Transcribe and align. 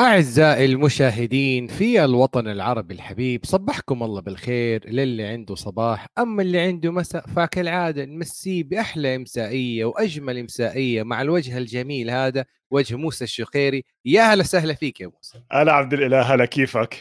أعزائي 0.00 0.64
المشاهدين 0.64 1.66
في 1.66 2.04
الوطن 2.04 2.48
العربي 2.48 2.94
الحبيب 2.94 3.40
صبحكم 3.44 4.02
الله 4.02 4.20
بالخير 4.20 4.90
للي 4.90 5.26
عنده 5.26 5.54
صباح 5.54 6.06
أما 6.18 6.42
اللي 6.42 6.60
عنده 6.60 6.92
مساء 6.92 7.26
فكالعادة 7.26 8.04
نمسيه 8.04 8.64
بأحلى 8.64 9.16
إمسائية 9.16 9.84
وأجمل 9.84 10.38
إمسائية 10.38 11.02
مع 11.02 11.22
الوجه 11.22 11.58
الجميل 11.58 12.10
هذا 12.10 12.44
وجه 12.70 12.96
موسى 12.96 13.24
الشخيري. 13.24 13.84
يا 14.04 14.22
هلا 14.22 14.42
سهلا 14.42 14.74
فيك 14.74 15.00
يا 15.00 15.06
موسى. 15.06 15.42
هلا 15.52 15.72
عبد 15.72 15.92
الإله 15.92 16.22
هلا 16.22 16.44
كيفك؟ 16.44 16.96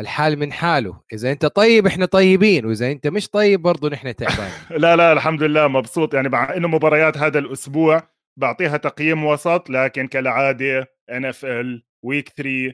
الحال 0.00 0.38
من 0.38 0.52
حاله. 0.52 1.00
إذا 1.12 1.32
أنت 1.32 1.46
طيب 1.46 1.86
إحنا 1.86 2.06
طيبين 2.06 2.66
وإذا 2.66 2.92
أنت 2.92 3.06
مش 3.06 3.28
طيب 3.28 3.62
برضه 3.62 3.88
نحن 3.88 4.16
تعبانين. 4.16 4.52
لا 4.82 4.96
لا 4.96 5.12
الحمد 5.12 5.42
لله 5.42 5.68
مبسوط. 5.68 6.14
يعني 6.14 6.28
مع 6.28 6.56
إنه 6.56 6.68
مباريات 6.68 7.18
هذا 7.18 7.38
الأسبوع 7.38 8.08
بعطيها 8.36 8.76
تقييم 8.76 9.24
وسط 9.24 9.70
لكن 9.70 10.08
NFL 11.10 11.82
week 12.04 12.28
3 12.28 12.72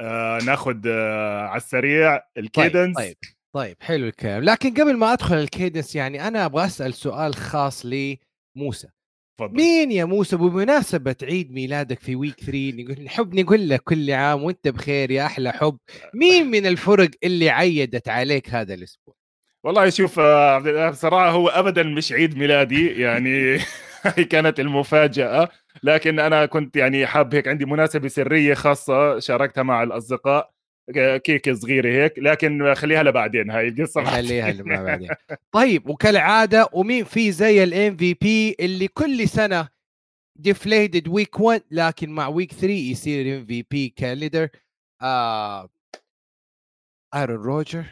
آه 0.00 0.38
ناخذ 0.46 0.80
آه 0.86 1.46
على 1.46 1.56
السريع 1.56 2.20
ال 2.36 2.43
cadence 2.43 2.96
طيب, 2.96 3.16
طيب 3.22 3.34
طيب 3.54 3.76
حلو 3.80 4.06
الكلام. 4.06 4.42
لكن 4.44 4.74
قبل 4.74 4.96
ما 4.96 5.12
أدخل 5.12 5.34
ال 5.36 5.43
cadence 5.43 5.96
يعني 5.96 6.28
أنا 6.28 6.44
أبغى 6.44 6.64
أسأل 6.66 6.94
سؤال 6.94 7.34
خاص 7.34 7.86
لموسى. 7.86 8.88
تفضل. 9.38 9.56
مين 9.56 9.92
يا 9.92 10.04
موسى؟ 10.04 10.36
بمناسبة 10.36 11.16
عيد 11.22 11.52
ميلادك 11.52 12.00
في 12.00 12.16
week 12.16 12.40
3 12.40 12.72
نقول 12.82 13.04
نحب 13.04 13.34
نقول 13.34 13.68
لك 13.68 13.80
كل 13.82 14.10
عام 14.10 14.42
وأنت 14.42 14.68
بخير 14.68 15.10
يا 15.10 15.26
أحلى 15.26 15.52
حب. 15.52 15.78
مين 16.14 16.46
من 16.46 16.66
الفرق 16.66 17.10
اللي 17.24 17.50
عيدت 17.50 18.08
عليك 18.08 18.50
هذا 18.50 18.74
الأسبوع؟ 18.74 19.14
والله 19.64 19.90
شوف 19.90 20.18
آه، 20.18 20.50
عبد 20.54 20.90
بصراحه 20.90 21.30
هو 21.30 21.48
ابدا 21.48 21.82
مش 21.82 22.12
عيد 22.12 22.36
ميلادي 22.38 22.86
يعني 23.00 23.58
هي 24.04 24.24
كانت 24.34 24.60
المفاجأة. 24.60 25.48
لكن 25.82 26.18
أنا 26.18 26.46
كنت 26.46 26.76
يعني 26.76 27.06
حاب 27.06 27.34
هيك 27.34 27.48
عندي 27.48 27.64
مناسبة 27.64 28.08
سرية 28.08 28.54
خاصة 28.54 29.18
شاركتها 29.18 29.62
مع 29.62 29.82
الأصدقاء 29.82 30.50
كيكه 31.24 31.54
صغيرة 31.54 31.88
هيك. 31.88 32.18
لكن 32.18 32.74
خليها 32.74 33.02
لبعدين 33.02 33.50
هاي 33.50 33.68
القصة 33.68 34.04
خليها 34.04 34.52
لما 34.52 34.82
بعدين 34.82 35.08
طيب 35.52 35.88
وكالعادة 35.88 36.68
ومين 36.72 37.04
في 37.04 37.32
زي 37.32 37.64
الام 37.64 37.96
في 37.96 38.14
بي 38.14 38.56
اللي 38.60 38.88
كل 38.88 39.28
سنة 39.28 39.68
ديفليتد 40.40 41.08
ويك 41.08 41.40
1 41.40 41.62
لكن 41.70 42.10
مع 42.10 42.28
ويك 42.28 42.52
3 42.52 42.68
يصير 42.68 43.36
ام 43.36 43.46
في 43.46 43.64
بي 43.70 43.88
كليدر 43.88 44.48
آه 45.02 45.68
ايرون 47.14 47.36
روجر 47.36 47.84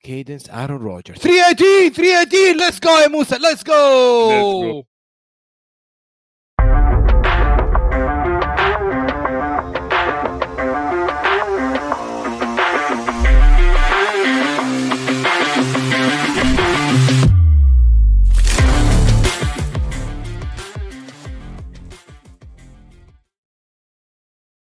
كيدنس 0.00 0.50
ايرون 0.50 0.80
روجر 0.80 1.14
318 1.14 1.94
318 1.94 2.56
ليتس 2.56 2.80
جو 2.80 2.90
يا 2.90 3.08
موسى 3.08 3.38
ليتس 3.38 3.64
جو 3.64 4.84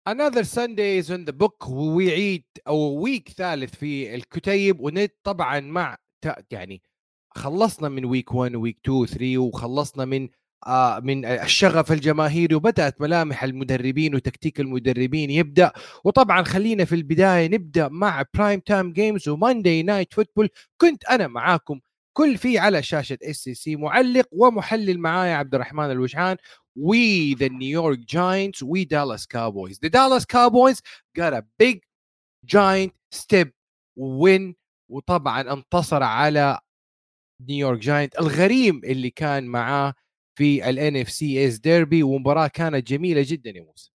another 0.09 0.43
Sunday 0.45 0.97
is 0.97 1.11
in 1.11 1.25
the 1.25 1.33
book 1.33 1.69
ويعيد 1.69 2.45
أو 2.69 3.01
week 3.03 3.29
ثالث 3.29 3.75
في 3.75 4.15
الكتيب 4.15 4.81
ونت 4.81 5.13
طبعا 5.25 5.61
مع 5.61 5.97
يعني 6.51 6.83
خلصنا 7.31 7.89
من 7.89 8.05
week 8.05 8.35
1 8.35 8.55
week 8.57 8.79
2 8.85 9.07
3 9.07 9.39
وخلصنا 9.39 10.05
من 10.05 10.29
آه 10.67 11.01
من 11.01 11.25
الشغف 11.25 11.93
الجماهيري 11.93 12.55
وبدأت 12.55 13.01
ملامح 13.01 13.45
المدربين 13.45 14.15
وتكتيك 14.15 14.61
المدربين 14.61 15.31
يبدأ. 15.31 15.73
وطبعا 16.05 16.43
خلينا 16.43 16.85
في 16.85 16.95
البداية 16.95 17.47
نبدأ 17.49 17.89
مع 17.89 18.25
prime 18.35 18.61
time 18.61 18.93
games 18.93 19.29
و 19.29 19.36
Monday 19.36 19.83
night 19.83 20.15
football 20.15 20.49
كنت 20.81 21.05
أنا 21.05 21.27
معاكم 21.27 21.81
كل 22.19 22.39
في 22.39 22.59
على 22.59 22.83
شاشة 22.83 23.19
SSC 23.23 23.77
معلق 23.77 24.29
ومحلل 24.33 24.99
معايا 24.99 25.35
عبد 25.35 25.55
الرحمن 25.55 25.91
الوجعان 25.91 26.37
we 26.79 27.35
the 27.35 27.49
New 27.49 27.73
York 27.81 28.01
Giants, 28.07 28.63
we 28.63 28.85
Dallas 28.85 29.25
Cowboys. 29.27 29.79
The 29.79 29.91
Dallas 29.91 30.25
Cowboys 30.25 30.83
got 31.19 31.33
a 31.33 31.45
big 31.59 31.79
giant 32.45 32.93
step 33.15 33.49
win 33.97 34.55
وطبعا 34.91 35.53
انتصر 35.53 36.03
على 36.03 36.59
New 37.49 37.62
York 37.62 37.79
Giants 37.79 38.21
الغريم 38.21 38.81
اللي 38.85 39.11
كان 39.11 39.47
معاه 39.47 39.95
في 40.39 40.71
ال 40.71 40.97
NFC 40.97 41.49
East 41.49 41.59
ديربي 41.59 42.03
ومباراة 42.03 42.47
كانت 42.49 42.89
جميلة 42.89 43.25
جدا 43.27 43.51
يا 43.51 43.63
موسى. 43.63 43.93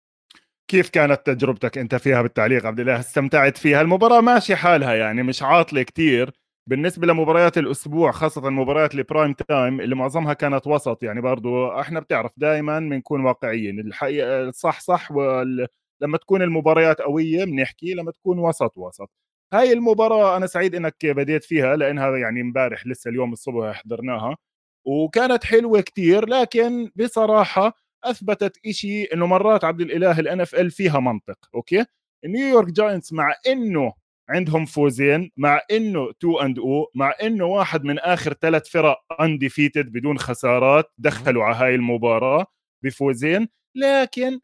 كيف 0.67 0.89
كانت 0.89 1.21
تجربتك 1.25 1.77
أنت 1.77 1.95
فيها 1.95 2.21
بالتعليق 2.21 2.65
عبد 2.65 2.79
الله؟ 2.79 2.99
استمتعت 2.99 3.57
فيها؟ 3.57 3.81
المباراة 3.81 4.21
ماشي 4.21 4.55
حالها 4.55 4.95
يعني 4.95 5.23
مش 5.23 5.43
عاطلة 5.43 5.83
كتير. 5.83 6.31
بالنسبة 6.69 7.07
لمباريات 7.07 7.57
الأسبوع 7.57 8.11
خاصة 8.11 8.49
مباريات 8.49 8.95
ال 8.95 9.02
prime 9.02 9.33
time 9.33 9.81
اللي 9.81 9.95
معظمها 9.95 10.33
كانت 10.33 10.67
وسط 10.67 11.03
يعني 11.03 11.21
برضو 11.21 11.67
إحنا 11.79 11.99
بتعرف 11.99 12.31
دائما 12.37 12.79
بنكون 12.79 13.25
واقعيين. 13.25 13.79
الحقيقة 13.79 14.43
الصح 14.43 14.79
صح 14.81 15.11
وال... 15.11 15.67
لما 16.01 16.17
تكون 16.17 16.41
المباريات 16.41 17.01
قوية 17.01 17.45
بنحكي 17.45 17.93
لما 17.93 18.11
تكون 18.11 18.39
وسط 18.39 18.77
وسط. 18.77 19.09
هاي 19.53 19.73
المباراة 19.73 20.37
أنا 20.37 20.47
سعيد 20.47 20.75
إنك 20.75 21.05
بديت 21.05 21.43
فيها 21.43 21.75
لأنها 21.75 22.17
يعني 22.17 22.41
امبارح 22.41 22.87
لسه 22.87 23.09
اليوم 23.09 23.33
الصبح 23.33 23.81
حضرناها 23.83 24.37
وكانت 24.85 25.43
حلوة 25.43 25.81
كتير 25.81 26.25
لكن 26.29 26.91
بصراحة 26.95 27.73
أثبتت 28.03 28.57
إشي 28.65 29.03
إنه 29.03 29.25
مرات 29.27 29.63
عبد 29.63 29.81
الإله 29.81 30.19
ال 30.19 30.41
NFL 30.41 30.71
فيها 30.71 30.99
منطق 30.99 31.37
أوكي؟ 31.55 31.85
New 32.25 32.43
York 32.43 32.67
Giants 32.71 33.13
مع 33.13 33.33
إنه 33.47 33.93
عندهم 34.29 34.65
فوزين 34.65 35.31
مع 35.37 35.61
إنه 35.71 36.11
two 36.19 36.39
and 36.39 36.59
oh 36.59 36.87
مع 36.95 37.13
إنه 37.23 37.45
واحد 37.45 37.83
من 37.83 37.99
آخر 37.99 38.33
ثلاث 38.33 38.69
فرق 38.69 38.97
undefeated 39.21 39.91
بدون 39.91 40.19
خسارات 40.19 40.85
دخلوا 40.97 41.43
على 41.43 41.55
هاي 41.55 41.75
المباراة 41.75 42.45
بفوزين 42.83 43.47
لكن 43.75 44.39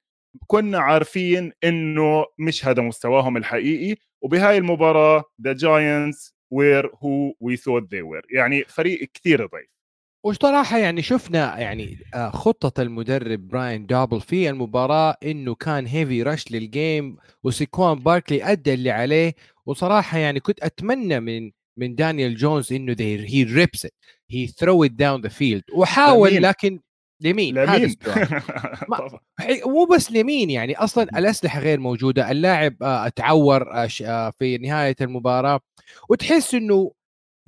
كنا 0.47 0.79
عارفين 0.79 1.51
إنه 1.63 2.25
مش 2.39 2.65
هذا 2.65 2.81
مستواهم 2.81 3.37
الحقيقي 3.37 3.95
وبهاي 4.21 4.57
المباراة 4.57 5.23
the 5.41 5.53
Giants 5.53 6.35
were 6.51 6.91
who 6.95 7.33
we 7.39 7.55
thought 7.57 7.93
they 7.93 8.01
were 8.01 8.25
يعني 8.29 8.63
فريق 8.63 9.09
كثير 9.13 9.45
ضعيف. 9.45 9.74
وصراحة 10.25 10.77
يعني 10.77 11.01
شفنا 11.01 11.59
يعني 11.59 11.97
آه، 12.13 12.29
خطة 12.29 12.81
المدرب 12.81 13.47
Brian 13.47 13.85
Daboll 13.85 14.21
في 14.21 14.49
المباراة 14.49 15.17
إنه 15.23 15.55
كان 15.55 15.85
heavy 15.85 16.23
rush 16.23 16.51
لل 16.51 16.73
game 16.73 17.17
وسيكوان 17.43 17.99
باركلي 17.99 18.43
أدى 18.51 18.73
اللي 18.73 18.91
عليه. 18.91 19.35
وصراحة 19.65 20.17
يعني 20.17 20.39
كنت 20.39 20.63
أتمنى 20.63 21.19
من 21.19 21.51
من 21.77 21.95
دانيال 21.95 22.35
جونز 22.35 22.73
إنه 22.73 22.95
he 22.99 23.43
rips 23.43 23.87
he 24.29 24.47
throw 24.47 24.83
it 24.83 24.91
down 24.91 25.21
the 25.21 25.29
field 25.29 25.63
وحاول 25.73 26.29
لمين. 26.29 26.41
لكن 26.41 26.79
لمين؟ 27.21 27.55
لمين؟ 27.55 27.95
مو 29.65 29.85
بس 29.85 30.11
لمين 30.11 30.49
يعني 30.49 30.77
أصلا 30.77 31.03
الأسلحة 31.19 31.59
غير 31.59 31.79
موجودة 31.79 32.31
اللاعب 32.31 32.83
آه، 32.83 33.07
تعور 33.07 33.85
آه، 34.01 34.31
في 34.39 34.57
نهاية 34.57 34.95
المباراة. 35.01 35.59
وتحس 36.09 36.55
إنه 36.55 36.91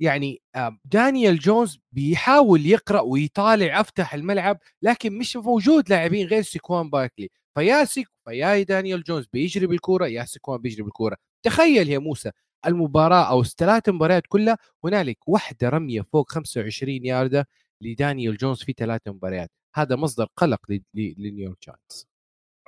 يعني 0.00 0.42
دانيال 0.84 1.38
جونز 1.38 1.78
بيحاول 1.92 2.66
يقرأ 2.66 3.00
ويطالع 3.00 3.80
أفتح 3.80 4.14
الملعب 4.14 4.58
لكن 4.82 5.18
مش 5.18 5.36
موجود 5.36 5.90
لاعبين 5.90 6.26
غير 6.26 6.42
سيكوان 6.42 6.90
باركلي 6.90 7.28
فيا 7.58 7.84
سيك 7.84 8.08
فيا 8.28 8.62
دانيال 8.62 9.02
جونز 9.02 9.26
بيجري 9.32 9.66
بالكورة 9.66 10.06
يا 10.06 10.24
سيكوان 10.24 10.60
بيجري 10.60 10.82
بالكورة. 10.82 11.16
تخيل 11.42 11.88
يا 11.88 11.98
موسى 11.98 12.30
المباراة 12.66 13.30
أو 13.30 13.40
الثلاث 13.40 13.88
مباريات 13.88 14.22
كلها 14.28 14.58
هنالك 14.84 15.28
واحدة 15.28 15.68
رمية 15.68 16.02
فوق 16.02 16.32
25 16.32 17.04
ياردة 17.06 17.48
لدانيال 17.82 18.36
جونز 18.36 18.62
في 18.62 18.72
ثلاث 18.76 19.00
مباريات. 19.08 19.50
هذا 19.74 19.96
مصدر 19.96 20.26
قلق 20.36 20.60
ل 20.94 21.02
New 21.02 21.26
York 21.26 21.58
Giants. 21.66 22.08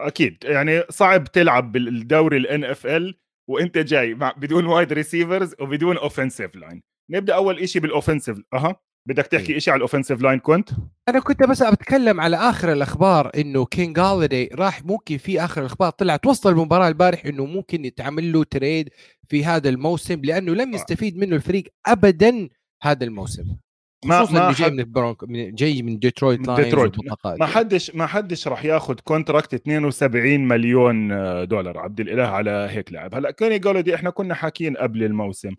أكيد. 0.00 0.44
يعني 0.44 0.82
صعب 0.90 1.25
تلعب 1.25 1.72
بالدوري 1.72 2.37
ال 2.37 2.64
NFL 2.64 3.19
وأنت 3.49 3.78
جاي 3.78 4.14
مع 4.14 4.32
بدون 4.32 4.66
wide 4.67 4.93
receivers 4.93 5.55
وبدون 5.60 5.96
offensive 5.96 6.56
line 6.56 6.82
نبدأ 7.10 7.34
أول 7.34 7.68
شيء 7.68 7.82
بال 7.82 7.93
offensive 7.93 8.38
أها. 8.54 8.76
بدك 9.06 9.26
تحكي 9.26 9.60
شيء 9.60 9.72
على 9.72 9.78
ال 9.78 9.83
offensive 9.83 10.22
line 10.22 10.38
كنت؟ 10.38 10.70
أنا 11.08 11.20
كنت 11.20 11.42
بس 11.42 11.62
بتكلم 11.62 12.20
على 12.20 12.36
آخر 12.36 12.72
الأخبار 12.72 13.30
إنه 13.36 13.64
كيني 13.67 13.99
جولادي 13.99 14.50
راح 14.54 14.84
ممكن 14.84 15.18
في 15.18 15.44
آخر 15.44 15.60
الأخبار 15.60 15.90
طلعت 15.90 16.26
وسط 16.26 16.46
المباراة 16.46 16.88
البارح 16.88 17.26
إنه 17.26 17.46
ممكن 17.46 17.84
يتعمل 17.84 18.32
له 18.32 18.44
trade 18.44 18.90
في 19.28 19.44
هذا 19.44 19.68
الموسم 19.68 20.20
لأنه 20.24 20.54
لم 20.54 20.72
آه. 20.72 20.74
يستفيد 20.74 21.16
منه 21.16 21.36
الفريق 21.36 21.64
ابدا 21.86 22.48
هذا 22.82 23.04
الموسم. 23.04 23.56
ما 24.04 24.30
ما 24.30 24.52
جاي 24.52 24.70
من 24.70 24.80
البرونك 24.80 25.24
من 25.24 25.54
جاي 25.54 25.82
من 25.82 25.98
ديترويت 25.98 26.48
من 26.48 26.54
ديترويت 26.54 26.92
ما 27.24 27.46
حدش 27.46 27.94
ما 27.94 28.06
حدش 28.06 28.48
راح 28.48 28.64
ياخذ 28.64 28.94
contract 28.94 29.55
72 29.54 30.48
مليون 30.48 31.08
دولار. 31.48 31.78
عبد 31.78 32.00
الإله 32.00 32.26
على 32.26 32.68
هيك 32.70 32.92
لاعب 32.92 33.14
هلأ 33.14 33.30
كيني 33.31 33.58
جولادي 33.58 33.94
إحنا 33.94 34.10
كنا 34.10 34.34
حاكيين 34.34 34.76
قبل 34.76 35.04
الموسم. 35.04 35.54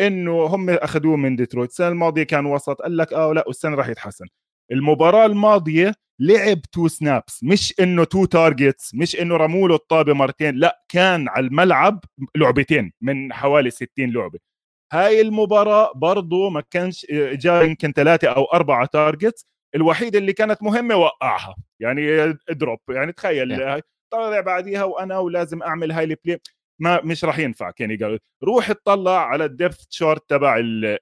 إنه 0.00 0.44
هم 0.44 0.70
أخذوه 0.70 1.16
من 1.16 1.36
ديترويت. 1.36 1.70
السنة 1.70 1.88
الماضية 1.88 2.22
كان 2.22 2.46
وسط 2.46 2.82
قال 2.82 2.96
لك 2.96 3.12
آه 3.12 3.32
لا 3.32 3.44
والسنة 3.46 3.76
راح 3.76 3.88
يتحسن. 3.88 4.26
المباراة 4.72 5.26
الماضية 5.26 5.94
لعب 6.20 6.60
two 6.72 6.88
snaps 6.88 7.44
مش 7.44 7.74
إنه 7.80 8.04
two 8.04 8.24
targets 8.24 8.94
مش 8.94 9.20
إنه 9.20 9.36
رموا 9.36 9.68
له 9.68 9.74
الطابة 9.74 10.12
مرتين 10.12 10.54
لا 10.56 10.84
كان 10.88 11.28
على 11.28 11.46
الملعب 11.46 12.04
لعبتين 12.36 12.92
من 13.00 13.32
حوالي 13.32 13.70
60 13.70 13.88
لعبة. 13.98 14.38
هاي 14.92 15.20
المباراة 15.20 15.92
برضه 15.94 16.50
ما 16.50 16.62
كانش 16.70 17.06
جاء 17.12 17.64
يمكن 17.64 17.92
ثلاثة 17.92 18.28
أو 18.28 18.44
أربعة 18.44 18.86
targets 18.86 19.46
الوحيده 19.74 20.18
اللي 20.18 20.32
كانت 20.32 20.62
مهمة 20.62 20.96
وقعها. 20.96 21.56
يعني 21.80 22.32
drop 22.50 22.78
يعني 22.90 23.12
تخيل 23.12 23.50
طلع 24.12 24.40
بعديها 24.40 24.84
وأنا 24.84 25.18
ولازم 25.18 25.62
أعمل 25.62 25.92
هاي 25.92 26.04
ال 26.04 26.11
play 26.11 26.40
ما 26.80 27.00
مش 27.04 27.24
راح 27.24 27.38
ينفع 27.38 27.70
كيني 27.70 27.96
قال 27.96 28.18
روح 28.44 28.70
اطلع 28.70 29.26
على 29.26 29.44
ال 29.44 29.51
depth 29.51 29.86
chart 29.90 30.30
تبع 30.30 30.56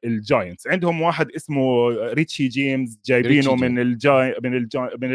الجاينتس 0.04 0.66
عندهم 0.66 1.02
واحد 1.02 1.30
اسمه 1.30 1.88
ريتشي 1.88 2.48
جيمز 2.48 3.00
جايبينه 3.06 3.54
من 3.54 3.78
الجاي 3.78 4.34
من 4.42 4.54
الجاي 4.56 4.90
من 5.02 5.14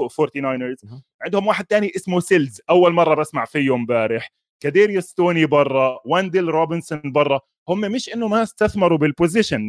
ال 0.00 0.07
Forty 0.07 0.40
Niners 0.40 0.76
عندهم 1.22 1.46
واحد 1.46 1.64
تاني 1.64 1.92
اسمه 1.96 2.20
سيلز 2.20 2.60
أول 2.70 2.92
مرة 2.92 3.14
بسمع 3.14 3.44
فيه 3.44 3.74
امبارح. 3.74 4.30
كاديريوس 4.60 5.14
توني 5.14 5.46
برا 5.46 6.00
وانديل 6.04 6.48
روبنسون 6.48 7.00
برا. 7.04 7.40
هم 7.68 7.80
مش 7.80 8.14
إنه 8.14 8.28
ما 8.28 8.42
استثمروا 8.42 8.98
بال 8.98 9.10
position 9.10 9.60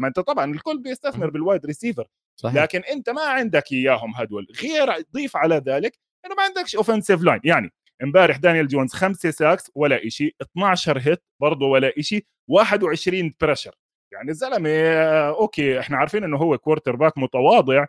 ما 0.00 0.06
أنت 0.06 0.20
طبعا 0.20 0.52
الكل 0.52 0.82
بيستثمر 0.82 1.30
بال 1.30 1.42
wide 1.42 1.66
receiver 1.66 2.06
صحيح. 2.36 2.62
لكن 2.62 2.80
أنت 2.92 3.10
ما 3.10 3.22
عندك 3.22 3.72
إياهم 3.72 4.14
هدول. 4.16 4.46
غير 4.62 5.04
ضيف 5.14 5.36
على 5.36 5.62
ذلك 5.66 5.98
إنه 6.26 6.34
ما 6.34 6.42
عندكش 6.42 6.76
offensive 6.76 7.22
line 7.22 7.40
يعني 7.44 7.72
امبارح 8.02 8.36
دانيال 8.36 8.68
جونز 8.68 8.92
خمسة 8.92 9.30
sacks 9.30 9.70
ولا 9.74 10.08
شيء 10.08 10.34
12 10.42 10.98
hit 10.98 11.22
برضه 11.40 11.66
ولا 11.66 11.92
شيء 12.00 12.26
21 12.48 13.32
pressure 13.40 13.74
يعني 14.12 14.30
الزلمة 14.30 14.70
أوكي 15.28 15.80
إحنا 15.80 15.96
عارفين 15.96 16.24
إنه 16.24 16.36
هو 16.36 16.58
quarterback 16.58 17.18
متواضع 17.18 17.86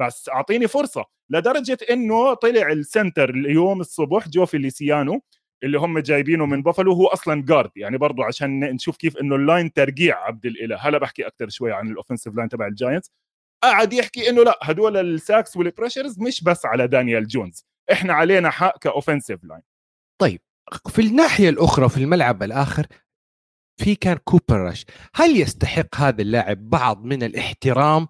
بس 0.00 0.28
أعطيني 0.28 0.68
فرصة. 0.68 1.04
لدرجة 1.30 1.78
إنه 1.90 2.34
طلع 2.34 2.72
ال 2.72 2.80
center 2.80 3.30
اليوم 3.30 3.80
الصبح 3.80 4.28
جو 4.28 4.46
فيليسيانو 4.46 5.22
اللي 5.64 5.78
هم 5.78 5.98
جايبينه 5.98 6.46
من 6.46 6.62
بافلو 6.62 6.92
هو 6.92 7.06
أصلا 7.06 7.42
guard 7.42 7.70
يعني 7.76 7.98
برضه 7.98 8.24
عشان 8.24 8.60
نشوف 8.60 8.96
كيف 8.96 9.16
إنه 9.16 9.36
ال 9.36 9.43
line 9.43 9.72
ترقيع 9.72 10.24
عبد 10.24 10.46
الإله. 10.46 10.76
هلا 10.76 10.98
بحكي 10.98 11.26
أكثر 11.26 11.48
شوي 11.48 11.72
عن 11.72 11.88
ال 11.88 11.93
offensive 11.93 12.34
line 12.36 12.48
تبع 12.48 12.66
الجاينتس 12.66 13.12
قاعد 13.62 13.92
يحكي 13.92 14.30
إنه 14.30 14.42
لا 14.44 14.58
هدول 14.62 14.96
ال 14.96 15.06
sacks 15.06 15.56
وال 15.56 15.68
pressures 15.68 16.20
مش 16.20 16.44
بس 16.44 16.66
على 16.66 16.86
دانيال 16.88 17.26
جونز. 17.26 17.66
إحنا 17.92 18.12
علينا 18.12 18.50
حق 18.50 18.78
ك 18.78 18.85
offensive 18.85 19.44
line 19.44 19.62
طيب 20.20 20.40
في 20.88 21.02
الناحية 21.02 21.48
الأخرى 21.48 21.88
في 21.88 21.96
الملعب 21.96 22.42
الآخر 22.42 22.86
في 23.80 23.94
كان 23.94 24.16
كوبر 24.16 24.60
رش. 24.60 24.84
هل 25.14 25.40
يستحق 25.40 25.96
هذا 25.96 26.22
اللاعب 26.22 26.70
بعض 26.70 27.04
من 27.04 27.22
الاحترام؟ 27.22 28.08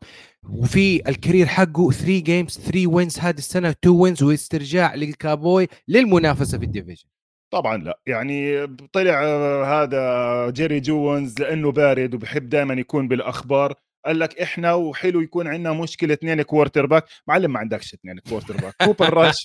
وفي 0.49 1.09
ال 1.09 1.14
career 1.14 1.47
حقه 1.47 1.91
3 1.91 2.21
games 2.21 2.59
3 2.59 2.87
wins 2.87 3.19
هذه 3.19 3.39
السنة 3.39 3.69
2 3.71 3.97
wins 3.97 4.23
واسترجاع 4.23 4.95
للكاوبوي 4.95 5.69
للمنافسة 5.89 6.59
في 6.59 6.65
ال 6.65 6.69
division. 6.69 7.09
طبعا 7.53 7.77
لا. 7.77 8.01
يعني 8.07 8.67
طلع 8.93 9.23
هذا 9.65 10.51
جيري 10.51 10.81
جونز 10.81 11.41
لأنه 11.41 11.73
بارد 11.73 12.15
وبحب 12.15 12.49
دائما 12.49 12.75
يكون 12.75 13.09
بالأخبار. 13.09 13.75
قال 14.07 14.19
لك 14.19 14.41
إحنا 14.41 14.75
وحلو 14.75 15.21
يكون 15.21 15.47
عندنا 15.47 15.73
مشكلة 15.73 16.15
اثنين 16.15 16.43
quarterback 16.43 17.05
معلم 17.27 17.53
ما 17.53 17.59
عندكش 17.59 17.95
اثنين 17.95 18.19
quarterback 18.19 18.75
كوبر 18.85 19.15
راش 19.15 19.45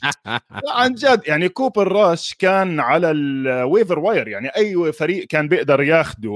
عن 0.70 0.94
جد 0.94 1.22
يعني 1.26 1.50
كوبر 1.50 1.92
راش 1.92 2.34
كان 2.34 2.80
على 2.80 3.12
ال 3.12 3.24
waiver 3.24 4.00
wire 4.00 4.28
يعني 4.28 4.48
أي 4.48 4.92
فريق 4.92 5.28
كان 5.28 5.48
بيقدر 5.48 5.82
ياخده 5.82 6.32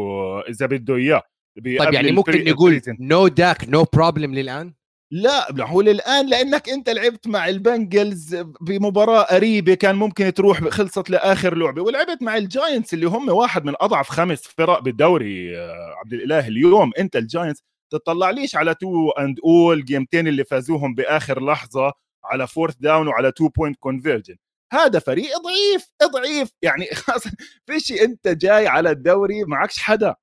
إذا 0.50 0.65
بده 0.65 0.95
إياه 0.95 1.21
طيب 1.56 1.94
يعني 1.94 2.12
ممكن 2.12 2.44
نقول 2.44 2.81
no 3.00 3.27
داك 3.27 3.69
no 3.69 3.86
problem 3.94 4.33
للآن؟ 4.33 4.74
لا 5.12 5.65
هو 5.65 5.81
للآن 5.81 6.29
لأنك 6.29 6.69
أنت 6.69 6.89
لعبت 6.89 7.27
مع 7.27 7.50
البنجلز 7.50 8.35
بمباراة 8.62 9.24
قريبة 9.24 9.74
كان 9.74 9.95
ممكن 9.95 10.33
تروح 10.33 10.63
خلصت 10.63 11.09
لآخر 11.09 11.57
لعبة 11.57 11.81
ولعبت 11.81 12.21
مع 12.21 12.38
الجاينتس 12.38 12.94
اللي 12.94 13.06
هم 13.06 13.29
واحد 13.29 13.65
من 13.65 13.74
أضعف 13.81 14.09
خمس 14.09 14.41
فرق 14.41 14.79
بالدوري 14.79 15.57
عبد 16.03 16.13
الإله 16.13 16.47
اليوم. 16.47 16.91
أنت 17.00 17.15
الجاينتس 17.15 17.63
تطلعليش 17.91 18.55
على 18.55 18.75
two 18.75 19.09
and 19.09 19.86
جيمتين 19.85 20.27
اللي 20.27 20.43
فازوهم 20.43 20.95
بآخر 20.95 21.45
لحظة 21.45 21.93
على 22.23 22.47
fourth 22.48 22.75
down 22.80 23.07
وعلى 23.07 23.31
two 23.31 23.50
point 23.50 23.77
conversion 23.80 24.36
هذا 24.73 24.99
فريق 24.99 25.29
ضعيف 25.38 25.91
ضعيف. 26.13 26.51
يعني 26.61 26.85
فيش 27.67 27.91
أنت 27.91 28.27
جاي 28.27 28.67
على 28.67 28.91
الدوري 28.91 29.43
معكش 29.43 29.79
حدا. 29.79 30.15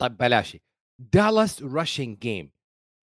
طيب 0.00 0.16
بلاشي 0.16 0.62
دالاس 1.12 1.62
rushing 1.62 2.18
game 2.18 2.50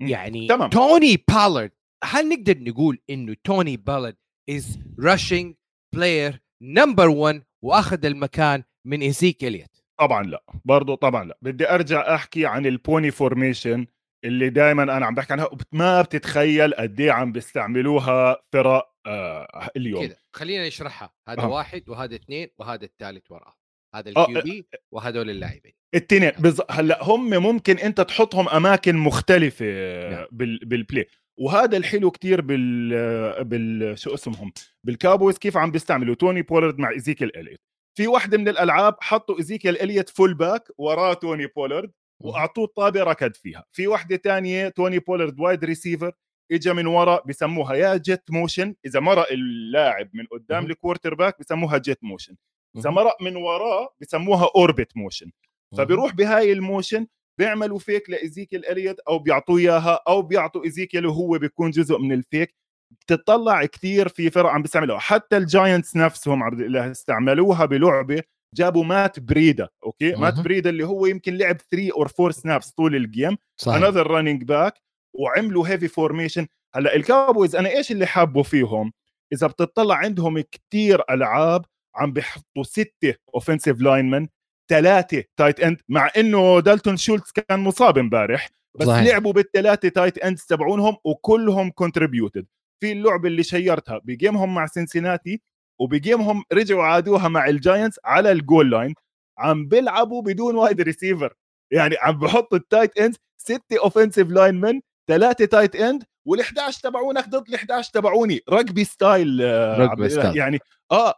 يعني 0.01 0.47
تمام. 0.47 0.69
توني 0.69 1.23
بولارد 1.28 1.72
هل 2.03 2.29
نقدر 2.29 2.59
نقول 2.59 3.00
إنه 3.09 3.35
توني 3.44 3.77
بولارد 3.78 4.18
as 4.50 4.80
rushing 5.00 5.56
player 5.95 6.42
number 6.63 7.10
1 7.09 7.44
وأخذ 7.63 8.06
المكان 8.06 8.63
من 8.88 9.01
ايزيكيل 9.01 9.44
اليت 9.44 9.77
طبعا 10.00 10.23
لا. 10.23 10.44
برضه 10.65 10.95
طبعا 10.95 11.23
لا. 11.23 11.38
بدي 11.41 11.69
أرجع 11.69 12.15
أحكي 12.15 12.45
عن 12.45 12.65
ال 12.66 12.75
pony 12.75 13.12
formation 13.12 13.88
اللي 14.25 14.50
دائما 14.50 14.83
أنا 14.83 15.06
عم 15.06 15.15
بحكي 15.15 15.33
عنها 15.33 15.50
ما 15.71 16.01
بتتخيل 16.01 16.73
قد 16.73 17.00
إيه 17.00 17.12
عم 17.12 17.31
بيستعملوها 17.31 18.44
فرق 18.53 18.91
آه 19.06 19.69
اليوم. 19.75 20.06
كده 20.06 20.18
خلينا 20.33 20.68
نشرحها. 20.68 21.13
هذا 21.29 21.41
آه. 21.41 21.50
واحد 21.50 21.89
وهذا 21.89 22.15
اثنين 22.15 22.47
وهذا 22.59 22.85
الثالث 22.85 23.31
وراه 23.31 23.53
هذا 23.95 24.12
آه، 24.18 24.29
ال 24.30 24.42
QB 24.42 24.68
وهذول 24.91 25.29
اللاعبين. 25.29 25.73
التنين 25.95 26.31
بز... 26.39 26.62
هلأ 26.69 27.03
هم 27.03 27.29
ممكن 27.29 27.77
أنت 27.77 28.01
تحطهم 28.01 28.50
أماكن 28.50 28.95
مختلفة 28.95 29.65
نعم. 30.09 30.27
بال... 30.31 30.59
بال 30.66 30.80
play 30.80 31.07
وهذا 31.39 31.77
الحلو 31.77 32.12
كتير 32.12 32.41
بال 32.41 33.44
بال 33.44 34.00
شو 34.00 34.13
اسمهم؟ 34.13 34.53
بالكاوبويز 34.83 35.38
كيف 35.38 35.57
عم 35.57 35.71
بيستعملوا. 35.71 36.15
توني 36.15 36.41
بولارد 36.41 36.79
مع 36.79 36.89
ايزيكيل 36.89 37.31
اليت 37.35 37.62
في 37.97 38.07
واحدة 38.07 38.38
من 38.38 38.50
الألعاب 38.50 38.95
حطوا 39.01 39.38
ايزيكيل 39.38 39.77
اليت 39.77 40.09
fullback 40.10 40.68
وراه 40.77 41.13
توني 41.13 41.47
بولارد. 41.47 41.91
وأعطوه 42.23 42.65
الطابة 42.65 43.03
ركض 43.03 43.33
فيها. 43.33 43.63
في 43.71 43.88
وحدة 43.88 44.15
تانية 44.15 44.69
توني 44.69 45.00
بولارد 45.00 45.39
wide 45.39 45.66
receiver 45.66 46.12
اجى 46.51 46.73
من 46.73 46.88
ورا 46.88 47.21
بسموها 47.25 47.75
يا 47.75 47.97
jet 47.98 48.24
motion. 48.31 48.75
إذا 48.85 49.00
مرق 49.00 49.31
اللاعب 49.31 50.09
من 50.13 50.25
قدام 50.31 50.65
ال 50.66 51.16
quarterback 51.16 51.39
بسموها 51.39 51.77
jet 51.78 52.04
motion. 52.04 52.36
إذا 52.77 52.89
مرق 52.89 53.21
من 53.21 53.35
وراه 53.35 53.89
بسموها 54.01 54.50
orbit 54.56 54.98
motion. 54.98 55.31
فبيروح 55.77 56.13
بهاي 56.13 56.51
ال 56.51 56.60
motion 56.60 57.07
بيعملوا 57.38 57.79
fake 57.80 58.10
لايزيكيل 58.09 58.65
اليت 58.65 59.00
أو 59.00 59.19
بيعطوه 59.19 59.57
إياها 59.57 60.00
أو 60.07 60.21
بيعطوا 60.21 60.63
ايزيكيل 60.63 61.06
وهو 61.06 61.37
بيكون 61.37 61.71
جزء 61.71 61.97
من 61.97 62.11
ال 62.11 62.19
fake. 62.19 62.56
بتطلع 62.92 63.66
كثير 63.66 64.07
في 64.07 64.30
فرق 64.30 64.49
عم 64.49 64.61
بيستعملوها. 64.61 64.99
حتى 64.99 65.37
الجاينتس 65.37 65.95
نفسهم 65.95 66.44
الله 66.47 66.92
استعملوها 66.92 67.66
بلعبة 67.66 68.23
جابوا 68.56 68.84
مات 68.84 69.20
بريدا 69.20 69.70
okay؟ 69.83 70.16
مات 70.16 70.40
بريدا 70.40 70.70
اللي 70.70 70.84
هو 70.86 71.06
يمكن 71.06 71.38
لعب 71.38 71.58
3 71.72 71.92
or 71.95 72.11
4 72.20 72.31
snaps 72.31 72.71
طول 72.72 72.96
ال 72.95 73.04
game 73.04 73.38
another 73.68 74.07
running 74.07 74.44
back 74.44 74.73
وعملوا 75.14 75.68
heavy 75.68 75.88
formation 75.88 76.47
هلأ 76.76 76.96
الكاوبويز 76.96 77.56
أنا 77.56 77.70
إيش 77.70 77.92
اللي 77.92 78.06
حابه 78.06 78.44
فيهم؟ 78.44 78.94
إذا 79.34 79.48
بتطلع 79.48 79.96
عندهم 79.96 80.42
كثير 80.52 81.02
ألعاب 81.10 81.66
عم 81.96 82.14
بيحطوا 82.14 82.64
ستة 82.64 83.14
offensive 83.35 83.81
linemen 83.81 84.28
ثلاثة 84.70 85.24
tight 85.38 85.59
end 85.59 85.78
مع 85.90 86.10
إنه 86.18 86.60
دالتون 86.60 86.98
شولتز 86.98 87.31
كان 87.31 87.60
مصاب 87.60 87.98
امبارح 87.98 88.50
بس 88.80 88.88
صحيح. 88.88 89.08
لعبوا 89.08 89.34
بالثلاثه 89.34 89.90
tight 89.90 90.18
ends 90.18 90.44
تبعونهم 90.46 90.98
وكلهم 91.06 91.70
contributed 91.69 92.45
في 92.84 92.92
اللعبة 92.92 93.28
اللي 93.28 93.44
شيرتها 93.44 93.98
ب 93.97 94.06
game 94.06 94.38
هم 94.38 94.54
مع 94.56 94.66
سنسيناتي 94.66 95.42
وب 95.81 95.97
game 95.97 96.28
هم 96.28 96.44
رجعوا 96.54 96.83
عادوها 96.83 97.28
مع 97.28 97.47
الجاينتس 97.47 98.00
على 98.06 98.31
ال 98.31 98.40
goal 98.40 98.71
line 98.71 98.94
عم 99.38 99.68
بيلعبوا 99.68 100.21
بدون 100.21 100.56
wide 100.56 100.81
receiver 100.81 101.33
يعني 101.71 101.95
عم 102.02 102.19
بحطوا 102.19 102.57
ال 102.57 102.64
tight 102.64 102.97
end 102.97 103.16
ستة 103.38 103.80
offensive 103.83 104.28
linemen 104.30 104.81
ثلاثة 105.07 105.45
tight 105.45 105.76
end 105.76 106.04
وال11 106.30 106.81
تبعونك 106.81 107.30
ضد 107.30 107.56
ال11 107.56 107.92
تبعوني. 107.92 108.40
rugby 108.50 108.83
style 108.83 109.40
rugby 109.80 110.09
style 110.09 110.38
يعني 110.38 110.59
آه. 110.92 111.14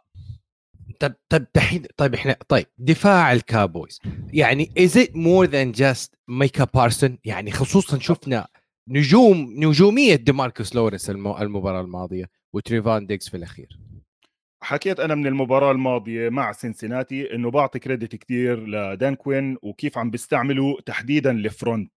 طيب 1.00 1.14
طيب 1.28 1.46
دحين 1.54 1.86
طيب 1.96 2.14
إحنا 2.14 2.36
طيب 2.48 2.66
دفاع 2.78 3.32
الكاوبويز 3.32 4.00
يعني 4.32 4.72
is 4.78 4.98
it 4.98 5.16
more 5.16 5.46
than 5.46 5.72
just 5.72 6.14
ميكا 6.28 6.64
بارسون 6.64 7.18
يعني 7.24 7.50
خصوصا 7.50 7.98
شفنا 7.98 8.46
نجوم 8.88 9.54
نجومية 9.56 10.14
ديماركوس 10.14 10.74
لورنس 10.74 11.10
المباراة 11.10 11.80
الماضية 11.80 12.30
وتريفون 12.52 13.06
ديكس 13.06 13.28
في 13.28 13.36
الأخير. 13.36 13.78
حكيت 14.64 15.00
أنا 15.00 15.14
من 15.14 15.26
المباراة 15.26 15.72
الماضية 15.72 16.28
مع 16.28 16.52
سنسيناتي 16.52 17.34
إنه 17.34 17.50
بعطي 17.50 17.78
credit 17.78 18.16
كثير 18.16 18.66
لدان 18.66 19.14
كوين 19.14 19.56
وكيف 19.62 19.98
عم 19.98 20.10
بيستعملوا 20.10 20.80
تحديدا 20.86 21.30
ال 21.30 21.40
front 21.40 21.92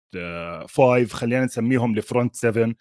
five 0.69 1.13
خلينا 1.13 1.45
نسميهم 1.45 1.97
ال 1.97 2.03
front 2.03 2.37
7 2.37 2.75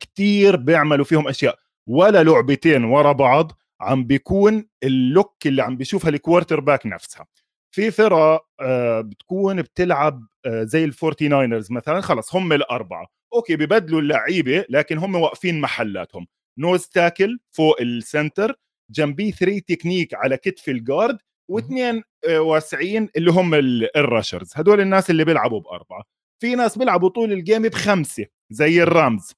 كثير 0.00 0.56
بيعملوا 0.56 1.04
فيهم 1.04 1.28
أشياء 1.28 1.58
ولا 1.88 2.24
لعبتين 2.24 2.84
ورا 2.84 3.12
بعض 3.12 3.52
عم 3.80 4.04
بيكون 4.04 4.68
ال 4.82 4.95
look 4.95 5.46
اللي 5.46 5.62
عم 5.62 5.76
بيشوفها 5.76 6.10
ال 6.10 6.60
quarterback 6.60 6.86
نفسها. 6.86 7.26
في 7.74 7.90
فرق 7.90 8.46
آه، 8.60 9.00
بتكون 9.00 9.62
بتلعب 9.62 10.26
آه، 10.46 10.62
زي 10.64 10.84
الفورتي 10.84 11.28
ناينرز 11.28 11.72
مثلا 11.72 12.00
خلص 12.00 12.34
هم 12.34 12.52
الأربعة. 12.52 13.06
أوكي 13.34 13.56
ببدلوا 13.56 14.00
اللعيبة 14.00 14.64
لكن 14.68 14.98
هم 14.98 15.14
واقفين 15.14 15.60
محلاتهم. 15.60 16.26
nose 16.58 16.86
tackle 16.86 17.38
فوق 17.50 17.80
ال 17.80 17.91
center 17.91 18.54
جنبيه 18.90 19.32
3 19.32 19.58
تكنيك 19.68 20.14
على 20.14 20.36
كتف 20.36 20.68
ال 20.68 20.76
guard 20.76 21.18
واثنين 21.50 22.02
آه، 22.28 22.40
واسعين 22.40 23.08
اللي 23.16 23.30
هم 23.30 23.54
ال 23.96 24.03
rushers 24.03 24.52
هدول 24.56 24.80
الناس 24.80 25.10
اللي 25.10 25.24
بيلعبوا 25.24 25.60
بأربعة. 25.60 26.02
في 26.42 26.54
ناس 26.54 26.78
بيلعبوا 26.78 27.08
طول 27.08 27.32
ال 27.32 27.38
game 27.38 27.62
بخمسة 27.62 28.26
زي 28.50 28.82
الرامز. 28.82 29.32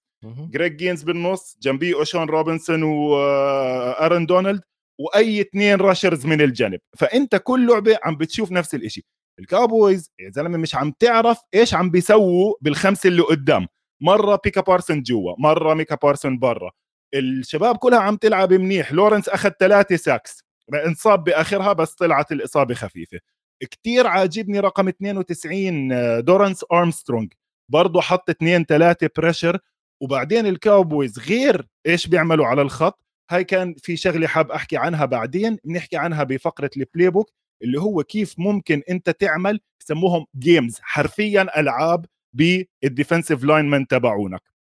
جريج 0.50 0.76
جينز 0.76 1.02
بالنص 1.02 1.56
جنبيه 1.62 1.94
اي 1.94 2.01
شون 2.01 2.28
روبنسون 2.28 2.82
وآرون 2.82 4.26
دونالد 4.26 4.60
وأي 5.00 5.40
اثنين 5.40 5.76
rushers 5.80 6.26
من 6.26 6.40
الجنب 6.40 6.80
فأنت 6.98 7.36
كل 7.36 7.66
لعبة 7.68 7.98
عم 8.04 8.16
بتشوف 8.16 8.52
نفس 8.52 8.74
الشيء 8.74 9.04
الكاوبويز 9.38 10.10
يا 10.20 10.30
زلمة 10.30 10.58
مش 10.58 10.74
عم 10.74 10.92
تعرف 10.98 11.38
إيش 11.54 11.74
عم 11.74 11.90
بيسووا 11.90 12.54
بالخمسة 12.60 13.08
اللي 13.08 13.22
قدام. 13.22 13.66
مرة 14.02 14.40
ميكا 14.44 14.60
بارسون 14.60 15.02
جوا 15.02 15.34
مرة 15.38 15.74
ميكا 15.74 15.94
بارسون 16.02 16.38
برا. 16.38 16.70
الشباب 17.14 17.76
كلها 17.76 17.98
عم 17.98 18.16
تلعب 18.16 18.52
منيح. 18.52 18.92
لورنس 18.92 19.28
أخذ 19.28 19.50
ثلاثة 19.60 19.96
sacks. 19.96 20.44
انصاب 20.86 21.24
بآخرها 21.24 21.72
بس 21.72 21.94
طلعت 21.94 22.32
الإصابة 22.32 22.74
خفيفة. 22.74 23.18
كتير 23.60 24.06
عاجبني 24.06 24.60
رقم 24.60 24.88
92 24.88 25.88
دورانس 26.24 26.64
أرمسترونج. 26.72 27.32
برضه 27.68 28.00
حط 28.00 28.30
اثنين 28.30 28.64
ثلاثة 28.64 29.10
pressure 29.16 29.58
وبعدين 30.00 30.46
الكاوبويز 30.46 31.18
غير 31.18 31.66
إيش 31.86 32.06
بيعملوا 32.06 32.46
على 32.46 32.62
الخط. 32.62 33.04
هاي 33.30 33.44
كان 33.44 33.74
في 33.78 33.96
شغلة 33.96 34.26
حاب 34.26 34.50
أحكي 34.50 34.76
عنها 34.76 35.04
بعدين. 35.04 35.58
بنحكي 35.64 35.96
عنها 35.96 36.24
بفقرة 36.24 36.70
ال 36.76 37.10
playbook 37.10 37.30
اللي 37.62 37.80
هو 37.80 38.02
كيف 38.02 38.34
ممكن 38.38 38.82
أنت 38.90 39.10
تعمل 39.10 39.60
يسموهم 39.82 40.26
games 40.38 40.78
حرفيا 40.82 41.60
ألعاب 41.60 42.06
بال 42.32 42.53
defensive 42.53 43.44
linemen 43.44 43.86
تبعونك. 43.86 44.51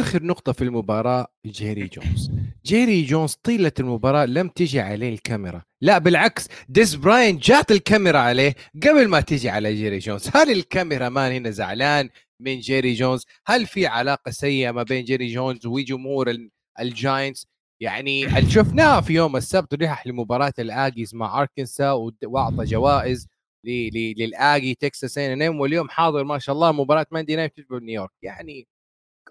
آخر 0.00 0.22
نقطة 0.22 0.52
في 0.52 0.64
المباراة 0.64 1.26
جيري 1.46 1.86
جونز. 1.86 2.30
جيري 2.66 3.02
جونز 3.02 3.32
طيلة 3.42 3.72
المباراة 3.80 4.24
لم 4.24 4.48
تجي 4.48 4.80
عليه 4.80 5.08
الكاميرا. 5.08 5.62
لا 5.82 5.98
بالعكس 5.98 6.48
ديس 6.68 6.94
براين 6.94 7.38
جات 7.38 7.70
الكاميرا 7.70 8.18
عليه 8.18 8.54
قبل 8.82 9.08
ما 9.08 9.20
تجي 9.20 9.50
على 9.50 9.74
جيري 9.74 9.98
جونز. 9.98 10.30
هل 10.34 10.50
ال 10.50 11.08
cameraman 11.08 11.32
هنا 11.32 11.50
زعلان 11.50 12.10
من 12.40 12.60
جيري 12.60 12.94
جونز؟ 12.94 13.24
هل 13.46 13.66
في 13.66 13.86
علاقة 13.86 14.30
سيئة 14.30 14.70
ما 14.70 14.82
بين 14.82 15.04
جيري 15.04 15.26
جونز 15.26 15.66
وجمهور 15.66 16.36
الجاينتس؟ 16.80 17.46
يعني 17.80 18.50
شفناه 18.50 19.00
في 19.00 19.12
يوم 19.12 19.36
السبت 19.36 19.74
ريح 19.74 20.06
لمباراه 20.06 20.52
الآجيز 20.58 21.14
مع 21.14 21.40
أركنسا 21.40 21.90
وأعطى 22.24 22.64
جوائز 22.64 23.28
للآجي 23.64 24.74
تكساس 24.74 25.09
اي 25.09 25.18
ان 25.18 25.33
ام 25.33 25.48
واليوم 25.48 25.88
حاضر 25.88 26.24
ما 26.24 26.38
شاء 26.38 26.54
الله 26.54 26.72
مباراة 26.72 27.06
Monday 27.10 27.36
Night 27.36 27.52
في 27.54 27.64
نيويورك. 27.70 28.10
يعني 28.22 28.66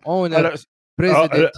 owner 0.07 0.55
president 0.99 1.51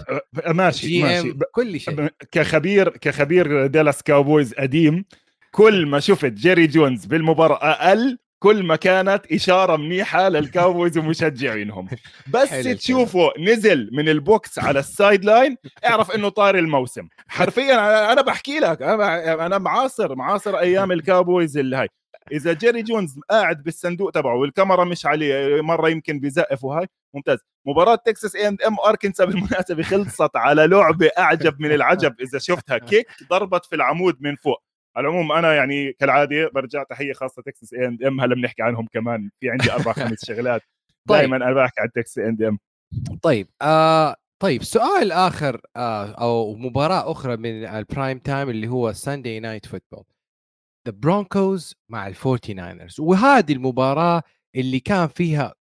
ماشي 0.48 1.04
ماشي. 1.04 1.34
كل 1.52 1.80
شيء. 1.80 2.10
كخبير 2.32 2.90
كخبير 2.90 3.68
دالاس 3.68 4.04
كاوبويز 4.04 4.54
قديم 4.54 5.06
كل 5.52 5.86
ما 5.86 6.00
شفت 6.00 6.32
جيري 6.32 6.68
جونز 6.68 7.06
بالمباراة 7.06 7.72
أقل 7.72 8.18
كل 8.40 8.64
ما 8.64 8.76
كانت 8.76 9.32
إشارة 9.32 9.76
منيحة 9.76 10.30
للكاوبويز 10.30 10.98
ومشجعينهم. 10.98 11.88
بس 12.34 12.50
تشوفه 12.64 13.30
نزل 13.40 13.90
من 13.94 14.10
ال 14.10 14.22
box 14.22 14.60
على 14.60 14.80
ال 14.80 15.26
sideline 15.26 15.58
اعرف 15.86 16.12
إنه 16.12 16.30
طار 16.30 16.58
الموسم. 16.58 17.08
حرفيا 17.28 18.12
أنا 18.14 18.22
بحكي 18.22 18.60
لك 18.60 18.82
أنا 18.82 19.58
معاصر 19.58 20.16
معاصر 20.16 20.58
أيام 20.58 20.92
الكاوبويز 20.98 21.58
اللي 21.58 21.76
هاي. 21.76 21.88
إذا 22.32 22.54
جيري 22.54 22.82
جونز 22.84 23.20
قاعد 23.30 23.64
بالصندوق 23.64 24.12
تبعه 24.12 24.36
والكاميرا 24.36 24.84
مش 24.84 25.06
عليه 25.06 25.62
مرة 25.62 25.90
يمكن 25.90 26.20
بيزقف 26.20 26.64
وهاي 26.64 26.88
ممتاز. 27.14 27.38
مباراة 27.68 27.96
تكساس 27.96 28.36
اي 28.36 28.48
اند 28.48 28.62
ام 28.62 28.80
اركنسا 28.88 29.26
بالمناسبة 29.26 29.84
خلصت 29.84 30.36
على 30.36 30.68
لعبة 30.68 31.10
أعجب 31.18 31.62
من 31.62 31.72
العجب 31.72 32.16
إذا 32.22 32.40
شفتها 32.40 32.78
kick 32.90 33.08
ضربت 33.30 33.66
في 33.66 33.76
العمود 33.76 34.18
من 34.22 34.36
فوق. 34.36 34.64
على 34.96 35.08
العموم 35.08 35.32
أنا 35.32 35.56
يعني 35.56 35.94
كالعادة 35.94 36.50
برجع 36.54 36.84
تحية 36.84 37.14
خاصة 37.14 37.42
تكساس 37.42 37.74
اي 37.74 37.86
اند 37.88 38.04
ام 38.04 38.22
هلا 38.22 38.36
بنحكي 38.36 38.62
عنهم 38.64 38.88
كمان 38.94 39.30
في 39.40 39.50
عندي 39.50 39.72
أربع 39.72 39.94
خمس 40.14 40.26
شغلات. 40.26 40.62
طيب. 41.08 41.18
دائما 41.20 41.36
أنا 41.38 41.54
بحكي 41.54 41.82
عن 41.82 41.92
تكساس 41.96 42.18
and 42.18 42.42
M 42.42 42.60
طيب 43.22 43.48
آه 43.62 44.16
طيب 44.40 44.64
سؤال 44.64 45.12
آخر 45.12 45.62
آه 45.76 46.06
أو 46.12 46.56
مباراة 46.56 47.12
أخرى 47.12 47.38
من 47.38 47.66
ال 47.66 47.75
prime 47.75 48.20
time 48.20 48.50
اللي 48.50 48.68
هو 48.68 48.94
Sunday 48.94 49.40
Night 49.40 49.66
Football 49.66 50.04
the 50.88 50.92
Broncos 50.92 51.76
مع 51.90 52.08
ال 52.08 52.16
Forty 52.16 52.54
Niners 52.54 53.00
وهذه 53.00 53.54
المباراة 53.54 54.24
اللي 54.56 54.80
كان 54.80 55.08
فيها 55.08 55.54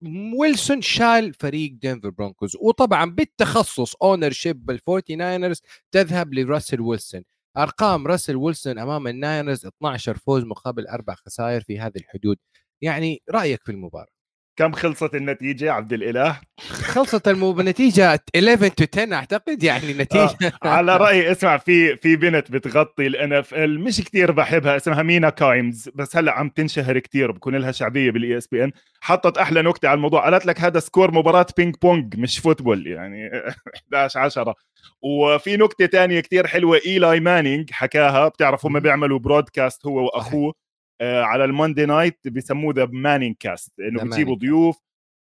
ويلسون 0.40 0.82
شال 0.82 1.34
فريق 1.34 1.72
دنفر 1.82 2.10
Broncos 2.10 2.56
وطبعا 2.60 3.10
بالتخصص 3.10 3.94
ownership 4.02 4.30
بال 4.30 4.66
Forty 4.66 5.16
Niners 5.16 5.62
تذهب 5.92 6.34
لراسل 6.34 6.80
ويلسون. 6.80 7.22
أرقام 7.56 8.06
راسل 8.06 8.36
ويلسون 8.36 8.78
أمام 8.78 9.08
ال 9.08 9.16
Niners 9.16 9.66
12 9.66 10.16
فوز 10.18 10.44
مقابل 10.44 10.86
أربع 10.86 11.14
خسائر 11.14 11.60
في 11.60 11.80
هذه 11.80 11.96
الحدود. 11.96 12.36
يعني 12.82 13.22
رأيك 13.30 13.64
في 13.64 13.72
المباراة؟ 13.72 14.11
كم 14.56 14.72
خلصت 14.72 15.14
النتيجة 15.14 15.72
عبد 15.72 15.92
الإله؟ 15.92 16.40
خلصت 16.60 17.28
المو 17.28 17.52
بنتيجة 17.52 18.20
11 18.36 18.68
to 18.68 18.84
10 19.00 19.14
أعتقد 19.14 19.62
يعني 19.62 19.92
النتيجة. 19.92 20.36
آه. 20.64 20.68
على 20.68 20.96
رأيي 20.96 21.32
اسمع 21.32 21.56
في 21.58 21.96
في 21.96 22.16
بنت 22.16 22.50
بتغطي 22.50 23.06
ال 23.06 23.32
NFL 23.32 23.80
مش 23.80 24.00
كثير 24.00 24.32
بحبها 24.32 24.76
اسمها 24.76 25.02
مينا 25.02 25.30
كايمز 25.30 25.88
بس 25.94 26.16
هلأ 26.16 26.32
عم 26.32 26.48
تنشهر 26.48 26.98
كثير 26.98 27.32
بكون 27.32 27.56
لها 27.56 27.72
شعبية 27.72 28.10
بال 28.10 28.38
ESPN 28.38 28.72
حطت 29.00 29.38
أحلى 29.38 29.62
نكتة 29.62 29.88
على 29.88 29.96
الموضوع 29.96 30.24
قالت 30.24 30.46
لك 30.46 30.60
هذا 30.60 30.80
score 30.80 31.10
مباراة 31.14 31.46
ping 31.56 31.74
pong 31.82 32.16
مش 32.16 32.38
football 32.38 32.86
يعني 32.86 33.30
11 33.94 34.20
10 34.20 34.54
وفي 35.02 35.56
نكتة 35.56 35.86
تانية 35.86 36.20
كثير 36.20 36.46
حلوة 36.46 36.80
إيلاي 36.86 37.20
مانينج 37.20 37.70
حكاها 37.70 38.28
بتعرف 38.28 38.66
هم 38.66 38.80
بيعملوا 38.80 39.18
broadcast 39.18 39.86
هو 39.86 40.04
وأخوه. 40.04 40.54
على 41.02 41.44
ال 41.44 41.50
Monday 41.50 41.86
Night 41.86 42.18
بيسموه 42.24 42.74
the 42.74 42.88
ManningCast 42.92 43.80
إنه 43.80 44.04
بتجيبوا 44.04 44.36
ضيوف. 44.36 44.78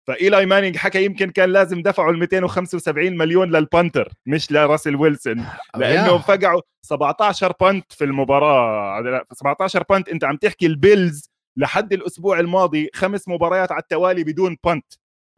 فإيلاي 0.08 0.46
مانينج 0.46 0.78
حكى 0.78 1.06
يمكن 1.06 1.30
كان 1.30 1.50
لازم 1.50 1.82
دفعوا 1.82 2.12
ال 2.12 2.20
275 2.20 3.18
مليون 3.18 3.52
لل 3.52 3.67
punter 3.67 4.14
مش 4.26 4.52
لراسل 4.52 4.96
ويلسون. 4.96 5.46
لأنه 5.78 6.18
فقعوا 6.18 6.62
17 6.86 7.54
punt 7.62 7.94
في 7.94 8.04
المباراة. 8.04 9.24
17 9.34 9.84
punt 9.90 10.10
أنت 10.10 10.24
عم 10.24 10.38
تحكي 10.38 10.66
ال 10.66 10.76
Bills 10.76 11.30
لحد 11.58 11.94
الأسبوع 11.94 12.40
الماضي 12.40 12.90
خمس 12.94 13.28
مباريات 13.28 13.72
على 13.72 13.82
التوالي 13.82 14.24
بدون 14.24 14.58
punt. 14.64 14.86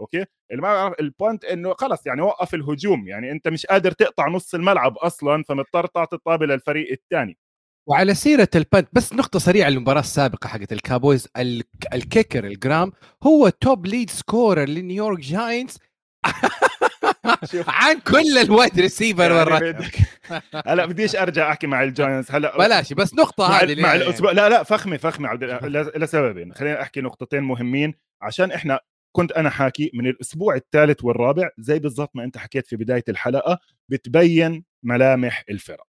okay؟ 0.02 0.26
اللي 0.52 0.62
ما 0.62 0.76
يعرف 0.76 0.96
إنه 1.52 1.74
خلص 1.74 2.08
يعني 2.08 2.22
وقف 2.22 2.54
الهجوم 2.54 3.08
يعني 3.08 3.32
أنت 3.32 3.48
مش 3.48 3.66
قادر 3.66 3.92
تقطع 3.92 4.28
نص 4.28 4.56
الملعب 4.56 4.98
أصلا 4.98 5.44
فمضطر 5.44 5.86
تعطي 5.86 6.16
الطابة 6.16 6.46
للفريق 6.46 6.92
الثاني. 6.92 7.38
وعلى 7.88 8.14
سيرة 8.14 8.50
ال 8.56 8.62
punt 8.62 8.88
بس 8.94 9.14
نقطة 9.14 9.40
سريعة 9.40 9.70
للمباراة 9.70 10.00
السابقة 10.00 10.48
حقت 10.48 10.74
ال 10.74 10.80
Cowboys 10.81 11.28
ال 11.94 12.01
kicker 12.01 12.48
الجرام 12.48 12.92
هو 13.24 13.50
top 13.50 13.86
lead 13.86 14.10
scorer 14.10 14.66
لنيويورك 14.70 15.20
Giants. 15.20 15.80
عن 17.68 18.00
كل 18.00 18.38
ال 18.38 18.46
wide 18.46 18.80
receiver 18.80 19.32
يعني 19.32 19.92
هلا 20.68 20.86
بديش 20.86 21.16
أرجع 21.16 21.52
أحكي 21.52 21.68
مع 21.68 21.84
ال 21.84 21.90
Giants. 21.90 22.32
هلا 22.32 22.58
بلاش 22.58 22.94
بس 22.94 23.14
نقطة 23.14 23.48
هذه 23.48 23.82
مع 23.82 23.96
الأسبوع. 23.96 24.32
لا 24.32 24.50
لا 24.50 24.64
فخمه 24.64 24.98
فخمه 24.98 25.30
عبد 25.30 25.44
لسببين. 25.96 26.54
خلينا 26.54 26.82
أحكي 26.82 27.02
نقطتين 27.02 27.44
مهمين 27.44 27.94
عشان 28.22 28.52
إحنا 28.52 28.80
كنت 29.16 29.32
أنا 29.32 29.50
حاكي 29.50 29.92
من 29.94 30.08
الأسبوع 30.08 30.56
الثالث 30.56 31.04
والرابع 31.04 31.50
زي 31.58 31.80
بالضبط 31.80 32.16
ما 32.16 32.24
أنت 32.24 32.38
حكيت 32.38 32.68
في 32.68 32.76
بداية 32.76 33.04
الحلقة 33.10 33.60
بتبين 33.90 34.64
ملامح 34.84 35.44
الفرق. 35.50 35.93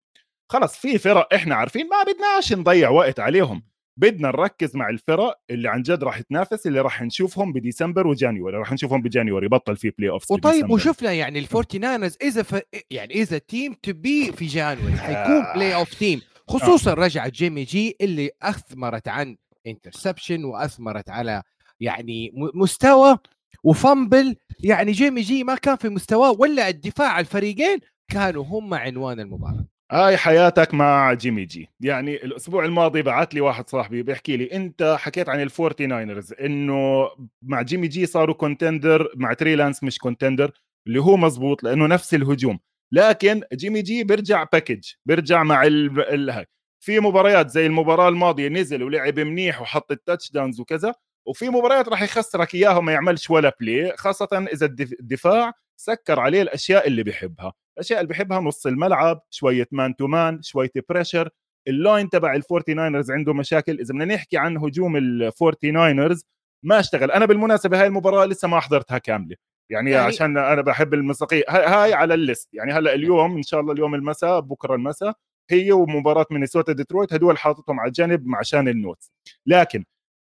خلص 0.48 0.76
في 0.76 0.98
فرق 0.98 1.34
إحنا 1.34 1.54
عارفين 1.54 1.88
ما 1.88 2.12
بدناش 2.12 2.52
نضيع 2.52 2.90
وقت 2.90 3.20
عليهم. 3.20 3.62
بدنا 3.96 4.28
نركز 4.28 4.76
مع 4.76 4.88
الفرق 4.88 5.40
اللي 5.50 5.68
عن 5.68 5.82
جد 5.82 6.04
راح 6.04 6.20
تنافس 6.20 6.66
اللي 6.66 6.80
راح 6.80 7.02
نشوفهم 7.02 7.52
بديسمبر 7.52 8.06
و 8.06 8.12
January 8.12 8.56
راح 8.56 8.72
نشوفهم 8.72 9.02
ب 9.02 9.08
January 9.08 9.48
بطل 9.48 9.76
في 9.76 9.90
playoff 9.90 10.30
وطيب 10.30 10.70
وشفنا 10.70 11.12
يعني 11.12 11.38
ال 11.38 11.45
Forty 11.45 11.78
Niners 11.78 12.16
اذا 12.22 12.42
ف... 12.42 12.60
يعني 12.90 13.14
اذا 13.14 13.38
team 13.38 13.74
to 13.82 13.92
be 13.92 14.32
في 14.32 14.46
January 14.46 14.96
حيكون 14.96 15.44
playoff 15.54 15.94
team 15.94 16.20
خصوصا. 16.48 16.94
رجعت 16.94 17.32
جيمي 17.32 17.64
جي 17.64 17.96
اللي 18.00 18.30
أثمرت 18.42 19.08
عن 19.08 19.36
interception 19.66 20.44
وأثمرت 20.44 21.10
على 21.10 21.42
يعني 21.80 22.32
مستوى 22.54 23.18
و 23.64 23.73
fumble. 23.73 24.36
يعني 24.60 24.92
جيمي 24.92 25.20
جي 25.20 25.44
ما 25.44 25.54
كان 25.54 25.76
في 25.76 25.88
مستواه 25.88 26.30
ولا 26.30 26.68
الدفاع 26.68 27.20
الفريقين 27.20 27.78
كانوا 28.10 28.44
هم 28.44 28.74
عنوان 28.74 29.20
المباراة. 29.20 29.66
هاي 29.90 30.16
حياتك 30.16 30.74
مع 30.74 31.12
جيمي 31.12 31.44
جي. 31.44 31.68
يعني 31.80 32.16
الأسبوع 32.24 32.64
الماضي 32.64 33.02
بعت 33.02 33.34
لي 33.34 33.40
واحد 33.40 33.68
صاحبي 33.68 34.02
بيحكي 34.02 34.36
لي 34.36 34.52
أنت 34.52 34.96
حكيت 34.98 35.28
عن 35.28 35.40
ال 35.42 35.49
Forty 35.49 35.86
Niners 35.86 36.32
إنه 36.32 37.08
مع 37.42 37.62
جيمي 37.62 37.88
جي 37.88 38.06
صاروا 38.06 38.34
contender 38.34 39.12
مع 39.16 39.32
تري 39.32 39.58
لانس 39.58 39.84
مش 39.84 39.98
contender 39.98 40.50
اللي 40.86 41.00
هو 41.00 41.16
مزبوط 41.16 41.62
لأنه 41.62 41.86
نفس 41.86 42.14
الهجوم. 42.14 42.58
لكن 42.92 43.42
جيمي 43.54 43.82
جي 43.82 44.04
بيرجع 44.04 44.44
package 44.52 44.84
بيرجع 45.06 45.42
مع 45.42 45.62
ال... 45.66 46.00
ال... 46.00 46.44
في 46.80 47.00
مباريات 47.00 47.50
زي 47.50 47.66
المباراة 47.66 48.08
الماضية 48.08 48.48
نزل 48.48 48.82
ولعب 48.82 49.20
منيح 49.20 49.62
وحط 49.62 49.92
ال 49.92 50.30
touchdowns 50.32 50.60
وكذا 50.60 50.94
وفي 51.26 51.48
مباريات 51.48 51.88
راح 51.88 52.02
يخسرك 52.02 52.54
إياها 52.54 52.76
وما 52.76 52.92
يعملش 52.92 53.30
ولا 53.30 53.56
play 53.60 53.96
خاصة 53.96 54.28
إذا 54.52 54.66
الدفاع 54.66 55.52
سكر 55.76 56.20
عليه 56.20 56.42
الأشياء 56.42 56.86
اللي 56.88 57.02
بيحبها. 57.02 57.52
الاشياء 57.78 58.00
اللي 58.00 58.08
بيحبها 58.08 58.40
نص 58.40 58.66
الملعب 58.66 59.22
شوية 59.30 59.68
man 59.72 59.96
to 59.96 60.06
man 60.06 60.42
شوية 60.42 60.70
pressure 60.88 61.28
ال 61.68 61.76
line 61.76 62.08
تبع 62.08 62.34
ال 62.34 62.41
Forty 62.41 62.74
Niners 62.74 63.10
عنده 63.10 63.34
مشاكل. 63.34 63.80
إذا 63.80 63.94
بدنا 63.94 64.04
نحكي 64.04 64.36
عن 64.36 64.56
هجوم 64.56 64.96
ال 64.96 65.08
Forty 65.08 65.70
Niners 65.70 66.26
ما 66.62 66.80
أشتغل. 66.80 67.10
أنا 67.10 67.26
بالمناسبة 67.26 67.80
هاي 67.80 67.86
المباراة 67.86 68.26
لسه 68.26 68.48
ما 68.48 68.60
حضرتها 68.60 68.98
كاملة. 68.98 69.36
يعني, 69.70 69.90
يعني 69.90 70.06
عشان 70.06 70.38
أنا 70.38 70.62
بحب 70.62 70.94
المساقيه 70.94 71.44
هاي 71.48 71.94
على 71.94 72.14
ال 72.14 72.20
list. 72.20 72.48
يعني 72.52 72.72
هلأ 72.72 72.94
اليوم 72.94 73.36
إن 73.36 73.42
شاء 73.42 73.60
الله 73.60 73.72
اليوم 73.72 73.94
المساء 73.94 74.40
بكرة 74.40 74.74
المساء 74.74 75.14
هي 75.50 75.72
ومباراة 75.72 76.26
مينيسوتا 76.30 76.72
ديترويت 76.72 77.12
هدول 77.12 77.38
حاططهم 77.38 77.80
على 77.80 77.88
الجانب 77.88 78.34
عشان 78.34 78.68
ال 78.68 78.74
notes. 78.74 79.12
لكن 79.46 79.84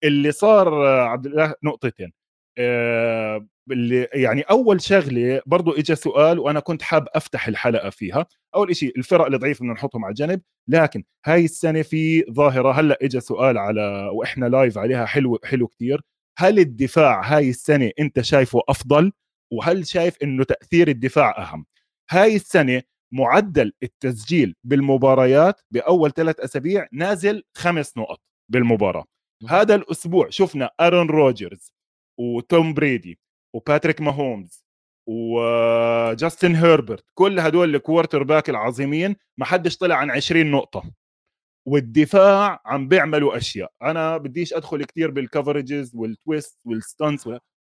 اللي 0.04 0.32
صار 0.32 0.86
عبد 0.86 1.26
الله 1.26 1.54
نقطتين. 1.62 2.12
اللي 3.72 4.08
يعني 4.12 4.42
أول 4.42 4.80
شغلة 4.80 5.42
برضو 5.46 5.72
اجى 5.72 5.94
سؤال 5.94 6.38
وأنا 6.38 6.60
كنت 6.60 6.82
حاب 6.82 7.08
أفتح 7.14 7.48
الحلقة 7.48 7.90
فيها. 7.90 8.26
أول 8.54 8.76
شيء 8.76 8.98
الفرق 8.98 9.26
الضعيفه 9.26 9.58
بدنا 9.58 9.72
نحطهم 9.72 10.04
على 10.04 10.14
جنب 10.14 10.42
لكن 10.68 11.04
هاي 11.26 11.44
السنة 11.44 11.82
في 11.82 12.24
ظاهرة 12.30 12.72
هلأ 12.72 12.98
اجى 13.02 13.20
سؤال 13.20 13.58
على 13.58 14.10
وإحنا 14.12 14.46
live 14.46 14.78
عليها 14.78 15.06
حلو 15.06 15.38
حلو 15.44 15.66
كثير 15.68 16.00
هل 16.38 16.58
الدفاع 16.58 17.36
هاي 17.36 17.50
السنة 17.50 17.90
أنت 18.00 18.20
شايفه 18.20 18.60
أفضل؟ 18.68 19.12
وهل 19.52 19.86
شايف 19.86 20.16
إنه 20.22 20.44
تأثير 20.44 20.88
الدفاع 20.88 21.38
أهم؟ 21.38 21.66
هاي 22.10 22.36
السنة 22.36 22.82
معدل 23.12 23.72
التسجيل 23.82 24.54
بالمباريات 24.64 25.60
بأول 25.70 26.12
ثلاث 26.12 26.40
أسابيع 26.40 26.88
نازل 26.92 27.42
خمس 27.56 27.98
نقط 27.98 28.20
بالمباراة. 28.48 29.04
هذا 29.48 29.74
الأسبوع 29.74 30.30
شفنا 30.30 30.70
ارون 30.80 31.06
روجرز 31.08 31.75
وتوم 32.18 32.74
بريدي 32.74 33.18
وباتريك 33.54 34.00
ماهومز 34.00 34.66
وجاستن 35.08 36.54
هيربرت 36.54 37.04
كل 37.14 37.40
هدول 37.40 37.74
ال 37.74 38.22
quarterback 38.22 38.50
العظيمين 38.50 39.16
ما 39.38 39.44
حدش 39.44 39.76
طلع 39.76 39.94
عن 39.96 40.10
20 40.10 40.50
نقطة. 40.50 40.82
والدفاع 41.68 42.60
عم 42.66 42.88
بيعملوا 42.88 43.36
أشياء. 43.36 43.72
أنا 43.82 44.16
بديش 44.16 44.54
أدخل 44.54 44.84
كثير 44.84 45.10
بال 45.10 45.25
coverages 45.25 45.92
وال 45.94 46.12
twist 46.12 46.58
وال 46.64 46.80
stunts 46.80 47.28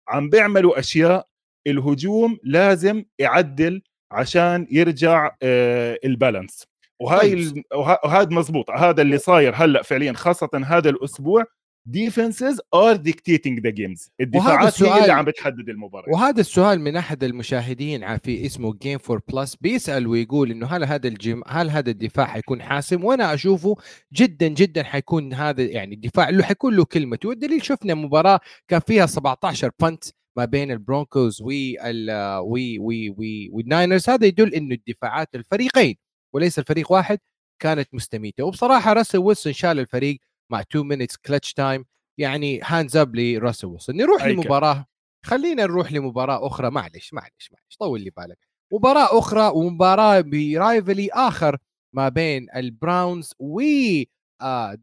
عم 0.08 0.30
بيعملوا 0.30 0.78
أشياء 0.78 1.26
الهجوم 1.66 2.38
لازم 2.42 3.04
يعدل 3.18 3.82
عشان 4.12 4.66
يرجع 4.70 5.36
آه، 5.42 5.98
ال 6.04 6.12
balance 6.12 6.66
وهاي 7.00 7.50
طيب. 7.50 7.64
وهذا 7.74 8.28
مزبوط 8.34 8.70
هذا 8.70 9.02
اللي 9.02 9.18
صاير 9.18 9.52
هلأ 9.54 9.82
فعليا 9.82 10.12
خاصة 10.12 10.50
هذا 10.66 10.90
الأسبوع 10.90 11.44
defenses 11.86 12.60
are 12.74 12.96
dictating 12.96 13.60
the 13.60 13.70
games 13.70 14.10
الدفاعات 14.20 14.82
هي 14.82 15.00
اللي 15.02 15.12
عم 15.12 15.24
بتحدد 15.24 15.68
المباراة. 15.68 16.10
وهذا 16.12 16.40
السؤال 16.40 16.80
من 16.80 16.96
أحد 16.96 17.24
المشاهدين 17.24 18.16
في 18.16 18.46
اسمه 18.46 18.74
جيم 18.82 18.98
فور 18.98 19.20
بلس 19.32 19.56
بيسأل 19.56 20.06
ويقول 20.06 20.50
إنه 20.50 20.66
هل 20.66 20.84
هذا 20.84 21.08
ال 21.08 21.15
game 21.15 21.42
هل 21.46 21.70
هذا 21.70 21.90
الدفاع 21.90 22.26
حيكون 22.26 22.62
حاسم؟ 22.62 23.04
وأنا 23.04 23.34
أشوفه 23.34 23.76
جدا 24.12 24.48
جدا 24.48 24.82
حيكون 24.82 25.32
هذا 25.32 25.62
يعني 25.62 25.94
الدفاع 25.94 26.30
له 26.30 26.42
حيكون 26.42 26.76
له 26.76 26.84
كلمته 26.84 27.28
والدليل 27.28 27.64
شفنا 27.64 27.94
مباراة 27.94 28.40
كان 28.68 28.80
فيها 28.80 29.06
17 29.06 29.70
punt 29.82 30.04
ما 30.36 30.44
بين 30.44 30.70
ال 30.70 30.79
Broncos 30.79 31.42
وال 31.42 32.10
وي 32.38 32.78
وي 32.78 33.10
وي 33.10 33.48
وال 33.52 33.67
Niners 33.67 34.10
هذا 34.10 34.26
يدل 34.26 34.54
إنه 34.54 34.74
الدفاعات 34.74 35.34
الفريقين 35.34 35.96
وليس 36.34 36.58
الفريق 36.58 36.92
واحد 36.92 37.18
كانت 37.62 37.88
مستميتة. 37.94 38.44
وبصراحة 38.44 38.92
راسل 38.92 39.18
ويلسون 39.18 39.52
شال 39.52 39.80
الفريق 39.80 40.18
مع 40.52 40.60
2 40.60 40.86
minutes 40.88 41.16
clutch 41.16 41.52
time 41.52 41.84
يعني 42.20 42.60
hands 42.64 42.96
up 42.96 43.16
لراسل 43.16 43.66
ويلسون 43.66 43.96
نروح 43.96 44.22
لمباراة 44.24 44.86
خلينا 45.26 45.62
نروح 45.62 45.92
لمباراة 45.92 46.46
أخرى. 46.46 46.70
معلش 46.70 47.12
معلش 47.14 47.48
معلش 47.52 47.76
طول 47.78 48.00
لي 48.00 48.10
بالك. 48.10 48.38
مباراة 48.72 49.18
أخرى 49.18 49.52
ومباراة 49.54 50.20
briefly 50.20 51.08
آخر 51.12 51.58
ما 51.94 52.08
بين 52.08 52.46
ال 52.56 52.67
Browns 52.67 53.32
و 53.38 53.60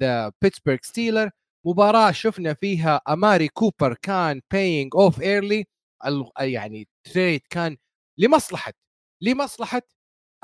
the 0.02 0.32
بيتسبرغ 0.42 0.78
Steeler 0.82 1.30
مباراة 1.66 2.12
شفنا 2.12 2.54
فيها 2.54 3.02
أماري 3.10 3.48
كوبر 3.48 3.94
كان 4.02 4.42
paying 4.54 4.92
off 4.96 5.22
early 5.22 5.66
يعني 6.40 6.88
trade 7.04 7.42
كان 7.50 7.78
لمصلحة 8.20 8.74
لمصلحة 9.24 9.82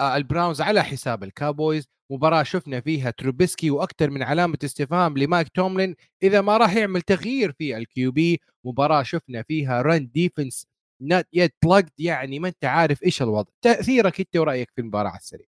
ال 0.02 0.11
Browns 0.11 0.62
على 0.62 0.84
حساب 0.84 1.24
ال 1.24 1.31
Cowboys. 1.31 1.88
مباراة 2.12 2.44
شفنا 2.44 2.82
فيها 2.82 3.12
تروبيسكي 3.12 3.72
وأكثر 3.72 4.10
من 4.10 4.24
علامة 4.24 4.58
استفهام 4.64 5.18
لمايك 5.18 5.48
توملين. 5.50 5.96
إذا 6.24 6.42
ما 6.42 6.58
راح 6.58 6.76
يعمل 6.76 7.02
تغيير 7.02 7.52
في 7.52 7.78
ال 7.78 8.12
QB 8.12 8.42
مباراة 8.66 9.04
شفنا 9.04 9.44
فيها 9.44 9.82
run 9.82 10.10
defense 10.14 10.68
not 11.02 11.28
yet 11.34 11.56
بلجد 11.66 11.90
يعني 12.00 12.40
ما 12.40 12.48
أنت 12.48 12.66
عارف 12.66 13.04
إيش 13.04 13.22
الوضع. 13.22 13.52
تأثيرك 13.62 14.20
أنت 14.20 14.38
ورأيك 14.38 14.72
في 14.76 14.82
المباراة 14.82 15.10
على 15.10 15.20
السريع. 15.20 15.46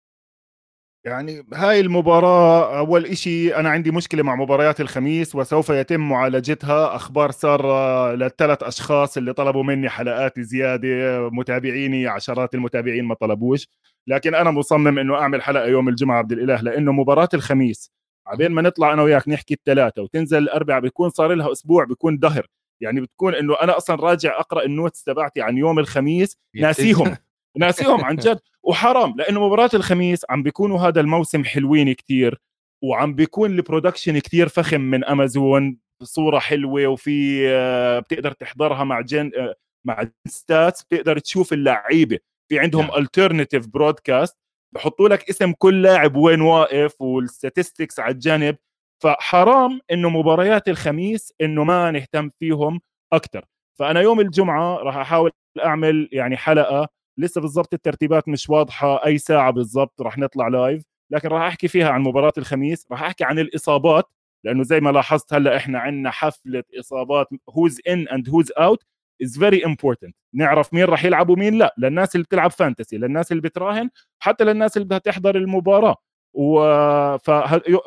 يعني 1.05 1.45
هاي 1.53 1.79
المباراة 1.79 2.77
أول 2.79 3.05
إشي 3.05 3.55
أنا 3.55 3.69
عندي 3.69 3.91
مشكلة 3.91 4.23
مع 4.23 4.35
مباريات 4.35 4.81
الخميس 4.81 5.35
وسوف 5.35 5.69
يتم 5.69 6.09
معالجتها. 6.09 6.95
أخبار 6.95 7.31
سارة 7.31 8.11
للثلاث 8.15 8.63
أشخاص 8.63 9.17
اللي 9.17 9.33
طلبوا 9.33 9.63
مني 9.63 9.89
حلقات 9.89 10.39
زيادة 10.39 10.87
متابعيني 11.29 12.07
عشرات 12.07 12.55
المتابعين 12.55 13.05
ما 13.05 13.15
طلبوش. 13.15 13.67
لكن 14.09 14.35
أنا 14.35 14.51
مصمم 14.51 14.99
إنه 14.99 15.15
أعمل 15.15 15.41
حلقة 15.41 15.65
يوم 15.65 15.89
الجمعة 15.89 16.17
عبد 16.17 16.31
الإله 16.31 16.61
لأنه 16.61 16.91
مباراة 16.91 17.29
الخميس. 17.33 17.91
عبين 18.27 18.51
ما 18.51 18.61
نطلع 18.61 18.93
أنا 18.93 19.01
وياك 19.03 19.29
نحكي 19.29 19.53
الثلاثة 19.53 20.01
وتنزل 20.01 20.37
الأربعة 20.37 20.79
بيكون 20.79 21.09
صار 21.09 21.33
لها 21.33 21.51
أسبوع 21.51 21.83
بيكون 21.83 22.19
دهر. 22.19 22.47
يعني 22.81 23.01
بتكون 23.01 23.35
إنه 23.35 23.55
أنا 23.61 23.77
أصلا 23.77 23.95
راجع 23.95 24.39
أقرأ 24.39 24.65
النوتس 24.65 25.03
تبعتي 25.03 25.41
عن 25.41 25.57
يوم 25.57 25.79
الخميس 25.79 26.37
ناسيهم. 26.55 27.15
ناسيهم 27.57 28.05
عن 28.05 28.15
جد. 28.15 28.39
وحرام 28.63 29.15
لأنه 29.17 29.47
مباراة 29.47 29.69
الخميس 29.73 30.25
عم 30.29 30.43
بيكونوا 30.43 30.79
هذا 30.79 31.01
الموسم 31.01 31.43
حلوين 31.43 31.93
كتير 31.93 32.41
وعم 32.83 33.15
بيكون 33.15 33.51
ال 33.51 33.58
production 33.58 34.19
كتير 34.19 34.47
فخم 34.47 34.81
من 34.81 35.05
أمازون 35.05 35.77
بصوره 36.01 36.39
حلوة 36.39 36.87
وفي 36.87 37.49
آه، 37.49 37.99
بتقدر 37.99 38.31
تحضرها 38.31 38.83
مع 38.83 39.01
جن 39.01 39.31
آه، 39.37 39.55
مع 39.85 40.07
stats 40.27 40.83
بتقدر 40.83 41.19
تشوف 41.19 41.53
اللعيبة. 41.53 42.19
في 42.49 42.59
عندهم 42.59 42.95
alternative 42.97 43.67
broadcast 43.67 44.37
بحطوا 44.75 45.09
لك 45.09 45.29
اسم 45.29 45.53
كل 45.57 45.81
لاعب 45.81 46.15
وين 46.15 46.41
واقف 46.41 47.01
وال 47.01 47.18
statistics 47.18 47.99
على 47.99 48.13
الجانب 48.13 48.55
فحرام 49.03 49.79
إنه 49.91 50.09
مباريات 50.09 50.67
الخميس 50.67 51.33
إنه 51.41 51.63
ما 51.63 51.91
نهتم 51.91 52.29
فيهم 52.29 52.81
أكثر 53.13 53.45
فأنا 53.79 54.01
يوم 54.01 54.19
الجمعة 54.19 54.75
راح 54.75 54.97
أحاول 54.97 55.31
أعمل 55.65 56.09
يعني 56.11 56.37
حلقة 56.37 56.87
لسه 57.17 57.41
بالضبط 57.41 57.73
الترتيبات 57.73 58.27
مش 58.29 58.49
واضحة 58.49 59.05
أي 59.05 59.17
ساعة 59.17 59.51
بالضبط 59.51 60.01
راح 60.01 60.17
نطلع 60.17 60.47
live 60.47 60.83
لكن 61.11 61.29
راح 61.29 61.41
أحكي 61.41 61.67
فيها 61.67 61.89
عن 61.89 62.01
مباراة 62.01 62.33
الخميس 62.37 62.87
راح 62.91 63.03
أحكي 63.03 63.23
عن 63.23 63.39
الإصابات 63.39 64.05
لأنه 64.43 64.63
زي 64.63 64.79
ما 64.79 64.89
لاحظت 64.89 65.33
هلأ 65.33 65.57
إحنا 65.57 65.79
عندنا 65.79 66.11
حفلة 66.11 66.63
إصابات 66.79 67.27
who's 67.49 67.81
in 67.87 68.07
and 68.07 68.29
who's 68.29 68.51
out 68.51 68.83
is 69.21 69.37
very 69.39 69.65
important 69.65 70.15
نعرف 70.33 70.73
مين 70.73 70.85
راح 70.85 71.05
يلعب 71.05 71.29
ومين 71.29 71.53
لا. 71.53 71.75
للناس 71.77 72.15
اللي 72.15 72.23
بتلعب 72.23 72.51
fantasy 72.51 72.97
للناس 72.97 73.31
اللي 73.31 73.41
بتراهن 73.41 73.89
حتى 74.19 74.43
للناس 74.43 74.77
اللي 74.77 74.85
بدها 74.85 74.97
تحضر 74.97 75.35
المباراة. 75.35 75.95
و 76.33 76.59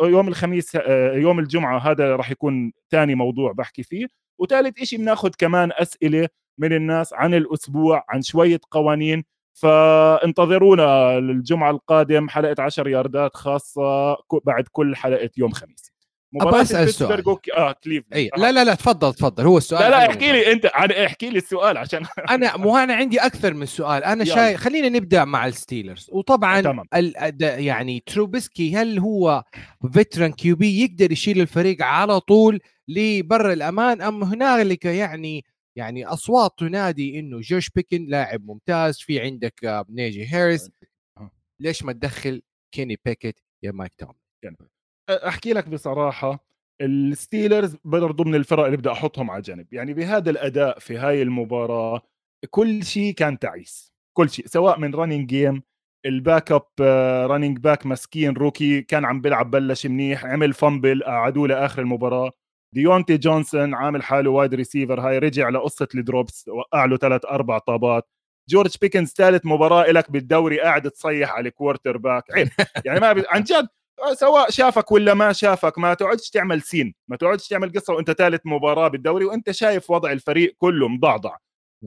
يوم 0.03 0.29
الخميس 0.29 0.77
آه، 0.77 1.13
يوم 1.15 1.39
الجمعة 1.39 1.79
هذا 1.79 2.17
راح 2.17 2.31
يكون 2.31 2.73
ثاني 2.91 3.15
موضوع 3.15 3.53
بحكي 3.53 3.83
فيه. 3.83 4.07
وثالث 4.39 4.83
شيء 4.83 4.99
بناخذ 4.99 5.31
كمان 5.39 5.71
أسئلة 5.75 6.29
من 6.59 6.73
الناس 6.73 7.13
عن 7.15 7.35
الأسبوع 7.35 8.05
عن 8.09 8.23
شوية 8.23 8.61
قوانين. 8.71 9.25
فانتظرونا 9.55 11.19
الجمعه 11.19 11.71
القادم 11.71 12.29
حلقة 12.29 12.63
10 12.63 12.89
ياردات 12.89 13.37
خاصة 13.37 14.17
بعد 14.47 14.65
كل 14.73 14.97
حلقة 14.97 15.31
يوم 15.37 15.51
خميس. 15.51 15.92
مباراة 16.33 16.63
أسأل 16.63 16.89
السؤال 16.89 17.25
آه 17.57 17.73
كليفلاند 17.73 18.15
أي. 18.15 18.31
لا 18.37 18.53
لا 18.53 18.65
لا 18.65 18.75
تفضل 18.75 19.15
تفضل. 19.15 19.45
هو 19.45 19.59
السؤال 19.59 19.83
لا 19.83 19.91
لا 19.91 20.11
احكي 20.11 20.33
لي 20.33 20.53
أنت 20.53 20.67
احكي 20.67 21.31
لي 21.31 21.39
السؤال 21.39 21.77
عشان 21.77 22.07
أنا 22.31 22.57
مو 22.57 22.77
أنا 22.77 22.95
عندي 22.95 23.19
أكثر 23.19 23.55
من 23.55 23.67
سؤال. 23.67 24.05
أنا 24.05 24.25
شايف 24.25 24.61
خلينا 24.61 24.89
نبدأ 24.89 25.25
مع 25.25 25.47
الستيلرز. 25.47 26.11
وطبعا 26.13 26.61
تمام. 26.61 26.87
ال... 26.95 27.15
يعني 27.41 28.03
تروبسكي 28.07 28.77
هل 28.77 28.99
هو 28.99 29.45
veteran 29.93 30.33
QB 30.33 30.83
يقدر 30.83 31.13
يشيل 31.13 31.41
الفريق 31.41 31.83
على 31.83 32.21
طول 32.21 32.61
لبر 32.89 33.53
الأمان 33.53 34.03
أم 34.03 34.25
هنالك 34.25 34.85
يعني 34.85 35.45
يعني 35.77 36.07
أصوات 36.07 36.51
تنادي 36.59 37.19
إنه 37.19 37.41
جورج 37.41 37.71
بيكنز 37.71 38.07
لاعب 38.07 38.47
ممتاز 38.47 38.99
في 38.99 39.21
عندك 39.21 39.65
آه، 39.65 39.85
نيجي 39.89 40.27
هاريس. 40.27 40.71
آه. 41.19 41.31
ليش 41.61 41.83
ما 41.83 41.93
تدخل 41.93 42.43
كيني 42.75 42.99
بيكيت 43.05 43.41
يا 43.63 43.73
مايك 43.73 43.95
توملين 43.95 44.15
أحكي 45.11 45.53
لك 45.53 45.69
بصراحة 45.69 46.45
الستيلرز 46.81 47.77
برضه 47.85 48.25
من 48.25 48.35
الفرق 48.35 48.65
اللي 48.65 48.77
بدي 48.77 48.91
أحطهم 48.91 49.31
على 49.31 49.43
جنب. 49.43 49.67
يعني 49.73 49.95
بهذا 49.95 50.31
الأداء 50.31 50.79
في 50.79 50.99
هاي 50.99 51.23
المباراة 51.23 52.03
كل 52.51 52.85
شيء 52.85 53.15
كان 53.15 53.39
تعيس. 53.39 53.93
كل 54.17 54.31
شيء 54.31 54.47
سواء 54.47 54.79
من 54.79 54.95
running 54.95 55.27
game 55.27 55.63
ال 56.07 56.53
backup 56.53 56.67
running 57.31 57.59
back 57.59 57.87
مسكين 57.87 58.33
rookie 58.33 58.83
كان 58.83 59.05
عم 59.05 59.21
بيلعب 59.21 59.51
بلش 59.51 59.87
منيح 59.87 60.25
عمل 60.25 60.53
fumble 60.53 61.05
قعدوه 61.05 61.49
لآخر 61.49 61.83
المباراة. 61.83 62.31
ديونتي 62.75 63.17
جونسون 63.17 63.75
عامل 63.75 64.03
حاله 64.03 64.31
wide 64.31 64.55
receiver 64.55 65.01
هاي 65.01 65.19
رجع 65.19 65.49
لقصة 65.49 65.89
ال 65.95 66.04
drops 66.04 66.49
وقع 66.49 66.85
له 66.85 66.97
ثلاث 66.97 67.25
أربع 67.25 67.59
طابات. 67.59 68.09
جورج 68.49 68.77
بيكنز 68.81 69.09
ثالث 69.09 69.47
مباراة 69.47 69.91
لك 69.91 70.11
بالدوري 70.11 70.61
قاعد 70.61 70.91
تصيح 70.91 71.33
على 71.33 71.49
ال 71.49 71.97
quarterback 71.97 72.25
عيب. 72.33 72.49
يعني 72.85 73.01
ما. 73.01 73.25
عن 73.31 73.43
جد 73.43 73.69
سواء 74.15 74.51
شافك 74.51 74.93
ولا 74.93 75.15
ما 75.15 75.33
شافك 75.33 75.79
ما 75.79 75.95
تقعدش 75.95 76.31
تعمل 76.31 76.63
scene 76.63 76.95
ما 77.09 77.17
تقعدش 77.17 77.49
تعمل 77.49 77.73
قصة 77.73 77.95
وأنت 77.95 78.11
ثالث 78.11 78.41
مباراة 78.45 78.89
بالدوري 78.89 79.25
وأنت 79.25 79.51
شايف 79.51 79.91
وضع 79.91 80.13
الفريق 80.13 80.55
كله 80.59 80.89
مضعضع. 80.89 81.37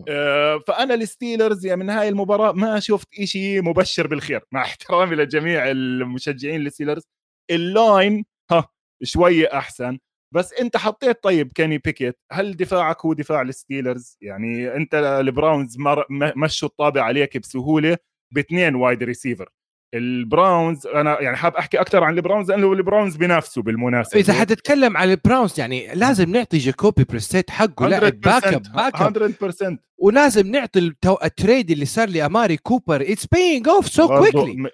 آه 0.09 0.59
فأنا 0.67 0.93
الستيلرز 0.93 1.65
يعني 1.65 1.83
من 1.83 1.89
هاي 1.89 2.09
المباراة 2.09 2.51
ما 2.51 2.79
شفت 2.79 3.07
إشي 3.19 3.61
مبشر 3.61 4.07
بالخير 4.07 4.41
مع 4.51 4.61
احترامي 4.65 5.15
لجميع 5.15 5.71
المشجعين 5.71 6.61
الستيلرز. 6.67 7.03
ال 7.51 7.66
line 7.66 8.25
ها 8.51 8.67
شوية 9.03 9.49
أحسن. 9.53 9.97
بس 10.33 10.53
أنت 10.53 10.77
حطيت 10.77 11.23
طيب 11.23 11.51
كيني 11.55 11.77
بيكيت 11.77 12.17
هل 12.31 12.55
دفاعك 12.57 13.05
هو 13.05 13.13
دفاع 13.13 13.41
الستيلرز؟ 13.41 14.17
يعني 14.21 14.75
أنت 14.75 14.95
البراونز 14.95 15.77
مشوا 16.11 16.69
الطابة 16.69 17.03
عليك 17.03 17.37
بسهولة 17.37 17.97
باثنين 18.33 18.75
wide 18.75 19.03
receiver. 19.03 19.49
البراونز 19.95 20.87
أنا 20.87 21.21
يعني 21.21 21.37
حاب 21.37 21.55
أحكي 21.55 21.81
أكثر 21.81 22.03
عن 22.03 22.17
البراونز 22.17 22.51
لأنه 22.51 22.73
البراونز 22.73 23.15
بينافسوا 23.15 23.63
بالمناسبة. 23.63 24.19
إذا 24.19 24.33
حتتكلم 24.33 24.97
عن 24.97 25.11
البراونز 25.11 25.59
يعني 25.59 25.87
لازم 25.93 26.29
نعطي 26.29 26.57
جاكوبي 26.57 27.03
بريسيت 27.03 27.49
حقه 27.49 27.87
لاعب 27.87 28.19
backup 28.19 28.63
backup 28.75 29.17
100% 29.17 29.77
ولازم 29.97 30.47
نعطي 30.47 30.79
التو... 30.79 31.17
ال 31.23 31.31
trade 31.31 31.71
اللي 31.71 31.85
صار 31.85 32.09
لأماري 32.09 32.57
كوبر. 32.57 33.01
it's 33.01 33.25
paying 33.25 33.67
off 33.67 33.87
so 33.87 34.07
quickly 34.07 34.69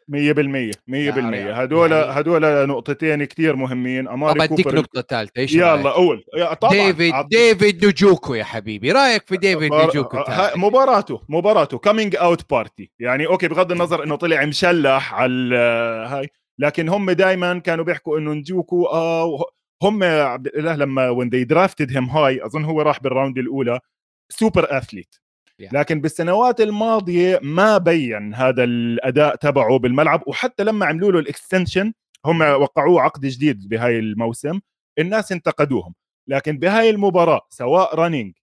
100% 0.69 0.75
100% 0.87 0.93
هدول 0.93 1.91
يعني 1.91 2.11
هدول 2.19 2.67
نقطتين 2.67 3.23
كثير 3.25 3.55
مهمين. 3.55 4.07
أماري 4.07 4.47
كوبر 4.47 4.61
بديك 4.61 4.73
نقطة 4.73 5.01
ثالثة 5.01 5.41
إيش 5.41 5.53
يلا 5.53 5.89
قول 5.89 6.23
طبعا. 6.61 6.73
ديفيد 6.73 7.13
عطي. 7.13 7.27
ديفيد 7.29 7.85
نجوكو 7.85 8.33
يا 8.33 8.43
حبيبي. 8.43 8.91
رأيك 8.91 9.27
في 9.27 9.37
ديفيد 9.37 9.73
نجوكو 9.73 10.17
مباراته 10.55 11.21
مباراته. 11.29 11.77
coming 11.77 12.15
out 12.15 12.49
party 12.49 12.91
يعني 12.99 13.27
okay 13.27 13.47
بغض 13.47 13.71
النظر 13.71 14.03
إنه 14.03 14.15
طلع 14.15 14.45
مشلح 14.45 15.13
على 15.13 15.55
هاي. 16.09 16.29
لكن 16.59 16.89
هم 16.89 17.11
دائما 17.11 17.59
كانوا 17.59 17.85
بيحكوا 17.85 18.17
إنه 18.17 18.33
نجوكو 18.33 18.85
آه 18.85 19.43
هم 19.83 20.03
عبد 20.03 20.47
الاله 20.47 20.75
لما 20.75 21.09
when 21.09 21.29
they 21.29 21.43
drafted 21.43 21.91
him 21.91 22.05
هاي 22.05 22.45
أظن 22.45 22.65
هو 22.65 22.81
راح 22.81 22.99
بال 22.99 23.10
round 23.10 23.37
الأولى. 23.37 23.79
super 24.31 24.77
athlete. 24.77 25.15
لكن 25.73 26.01
بالسنوات 26.01 26.61
الماضية 26.61 27.39
ما 27.43 27.77
بين 27.77 28.33
هذا 28.33 28.63
الأداء 28.63 29.35
تبعه 29.35 29.79
بالملعب 29.79 30.23
وحتى 30.27 30.63
لما 30.63 30.85
عملوا 30.85 31.11
له 31.11 31.19
ال 31.19 31.27
extension 31.27 31.93
هم 32.25 32.41
وقعوه 32.41 33.01
عقد 33.01 33.25
جديد 33.25 33.69
بهاي 33.69 33.99
الموسم 33.99 34.59
الناس 34.99 35.31
انتقدوهم. 35.31 35.93
لكن 36.27 36.57
بهاي 36.57 36.89
المباراة 36.89 37.41
سواء 37.49 37.95
running 37.95 38.33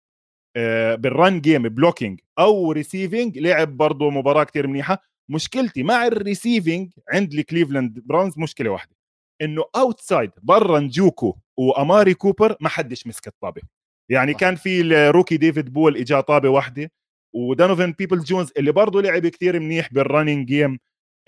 بال 1.01 1.17
run 1.17 1.41
game 1.41 1.63
blocking 1.63 2.21
أو 2.39 2.73
receiving 2.73 3.39
لعب 3.39 3.77
برضه 3.77 4.11
مباراة 4.11 4.45
كتير 4.45 4.67
منيحة. 4.67 5.03
مشكلتي 5.31 5.83
مع 5.83 6.07
ال 6.07 6.15
receiving 6.15 6.93
عند 7.13 7.35
الكليفلاند 7.35 8.03
براونز 8.05 8.39
مشكلة 8.39 8.71
واحدة 8.71 8.97
إنه 9.43 9.65
outside 9.77 10.31
برا 10.43 10.81
نجوكو 10.81 11.37
وأماري 11.57 12.15
كوبر 12.15 12.57
ما 12.61 12.69
حدش 12.69 13.07
مسك 13.07 13.27
الطابة. 13.27 13.63
يعني 14.11 14.35
كان 14.35 14.55
في 14.57 14.81
ال 14.81 14.89
rookie 14.89 15.37
ديفيد 15.37 15.73
بيل 15.73 15.97
إجا 15.97 16.21
طابة 16.21 16.49
واحدة 16.49 16.91
ودونوفان 17.35 17.93
بيبلز 17.93 18.19
جونز 18.21 18.53
اللي 18.57 18.73
برضه 18.73 19.03
لعب 19.03 19.27
كثير 19.27 19.61
منيح 19.61 19.93
بال 19.93 20.05
running 20.05 20.47
game 20.47 20.79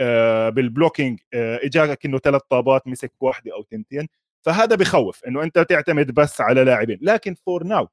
آه 0.01 0.49
بال 0.49 0.63
blocking 0.63 1.21
آه 1.35 1.61
إجا 1.63 1.95
كأنه 1.95 2.19
ثلاث 2.19 2.43
طابات 2.51 2.87
مسك 2.89 3.13
واحدة 3.21 3.55
أو 3.55 3.63
تنتين 3.63 4.09
فهذا 4.47 4.77
بخوف 4.77 5.25
إنه 5.25 5.43
أنت 5.43 5.59
تعتمد 5.59 6.11
بس 6.15 6.41
على 6.41 6.65
لاعبين. 6.65 6.99
لكن 7.03 7.35
for 7.47 7.65
now 7.65 7.89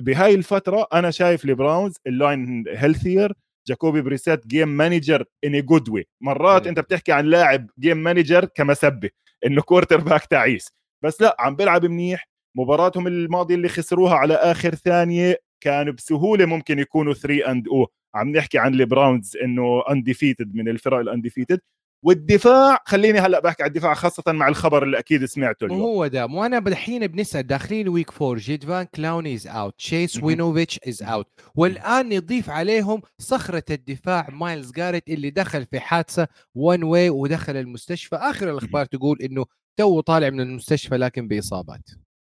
بهاي 0.00 0.34
الفترة 0.34 0.86
أنا 0.92 1.10
شايف 1.10 1.44
البراونز 1.44 1.94
ال 2.06 2.18
line 2.18 2.64
healthier 2.68 3.32
جاكوبي 3.68 4.00
بريسيت 4.00 4.46
game 4.46 4.68
manager 4.68 5.24
in 5.44 5.62
good 5.62 5.88
way 5.88 6.06
مرات 6.20 6.66
أنت 6.66 6.80
بتحكي 6.80 7.12
عن 7.12 7.24
لاعب 7.24 7.70
game 7.78 7.96
manager 7.96 8.44
كمسبة 8.44 9.10
إنه 9.46 9.62
quarterback 9.62 10.24
تعيس. 10.24 10.72
بس 11.04 11.20
لا 11.22 11.36
عم 11.38 11.56
بيلعب 11.56 11.84
منيح 11.86 12.28
مباراتهم 12.58 13.06
الماضية 13.06 13.54
اللي 13.54 13.68
خسروها 13.68 14.14
على 14.14 14.34
آخر 14.34 14.74
ثانية 14.74 15.40
كان 15.60 15.92
بسهولة 15.92 16.46
ممكن 16.46 16.78
يكونوا 16.78 17.14
3 17.14 17.50
and 17.50 17.68
O 17.68 17.86
عم 18.14 18.28
نحكي 18.28 18.58
عن 18.58 18.74
البراونز 18.74 19.36
إنه 19.36 19.82
undefeated 19.90 20.54
من 20.54 20.68
الفرق 20.68 20.98
ال 20.98 21.04
undefeated 21.04 21.60
والدفاع 22.04 22.78
خليني 22.86 23.18
هلأ 23.18 23.40
بحكي 23.40 23.62
على 23.62 23.68
الدفاع 23.70 23.94
خاصة 23.94 24.32
مع 24.32 24.48
الخبر 24.48 24.82
اللي 24.82 24.98
أكيد 24.98 25.24
سمعته 25.24 25.64
اليوم. 25.64 25.80
هو 25.80 26.06
ده. 26.06 26.26
وأنا 26.26 26.58
الحين 26.58 27.06
بنسأل 27.06 27.46
داخلين 27.46 27.88
week 27.88 28.10
four 28.10 28.38
جيديفيون 28.38 28.86
كلاوني 28.94 29.34
is 29.34 29.46
out 29.46 29.74
تشيس 29.78 30.22
وينوفيتش 30.22 30.80
is 30.88 31.02
out 31.02 31.26
والآن 31.54 32.08
نضيف 32.16 32.50
عليهم 32.50 33.02
صخرة 33.18 33.64
الدفاع 33.70 34.28
مايلز 34.30 34.72
جاريت 34.72 35.08
اللي 35.08 35.30
دخل 35.30 35.66
في 35.66 35.80
حادثة 35.80 36.28
one 36.54 36.82
way 36.82 37.10
ودخل 37.10 37.56
المستشفى. 37.56 38.16
آخر 38.16 38.50
الأخبار 38.50 38.84
تقول 38.84 39.22
إنه 39.22 39.44
تو 39.76 40.00
طالع 40.00 40.30
من 40.30 40.40
المستشفى 40.40 40.96
لكن 40.96 41.28
بإصابات. 41.28 41.90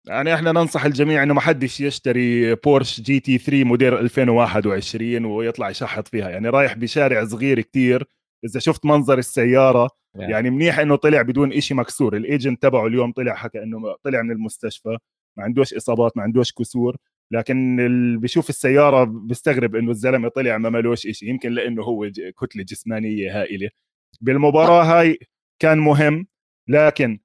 يعني 0.07 0.33
إحنا 0.33 0.51
ننصح 0.51 0.85
الجميع 0.85 1.23
انه 1.23 1.33
ما 1.33 1.41
حدش 1.41 1.81
يشتري 1.81 2.55
بورش 2.55 3.01
GT 3.01 3.37
3 3.37 3.63
موديل 3.63 3.93
2021 3.93 5.25
ويطلع 5.25 5.69
يشحط 5.69 6.07
فيها. 6.07 6.29
يعني 6.29 6.49
رايح 6.49 6.73
بشارع 6.73 7.25
صغير 7.25 7.61
كتير. 7.61 8.07
إذا 8.45 8.59
شفت 8.59 8.85
منظر 8.85 9.17
السيارة 9.17 9.89
يعني, 10.15 10.31
يعني 10.31 10.49
منيح 10.49 10.79
إنه 10.79 10.95
طلع 10.95 11.21
بدون 11.21 11.53
إشي 11.53 11.73
مكسور. 11.73 12.17
ال 12.17 12.25
agent 12.25 12.61
تبعه 12.61 12.87
اليوم 12.87 13.11
طلع 13.11 13.35
حكى 13.35 13.63
إنه 13.63 13.95
طلع 14.03 14.21
من 14.21 14.31
المستشفى. 14.31 14.97
ما 15.37 15.43
عندوش 15.43 15.73
إصابات 15.73 16.17
ما 16.17 16.23
عندوش 16.23 16.51
كسور. 16.53 16.97
لكن 17.31 17.79
اللي 17.79 18.17
بيشوف 18.19 18.49
السيارة 18.49 19.03
بيستغرب 19.03 19.75
إنه 19.75 19.91
الزلمة 19.91 20.29
طلع 20.29 20.57
ما 20.57 20.69
ملوش 20.69 21.01
شيء 21.01 21.29
يمكن 21.29 21.51
لأنه 21.51 21.83
هو 21.83 22.09
كتلة 22.41 22.63
جسمانية 22.63 23.41
هائلة. 23.41 23.69
بالمباراة 24.21 24.83
هاي 24.83 25.19
كان 25.61 25.77
مهم. 25.77 26.27
لكن 26.69 27.19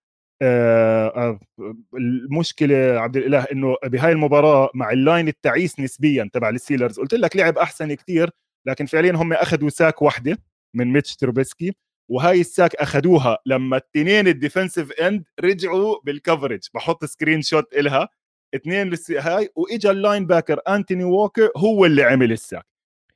المشكلة 1.95 2.77
عبد 2.77 3.17
الإله 3.17 3.43
إنه 3.53 3.77
بهاي 3.85 4.13
المباراة 4.13 4.71
مع 4.75 4.91
ال 4.91 4.99
line 4.99 5.29
التعيس 5.29 5.81
نسبيا 5.81 6.31
تبع 6.33 6.49
الستيلرز 6.49 7.01
قلت 7.01 7.15
لك 7.15 7.37
لعب 7.37 7.59
أحسن 7.59 7.95
كثير 7.95 8.31
لكن 8.67 8.87
فعليا 8.87 9.13
هم 9.13 9.33
أخذوا 9.33 9.69
sack 9.69 10.03
واحدة 10.03 10.39
من 10.75 10.93
ميتش 10.93 11.17
تروبسكي 11.17 11.73
وهاي 12.11 12.41
ال 12.41 12.48
sack 12.48 12.75
أخذوها 12.75 13.39
لما 13.47 13.77
الاثنين 13.77 14.29
ال 14.29 14.35
defensive 14.35 14.93
end 14.93 15.25
رجعوا 15.41 15.97
بال 16.05 16.16
coverage 16.16 16.61
بحط 16.75 17.05
screenshot 17.05 17.75
إلها 17.75 18.09
اثنين 18.55 18.95
هاي 19.11 19.49
وإجا 19.57 19.91
ال 19.91 20.27
linebacker 20.27 20.61
أنتوني 20.69 21.05
ووكر 21.05 21.51
هو 21.57 21.85
اللي 21.87 22.03
عمل 22.03 22.33
ال 22.33 22.39
sack. 22.39 22.67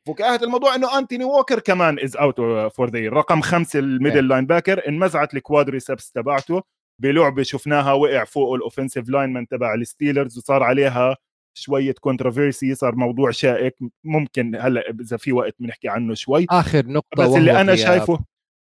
فكاهة 0.07 0.41
الموضوع 0.43 0.75
إنه 0.75 0.99
أنتوني 0.99 1.25
ووكر 1.25 1.61
كمان 1.61 1.99
is 1.99 2.17
out 2.17 2.37
for 2.73 2.91
the 2.91 3.09
رقم 3.09 3.41
خمسة 3.41 3.79
ال 3.79 4.29
middle 4.29 4.47
linebacker 4.47 4.89
انمزعت 4.89 5.35
ال 5.35 5.42
quadriceps 5.42 6.13
تبعته. 6.13 6.63
بلعبة 7.03 7.43
شفناها 7.43 7.93
وقع 7.93 8.25
فوق 8.25 8.55
ال 8.55 8.60
offensive 8.60 9.09
lineman 9.09 9.47
تبع 9.49 9.75
الستيلرز 9.75 10.39
وصار 10.39 10.63
عليها 10.63 11.17
شوية 11.59 11.95
controversy 12.01 12.75
صار 12.75 12.95
موضوع 12.95 13.31
شائك. 13.31 13.77
ممكن 14.05 14.57
هلأ 14.57 14.91
إذا 15.01 15.17
في 15.17 15.33
وقت 15.33 15.55
بنحكي 15.59 15.89
عنه 15.89 16.15
شوي. 16.15 16.47
آخر 16.51 16.87
نقطة 16.87 17.25
بس 17.25 17.37
اللي 17.37 17.61
أنا 17.61 17.73
غياب. 17.73 17.87
شايفه 17.87 18.19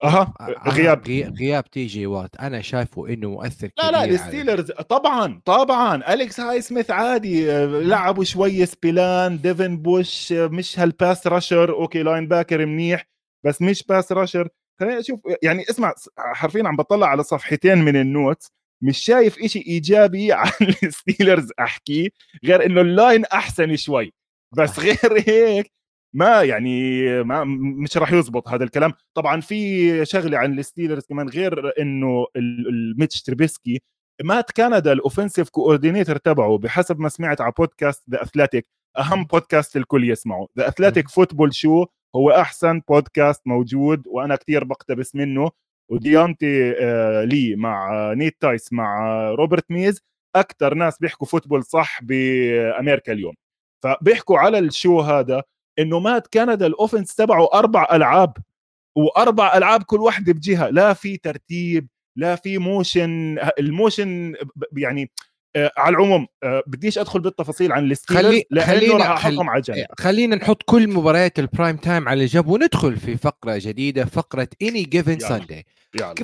أها 0.05 0.35
غياب. 0.69 1.09
غياب 1.41 1.65
تي 1.71 1.87
جي 1.87 2.07
وات. 2.07 2.37
أنا 2.37 2.61
شايفه 2.61 3.09
إنه 3.09 3.31
مؤثر 3.31 3.69
لا 3.79 3.91
لا 3.91 4.05
الستيلرز 4.05 4.71
طبعا 4.71 5.41
طبعا. 5.45 6.13
أليكس 6.15 6.41
هاي 6.41 6.61
سميث 6.61 6.91
عادي 6.91 7.67
لعبوا 7.67 8.25
شوية 8.25 8.65
سبيلان. 8.65 9.39
ديفن 9.41 9.77
بوش 9.77 10.33
مش 10.33 10.79
هال 10.79 11.27
pass 11.27 11.73
rusher 11.73 12.03
okay 12.03 12.29
linebacker 12.29 12.67
منيح 12.67 13.07
بس 13.45 13.63
مش 13.63 13.83
pass 13.83 14.13
rusher 14.13 14.49
خليني 14.81 14.99
أشوف 15.01 15.21
يعني 15.43 15.63
اسمع 15.71 15.95
حرفيا 16.19 16.69
عم 16.69 16.77
بطلع 16.77 17.07
على 17.07 17.23
صفحتين 17.23 17.79
من 17.79 17.97
ال 17.97 18.07
note 18.07 18.51
مش 18.83 18.99
شايف 18.99 19.39
إشي 19.39 19.59
إيجابي 19.59 20.33
عن 20.43 20.51
الستيلرز 20.83 21.51
احكيه 21.61 22.09
غير 22.45 22.67
إنه 22.67 22.81
ال 22.81 22.89
line 22.89 23.25
أحسن 23.25 23.77
شوي. 23.77 24.13
بس 24.57 24.81
غير 24.81 25.25
هيك 25.29 25.73
ما 26.15 26.43
يعني 26.43 27.03
ما 27.25 27.45
مش 27.45 27.97
راح 27.97 28.13
يزبط 28.13 28.49
هذا 28.49 28.65
الكلام. 28.65 28.93
طبعا 29.15 29.41
في 29.41 30.07
شغلة 30.07 30.39
عن 30.39 30.59
الستيلرز 30.59 31.07
كمان 31.07 31.29
غير 31.29 31.73
إنه 31.81 32.27
الميتش 32.37 33.23
تربيسكي 33.23 33.83
مات 34.25 34.51
كندا 34.51 34.93
ال 34.93 34.98
offensive 34.98 35.49
coordinator 35.49 36.17
تبعه 36.17 36.59
بحسب 36.59 37.01
ما 37.01 37.09
سمعت 37.09 37.41
على 37.41 37.53
بودكاست 37.59 38.03
The 38.11 38.23
Athletic 38.23 38.67
أهم 38.99 39.25
بودكاست 39.25 39.77
الكل 39.77 40.11
يسمعه. 40.11 40.49
The 40.59 40.69
Athletic 40.69 41.09
Football 41.09 41.55
Show 41.55 41.87
هو 42.17 42.31
أحسن 42.31 42.81
بودكاست 42.89 43.47
موجود 43.47 44.03
وأنا 44.07 44.37
كثير 44.37 44.65
بقتبس 44.65 45.15
منه. 45.15 45.51
وديانتي 45.91 46.75
آه 46.81 47.25
لي 47.25 47.57
مع 47.57 48.13
نيت 48.13 48.37
تايس 48.41 48.73
مع 48.73 49.21
روبرت 49.31 49.71
ميز. 49.71 50.01
أكثر 50.37 50.75
ناس 50.75 50.99
بيحكوا 50.99 51.27
football 51.27 51.65
صح 51.65 52.03
بأمريكا 52.03 53.13
اليوم. 53.13 53.35
فبيحكوا 53.85 54.39
على 54.39 54.59
ال 54.59 54.67
show 54.67 55.01
هذا 55.01 55.43
إنه 55.79 55.99
مات 56.01 56.27
كندا 56.35 56.67
ال 56.67 56.73
offense 56.73 57.15
تبعه 57.15 57.49
أربع 57.55 57.89
ألعاب. 57.93 58.37
وأربع 58.97 59.57
ألعاب 59.57 59.83
كل 59.83 60.01
واحدة 60.01 60.33
بجهة. 60.33 60.69
لا 60.71 60.93
في 60.93 61.17
ترتيب 61.17 61.89
لا 62.19 62.37
في 62.37 62.59
motion 62.59 63.39
ال 63.59 63.69
motion 63.69 64.35
يعني 64.77 65.11
على 65.57 65.97
العموم 65.97 66.27
آه 66.43 66.63
بديش 66.67 66.99
أدخل 66.99 67.21
بالتفاصيل 67.21 67.73
عن 67.73 67.91
الستيلرز 67.91 68.25
خلي 68.25 68.45
لأنه 68.51 68.67
خلينا 68.67 68.97
راح 68.97 69.11
أحطهم 69.11 69.51
على 69.51 69.61
جنب. 69.63 69.87
خلينا 69.99 70.37
نحط 70.37 70.63
كل 70.63 70.89
مباريات 70.89 71.39
ال 71.39 71.45
prime 71.45 71.77
time 71.77 72.09
على 72.09 72.25
جنب 72.27 72.47
وندخل 72.47 72.97
في 72.97 73.17
فقرة 73.17 73.59
جديدة 73.63 74.05
فقرة 74.05 74.49
any 74.63 74.83
given 74.83 75.19
Sunday 75.19 75.67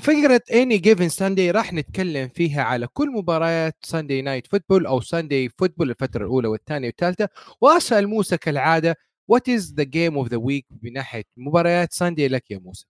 فقرة 0.01 0.41
any 0.53 0.79
given 0.79 1.09
Sunday 1.09 1.51
راح 1.51 1.73
نتكلم 1.73 2.29
فيها 2.29 2.63
على 2.63 2.87
كل 2.87 3.11
مباريات 3.11 3.77
Sunday 3.83 4.23
night 4.23 4.47
football 4.47 4.87
أو 4.87 5.01
Sunday 5.01 5.49
football 5.49 5.91
الفترة 5.91 6.23
الأولى 6.25 6.49
والثانية 6.49 6.87
والثالثة. 6.87 7.29
وأسأل 7.61 8.09
موسى 8.09 8.37
كالعادة 8.37 8.97
what 9.29 9.49
is 9.49 9.75
the 9.77 9.83
game 9.83 10.19
of 10.19 10.29
the 10.29 10.37
week 10.37 10.67
من 10.83 10.93
ناحيه 10.93 11.25
مباريات 11.37 11.93
Sunday 11.93 12.29
لك 12.29 12.51
يا 12.51 12.59
موسى؟ 12.59 12.87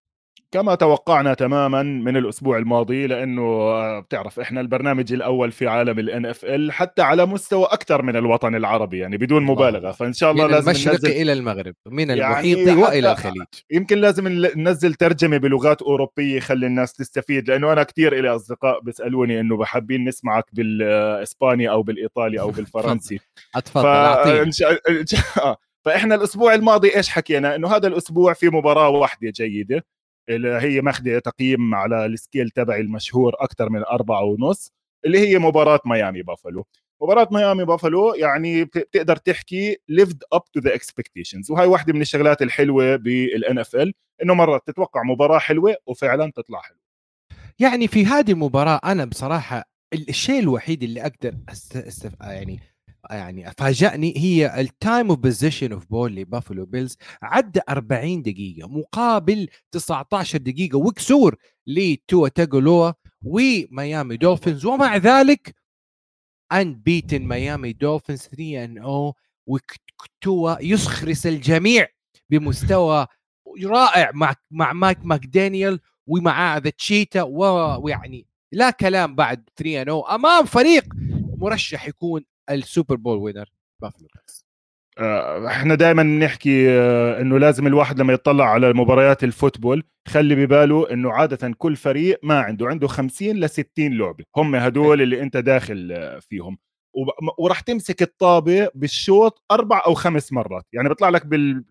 كما 0.52 0.74
توقعنا 0.74 1.34
تماما 1.34 1.82
من 1.82 2.16
الأسبوع 2.16 2.58
الماضي 2.58 3.06
لأنه 3.06 3.42
آه، 3.42 4.00
بتعرف 4.00 4.40
إحنا 4.40 4.60
البرنامج 4.60 5.12
الأول 5.12 5.52
في 5.52 5.68
عالم 5.68 5.98
ال 5.98 6.26
NFL 6.26 6.72
حتى 6.72 7.02
على 7.02 7.26
مستوى 7.26 7.64
أكثر 7.64 8.02
من 8.02 8.16
الوطن 8.16 8.54
العربي 8.54 8.98
يعني 8.98 9.16
بدون 9.16 9.42
مبالغة. 9.42 9.90
فإن 9.92 10.12
شاء 10.12 10.30
الله 10.30 10.46
من 10.46 10.50
لازم 10.50 10.70
المشرق 10.70 10.92
ننزل 10.92 11.10
إلى 11.10 11.32
المغرب 11.32 11.74
من 11.86 12.10
يعني 12.10 12.22
المحيط 12.24 12.68
يعني 12.68 12.82
وإلى 12.82 13.12
الخليج. 13.12 13.46
يمكن 13.70 13.98
لازم 13.98 14.28
ننزل 14.56 14.94
ترجمة 14.94 15.36
بلغات 15.36 15.82
أوروبية 15.82 16.36
يخلي 16.36 16.66
الناس 16.66 16.92
تستفيد 16.92 17.50
لأنه 17.50 17.72
أنا 17.72 17.82
كثير 17.82 18.18
إلي 18.18 18.28
أصدقاء 18.28 18.80
بيسألوني 18.80 19.40
إنه 19.40 19.56
بحابين 19.56 20.04
نسمعك 20.08 20.44
بالإسباني 20.52 21.70
أو 21.70 21.82
بالإيطالي 21.82 22.40
أو 22.40 22.50
بالفرنسي. 22.50 23.20
اتفضل 23.54 23.86
أعطيني. 23.86 24.50
فإحنا 25.84 26.14
الأسبوع 26.14 26.54
الماضي 26.54 26.96
إيش 26.96 27.08
حكينا؟ 27.08 27.54
إنه 27.54 27.68
هذا 27.68 27.88
الأسبوع 27.88 28.32
في 28.32 28.48
مباراة 28.48 28.88
واحدة 28.88 29.30
جيدة. 29.30 29.84
هي 30.60 30.80
ماخذه 30.80 31.18
تقييم 31.18 31.74
على 31.74 32.06
ال 32.06 32.14
scale 32.14 32.50
تبعي 32.50 32.80
المشهور 32.80 33.34
أكثر 33.38 33.70
من 33.70 33.84
أربعة 33.84 34.22
ونص 34.22 34.72
اللي 35.04 35.18
هي 35.18 35.38
مباراة 35.38 35.80
ميامي 35.84 36.22
بافلو. 36.22 36.66
مباراة 37.02 37.28
ميامي 37.30 37.64
بافلو 37.64 38.14
يعني 38.14 38.64
بتقدر 38.64 39.16
تحكي 39.16 39.76
lived 39.92 40.36
up 40.36 40.42
to 40.58 40.62
the 40.62 40.70
expectations. 40.70 41.50
وهي 41.50 41.66
واحدة 41.66 41.92
من 41.92 42.00
الشغلات 42.00 42.42
الحلوة 42.42 42.96
بال 42.96 43.58
NFL 43.58 43.92
إنه 44.22 44.34
مرات 44.34 44.66
تتوقع 44.66 45.02
مباراة 45.02 45.38
حلوة 45.38 45.76
وفعلا 45.86 46.32
تطلع 46.36 46.60
حلوة. 46.60 46.80
يعني 47.58 47.88
في 47.88 48.06
هذه 48.06 48.30
المباراة 48.32 48.80
أنا 48.84 49.04
بصراحة 49.04 49.64
الشيء 49.92 50.40
الوحيد 50.40 50.82
اللي 50.82 51.02
أقدر 51.02 51.34
أستف... 51.48 52.12
يعني 52.20 52.60
يعني 53.10 53.52
فاجأني 53.58 54.14
هي 54.16 54.60
ال 54.60 54.70
time 54.70 55.10
of 55.10 55.18
possession 55.18 55.72
of 55.72 55.86
ball 55.86 56.14
لبافلو 56.16 56.66
بيلز 56.66 56.96
عدى 57.22 57.60
40 57.68 58.22
دقيقة 58.22 58.68
مقابل 58.68 59.48
19 59.72 60.38
دقيقة 60.38 60.78
وكسور 60.78 61.36
لتوا 61.66 62.28
تاجوفايلوا 62.28 62.92
وميامي 63.22 64.16
دولفينز 64.16 64.64
ومع 64.66 64.96
ذلك 64.96 65.54
unbeaten 66.52 67.22
ميامي 67.22 67.72
دولفينز 67.72 68.20
3 68.20 68.64
and 68.64 68.78
oh 68.78 69.14
وتوا 69.46 70.56
يخرس 70.60 71.26
الجميع 71.26 71.86
بمستوى 72.30 73.06
رائع 73.64 74.10
مع 74.14 74.34
مع 74.50 74.72
مايك 74.72 74.98
ماكدانيال 75.04 75.80
ومع 76.06 76.58
the 76.58 76.70
Cheetah 76.70 77.22
ويعني 77.22 78.26
لا 78.52 78.70
كلام 78.70 79.14
بعد 79.14 79.48
3 79.56 79.82
and 79.82 79.88
oh 79.88 80.06
أمام 80.06 80.44
فريق 80.44 80.84
مرشح 81.36 81.88
يكون 81.88 82.24
ال 82.50 82.58
Super 82.58 82.96
Bowl 82.96 83.18
winner 83.18 83.52
بافلو 83.82 84.08
بيلز 84.16 84.50
إحنا 85.46 85.74
دائما 85.74 86.02
بنحكي 86.02 86.70
آه، 86.70 87.20
إنه 87.20 87.38
لازم 87.38 87.66
الواحد 87.66 88.00
لما 88.00 88.12
يطلع 88.12 88.44
على 88.44 88.72
مباريات 88.72 89.24
ال 89.24 89.31
football 89.31 89.84
خلي 90.08 90.34
بباله 90.34 90.90
إنه 90.92 91.12
عادة 91.12 91.54
كل 91.58 91.76
فريق 91.76 92.20
ما 92.22 92.40
عنده 92.40 92.66
عنده 92.66 92.88
50 92.88 93.36
ل 93.36 93.50
60 93.50 93.68
لعبه 93.78 94.24
هم 94.36 94.54
هدول 94.54 95.02
اللي 95.02 95.22
أنت 95.22 95.36
داخل 95.36 95.92
آه، 95.92 96.18
فيهم. 96.18 96.58
وراح 97.38 97.60
تمسك 97.60 98.02
الطابة 98.02 98.68
بالشوط 98.74 99.42
أربع 99.50 99.82
أو 99.86 99.94
خمس 99.94 100.32
مرات 100.32 100.66
يعني 100.72 100.88
بيطلع 100.88 101.08
لك 101.08 101.26
بال 101.26 101.64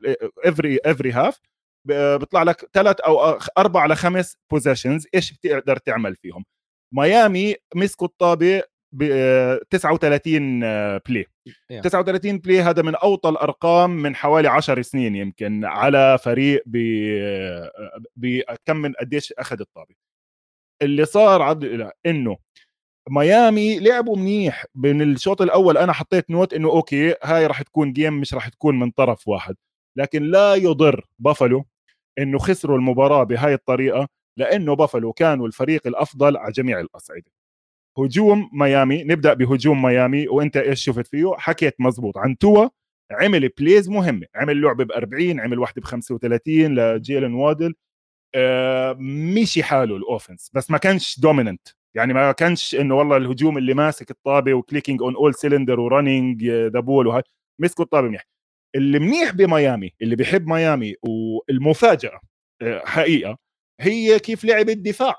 every 0.46 0.80
every 0.86 1.12
half 1.12 1.39
بيطلع 1.88 2.44
لك 2.44 2.70
ثلاث 2.74 3.00
أو 3.00 3.39
أربع 3.58 3.86
لخمس 3.86 4.38
possessions 4.52 5.08
إيش 5.15 5.34
بتقدر 5.34 5.78
تعمل 5.78 6.15
فيهم. 6.15 6.46
ميامي 6.94 7.56
مسكوا 7.76 8.08
الطابة 8.08 8.63
39 8.91 10.60
play 10.98 11.26
yeah. 11.49 11.82
39 11.82 12.38
play 12.38 12.62
هذا 12.62 12.82
من 12.82 12.95
أوطى 12.95 13.30
الأرقام 13.30 13.89
من 13.89 14.15
حوالي 14.15 14.47
10 14.47 14.82
سنين 14.82 15.15
يمكن 15.15 15.65
على 15.65 16.17
فريق 16.17 16.63
ب 16.65 16.78
بكم 18.15 18.78
من 18.78 18.93
قديش 18.93 19.34
أخذ 19.34 19.60
الطابة. 19.60 19.95
اللي 20.82 21.06
صار 21.06 21.41
عد... 21.41 21.91
إنه 22.06 22.38
ميامي 23.10 23.80
لعبوا 23.80 24.17
منيح. 24.17 24.65
من 24.75 25.02
الشوط 25.02 25.41
الأول 25.41 25.78
أنا 25.78 25.93
حطيت 25.93 26.30
note 26.30 26.54
إنه 26.54 26.69
okay 26.70 27.15
هاي 27.23 27.47
راح 27.47 27.62
تكون 27.62 27.93
game 27.94 28.13
مش 28.19 28.34
راح 28.34 28.49
تكون 28.49 28.80
من 28.80 28.91
طرف 28.91 29.28
واحد. 29.28 29.56
لكن 29.97 30.23
لا 30.23 30.56
يضر 30.56 31.06
بافلو 31.19 31.65
إنه 32.19 32.38
خسروا 32.39 32.78
المباراة 32.78 33.23
بهاي 33.23 33.54
الطريقة 33.54 34.08
لأنه 34.38 34.75
بافلو 34.75 35.13
كانوا 35.13 35.47
الفريق 35.47 35.88
الأفضل 35.88 36.38
على 36.38 36.52
جميع 36.52 36.80
الأصعدة. 36.80 37.32
هجوم 38.06 38.50
ميامي. 38.54 39.04
نبدأ 39.04 39.34
بهجوم 39.34 39.82
ميامي 39.82 40.28
وأنت 40.28 40.58
إيش 40.58 40.84
شفت 40.84 41.08
فيه؟ 41.08 41.32
حكيت 41.38 41.76
مزبوط. 41.80 42.18
عن 42.18 42.38
توا 42.38 42.70
عمل 43.12 43.50
plays 43.50 43.89
مهمه 43.90 44.26
عمل 44.36 44.62
لعبه 44.62 44.84
ب 44.84 44.92
40 44.92 45.40
عمل 45.40 45.60
واحدة 45.60 45.82
ب 45.82 45.86
35 45.86 46.76
لجيلن 46.76 47.34
وادل. 47.34 47.76
آه 48.36 48.98
مشي 49.00 49.64
حاله 49.64 49.96
ال 49.98 50.04
offense 50.04 50.52
بس 50.54 50.72
ما 50.72 50.78
كانش 50.78 51.20
dominant 51.20 51.68
يعني 51.96 52.14
ما 52.14 52.32
كانش 52.32 52.76
إنه 52.76 52.96
والله 52.98 53.18
الهجوم 53.18 53.58
اللي 53.58 53.74
ماسك 53.74 54.12
الطابة 54.12 54.54
و 54.54 54.59
clicking 54.59 55.02
on 55.02 55.15
all 55.15 55.36
cylinder 55.36 55.80
و 55.80 55.88
running 55.88 56.46
the 56.46 56.80
ball 56.80 57.08
وهي 57.08 57.24
مسكوا 57.62 57.86
الطابة 57.86 58.08
منيح. 58.08 58.28
اللي 58.76 59.00
منيح 59.00 59.32
بميامي 59.34 59.94
اللي 60.02 60.16
بيحب 60.16 60.48
ميامي 60.48 60.96
والمفاجاه 61.04 62.20
آه، 62.62 62.82
حقيقة 62.86 63.38
هي 63.82 64.20
كيف 64.20 64.46
لعب 64.46 64.70
الدفاع. 64.70 65.16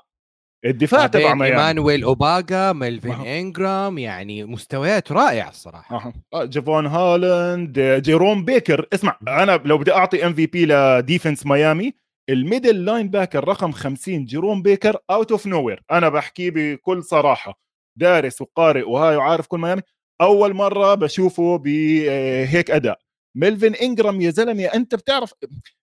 الدفاع 0.65 1.07
تبع 1.07 1.33
ميامي 1.33 1.45
إيمانويل 1.45 2.03
أوغبا 2.03 2.73
ميلفين 2.73 3.11
أه. 3.11 3.39
انجرام 3.39 3.97
يعني 3.97 4.43
مستويات 4.43 5.11
رائعة 5.11 5.49
الصراحة. 5.49 6.13
أه. 6.33 6.45
جيفون 6.45 6.85
هالاند 6.85 7.79
جيروم 7.79 8.45
بيكر. 8.45 8.87
اسمع 8.93 9.17
أنا 9.27 9.61
لو 9.65 9.77
بدي 9.77 9.93
أعطي 9.93 10.25
MVP 10.25 10.65
ل 10.65 10.75
defense 10.75 11.45
ميامي 11.45 11.93
ال 12.29 12.85
middle 12.85 13.09
linebacker 13.09 13.47
رقم 13.47 13.71
50 13.71 14.25
جيروم 14.25 14.61
بيكر 14.61 14.97
out 15.09 15.31
of 15.31 15.47
no 15.47 15.69
أنا 15.91 16.09
بحكيه 16.09 16.51
بكل 16.51 17.03
صراحة. 17.03 17.59
دارس 17.99 18.41
وقارئ 18.41 18.83
وهاي 18.83 19.15
وعارف 19.15 19.47
كل 19.47 19.59
ميامي. 19.59 19.81
أول 20.21 20.53
مرة 20.53 20.95
بشوفه 20.95 21.57
بهيك 21.57 22.71
أداء. 22.71 22.99
ميلفين 23.35 23.75
انجرام 23.75 24.21
يا 24.21 24.31
زلمة 24.31 24.63
أنت 24.63 24.95
بتعرف 24.95 25.33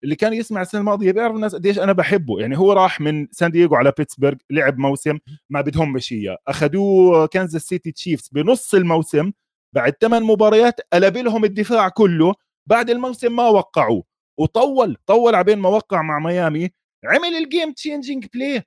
اللي 0.04 0.16
كان 0.16 0.34
يسمع 0.34 0.62
السنة 0.62 0.82
الماضية 0.82 1.12
بيعرف 1.12 1.36
الناس 1.36 1.56
قديش 1.56 1.80
أنا 1.80 1.94
بحبه. 1.94 2.40
يعني 2.40 2.58
هو 2.58 2.74
راح 2.74 3.02
من 3.02 3.28
سان 3.32 3.52
دييغو 3.52 3.76
على 3.76 3.94
بيتسبرغ 3.98 4.38
لعب 4.50 4.78
موسم 4.78 5.20
ما 5.50 5.62
بدهم 5.62 6.00
اياه 6.12 6.38
أخذوه 6.48 7.26
كانزاس 7.28 7.62
سيتي 7.62 7.92
تشيفز 7.92 8.30
بنص 8.32 8.74
الموسم 8.74 9.32
بعد 9.76 9.94
ثمان 10.02 10.24
مباريات 10.24 10.80
قلب 10.94 11.18
لهم 11.18 11.46
الدفاع 11.46 11.90
كله 11.90 12.34
بعد 12.70 12.90
الموسم 12.90 13.36
ما 13.36 13.48
وقعوه. 13.48 14.04
وطول 14.40 14.98
طول 15.06 15.36
عبين 15.36 15.60
ما 15.60 15.70
وقع 15.70 16.02
مع 16.02 16.20
ميامي. 16.20 16.70
عمل 17.06 17.38
ال 17.44 17.72
game-changing 17.72 18.26
play 18.34 18.63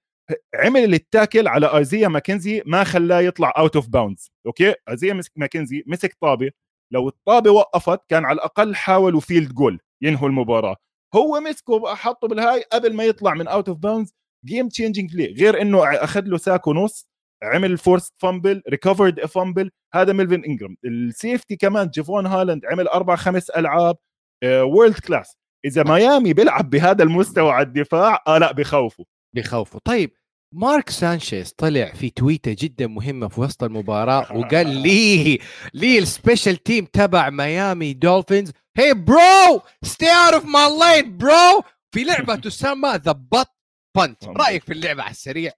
عمل 0.55 0.95
ال 0.95 1.02
tackle 1.02 1.49
على 1.49 1.77
ايزيا 1.77 2.09
ماكنزي 2.09 2.63
ما 2.67 2.85
خلاه 2.85 3.21
يطلع 3.21 3.53
out 3.59 3.77
of 3.77 3.89
bounds 3.89 4.31
okay؟ 4.47 4.75
ايزيا 4.91 5.21
ماكنزي 5.37 5.85
مسك 5.87 6.17
طابة. 6.21 6.51
لو 6.93 7.09
الطابة 7.09 7.51
وقفت 7.51 8.01
كان 8.09 8.25
على 8.25 8.35
الأقل 8.35 8.75
حاولوا 8.75 9.21
field 9.21 9.55
goal 9.55 9.81
ينهوا 10.03 10.29
المباراة. 10.29 10.77
هو 11.15 11.41
مسكه 11.41 11.95
حطه 11.95 12.29
بالهاي 12.29 12.65
قبل 12.73 12.95
ما 12.95 13.05
يطلع 13.05 13.35
من 13.35 13.49
out 13.49 13.69
of 13.69 13.79
bounds 13.79 14.15
game-changing 14.45 15.13
play 15.13 15.35
غير 15.35 15.63
إنه 15.63 15.85
أخذ 16.05 16.21
له 16.21 16.37
sack 16.37 16.67
ونص 16.67 17.09
عمل 17.43 17.79
forced 17.79 18.15
fumble 18.19 18.63
recovered 18.69 19.27
fumble 19.27 19.71
هذا 19.95 20.13
ميلفين 20.13 20.45
إنجرام. 20.45 20.77
ال 20.85 20.95
safety 20.95 21.57
كمان 21.57 21.87
جيفون 21.89 22.27
هولاند 22.27 22.67
عمل 22.67 22.89
أربع 22.89 23.17
خمس 23.17 23.51
ألعاب 23.51 23.97
world 24.45 24.95
uh, 24.95 25.07
class 25.07 25.37
إذا 25.65 25.83
ميامي 25.83 26.33
بيلعب 26.33 26.71
بهذا 26.71 27.03
المستوى 27.05 27.53
على 27.53 27.67
الدفاع 27.67 28.23
آه 28.27 28.39
لا 28.39 28.53
بخوفوا 28.53 29.05
بخوفوا 29.37 29.81
طيب 29.85 30.13
مارك 30.55 30.91
سانشيز 30.91 31.53
طلع 31.53 31.93
في 31.93 32.11
تويتة 32.11 32.57
جدا 32.59 32.87
مهمة 32.87 33.29
في 33.29 33.41
وسط 33.41 33.63
المباراة 33.65 34.37
وقال 34.37 34.67
لي 34.67 35.39
لي 35.75 35.99
ال 35.99 36.06
special 36.06 36.57
team 36.57 36.85
تبع 36.85 37.31
ميامي 37.31 37.93
دولفينز؟ 37.93 38.53
hey 38.77 38.95
bro 38.95 39.63
stay 39.83 40.07
out 40.07 40.35
of 40.35 40.45
my 40.45 41.03
lane 41.03 41.17
bro 41.17 41.63
في 41.95 42.05
لعبة 42.05 42.37
تسمى 42.37 42.91
the 43.05 43.13
butt 43.13 43.57
punt 43.97 44.25
رأيك 44.25 44.65
في 44.65 44.73
اللعبة 44.73 45.03
على 45.03 45.11
السريع؟ 45.11 45.53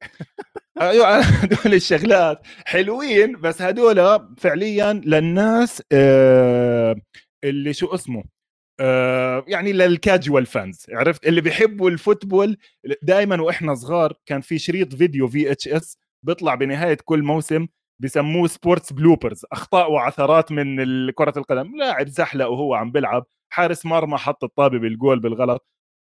أيوه 0.80 1.18
هدول 1.20 1.74
الشغلات 1.74 2.46
حلوين 2.66 3.40
بس 3.40 3.62
هدول 3.62 4.28
فعليا 4.38 4.92
للناس 4.92 5.82
آه، 5.92 6.96
اللي 7.44 7.72
شو 7.72 7.86
اسمه 7.86 8.24
يعني 9.46 9.72
لل 9.72 9.91
casual 9.91 10.46
fans 10.46 10.86
عرفت؟ 10.90 11.26
اللي 11.26 11.40
بيحبوا 11.40 11.90
ال 11.90 11.97
football 11.97 12.56
دائما 13.02 13.42
وإحنا 13.42 13.74
صغار 13.74 14.12
كان 14.26 14.40
في 14.40 14.58
شريط 14.58 14.94
فيديو 14.94 15.28
VHS 15.28 15.98
بيطلع 16.22 16.54
بنهاية 16.54 16.98
كل 17.04 17.22
موسم 17.22 17.66
بسموه 18.02 18.46
sports 18.46 18.92
bloopers 18.92 19.46
أخطاء 19.52 19.92
وعثرات 19.92 20.52
من 20.52 21.10
كرة 21.10 21.32
القدم. 21.36 21.76
لاعب 21.76 22.08
زحلق 22.08 22.46
وهو 22.46 22.74
عم 22.74 22.92
بيلعب 22.92 23.26
حارس 23.52 23.86
مرمى 23.86 24.18
حط 24.18 24.44
الطابة 24.44 24.78
بالجول 24.78 25.20
بالغلط. 25.20 25.68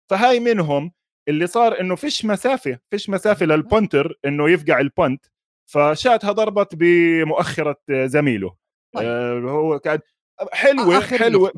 فهاي 0.09 0.39
منهم 0.39 0.91
اللي 1.27 1.47
صار 1.47 1.79
إنه 1.79 1.95
فيش 1.95 2.25
مسافة 2.25 2.79
فيش 2.91 3.09
مسافة 3.09 3.45
لل 3.45 3.64
punter 3.64 4.19
إنه 4.25 4.49
يفقع 4.49 4.79
ال 4.79 4.89
punt 4.89 5.25
فشاتها 5.65 6.31
ضربت 6.31 6.75
بمؤخرة 6.75 7.77
زميله. 7.89 8.55
طيب. 8.95 9.07
آه 9.07 9.39
هو 9.39 9.79
كان 9.79 9.99
حلوة 10.53 10.97
آخر 10.97 11.17
حلوة. 11.17 11.51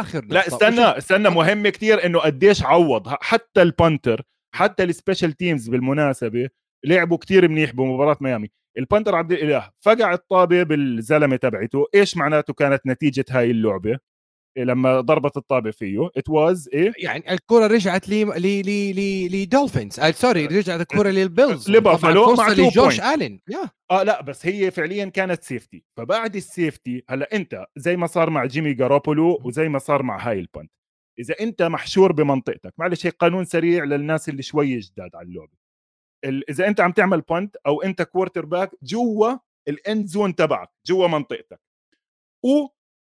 آخر 0.00 0.24
نقطة. 0.24 0.34
لا 0.34 0.46
استنى 0.46 0.80
استنى 0.80 1.30
مهم 1.30 1.68
كثير 1.68 2.06
إنه 2.06 2.18
قديش 2.18 2.62
عوض. 2.62 3.08
حتى 3.08 3.62
ال 3.62 3.71
punter 3.71 4.22
حتى 4.54 4.82
ال 4.82 4.88
special 4.88 5.32
teams 5.32 5.68
بالمناسبة 5.68 6.48
لعبوا 6.84 7.16
كثير 7.16 7.48
منيح 7.48 7.72
بمباراة 7.72 8.16
ميامي. 8.20 8.50
ال 8.78 8.83
punter 8.83 9.14
عبد 9.14 9.32
الإله 9.32 9.70
فقع 9.80 10.12
الطابة 10.12 10.62
بالزلمة 10.62 11.36
تبعته. 11.36 11.86
إيش 11.94 12.16
معناته 12.16 12.54
كانت 12.54 12.86
نتيجة 12.86 13.24
هاي 13.30 13.50
اللعبة؟ 13.50 13.98
لما 14.56 15.00
ضربت 15.00 15.36
الطابة 15.36 15.70
فيه. 15.70 16.10
it 16.16 16.28
was 16.28 16.68
a؟ 16.72 16.92
يعني 16.98 17.32
الكرة 17.32 17.66
رجعت 17.66 18.08
لي 18.08 18.24
لي 18.24 18.62
لي 18.62 18.92
لي 18.92 19.28
لدولفينز 19.28 20.00
آه 20.00 20.10
sorry 20.10 20.46
رجعت 20.46 20.80
الكرة 20.80 21.08
للبيلز 21.08 21.70
لبافلو 21.76 22.34
مع 22.34 22.52
جوش 22.52 23.00
الين 23.00 23.40
yeah. 23.52 23.68
آه 23.90 24.02
لا 24.02 24.22
بس 24.22 24.46
هي 24.46 24.70
فعليا 24.70 25.04
كانت 25.04 25.42
safety 25.42 25.84
فبعد 25.96 26.36
ال 26.36 26.46
safety 26.46 27.04
هلأ 27.10 27.36
أنت 27.36 27.64
زي 27.76 27.96
ما 27.96 28.06
صار 28.06 28.30
مع 28.30 28.44
جيمي 28.44 28.74
جاروبولو 28.74 29.40
وزي 29.44 29.68
ما 29.68 29.78
صار 29.78 30.02
مع 30.02 30.28
هاي 30.28 30.40
ال 30.40 30.46
punt 30.46 30.70
إذا 31.18 31.34
أنت 31.40 31.62
محشور 31.62 32.12
بمنطقتك 32.12 32.74
معلش 32.78 33.06
هيك 33.06 33.16
قانون 33.16 33.44
سريع 33.44 33.84
للناس 33.84 34.28
اللي 34.28 34.42
شوي 34.42 34.78
جداد 34.78 35.10
على 35.14 35.28
اللعبة. 35.28 35.56
إذا 36.50 36.68
أنت 36.68 36.80
عم 36.80 36.92
تعمل 36.92 37.20
punt 37.20 37.56
أو 37.66 37.82
أنت 37.82 38.02
quarterback 38.02 38.70
جوا 38.82 39.36
ال 39.68 39.78
end 39.78 40.06
zone 40.06 40.34
تبعك 40.34 40.70
جوا 40.86 41.08
منطقتك. 41.08 41.60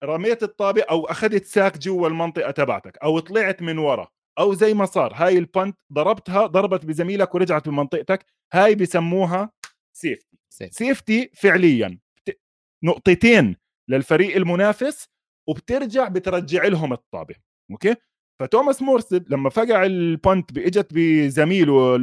ورميت 0.06 0.42
الطابة 0.42 0.82
أو 0.82 1.06
أخذت 1.06 1.44
sack 1.44 1.78
جوا 1.78 2.08
المنطقة 2.08 2.50
تبعتك 2.50 2.98
أو 2.98 3.18
طلعت 3.18 3.62
من 3.62 3.78
ورا 3.78 4.08
أو 4.38 4.54
زي 4.54 4.74
ما 4.74 4.86
صار 4.86 5.12
هاي 5.14 5.38
ال 5.38 5.46
punt 5.46 5.76
ضربتها 5.92 6.46
ضربت 6.46 6.84
بزميلك 6.86 7.34
ورجعت 7.34 7.68
بمنطقتك 7.68 8.26
هاي 8.52 8.74
بسموها 8.74 9.50
safety 9.92 10.38
safety 10.70 11.30
فعليا. 11.34 11.98
نقطتين 12.84 13.56
للفريق 13.88 14.36
المنافس 14.36 15.08
وبترجع 15.48 16.08
بترجع 16.08 16.66
لهم 16.66 16.92
الطابة. 16.92 17.34
okay؟ 17.70 17.94
فتوماس 18.40 18.82
مورستد 18.82 19.30
لما 19.30 19.50
فقع 19.50 19.84
ال 19.84 19.99
punt 19.99 20.58
اجت 20.58 20.88
بزميله 20.90 21.96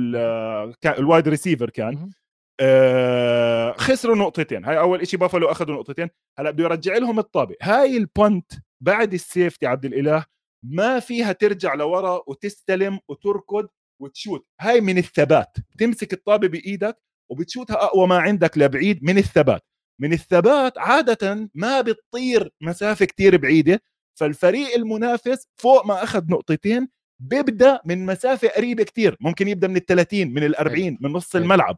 ال 0.86 0.94
wide 0.94 1.28
receiver 1.28 1.70
كان 1.70 2.12
آه 2.60 3.72
خسروا 3.78 4.16
نقطتين. 4.16 4.66
هاي 4.66 4.80
أول 4.80 5.08
شيء 5.08 5.20
بافلو 5.20 5.52
أخذوا 5.52 5.76
نقطتين. 5.76 6.10
هلأ 6.40 6.52
بده 6.52 6.64
يرجع 6.64 6.98
لهم 6.98 7.20
الطابة. 7.20 7.56
هاي 7.62 7.98
ال 7.98 8.09
punt 8.09 8.52
بعد 8.82 9.14
ال 9.14 9.21
safety 9.21 9.68
عبد 9.68 9.86
الإله 9.86 10.26
ما 10.64 11.00
فيها 11.00 11.32
ترجع 11.32 11.74
لورا 11.74 12.22
وتستلم 12.28 13.00
وتركض 13.08 13.68
وتشوت. 14.02 14.46
هاي 14.62 14.82
من 14.82 14.98
الثبات. 14.98 15.58
تمسك 15.80 16.14
الطابة 16.14 16.48
بإيدك 16.48 16.98
وبتشوتها 17.32 17.76
أقوى 17.84 18.08
ما 18.08 18.18
عندك 18.18 18.58
لبعيد 18.58 19.04
من 19.04 19.18
الثبات. 19.18 19.62
من 20.02 20.14
الثبات 20.14 20.78
عادة 20.78 21.50
ما 21.56 21.82
بتطير 21.82 22.52
مسافة 22.62 23.06
كتير 23.06 23.38
بعيدة. 23.38 23.82
فالفريق 24.20 24.76
المنافس 24.76 25.48
فوق 25.58 25.86
ما 25.86 26.04
أخذ 26.04 26.24
نقطتين 26.30 26.88
بيبدأ 27.20 27.80
من 27.86 28.06
مسافة 28.06 28.48
قريبة 28.48 28.84
كتير. 28.84 29.18
ممكن 29.22 29.48
يبدأ 29.48 29.68
من 29.68 29.78
ال 29.78 29.86
30 29.86 30.34
من 30.34 30.44
ال 30.44 30.56
40 30.56 30.98
من 31.02 31.12
نص 31.12 31.36
الملعب. 31.36 31.78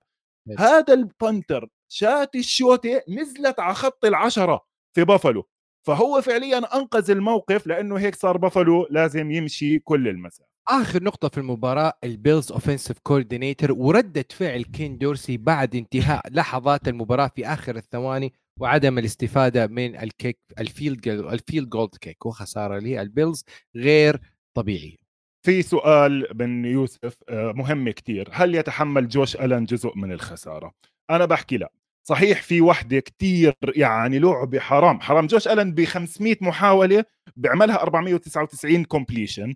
هذا 0.60 0.94
البنتر 0.94 1.68
شات 1.92 2.36
الشوطه 2.36 3.02
نزلت 3.10 3.60
على 3.60 3.74
خط 3.74 4.06
العشرة 4.06 4.66
في 4.96 5.04
بافلو 5.04 5.48
فهو 5.88 6.22
فعليا 6.22 6.58
أنقذ 6.58 7.12
الموقف 7.12 7.68
لأنه 7.68 7.96
هيك 7.98 8.16
صار 8.16 8.38
بافلو 8.38 8.88
لازم 8.90 9.32
يمشي 9.32 9.80
كل 9.80 10.08
المسافة. 10.08 10.50
آخر 10.68 11.04
نقطة 11.04 11.30
في 11.30 11.38
المباراة 11.38 11.94
البيلز 12.04 12.52
offensive 12.52 12.98
coordinator 13.04 13.72
وردة 13.72 14.26
فعل 14.32 14.64
كين 14.64 14.98
دورسي 14.98 15.38
بعد 15.38 15.76
انتهاء 15.76 16.22
لحظات 16.32 16.88
المباراة 16.88 17.32
في 17.36 17.48
آخر 17.48 17.76
الثواني 17.76 18.34
وعدم 18.60 18.98
الاستفادة 18.98 19.68
من 19.68 19.96
ال 19.96 20.05
kick 20.05 20.40
ال 20.60 20.68
field 20.68 21.08
ال 21.08 21.18
field 21.18 21.70
goal 21.70 21.96
kick 21.96 22.26
وخسارة 22.26 22.80
للبيلز 22.80 23.44
غير 23.76 24.20
طبيعية. 24.54 25.05
في 25.46 25.62
سؤال 25.62 26.28
من 26.36 26.66
يوسف 26.66 27.18
آه، 27.30 27.52
مهم 27.52 27.90
كتير. 27.90 28.30
هل 28.32 28.56
يتحمل 28.56 29.08
جوش 29.08 29.36
ألان 29.36 29.66
جزء 29.66 29.98
من 29.98 30.12
الخسارة؟ 30.12 30.74
أنا 31.10 31.26
بحكي 31.26 31.58
لا. 31.58 31.72
صحيح 32.08 32.42
في 32.42 32.62
وحدة 32.62 33.00
كتير 33.00 33.54
يعني 33.76 34.20
لعبة 34.20 34.60
حرام. 34.60 35.02
حرام. 35.02 35.28
جوش 35.28 35.48
ألان 35.48 35.72
ب 35.74 35.86
500 35.86 36.36
محاولة 36.42 37.06
بيعملها 37.36 37.82
499 37.82 38.84
completion 38.84 39.56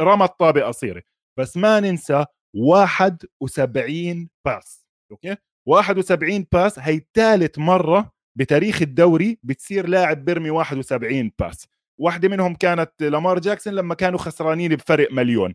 رمى 0.00 0.24
الطابة 0.24 0.62
قصيرة. 0.62 1.02
بس 1.38 1.56
ما 1.56 1.80
ننسى 1.80 2.24
71 2.56 4.28
pass 4.46 4.86
okay؟ 5.12 5.36
71 5.68 6.46
pass 6.52 6.78
هي 6.78 7.00
ثالث 7.14 7.58
مرة 7.58 8.12
بتاريخ 8.38 8.82
الدوري 8.82 9.38
بتصير 9.42 9.88
لاعب 9.88 10.24
بيرمي 10.24 10.50
71 10.50 11.32
pass 11.38 11.68
واحدة 12.00 12.28
منهم 12.28 12.54
كانت 12.54 12.92
لامار 13.00 13.38
جاكسون 13.38 13.74
لما 13.74 13.94
كانوا 13.94 14.18
خسرانين 14.18 14.76
بفرق 14.76 15.12
مليون. 15.12 15.54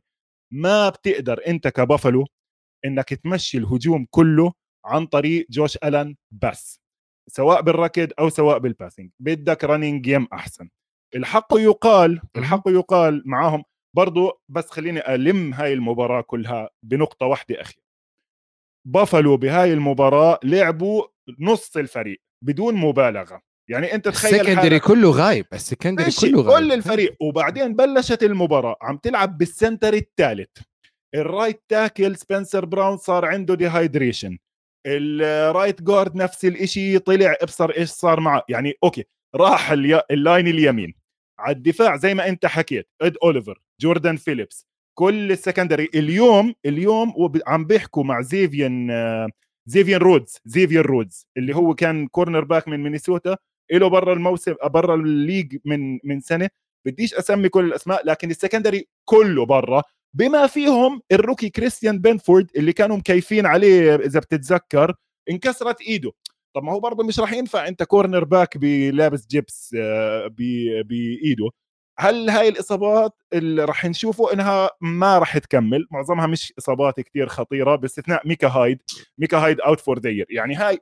ما 0.54 0.90
بتقدر 0.90 1.42
أنت 1.48 1.68
كبافلو 1.68 2.28
إنك 2.86 3.10
تمشي 3.14 3.58
الهجوم 3.58 4.08
كله 4.12 4.54
عن 4.86 5.06
طريق 5.06 5.48
جوش 5.50 5.78
ألان 5.84 6.16
بس 6.32 6.82
سواء 7.28 7.62
بالركض 7.62 8.12
أو 8.20 8.30
سواء 8.30 8.58
بال 8.60 8.71
passing 8.71 9.12
بدك 9.20 9.64
running 9.64 10.02
game 10.02 10.28
أحسن. 10.34 10.70
الحق 11.16 11.48
يقال 11.54 12.22
الحق 12.38 12.64
يقال 12.68 13.24
معاهم. 13.26 13.64
برضو 13.96 14.42
بس 14.50 14.70
خليني 14.70 15.16
ألم 15.16 15.54
هاي 15.54 15.74
المباراة 15.74 16.22
كلها 16.22 16.70
بنقطة 16.84 17.26
واحدة 17.26 17.62
أخي 17.62 17.76
بافلو 18.88 19.38
بهاي 19.38 19.74
المباراة 19.74 20.40
لعبوا 20.44 21.04
نص 21.40 21.78
الفريق 21.78 22.22
بدون 22.44 22.76
مبالغة. 22.76 23.42
يعني 23.70 23.94
أنت 23.94 24.08
تخيل 24.08 24.36
ال 24.36 24.40
secondary 24.40 24.80
كله 24.80 25.12
غايب 25.12 25.46
ال 25.54 25.60
secondary 25.60 26.12
كله 26.22 26.42
غايب. 26.42 26.58
كل 26.58 26.72
الفريق 26.72 27.16
وبعدين 27.20 27.76
بلشت 27.76 28.24
المباراة 28.24 28.78
عم 28.82 28.98
تلعب 28.98 29.38
بال 29.38 29.52
center 29.52 29.94
الثالث. 29.94 30.50
ال 31.16 31.24
right 31.24 31.64
tackle 31.70 32.16
سبنسر 32.16 32.66
براون 32.66 32.98
صار 32.98 33.26
عنده 33.26 33.56
dehydration 33.56 34.38
ال 34.88 35.04
right 35.04 35.82
guard 35.82 36.16
نفس 36.16 36.46
الإشي 36.46 37.00
طلع 37.00 37.36
إبصر 37.42 37.70
إيش 37.70 37.90
صار 37.90 38.20
معه. 38.20 38.44
يعني 38.50 38.74
okay 38.84 39.04
راح 39.36 39.72
ال 40.12 40.19
line 40.19 40.48
اليمين. 40.48 40.94
على 41.40 41.56
الدفاع 41.56 41.98
زي 41.98 42.14
ما 42.14 42.30
أنت 42.30 42.46
حكيت 42.46 42.88
إد 43.02 43.18
أوليفر 43.24 43.62
جوردان 43.82 44.16
فيليبس. 44.16 44.68
كل 44.98 45.32
ال 45.32 45.38
secondary 45.38 45.90
اليوم 45.96 46.56
اليوم 46.66 47.14
عم 47.48 47.66
بيحكوا 47.66 48.04
مع 48.04 48.22
زيفيان 48.22 48.92
زيفير 49.66 50.02
رودز 50.02 50.40
زيفير 50.46 50.82
رودز 50.82 51.28
اللي 51.38 51.56
هو 51.56 51.76
كان 51.76 52.08
cornerback 52.08 52.68
من 52.68 52.84
مينيسوتا. 52.84 53.38
له 53.72 53.88
برا 53.88 54.14
الموسم 54.14 54.56
برا 54.64 54.96
ال 54.96 55.05
league 55.05 55.58
من 55.66 56.00
من 56.04 56.20
سنة؟ 56.20 56.50
بديش 56.86 57.14
أسمي 57.14 57.50
كل 57.50 57.66
الأسماء 57.66 58.08
لكن 58.08 58.32
ال 58.32 58.38
secondary 58.38 58.88
كله 59.06 59.46
برا. 59.46 59.84
بما 60.14 60.48
فيهم 60.48 61.02
ال 61.12 61.17
rookie 61.17 61.50
كريستيان 61.50 62.00
بنفورد 62.00 62.52
اللي 62.56 62.74
كانوا 62.74 62.98
مكيفين 62.98 63.46
عليه 63.46 63.96
إذا 63.96 64.20
بتتذكر 64.20 64.94
انكسرت 65.30 65.82
إيده. 65.82 66.12
طب 66.56 66.64
ما 66.64 66.72
هو 66.72 66.80
برضه 66.80 67.04
مش 67.04 67.20
راح 67.20 67.34
ينفع 67.34 67.68
أنت 67.68 67.84
cornerback 67.84 68.58
بلابس 68.58 69.28
جبس 69.28 69.76
آه، 69.80 70.28
بإيده. 70.84 71.50
هل 72.00 72.30
هاي 72.30 72.50
الإصابات 72.50 73.14
اللي 73.34 73.66
راح 73.66 73.86
نشوفه 73.86 74.34
إنها 74.34 74.70
ما 74.82 75.20
راح 75.20 75.38
تكمل؟ 75.38 75.88
معظمها 75.92 76.28
مش 76.28 76.54
إصابات 76.60 77.00
كتير 77.00 77.28
خطيرة 77.28 77.76
باستثناء 77.76 78.28
ميكا 78.28 78.48
هايد. 78.48 78.82
ميكا 79.18 79.38
هايد 79.38 79.62
out 79.62 79.80
for 79.80 79.98
the 79.98 80.10
year 80.10 80.26
يعني 80.30 80.56
هاي 80.56 80.80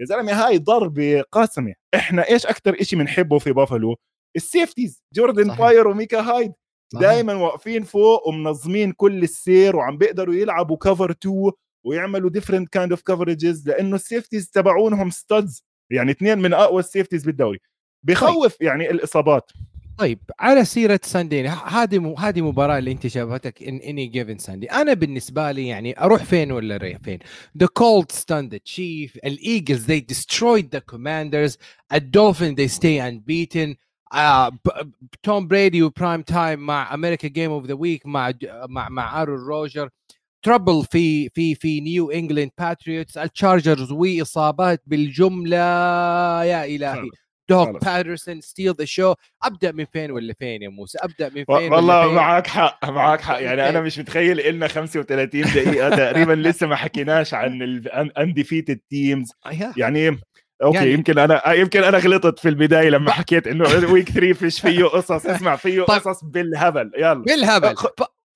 يا 0.00 0.04
زلمة 0.04 0.32
هاي 0.32 0.58
ضربة 0.58 1.22
قاسمة. 1.32 1.74
إحنا 1.94 2.28
إيش 2.28 2.46
أكثر 2.46 2.82
شيء 2.82 2.98
بنحبه 2.98 3.38
في 3.38 3.52
بافلو 3.52 3.96
ال 4.36 4.43
safeties 4.43 5.02
جوردن 5.14 5.42
بوير 5.56 5.88
وميكا 5.88 6.20
هايد 6.20 6.52
دائما 7.00 7.34
واقفين 7.34 7.82
فوق 7.82 8.28
ومنظمين 8.28 8.92
كل 8.92 9.22
السير 9.22 9.76
وعم 9.76 9.98
بيقدروا 9.98 10.34
يلعبوا 10.34 10.76
cover 10.76 11.10
2 11.10 11.52
ويعملوا 11.86 12.30
different 12.30 12.68
kind 12.68 12.92
of 12.92 13.02
coverages 13.02 13.68
لأنه 13.68 13.96
ال 13.96 14.02
safeties 14.02 14.50
تبعونهم 14.50 15.10
studs 15.10 15.62
يعني 15.92 16.10
اثنين 16.10 16.38
من 16.38 16.52
أقوى 16.54 16.80
ال 16.80 16.85
safeties 16.85 17.24
بالدوري. 17.24 17.58
بخوف. 18.02 18.60
يعني 18.60 18.90
الإصابات. 18.90 19.50
طيب 19.98 20.18
على 20.40 20.64
سيرة 20.64 21.00
Sunday 21.02 21.48
هذه 21.48 22.14
هذه 22.18 22.40
مباراة 22.40 22.78
اللي 22.78 22.92
انت 22.92 23.06
شافتك 23.06 23.62
on 23.62 23.76
any 23.76 24.06
given 24.06 24.38
Sunday 24.38 24.70
أنا 24.70 24.92
بالنسبة 24.94 25.52
لي 25.52 25.66
يعني 25.66 26.00
أروح 26.00 26.24
فين 26.24 26.52
ولا 26.52 26.76
ريح 26.76 26.98
فين؟ 26.98 27.18
the 27.58 27.66
Colts 27.66 28.12
stunned 28.12 28.58
the 28.58 28.77
Chiefs 28.77 29.16
ال 29.16 29.27
Eagles 29.27 29.92
they 29.92 30.00
destroyed 30.14 30.64
the 30.76 30.80
commanders 30.94 31.56
الدولفين 31.92 32.56
they 32.56 32.70
stay 32.72 33.00
unbeaten 33.10 33.76
توم 35.22 35.48
بريدي 35.48 35.82
و 35.82 35.89
prime 35.89 36.22
time 36.22 36.60
مع 36.60 36.94
أمريكا 36.94 37.28
game 37.28 37.50
of 37.50 37.66
the 37.66 37.74
week 37.74 38.06
مع 38.06 38.32
مع 38.68 38.88
مع 38.88 39.22
ارون 39.22 39.38
روجر 39.40 39.88
trouble 40.42 40.84
في 40.90 41.28
في 41.28 41.54
في 41.54 41.80
نيو 41.80 42.10
انجلاند 42.10 42.50
باتريوتس 42.58 43.16
التشارجرز 43.18 43.92
وإصابات 43.92 44.82
بالجملة 44.86 45.56
يا 46.44 46.64
إلهي. 46.64 47.10
دوغ 47.48 47.70
بيدرسون 47.70 48.40
steal 48.40 48.74
the 48.78 48.84
show. 48.84 49.14
أبدأ 49.42 49.72
من 49.72 49.84
فين 49.84 50.10
ولا 50.10 50.34
فين 50.38 50.62
يا 50.62 50.68
موسى؟ 50.68 50.98
أبدأ 50.98 51.28
من 51.28 51.44
فين 51.44 51.72
والله 51.72 52.06
فين؟ 52.06 52.14
معك 52.14 52.46
حق 52.46 52.90
معك 52.90 53.20
حق. 53.20 53.38
يعني 53.46 53.68
أنا 53.68 53.80
مش 53.80 53.98
متخيل 53.98 54.40
إلنا 54.40 54.68
35 54.68 55.40
دقيقة 55.40 55.88
تقريبا 55.96 56.32
لسه 56.32 56.66
ما 56.66 56.76
حكيناش 56.76 57.34
عن 57.34 57.62
ال 57.62 57.73
undefeated 57.73 58.80
teams 58.90 59.32
يعني 59.76 60.18
okay 60.62 60.76
يعني... 60.76 60.92
يمكن 60.92 61.18
أنا 61.18 61.52
يمكن 61.52 61.84
أنا 61.84 61.98
غلطت 61.98 62.38
في 62.38 62.48
البداية 62.48 62.88
لما 62.88 63.10
حكيت 63.10 63.46
إنه 63.46 63.64
week 63.92 64.10
3 64.10 64.32
فيش 64.32 64.60
فيه 64.60 64.84
قصص. 64.84 65.26
اسمع 65.26 65.56
فيه 65.56 65.82
طيب. 65.82 66.00
قصص 66.00 66.24
بالهبل. 66.24 66.90
يلا. 66.98 67.14
بالهبل. 67.14 67.74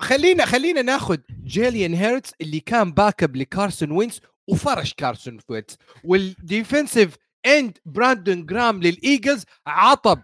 خلينا 0.00 0.44
خلينا 0.44 0.82
ناخذ 0.82 1.18
جيلين 1.44 1.94
هيرتس 1.94 2.32
اللي 2.40 2.60
كان 2.60 2.92
backup 2.92 3.36
لكارسون 3.36 3.90
وينز 3.90 4.20
وفرش 4.48 4.94
كارسون 4.94 5.38
وينز 5.48 5.78
وال 6.04 6.24
defensive 6.24 7.16
end 7.46 7.78
براندون 7.84 8.46
جراهام 8.46 8.82
للإيجلز 8.82 9.44
عطب 9.66 10.22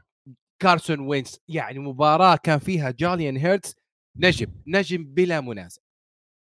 كارسون 0.63 1.01
وينز 1.01 1.41
يعني 1.49 1.79
مباراة 1.79 2.37
كان 2.37 2.59
فيها 2.59 2.91
جيلين 2.91 3.37
هيرتس 3.37 3.75
نجم 4.17 4.47
نجم 4.67 5.05
بلا 5.05 5.41
منازع. 5.41 5.83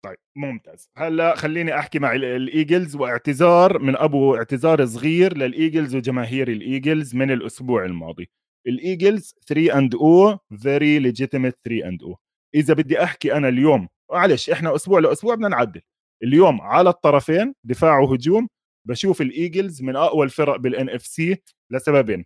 طيب 0.05 0.17
ممتاز. 0.35 0.89
هلأ 0.97 1.35
خليني 1.35 1.79
أحكي 1.79 1.99
مع 1.99 2.15
الإيجلز 2.15 2.95
واعتذار 2.95 3.79
من 3.79 3.95
أبو 3.97 4.35
اعتذار 4.35 4.85
صغير 4.85 5.37
للإيجلز 5.37 5.95
وجماهير 5.95 6.47
الإيجلز 6.47 7.15
من 7.15 7.31
الأسبوع 7.31 7.85
الماضي. 7.85 8.29
الإيجلز 8.67 9.35
3 9.47 9.77
and 9.77 9.95
O 9.95 10.37
very 10.61 10.99
legitimate 10.99 11.59
3 11.65 11.87
and 11.87 12.03
O 12.03 12.17
إذا 12.55 12.73
بدي 12.73 13.03
أحكي 13.03 13.33
أنا 13.33 13.47
اليوم 13.47 13.87
معلش 14.11 14.49
إحنا 14.49 14.75
أسبوع 14.75 14.99
لأسبوع 14.99 15.35
بدنا 15.35 15.47
نعدل. 15.47 15.81
اليوم 16.23 16.61
على 16.61 16.89
الطرفين 16.89 17.53
دفاع 17.63 17.99
وهجوم 17.99 18.47
بشوف 18.85 19.21
الإيجلز 19.21 19.81
من 19.81 19.95
أقوى 19.95 20.25
الفرق 20.25 20.55
بالإن 20.55 20.89
إف 20.89 21.05
سي 21.05 21.37
لسببين. 21.71 22.25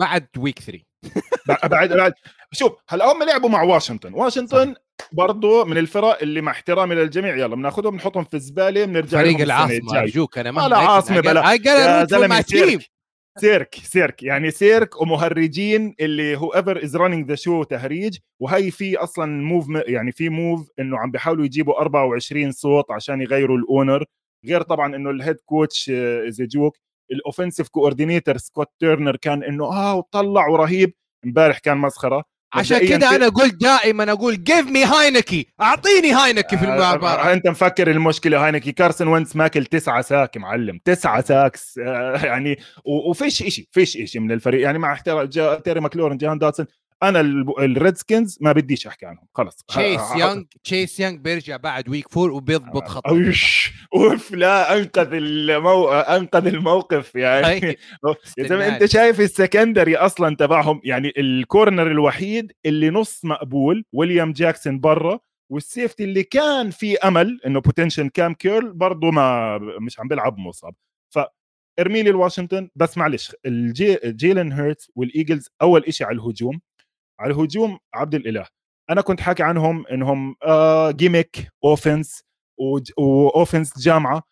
بعد 0.00 0.26
week 0.38 0.58
3 0.58 0.84
بعد 1.68 1.92
بعد. 1.92 2.12
شوف 2.52 2.72
هلأ 2.88 3.12
هم 3.12 3.22
لعبوا 3.22 3.48
مع 3.48 3.62
واشنطن. 3.62 4.14
واشنطن 4.14 4.74
برضه 5.12 5.64
من 5.64 5.78
الفرق 5.78 6.22
اللي 6.22 6.40
مع 6.40 6.52
احترامي 6.52 6.94
للجميع 6.94 7.36
يلا 7.36 7.56
بناخذهم 7.56 7.90
بنحطهم 7.90 8.24
في 8.24 8.34
الزباله 8.34 8.84
بنرجع 8.84 9.18
فريق 9.18 9.40
العاصمه 9.40 9.98
ارجوك 9.98 10.38
أنا 10.38 10.50
ما 10.50 10.68
لا 10.68 10.76
عاصمة 10.76 11.20
بلا. 11.20 11.52
يا 11.52 12.04
زلمة 12.04 12.42
سيرك. 12.42 12.90
سيرك 13.38 13.74
سيرك. 13.74 14.22
يعني 14.22 14.50
سيرك 14.50 15.00
ومهرجين 15.00 15.94
اللي 16.00 16.36
whoever 16.36 16.84
is 16.84 16.96
running 16.96 17.28
the 17.28 17.34
show 17.34 17.62
تهريج. 17.62 18.18
وهي 18.40 18.70
في 18.70 18.96
أصلا 18.96 19.42
move 19.42 19.66
يعني 19.86 20.12
في 20.12 20.28
move 20.28 20.68
إنه 20.78 20.98
عم 20.98 21.10
بيحاولوا 21.10 21.44
يجيبوا 21.44 21.80
24 21.80 22.52
صوت 22.52 22.90
عشان 22.90 23.20
يغيروا 23.20 23.58
ال 23.58 23.65
owner. 23.65 24.04
غير 24.46 24.62
طبعا 24.62 24.96
إنه 24.96 25.10
ال 25.10 25.15
head 25.15 25.36
coach 25.44 25.90
is 26.28 26.42
joke 26.42 26.76
ال 27.12 27.18
offensive 27.18 27.68
coordinator 27.68 28.36
سكوت 28.36 28.68
تيرنر 28.80 29.16
كان 29.16 29.42
إنه 29.42 29.64
آه 29.64 29.94
وطلع 29.94 30.48
ورهيب 30.48 30.94
إمبارح 31.24 31.58
كان 31.58 31.78
مسخرة. 31.78 32.24
عشان 32.54 32.78
كده 32.88 33.16
أنا 33.16 33.28
قلت 33.28 33.54
دائما 33.54 34.12
أقول 34.12 34.44
give 34.44 34.66
me 34.66 34.84
هاينكي 34.84 35.46
أعطيني 35.60 36.12
هاينكي 36.12 36.56
في 36.56 36.64
المباراة. 36.64 37.28
آه 37.30 37.32
أنت 37.32 37.48
مفكر 37.48 37.90
المشكلة 37.90 38.44
هاينكي 38.46 38.72
كارسون 38.72 39.08
وينس 39.08 39.36
ماكل 39.36 39.66
تسعة 39.66 40.02
sack 40.02 40.36
معلم. 40.36 40.80
تسعة 40.84 41.20
sacks 41.20 41.78
آه 41.78 42.16
يعني 42.26 42.56
وفيش 42.84 43.34
شيء 43.42 43.66
فيش 43.70 43.98
شيء 44.04 44.20
من 44.20 44.32
الفريق. 44.32 44.62
يعني 44.62 44.78
مع 44.78 44.92
احترام 44.92 45.26
تيري 45.58 45.80
ماكلورن 45.80 46.16
جاهان 46.16 46.38
دوتسون 46.38 46.66
أنا 47.02 47.20
الريدسكنز 47.58 48.38
ما 48.40 48.52
بديش 48.52 48.86
أحكي 48.86 49.06
عنهم 49.06 49.26
خلص. 49.34 49.56
تشيس 49.68 50.00
يانج 50.16 50.46
تشيس 50.64 51.00
يانج 51.00 51.20
بيرجع 51.20 51.56
بعد 51.56 51.88
week 51.88 52.08
four 52.08 52.30
وبيضبط 52.30 52.88
خط 52.88 53.02
off 53.94 54.30
لا 54.30 54.76
أنقذ 54.76 55.08
المو... 55.12 55.88
أنقذ 55.88 56.46
الموقف 56.46 57.14
يعني. 57.14 57.76
يا 58.38 58.46
زلمة 58.46 58.68
أنت 58.68 58.84
شايف 58.84 59.20
ال 59.20 59.28
secondary 59.28 59.96
أصلا 59.96 60.36
تبعهم 60.36 60.80
يعني 60.84 61.12
ال 61.16 61.26
corner 61.26 61.86
الوحيد 61.86 62.52
اللي 62.66 62.90
نص 62.90 63.24
مقبول 63.24 63.84
ويليام 63.92 64.32
جاكسون 64.32 64.80
برا 64.80 65.20
وال 65.52 65.65
safety 65.65 66.04
اللي 66.04 66.22
كان 66.22 66.70
في 66.70 66.98
أمل 66.98 67.40
إنه 67.46 67.60
potential 67.60 68.08
كام 68.08 68.34
كيرل 68.34 68.72
برضه 68.72 69.10
ما 69.10 69.58
مش 69.58 70.00
عم 70.00 70.08
بيلعب 70.08 70.38
مصاب. 70.38 70.74
ف 71.14 71.18
ارمي 71.80 72.02
لي 72.02 72.10
الواشنطن 72.10 72.68
بس 72.76 72.98
معلش 72.98 73.36
الجي... 73.46 73.98
جيلن 74.04 74.52
هيرتس 74.52 74.90
والايجلز 74.94 75.48
أول 75.62 75.94
شيء 75.94 76.06
على 76.06 76.16
الهجوم. 76.16 76.60
على 77.22 77.34
الهجوم 77.34 77.78
عبد 77.94 78.14
الإله. 78.14 78.46
أنا 78.90 79.00
كنت 79.00 79.20
حاكي 79.20 79.42
عنهم 79.42 79.86
إنهم 79.86 80.36
آه 80.42 80.90
gimmick 80.90 81.48
offense 81.64 82.22
و 82.98 83.08
offense 83.08 83.78
جامعة. 83.78 84.22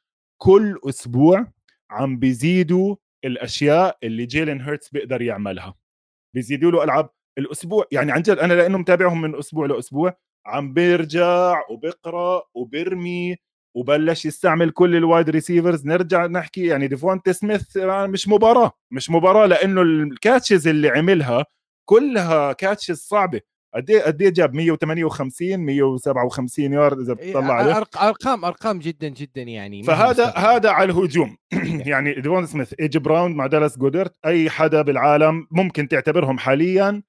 كل 0.42 0.78
أسبوع 0.88 1.46
عم 1.90 2.18
بيزيدوا 2.18 2.96
الأشياء 3.24 3.98
اللي 4.02 4.26
جيلين 4.26 4.60
هيرتس 4.60 4.88
بيقدر 4.90 5.22
يعملها. 5.22 5.74
بيزيدوا 6.34 6.70
له 6.70 6.84
ألعاب 6.84 7.10
الأسبوع 7.38 7.84
يعني 7.92 8.12
عن 8.12 8.22
جد 8.22 8.38
أنا 8.38 8.54
لأنه 8.54 8.78
متابعهم 8.78 9.20
من 9.20 9.38
أسبوع 9.38 9.66
لأسبوع 9.66 10.16
عم 10.46 10.72
بيرجع 10.74 11.62
وبقرأ 11.70 12.42
وبرمي 12.54 13.36
وبلش 13.76 14.24
يستعمل 14.26 14.70
كل 14.70 14.96
ال 14.96 15.03
wide 15.03 15.30
receivers 15.30 15.86
نرجع 15.86 16.26
نحكي 16.26 16.66
يعني 16.66 16.86
ديفونت 16.88 17.30
سميث 17.30 17.76
مش 17.86 18.28
مباراة 18.28 18.72
مش 18.90 19.10
مباراة 19.10 19.46
لأنه 19.46 19.82
ال 19.82 19.93
catches 19.93 20.68
اللي 20.68 20.88
عملها 20.88 21.46
كلها 21.84 22.52
catches 22.52 22.98
صعبة. 22.98 23.40
قد 23.74 23.90
إيه 23.90 24.02
قد 24.02 24.22
إيه 24.22 24.30
جاب؟ 24.30 24.54
158 24.54 25.60
157 25.60 26.72
يارد 26.72 26.98
إذا 26.98 27.16
إيه، 27.18 27.30
بتطلع 27.30 27.54
عليه. 27.54 27.76
ارقام 27.78 28.44
أرقام 28.44 28.78
جدا 28.78 29.08
جدا 29.08 29.42
يعني 29.42 29.82
فهذا 29.82 30.24
هذا 30.26 30.70
على 30.70 30.92
الهجوم. 30.92 31.36
يعني 31.90 32.14
ديفون 32.14 32.46
سميث 32.46 32.74
اي 32.80 32.86
جي 32.86 32.96
براون 32.96 33.32
مع 33.32 33.46
دالاس 33.46 33.78
جودرت 33.78 34.14
أي 34.26 34.50
حدا 34.50 34.82
بالعالم 34.82 35.46
ممكن 35.50 35.88
تعتبرهم 35.88 36.38
حاليا 36.38 37.02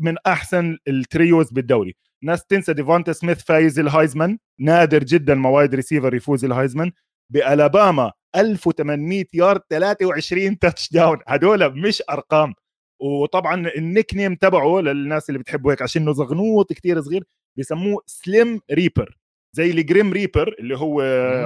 من 0.00 0.16
أحسن 0.26 0.78
ال 0.88 0.98
trios 0.98 1.50
بالدوري. 1.50 1.96
ناس 2.22 2.44
تنسى 2.46 2.72
ديفونتا 2.72 3.12
سميث 3.12 3.44
فايز 3.44 3.78
الهايزمان. 3.78 4.38
نادر 4.60 5.04
جدا 5.04 5.34
ما 5.34 5.48
wide 5.48 5.74
receiver 5.74 6.14
يفوز 6.14 6.44
الهايزمان. 6.44 6.92
بألاباما 7.32 8.12
1800 8.36 9.24
يارد 9.34 9.60
23 9.70 10.58
touchdown 10.58 11.18
هدول 11.28 11.80
مش 11.80 12.02
أرقام. 12.10 12.54
وطبعا 13.00 13.68
ال 13.76 14.14
nickname 14.14 14.34
تبعه 14.34 14.80
للناس 14.80 15.28
اللي 15.28 15.38
بتحبه 15.38 15.70
هيك 15.72 15.82
عشان 15.82 16.02
إنه 16.02 16.12
زغنوط 16.12 16.72
كثير 16.72 17.00
صغير 17.00 17.24
بيسموه 17.56 18.02
slim 18.06 18.60
reaper 18.72 19.18
زي 19.56 19.70
ال 19.70 19.78
grim 19.78 20.12
reaper 20.12 20.54
اللي 20.58 20.78
هو 20.78 21.00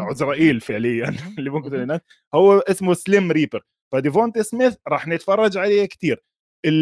عزرائيل 0.08 0.60
فعليا 0.60 1.14
اللي 1.38 1.50
ممكن 1.50 1.98
هو 2.34 2.58
اسمه 2.58 2.94
slim 2.94 3.32
reaper. 3.32 3.62
فديفونت 3.92 4.38
سميث 4.38 4.76
راح 4.88 5.08
نتفرج 5.08 5.56
عليه 5.56 5.86
كثير 5.86 6.24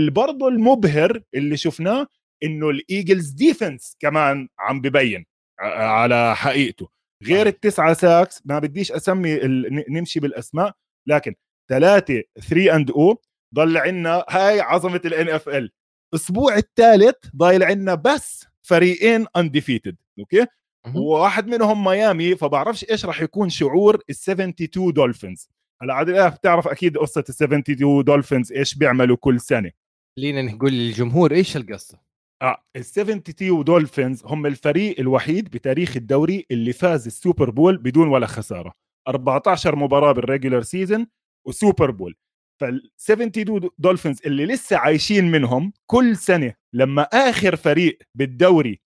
برضه 0.08 0.48
المبهر 0.48 1.22
اللي 1.34 1.56
شفناه 1.56 2.06
إنه 2.42 2.70
الإيجلز 2.70 3.30
defense 3.30 3.96
كمان 4.00 4.48
عم 4.58 4.80
ببين 4.80 5.26
على 5.60 6.36
حقيقته. 6.36 6.88
غير 7.24 7.46
التسعة 7.46 7.92
sacks 7.92 8.42
ما 8.44 8.58
بديش 8.58 8.92
أسمي 8.92 9.40
نمشي 9.88 10.20
بالأسماء 10.20 10.72
لكن 11.08 11.34
ثلاثة 11.70 12.22
3 12.48 12.76
and 12.76 12.90
O 12.90 13.22
ضل 13.54 13.76
عندنا 13.76 14.24
هاي 14.28 14.60
عظمة 14.60 15.00
الان 15.04 15.28
اف 15.28 15.48
ال 15.48 15.70
الأسبوع 16.14 16.56
الثالث 16.56 17.16
ضايل 17.36 17.62
عندنا 17.62 17.94
بس 17.94 18.46
فريقين 18.62 19.26
undefeated 19.36 19.96
okay؟ 20.18 20.46
وواحد 20.94 21.46
منهم 21.46 21.84
ميامي 21.84 22.36
فبعرفش 22.36 22.84
إيش 22.90 23.06
راح 23.06 23.22
يكون 23.22 23.48
شعور 23.48 23.94
ال 23.94 24.10
72 24.10 24.92
دولفينز 24.92 25.48
هلأ 25.82 25.94
عادل 25.94 26.30
بتعرف 26.30 26.68
أكيد 26.68 26.98
قصة 26.98 27.24
ال 27.28 27.34
72 27.34 28.04
دولفينز 28.04 28.52
إيش 28.52 28.74
بيعملوا 28.74 29.16
كل 29.16 29.40
سنة. 29.40 29.70
خلينا 30.16 30.42
نقول 30.42 30.72
للجمهور 30.72 31.32
إيش 31.32 31.56
القصة؟ 31.56 31.98
آه 32.42 32.64
ال 32.76 32.80
72 32.80 33.64
دولفينز 33.64 34.22
هم 34.24 34.46
الفريق 34.46 35.00
الوحيد 35.00 35.50
بتاريخ 35.50 35.96
الدوري 35.96 36.46
اللي 36.50 36.72
فاز 36.72 37.06
السوبر 37.06 37.50
بول 37.50 37.76
بدون 37.76 38.08
ولا 38.08 38.26
خسارة. 38.26 38.72
14 39.08 39.76
مباراة 39.76 40.12
بال 40.12 40.23
regular 40.23 40.62
season 40.62 41.06
وسوبر 41.46 41.90
بول. 41.90 42.16
فال 42.60 42.90
72 43.00 43.70
دولفينز 43.78 44.20
اللي 44.26 44.46
لسه 44.46 44.76
عايشين 44.76 45.30
منهم 45.30 45.72
كل 45.86 46.16
سنة 46.16 46.54
لما 46.72 47.02
آخر 47.02 47.56
فريق 47.56 47.98
بالدوري 48.14 48.80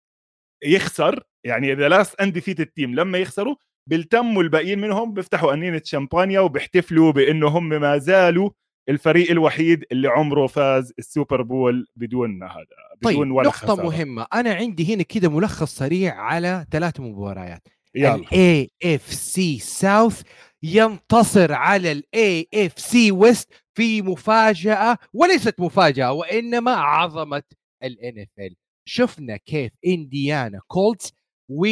يخسر 0.65 1.23
يعني 1.43 1.73
the 1.73 1.89
last 1.89 2.21
undefeated 2.21 2.65
team 2.65 2.95
لما 2.95 3.17
يخسروا 3.17 3.55
بيلتموا 3.89 4.43
الباقيين 4.43 4.79
منهم 4.79 5.13
بيفتحوا 5.13 5.53
قنينة 5.53 5.81
شامبانيا 5.85 6.39
وبيحتفلوا 6.39 7.11
بأنه 7.11 7.47
هم 7.47 7.69
ما 7.69 7.97
زالوا 7.97 8.49
الفريق 8.89 9.31
الوحيد 9.31 9.85
اللي 9.91 10.07
عمره 10.07 10.47
فاز 10.47 10.93
السوبر 10.99 11.41
بول 11.41 11.87
بدون 11.95 12.43
هذا 12.43 12.65
بدون 13.01 13.13
طيب 13.13 13.31
ولا 13.31 13.47
نقطة 13.47 13.57
خسارة. 13.57 13.83
مهمة. 13.83 14.27
أنا 14.33 14.53
عندي 14.53 14.95
هنا 14.95 15.03
كده 15.03 15.29
ملخص 15.29 15.75
سريع 15.77 16.15
على 16.15 16.65
ثلاث 16.71 16.99
مباريات. 16.99 17.67
الاي 17.95 18.71
اف 18.83 19.13
سي 19.13 19.59
ساوث 19.59 20.21
ينتصر 20.63 21.53
على 21.53 21.91
الاي 21.91 22.47
اف 22.53 22.79
سي 22.79 23.11
ويست 23.11 23.62
في 23.77 24.01
مفاجأة 24.01 24.97
وليست 25.13 25.59
مفاجأة 25.59 26.11
وإنما 26.13 26.71
عظمة 26.71 27.43
الان 27.83 28.19
اف 28.19 28.29
ال 28.39 28.55
شفنا 28.87 29.37
كيف 29.37 29.71
إنديانا 29.87 30.59
كولتس 30.67 31.13
و 31.49 31.65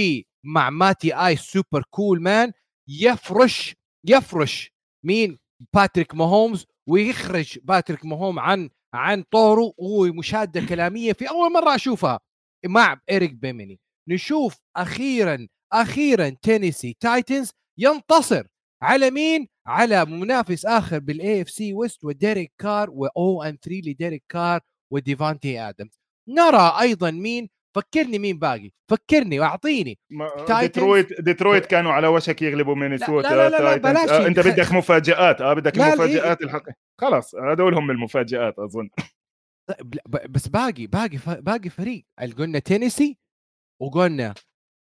مع 0.46 0.70
ماتي 0.70 1.16
آيس 1.28 1.36
super 1.36 1.84
cool 1.90 2.22
man 2.22 2.52
يفرش 2.88 3.76
يفرش 4.08 4.72
مين؟ 5.06 5.40
باتريك 5.74 6.16
ماهومز 6.16 6.66
ويخرج 6.90 7.60
باتريك 7.64 8.06
ماهوم 8.06 8.40
عن 8.40 8.70
عن 8.94 9.24
طوره 9.32 9.74
ومشادة 9.78 10.66
كلامية 10.70 11.14
في 11.14 11.30
أول 11.30 11.54
مرة 11.54 11.76
أشوفها 11.76 12.20
مع 12.66 13.02
إيريك 13.10 13.34
بينيمي. 13.34 13.80
نشوف 14.10 14.58
أخيرا 14.78 15.48
أخيرا 15.74 16.30
تينيسي 16.30 16.98
تايتنز 17.00 17.52
ينتصر 17.80 18.48
على 18.84 19.12
مين؟ 19.12 19.48
على 19.68 20.06
منافس 20.06 20.66
آخر 20.66 21.00
بالاي 21.00 21.42
اف 21.42 21.50
سي 21.50 21.74
ويست 21.74 22.06
وديريك 22.06 22.52
كار 22.58 22.90
و 22.92 23.44
O 23.44 23.47
and 23.47 23.58
3 23.64 23.82
لديريك 23.90 24.24
كار 24.30 24.60
وديفانتي 24.92 25.60
آدمز. 25.60 26.00
نرى 26.28 26.74
أيضا 26.82 27.12
مين؟ 27.12 27.50
فكرني 27.76 28.20
مين 28.20 28.40
باقي؟ 28.40 28.72
فكرني 28.92 29.40
واعطيني 29.40 30.00
ديترويت 30.60 31.22
ديترويت 31.22 31.66
كانوا 31.66 31.92
على 31.92 32.08
وشك 32.08 32.42
يغلبوا 32.42 32.76
مينيسوتا 32.76 33.28
لا 33.28 33.50
لا 33.50 33.50
لا, 33.50 33.64
لا 33.64 33.78
بلاش 33.78 34.10
آه 34.10 34.28
أنت 34.28 34.40
بدك 34.40 34.72
مفاجآت 34.82 35.42
آه 35.42 35.54
بدك 35.54 35.78
المفاجات 35.78 36.42
الحق. 36.42 36.64
خلاص 36.98 37.36
هذول 37.36 37.74
هم 37.74 37.92
المفاجآت 37.92 38.60
أظن. 38.60 38.90
بس 40.30 40.48
باقي 40.48 40.88
باقي 40.88 41.18
باقي 41.28 41.70
فريق. 41.70 42.06
قلنا 42.38 42.60
تينيسي 42.60 43.18
وقلنا 43.82 44.34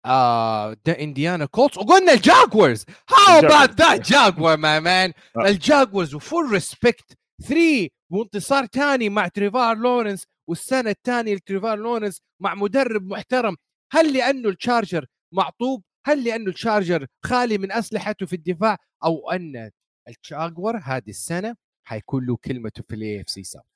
آه 0.05 0.77
إنديانا 0.87 1.45
كولتس. 1.45 1.77
وقلنا 1.77 2.13
الجاكورز. 2.13 2.85
how 3.09 3.39
about 3.39 3.81
that 3.81 4.11
Jaguar 4.11 4.57
my 4.57 4.79
man 4.79 5.13
الجاكورز 5.37 6.15
و 6.15 6.22
full 6.22 6.51
respect. 6.51 7.17
3 7.47 7.89
وانتصار 8.11 8.65
ثاني 8.65 9.09
مع 9.09 9.27
تريفار 9.27 9.77
لورنس 9.77 10.25
والسنة 10.49 10.89
الثانية 10.89 11.35
لتريفار 11.35 11.77
لورنس 11.77 12.21
مع 12.41 12.55
مدرب 12.55 13.07
محترم. 13.07 13.57
هل 13.91 14.13
لأنه 14.13 14.49
التشارجر 14.49 15.05
معطوب؟ 15.33 15.83
هل 16.05 16.23
لأنه 16.23 16.49
التشارجر 16.49 17.07
خالي 17.25 17.57
من 17.57 17.71
أسلحته 17.71 18.25
في 18.25 18.33
الدفاع؟ 18.33 18.77
أو 19.03 19.31
أن 19.31 19.71
الجاكور 20.07 20.77
هذه 20.83 21.09
السنة 21.09 21.55
حيكون 21.87 22.25
له 22.25 22.37
كلمته 22.37 22.83
في 22.89 22.95
ال 22.95 23.21
AFC 23.21 23.29
South 23.29 23.70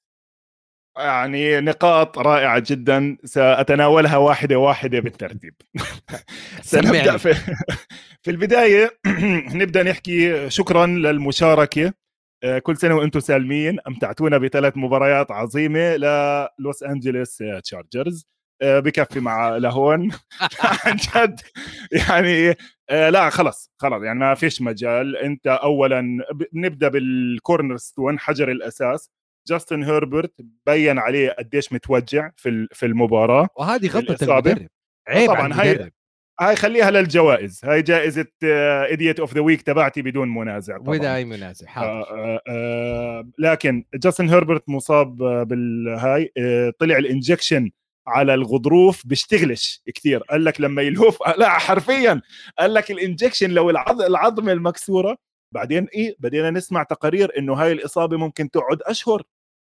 يعني 0.98 1.62
نقاط 1.62 2.20
رائعة 2.20 2.64
جدا. 2.68 3.18
سأتناولها 3.26 4.18
واحدة 4.18 4.56
واحدة 4.60 5.00
بالترتيب. 5.00 5.54
سنبدأ 6.62 7.18
في, 7.18 7.34
في 8.24 8.32
البداية 8.32 8.92
نبدأ 9.62 9.84
نحكي 9.84 10.50
شكرا 10.50 10.86
للمشاركة. 10.86 11.94
آه، 12.44 12.60
كل 12.60 12.78
سنة 12.78 12.96
وأنتم 12.96 13.20
سالمين. 13.20 13.78
أمتعتونا 13.88 14.38
بثلاث 14.38 14.78
مباريات 14.78 15.32
عظيمة 15.32 15.96
للوس 15.96 16.84
أنجلوس 16.84 17.44
تشارجرز. 17.64 18.28
آه، 18.62 18.80
بكفي 18.80 19.20
مع 19.20 19.50
لهون 19.58 20.12
عن 20.64 20.96
جد. 20.96 21.40
يعني 21.92 22.56
آه، 22.90 23.10
لا 23.10 23.30
خلص 23.30 23.72
خلص 23.78 24.04
يعني 24.04 24.20
ما 24.20 24.34
فيش 24.36 24.62
مجال. 24.62 25.18
أنت 25.18 25.48
اولا 25.48 26.18
نبدأ 26.54 26.88
بال 26.88 27.78
cornerstone 27.78 28.20
حجر 28.20 28.52
الأساس. 28.52 29.10
جاستن 29.48 29.84
هيربرت 29.84 30.34
بين 30.66 31.00
عليه 31.00 31.30
قديش 31.30 31.74
متوجع 31.74 32.32
في 32.36 32.68
في 32.72 32.86
المباراة. 32.86 33.48
وهذه 33.56 33.88
غلطة 33.88 34.24
المدرب. 34.24 34.68
عيب 35.08 35.28
طبعا 35.30 35.54
هاي 35.54 35.92
هاي 36.40 36.56
خليها 36.56 36.92
للجوائز. 36.92 37.62
هاي 37.64 37.82
جائزة 37.82 38.26
idiot 38.44 39.20
of 39.20 39.34
the 39.34 39.42
week 39.42 39.62
تبعتي 39.62 40.02
بدون 40.02 40.30
منازع 40.34 40.78
طبعا. 40.78 40.90
ولا 40.90 41.16
اي 41.16 41.26
منازع 41.26 41.68
حاضر. 41.68 41.88
آه 41.88 42.04
آه 42.12 42.42
آه 42.48 43.30
لكن 43.40 43.86
جاستن 43.94 44.30
هيربرت 44.30 44.70
مصاب 44.70 45.16
بالهاي 45.48 46.32
آه 46.38 46.74
طلع 46.80 46.98
ال 46.98 47.05
injection 47.05 47.72
على 48.08 48.34
الغضروف 48.34 49.08
بيشتغلش 49.08 49.82
كثير 49.96 50.20
قال 50.24 50.46
لك 50.46 50.62
لما 50.62 50.82
يلهف 50.82 51.18
لا 51.38 51.50
حرفيا. 51.50 52.22
قال 52.60 52.74
لك 52.74 52.92
ال 52.92 52.98
injection 52.98 53.50
لو 53.50 53.70
العظمة 53.70 54.52
المكسورة 54.52 55.18
بعدين 55.52 55.88
إيه 55.94 56.16
بدينا 56.20 56.52
نسمع 56.52 56.84
تقارير 56.84 57.32
إنه 57.38 57.54
هاي 57.54 57.72
الإصابة 57.72 58.18
ممكن 58.18 58.50
تقعد 58.50 58.82
أشهر. 58.82 59.24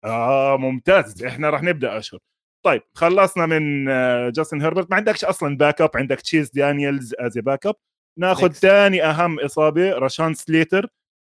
آه 0.04 0.56
ممتاز. 0.56 1.24
إحنا 1.24 1.50
راح 1.50 1.62
نبدأ 1.62 1.98
أشهر. 1.98 2.20
طيب 2.64 2.82
خلصنا 2.94 3.46
من 3.46 3.84
جاستن 4.32 4.62
هيربرت 4.62 4.90
ما 4.90 4.96
عندكش 4.96 5.24
أصلا 5.24 5.56
backup 5.56 5.90
عندك 5.94 6.20
تشيز 6.20 6.50
دانييلز 6.50 7.14
as 7.18 7.38
backup 7.38 7.74
ناخذ 8.18 8.52
ثاني 8.52 9.04
أهم 9.04 9.40
إصابة 9.40 9.92
رشان 9.92 10.34
سليتر 10.34 10.86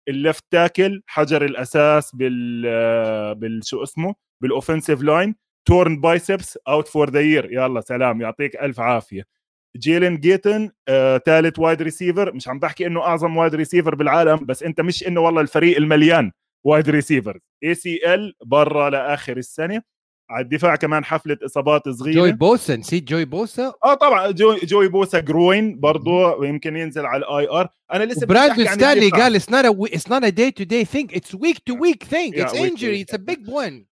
ال 0.09 0.16
left 0.16 0.45
tackle 0.51 1.03
حجر 1.07 1.45
الأساس 1.45 2.15
بال 2.15 2.65
آه، 2.67 3.33
بال 3.33 3.61
شو 3.67 3.83
اسمه؟ 3.83 4.15
بال 4.43 4.54
offensive 4.54 5.03
line 5.03 5.35
torn 5.69 6.01
biceps 6.01 6.59
out 6.69 6.89
for 6.89 7.11
the 7.11 7.21
year 7.21 7.53
يلا 7.53 7.81
سلام. 7.81 8.21
يعطيك 8.21 8.57
ألف 8.57 8.81
عافية. 8.81 9.25
جيلين 9.77 10.17
جيتن 10.21 10.71
ثالث 11.27 11.59
wide 11.59 11.83
receiver 11.83 12.33
مش 12.35 12.49
عم 12.49 12.59
بحكي 12.59 12.87
إنه 12.87 13.01
أعظم 13.03 13.37
wide 13.37 13.55
receiver 13.55 13.95
بالعالم 13.95 14.47
بس 14.47 14.63
أنت 14.63 14.81
مش 14.81 15.07
إنه 15.07 15.21
والله 15.21 15.41
الفريق 15.41 15.77
المليان. 15.77 16.33
wide 16.65 16.91
receiver 16.91 17.39
ACL 17.65 18.35
برا 18.45 18.91
لآخر 18.91 19.37
السنة. 19.37 19.83
على 20.31 20.45
الدفاع 20.45 20.77
كمان 20.77 21.05
حفلة 21.05 21.39
إصابات 21.45 21.89
صغيرة. 21.89 22.15
جوي 22.15 22.33
بوسا 22.33 22.77
نسيت 22.77 23.05
جوي 23.05 23.25
بوسا؟ 23.25 23.73
آه 23.85 23.95
طبعا 23.95 24.31
جوي, 24.31 24.57
جوي 24.57 24.89
بوسا 24.89 25.21
groin 25.21 25.81
برضه 25.81 26.47
يمكن 26.47 26.77
ينزل 26.77 27.07
على 27.07 27.25
ال 27.25 27.49
IR. 27.49 27.69
أنا 27.93 28.05
لسه 28.05 28.27
براندون 28.27 28.67
ستانلي 28.67 29.11
قال 29.11 29.37
it's 29.37 29.51
not 29.51 29.93
it's 29.93 30.11
not 30.11 30.25
a 30.25 30.29
day 30.29 30.51
to 30.51 30.65
day 30.65 30.85
thing 30.85 31.15
it's 31.15 31.35
week 31.35 31.59
to 31.59 31.79
week 31.81 32.05
thing 32.05 32.39
it's 32.39 32.55
injury 32.55 33.01
it's 33.01 33.15
a 33.15 33.17
big 33.17 33.51
win 33.51 33.87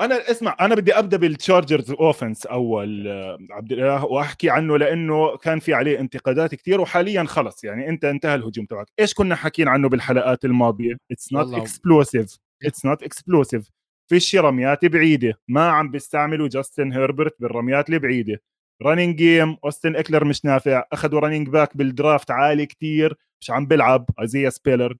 أنا 0.00 0.30
اسمع 0.30 0.56
أنا 0.60 0.74
بدي 0.74 0.98
أبدأ 0.98 1.16
بالتشارجرز 1.16 1.90
offense 1.90 2.46
أول 2.46 3.08
عبد 3.50 3.72
الإله 3.72 4.04
وأحكي 4.04 4.50
عنه 4.50 4.78
لأنه 4.78 5.36
كان 5.36 5.58
في 5.58 5.74
عليه 5.74 6.00
انتقادات 6.00 6.54
كثير 6.54 6.80
وحاليا 6.80 7.24
خلص 7.24 7.64
يعني 7.64 7.88
أنت 7.88 8.04
انتهى 8.04 8.34
الهجوم 8.34 8.66
تبعك. 8.66 8.86
إيش 9.00 9.14
كنا 9.14 9.34
حاكيين 9.34 9.68
عنه 9.68 9.88
بالحلقات 9.88 10.44
الماضية؟ 10.44 10.96
it's 11.10 11.32
not 11.32 11.54
explosive 11.54 12.36
it's 12.64 12.84
not 12.84 13.02
explosive 13.02 13.70
فيش 14.10 14.36
رميات 14.36 14.84
بعيدة. 14.84 15.34
ما 15.48 15.68
عم 15.68 15.90
بيستعملوا 15.90 16.48
جاستن 16.48 16.92
هيربرت 16.92 17.36
بالرميات 17.40 17.90
البعيدة. 17.90 18.42
running 18.82 19.16
game 19.16 19.56
اوستن 19.64 19.96
اكلر 19.96 20.24
مش 20.24 20.44
نافع. 20.44 20.84
أخذوا 20.92 21.20
running 21.20 21.48
back 21.48 21.76
بال 21.76 21.91
draft 21.91 22.30
عالي 22.30 22.66
كتير. 22.66 23.16
مش 23.40 23.50
عم 23.50 23.66
بيلعب. 23.66 24.10
ازيا 24.18 24.50
سبيلر 24.50 24.92
آه، 24.92 24.96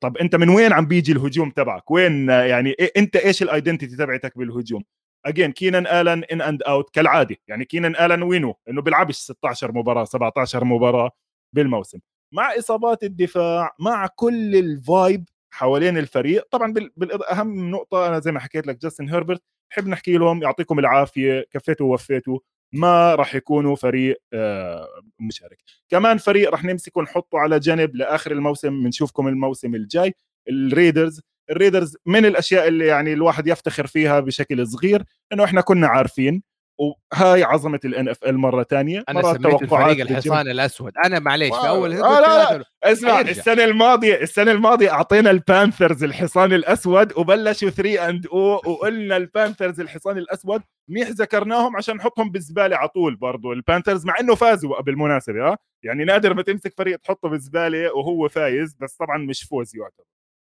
طب 0.00 0.16
انت 0.16 0.36
من 0.36 0.48
وين 0.48 0.72
عم 0.72 0.86
بيجي 0.86 1.12
الهجوم 1.12 1.50
تبعك؟ 1.50 1.90
وين 1.90 2.28
يعني 2.28 2.70
إيه 2.70 2.92
انت 2.96 3.16
إيش 3.16 3.42
ال 3.42 3.48
identity 3.48 3.96
تبعتك 3.96 4.38
بالهجوم؟ 4.38 4.82
again 5.26 5.52
كينان 5.52 5.86
الن 5.86 6.24
in 6.24 6.40
and 6.42 6.62
out 6.62 6.90
كالعادة. 6.94 7.36
يعني 7.48 7.64
كينان 7.64 7.96
الن 7.96 8.22
وينه؟ 8.22 8.54
إنه 8.68 8.82
بيلعبش 8.82 9.14
16 9.16 9.72
مباراة 9.72 10.04
17 10.04 10.64
مباراة 10.64 11.10
بالموسم. 11.52 11.98
مع 12.34 12.58
إصابات 12.58 13.02
الدفاع 13.04 13.70
مع 13.80 14.06
كل 14.06 14.56
ال 14.56 14.70
vibe 14.70 15.28
حوالين 15.50 15.98
الفريق 15.98 16.46
طبعا 16.50 16.72
بالأهم 16.72 17.70
نقطة 17.70 18.06
أنا 18.08 18.18
زي 18.20 18.32
ما 18.32 18.40
حكيت 18.40 18.66
لك 18.66 18.78
جاستن 18.82 19.08
هيربرت 19.08 19.42
بحب 19.70 19.88
نحكي 19.88 20.16
لهم 20.18 20.42
يعطيكم 20.42 20.78
العافية 20.78 21.46
كفيتوا 21.52 21.86
ووفيتوا. 21.86 22.38
ما 22.72 23.14
راح 23.14 23.34
يكونوا 23.34 23.76
فريق 23.76 24.22
آه، 24.32 24.88
مشارك. 25.20 25.58
كمان 25.88 26.18
فريق 26.18 26.50
راح 26.50 26.64
نمسكه 26.64 27.02
نحطه 27.02 27.38
على 27.38 27.58
جنب 27.60 27.96
لآخر 27.96 28.32
الموسم 28.32 28.84
بنشوفكم 28.84 29.28
الموسم 29.28 29.74
الجاي. 29.74 30.14
الريدرز 30.48 31.20
الريدرز 31.50 31.96
من 32.06 32.26
الأشياء 32.26 32.68
اللي 32.68 32.86
يعني 32.86 33.12
الواحد 33.12 33.46
يفتخر 33.46 33.86
فيها 33.86 34.20
بشكل 34.20 34.66
صغير 34.66 35.04
إنه 35.32 35.44
إحنا 35.44 35.60
كنا 35.60 35.86
عارفين 35.86 36.42
وهاي 36.78 37.42
عظمة 37.44 37.80
ال 37.84 38.08
NFL 38.08 38.38
مرة 38.38 38.62
ثانية 38.62 39.04
أنا 39.08 39.22
سميت 39.22 39.62
الفريق 39.62 40.00
الحصان 40.00 40.48
الأسود. 40.48 40.92
أنا 41.04 41.18
معليش 41.18 41.50
في 41.50 41.68
أول 41.68 41.92
آه 41.92 42.20
لا 42.20 42.58
لا. 42.58 42.64
اسمع 42.84 43.20
السنة 43.20 43.64
الماضية 43.64 44.14
السنة 44.22 44.50
الماضية 44.52 44.90
أعطينا 44.92 45.30
البانثرز 45.30 46.04
الحصان 46.04 46.52
الأسود 46.52 47.12
وبلشوا 47.18 47.70
3 47.70 48.08
and 48.08 48.26
O 48.26 48.38
وقلنا 48.38 49.16
البانثرز 49.16 49.80
الحصان 49.80 50.18
الأسود. 50.18 50.62
منيح 50.88 51.08
ذكرناهم 51.08 51.76
عشان 51.76 51.96
نحطهم 51.96 52.30
بالزبالة 52.30 52.76
على 52.76 52.88
طول 52.88 53.16
برضه 53.16 53.52
البانثرز 53.52 54.06
مع 54.06 54.14
إنه 54.20 54.34
فازوا 54.34 54.80
بالمناسبة 54.80 55.46
آه. 55.46 55.56
يعني 55.82 56.04
نادر 56.04 56.34
ما 56.34 56.42
تمسك 56.42 56.74
فريق 56.78 56.98
تحطه 56.98 57.28
بالزبالة 57.28 57.94
وهو 57.96 58.28
فايز 58.28 58.74
بس 58.80 58.96
طبعا 58.96 59.18
مش 59.18 59.42
فوز 59.42 59.76
يعتبر. 59.76 60.04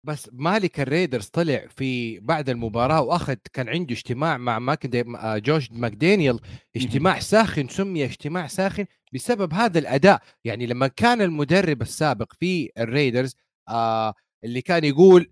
بس 0.07 0.29
مالك 0.33 0.79
الريدرز 0.79 1.25
طلع 1.25 1.65
في 1.75 2.19
بعد 2.19 2.49
المباراة 2.49 3.01
وأخذ 3.01 3.35
كان 3.53 3.69
عنده 3.69 3.93
اجتماع 3.93 4.37
مع 4.37 4.59
ماكدي 4.59 5.03
جوش 5.23 5.71
ماكدانيال 5.71 6.39
اجتماع 6.75 7.19
ساخن 7.19 7.67
سمي 7.67 8.05
اجتماع 8.05 8.47
ساخن 8.47 8.85
بسبب 9.13 9.53
هذا 9.53 9.79
الأداء. 9.79 10.21
يعني 10.45 10.65
لما 10.65 10.87
كان 10.87 11.21
المدرب 11.21 11.81
السابق 11.81 12.33
في 12.39 12.69
الريدرز 12.77 13.35
آه 13.69 14.13
اللي 14.43 14.61
كان 14.61 14.83
يقول 14.83 15.31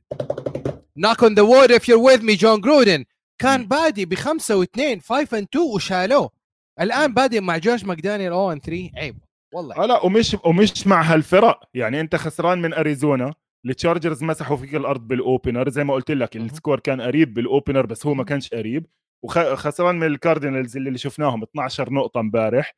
knock 0.99 1.17
on 1.17 1.29
the 1.35 1.45
wood 1.45 1.71
if 1.71 1.83
you're 1.83 2.11
with 2.11 2.21
me 2.21 2.31
جون 2.31 2.61
جرودن 2.61 3.05
كان 3.41 3.67
بادي 3.67 4.05
بخمسة 4.05 4.55
واثنين 4.55 5.01
5 5.01 5.25
and 5.25 5.43
2 5.43 5.65
وشالوه. 5.75 6.29
الآن 6.81 7.13
بادي 7.13 7.39
مع 7.39 7.57
جوش 7.57 7.83
ماكدانيال 7.83 8.33
0 8.33 8.55
and 8.55 8.59
3 8.65 8.91
عيب 8.95 9.17
والله. 9.53 9.85
لا 9.85 10.05
ومش 10.05 10.37
ومش 10.45 10.87
مع 10.87 11.01
هالفرق. 11.01 11.59
يعني 11.73 12.01
أنت 12.01 12.15
خسران 12.15 12.61
من 12.61 12.73
أريزونا. 12.73 13.33
التشارجرز 13.65 14.23
مسحوا 14.23 14.57
فيك 14.57 14.75
الأرض 14.75 15.07
بال 15.07 15.23
opener 15.23 15.69
زي 15.69 15.83
ما 15.83 15.93
قلت 15.93 16.11
لك 16.11 16.35
ال 16.37 16.44
score 16.44 16.79
كان 16.79 17.01
قريب 17.01 17.33
بال 17.33 17.46
opener 17.46 17.85
بس 17.85 18.05
هو 18.05 18.13
ما 18.13 18.23
كانش 18.23 18.49
قريب. 18.53 18.85
وخسران 19.23 19.95
من 19.99 20.07
الكاردينالز 20.07 20.77
اللي 20.77 20.97
شفناهم 20.97 21.43
12 21.43 21.93
نقطة 21.93 22.19
امبارح. 22.19 22.75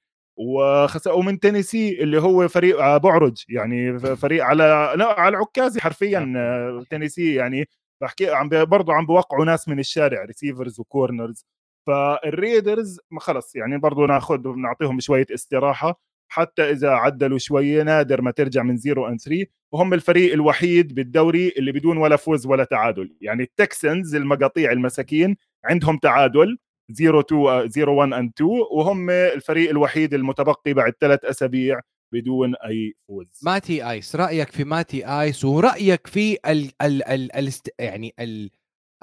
ومن 1.08 1.40
تينيسي 1.40 2.04
اللي 2.04 2.22
هو 2.22 2.48
فريق 2.48 2.80
آه، 2.82 2.98
بعرج. 2.98 3.44
يعني 3.50 4.00
فريق 4.00 4.44
على 4.44 4.94
لا 4.98 5.20
على 5.20 5.38
العكازي 5.38 5.82
حرفيا 5.82 6.34
آه، 6.38 6.84
تينيسي. 6.90 7.36
يعني 7.36 7.66
بحكي 8.02 8.30
عم 8.30 8.50
برضه 8.50 8.94
عم 8.94 9.06
بوقعوا 9.06 9.46
ناس 9.46 9.68
من 9.70 9.80
الشارع 9.80 10.24
receivers 10.26 10.80
و 10.80 10.88
corners 10.88 11.46
فالريدرز 11.88 13.00
ما 13.12 13.20
خلص 13.20 13.56
يعني 13.56 13.78
برضه 13.78 14.06
ناخذ 14.06 14.48
نعطيهم 14.58 15.00
شوية 15.00 15.26
استراحة. 15.34 16.02
حتى 16.28 16.72
إذا 16.72 16.90
عدلوا 16.90 17.38
شوية 17.38 17.84
نادر 17.84 18.22
ما 18.22 18.32
ترجع 18.32 18.64
من 18.64 18.78
0 18.78 19.10
and 19.10 19.18
3 19.18 19.46
وهم 19.72 19.94
الفريق 19.94 20.34
الوحيد 20.34 20.96
بالدوري 20.96 21.54
اللي 21.58 21.72
بدون 21.72 21.98
ولا 21.98 22.16
فوز 22.16 22.46
ولا 22.48 22.64
تعادل. 22.64 23.16
يعني 23.22 23.44
التكسنز 23.44 24.16
المقاطيع 24.16 24.72
المساكين 24.72 25.36
عندهم 25.66 25.98
تعادل 25.98 26.58
0 26.94 27.20
2 27.20 27.70
0 27.70 27.90
1 27.90 28.14
and 28.14 28.32
2 28.36 28.50
وهم 28.72 29.10
الفريق 29.10 29.70
الوحيد 29.70 30.14
المتبقي 30.14 30.74
بعد 30.74 30.94
ثلاث 31.02 31.26
أسابيع 31.26 31.80
بدون 32.14 32.56
أي 32.56 32.94
فوز. 33.08 33.40
Matty 33.44 33.90
Ice. 33.90 34.16
رأيك 34.16 34.52
في 34.52 34.64
Matty 34.64 35.06
Ice؟ 35.08 35.46
ورأيك 35.46 36.08
في 36.08 36.38
ال 36.46 36.72
ال 36.82 37.04
ال 37.04 37.36
ال 37.36 37.52
يعني 37.80 38.14
ال 38.20 38.50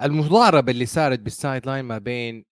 المضاربة 0.02 0.72
اللي 0.72 0.86
صارت 0.86 1.18
بال 1.20 1.36
side 1.36 1.66
line 1.66 1.84
ما 1.84 1.98
بين 1.98 2.44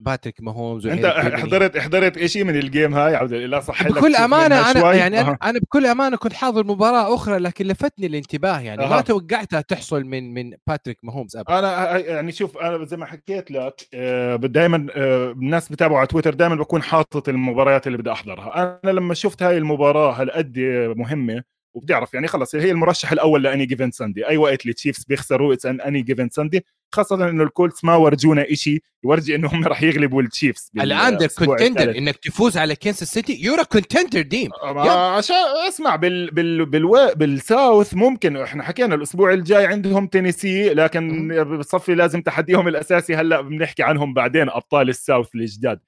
باتريك 0.00 0.42
ماهومز 0.42 0.86
أنت 0.86 1.06
حضرت 1.34 1.78
حضرت 1.78 2.26
شيء 2.26 2.44
من 2.44 2.56
ال 2.56 2.64
game 2.64 2.94
هاي؟ 2.94 3.16
عبد 3.16 3.32
الله 3.32 3.60
صح 3.60 3.88
بكل 3.88 4.16
أمانة 4.16 4.70
أنا 4.70 4.92
يعني 4.94 5.20
أه. 5.20 5.38
أنا 5.42 5.58
بكل 5.58 5.86
أمانة 5.86 6.16
كنت 6.16 6.32
حاضر 6.32 6.66
مباراة 6.66 7.14
أخرى 7.14 7.38
لكن 7.38 7.66
لفتني 7.66 8.06
الانتباه 8.06 8.60
يعني 8.60 8.84
أه. 8.84 8.88
ما 8.88 9.00
توقعتها 9.00 9.60
تحصل 9.60 10.04
من 10.04 10.34
من 10.34 10.52
باتريك 10.66 10.98
ماهومز 11.02 11.36
ابدا. 11.36 11.58
أنا 11.58 11.98
يعني 11.98 12.32
شوف 12.32 12.58
أنا 12.58 12.84
زي 12.84 12.96
ما 12.96 13.06
حكيت 13.06 13.50
لك 13.50 13.88
آه، 13.94 14.36
دائما 14.36 14.86
آه، 14.96 15.30
الناس 15.30 15.68
بتابعوا 15.68 15.98
على 15.98 16.06
تويتر 16.06 16.34
دائما 16.34 16.54
بكون 16.54 16.82
حاطط 16.82 17.28
المباريات 17.28 17.86
اللي 17.86 17.98
بدي 17.98 18.12
أحضرها. 18.12 18.80
أنا 18.84 18.90
لما 18.90 19.14
شفت 19.14 19.42
هاي 19.42 19.58
المباراة 19.58 20.12
هالقد 20.12 20.58
مهمة 20.96 21.42
وبتعرف 21.78 22.14
يعني 22.14 22.28
خلص 22.28 22.54
هي 22.54 22.70
المرشح 22.70 23.12
الأول 23.12 23.42
لأنه 23.42 23.56
any 23.56 23.66
given 23.66 23.90
Sunday 23.90 24.28
أي 24.28 24.36
وقت 24.36 24.66
التشيفز 24.66 25.04
بيخسروا 25.04 25.54
it's 25.54 25.66
an 25.66 25.80
any 25.80 26.02
given 26.02 26.28
Sunday 26.28 26.64
خاصة 26.92 27.28
إنه 27.28 27.42
الكولتس 27.42 27.84
ما 27.84 27.96
ورجونا 27.96 28.46
شيء 28.54 28.82
يورجي 29.04 29.34
إنه 29.34 29.48
هم 29.48 29.64
راح 29.64 29.82
يغلبوا 29.82 30.22
التشيفز 30.22 30.70
الآن 30.80 31.16
the 31.16 31.28
contender 31.38 31.98
إنك 31.98 32.16
تفوز 32.16 32.56
على 32.56 32.76
كنساس 32.76 33.12
سيتي 33.12 33.42
you're 33.42 33.59
a 33.59 33.62
contender 33.62 34.22
team 34.22 34.50
عشان 34.62 35.36
أسمع 35.68 35.96
بال 35.96 36.30
بال 36.30 36.66
بال 36.66 37.14
بال 37.16 37.38
South 37.38 37.94
ممكن 37.94 38.36
إحنا 38.36 38.62
حكينا 38.62 38.94
الأسبوع 38.94 39.32
الجاي 39.32 39.66
عندهم 39.66 40.06
تينيسي 40.06 40.74
لكن 40.74 41.28
بصفي 41.58 41.94
لازم 41.94 42.22
تحديهم 42.22 42.68
الأساسي. 42.68 43.14
هلأ 43.14 43.40
بنحكي 43.40 43.82
عنهم 43.82 44.14
بعدين 44.14 44.48
أبطال 44.48 44.88
ال 44.88 44.96
South 44.96 45.34
الجداد. 45.34 45.80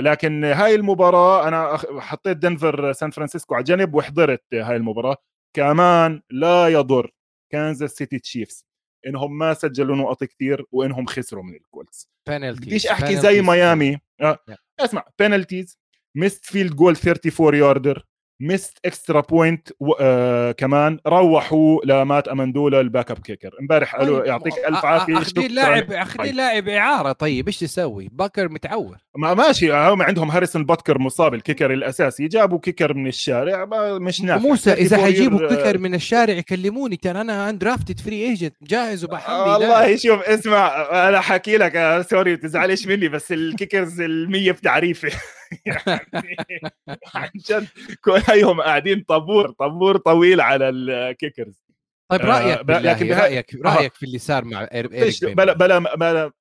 لكن 0.00 0.44
هاي 0.44 0.74
المباراة 0.74 1.48
أنا 1.48 1.76
حطيت 2.00 2.36
دنفر 2.36 2.92
سان 2.92 3.10
فرانسيسكو 3.10 3.54
على 3.54 3.64
جنب 3.64 3.94
وحضرت 3.94 4.44
هاي 4.54 4.76
المباراة. 4.76 5.16
كمان 5.56 6.22
لا 6.30 6.68
يضر 6.68 7.10
كانزاس 7.52 7.90
سيتي 7.90 8.18
تشيفز 8.18 8.66
إنهم 9.06 9.38
ما 9.38 9.54
سجلوا 9.54 9.96
نقط 9.96 10.24
كثير 10.24 10.64
وإنهم 10.72 11.06
خسروا 11.06 11.42
من 11.42 11.54
الكولتس. 11.54 12.08
بديش 12.66 12.86
أحكي 12.86 13.16
زي 13.16 13.42
ميامي. 13.42 13.98
آه. 14.20 14.38
أسمع 14.80 15.04
penalties 15.18 15.78
missed 16.14 16.44
field 16.44 16.76
goal 16.76 16.96
34 16.96 17.54
yarder. 17.54 18.06
missed 18.42 18.78
extra 18.84 19.20
point 19.20 19.68
آه 20.00 20.52
كمان 20.52 20.98
روحوا 21.06 21.80
لمات 21.84 22.28
امندولا 22.28 22.80
ال 22.80 23.10
backup 23.10 23.18
kicker. 23.18 23.50
امبارح 23.60 23.96
قالوا 23.96 24.18
طيب. 24.18 24.26
يعطيك 24.26 24.52
ألف 24.68 24.84
عافية 24.84 25.18
آخذين 25.18 25.50
لاعب 25.50 25.92
آخذين 25.92 26.26
طيب. 26.26 26.34
لاعب 26.34 26.68
إعارة. 26.68 27.12
طيب 27.12 27.46
إيش 27.46 27.58
تسوي؟ 27.58 28.08
باتكر 28.12 28.48
متعور. 28.48 28.96
ما 29.16 29.34
ماشي 29.34 29.72
هم 29.72 30.02
عندهم 30.02 30.30
هاريسون 30.30 30.64
باتكر 30.64 30.98
مصاب 30.98 31.34
ال 31.34 31.39
kicker 31.39 31.72
الأساسي. 31.72 32.28
جابوا 32.28 32.58
kicker 32.58 32.94
من 32.94 33.06
الشارع 33.06 33.64
مش 33.98 34.20
نافع. 34.22 34.42
موسى 34.48 34.72
إذا 34.72 34.96
حيجيبوا 35.04 35.48
kicker 35.48 35.78
من 35.78 35.94
الشارع 35.94 36.34
يكلموني 36.34 36.96
ترى 36.96 37.20
أنا 37.20 37.50
undrafted 37.50 38.00
free 38.00 38.22
agent 38.22 38.54
جاهز 38.62 39.04
وبحمل 39.04 39.34
والله 39.34 39.96
شوف 39.96 40.20
اسمع 40.22 40.86
أنا 41.08 41.20
حكي 41.20 41.56
لك 41.56 41.76
آه، 41.76 42.02
sorry 42.02 42.36
تزعلش 42.36 42.86
مني 42.86 43.08
بس 43.08 43.32
ال 43.32 43.41
kickers 43.41 44.00
المية 44.00 44.52
بتعريفي 44.52 45.10
يعني 45.66 46.36
عن 47.14 47.30
جد 47.36 47.68
هيهم 48.28 48.60
قاعدين 48.60 49.00
طابور 49.08 49.50
طابور 49.50 49.96
طويل 49.96 50.40
على 50.40 50.68
ال 50.68 50.80
kickers 50.80 51.64
طيب 52.10 52.20
رأيك 52.20 52.70
آه 52.70 52.78
لكن 52.78 53.12
رأيك 53.12 53.54
رأيك 53.54 53.94
في 53.94 54.06
اللي 54.06 54.18
صار 54.18 54.44
مع 54.44 54.68
إيريك 54.72 55.24
بلا 55.24 55.52
بلا 55.52 55.78
بلا 55.96 56.32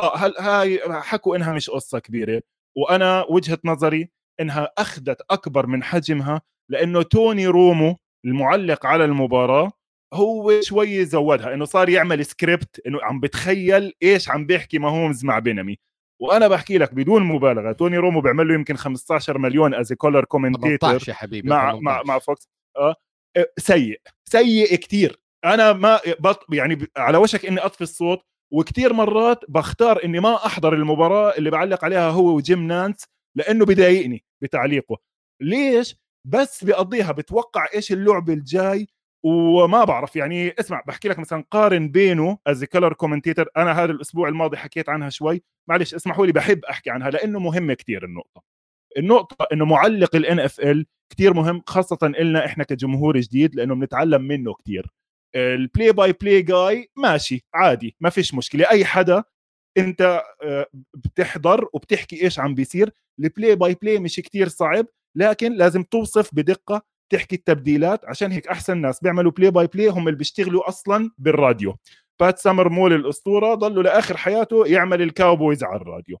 آه 0.00 0.16
هل 0.16 0.34
هاي 0.38 0.80
حكوا 0.88 1.36
إنها 1.36 1.52
مش 1.52 1.70
قصة 1.70 1.98
كبيرة 1.98 2.42
وأنا 2.76 3.26
وجهة 3.30 3.58
نظري 3.64 4.10
إنها 4.40 4.72
أخذت 4.78 5.22
أكبر 5.30 5.66
من 5.66 5.82
حجمها 5.82 6.42
لأنه 6.70 7.02
توني 7.02 7.46
رومو 7.46 7.96
المعلق 8.24 8.86
على 8.86 9.04
المباراة 9.04 9.72
هو 10.14 10.60
شوي 10.60 11.04
زودها 11.04 11.54
إنه 11.54 11.64
صار 11.64 11.88
يعمل 11.88 12.26
سكريبت 12.26 12.80
إنه 12.86 12.98
عم 13.02 13.20
بتخيل 13.20 13.92
إيش 14.02 14.28
عم 14.28 14.46
بيحكي 14.46 14.78
ماهومز 14.78 15.24
مع 15.24 15.38
بينمي 15.38 15.78
وأنا 16.20 16.48
بحكي 16.48 16.78
لك 16.78 16.94
بدون 16.94 17.22
مبالغة. 17.22 17.72
توني 17.72 17.96
رومو 17.98 18.20
بيعمل 18.20 18.48
له 18.48 18.54
يمكن 18.54 18.76
15 18.76 19.38
مليون 19.38 19.74
as 19.74 19.92
color 19.92 20.24
commentator 20.24 20.98
يا 21.08 21.14
حبيبي 21.14 21.48
مع 21.48 21.70
18. 21.70 21.82
مع 21.82 22.02
مع 22.02 22.18
فوكس 22.18 22.48
آه. 22.76 22.94
سيء. 23.58 24.00
سيء 24.24 24.74
كثير 24.76 25.20
أنا 25.44 25.72
ما 25.72 26.00
بط 26.20 26.46
يعني 26.52 26.86
على 26.96 27.18
وشك 27.18 27.46
إني 27.46 27.60
أطفي 27.60 27.80
الصوت 27.80 28.22
وكثير 28.52 28.92
مرات 28.92 29.40
بختار 29.48 30.04
إني 30.04 30.20
ما 30.20 30.46
أحضر 30.46 30.74
المباراة 30.74 31.34
اللي 31.38 31.50
بعلق 31.50 31.84
عليها 31.84 32.10
هو 32.10 32.36
وجيم 32.36 32.66
نانس 32.66 33.04
لأنه 33.36 33.64
بضايقني 33.64 34.24
بتعليقه. 34.42 34.96
ليش؟ 35.42 35.96
بس 36.26 36.64
بقضيها 36.64 37.12
بتوقع 37.12 37.66
إيش 37.74 37.92
اللعب 37.92 38.30
الجاي 38.30 38.86
وما 39.26 39.84
بعرف 39.84 40.16
يعني 40.16 40.54
اسمع 40.60 40.82
بحكي 40.86 41.08
لك 41.08 41.18
مثلا 41.18 41.44
قارن 41.50 41.88
بينه 41.88 42.38
as 42.46 42.64
color 42.64 42.92
commentator 42.92 43.48
أنا 43.56 43.72
هذا 43.72 43.92
الأسبوع 43.92 44.28
الماضي 44.28 44.56
حكيت 44.56 44.88
عنها 44.88 45.08
شوي. 45.08 45.42
معلش 45.68 45.94
اسمحوا 45.94 46.26
لي 46.26 46.32
بحب 46.32 46.64
أحكي 46.64 46.90
عنها 46.90 47.10
لأنه 47.10 47.38
مهمة 47.38 47.74
كثير 47.74 48.04
النقطة. 48.04 48.42
النقطة 48.98 49.46
إنه 49.52 49.64
معلق 49.64 50.16
الان 50.16 50.40
اف 50.40 50.60
ال 50.60 50.86
كثير 51.12 51.34
مهم 51.34 51.62
خاصة 51.66 51.98
لنا 52.20 52.46
إحنا 52.46 52.64
كجمهور 52.64 53.20
جديد 53.20 53.54
لأنه 53.54 53.74
بنتعلم 53.74 54.22
منه 54.22 54.54
كثير 54.54 54.90
ال 55.36 55.47
play 55.47 55.92
by 55.92 56.12
play 56.12 56.42
جاي 56.42 56.90
ماشي 56.96 57.44
عادي 57.54 57.96
ما 58.00 58.10
فيش 58.10 58.34
مشكلة. 58.34 58.70
أي 58.70 58.84
حدا 58.84 59.24
أنت 59.78 60.22
آه، 60.42 60.66
بتحضر 60.94 61.68
وبتحكي 61.72 62.22
إيش 62.24 62.38
عم 62.38 62.54
بيصير. 62.54 62.90
ال 63.20 63.27
play 63.27 63.56
by 63.56 63.74
play 63.82 63.98
مش 63.98 64.16
كتير 64.16 64.48
صعب 64.48 64.86
لكن 65.16 65.52
لازم 65.52 65.82
توصف 65.82 66.34
بدقة 66.34 66.82
تحكي 67.10 67.36
التبديلات 67.36 68.04
عشان 68.04 68.32
هيك 68.32 68.48
أحسن 68.48 68.78
ناس 68.78 69.00
بيعملوا 69.00 69.32
play 69.32 69.50
by 69.50 69.66
play 69.66 69.88
هم 69.88 70.08
اللي 70.08 70.18
بيشتغلوا 70.18 70.68
أصلا 70.68 71.10
بالراديو. 71.18 71.76
بات 72.20 72.38
سامرول 72.38 72.92
الأسطورة 72.92 73.54
ضلوا 73.54 73.82
لآخر 73.82 74.16
حياته 74.16 74.66
يعمل 74.66 75.02
الكاوبويز 75.02 75.64
على 75.64 75.80
الراديو. 75.80 76.18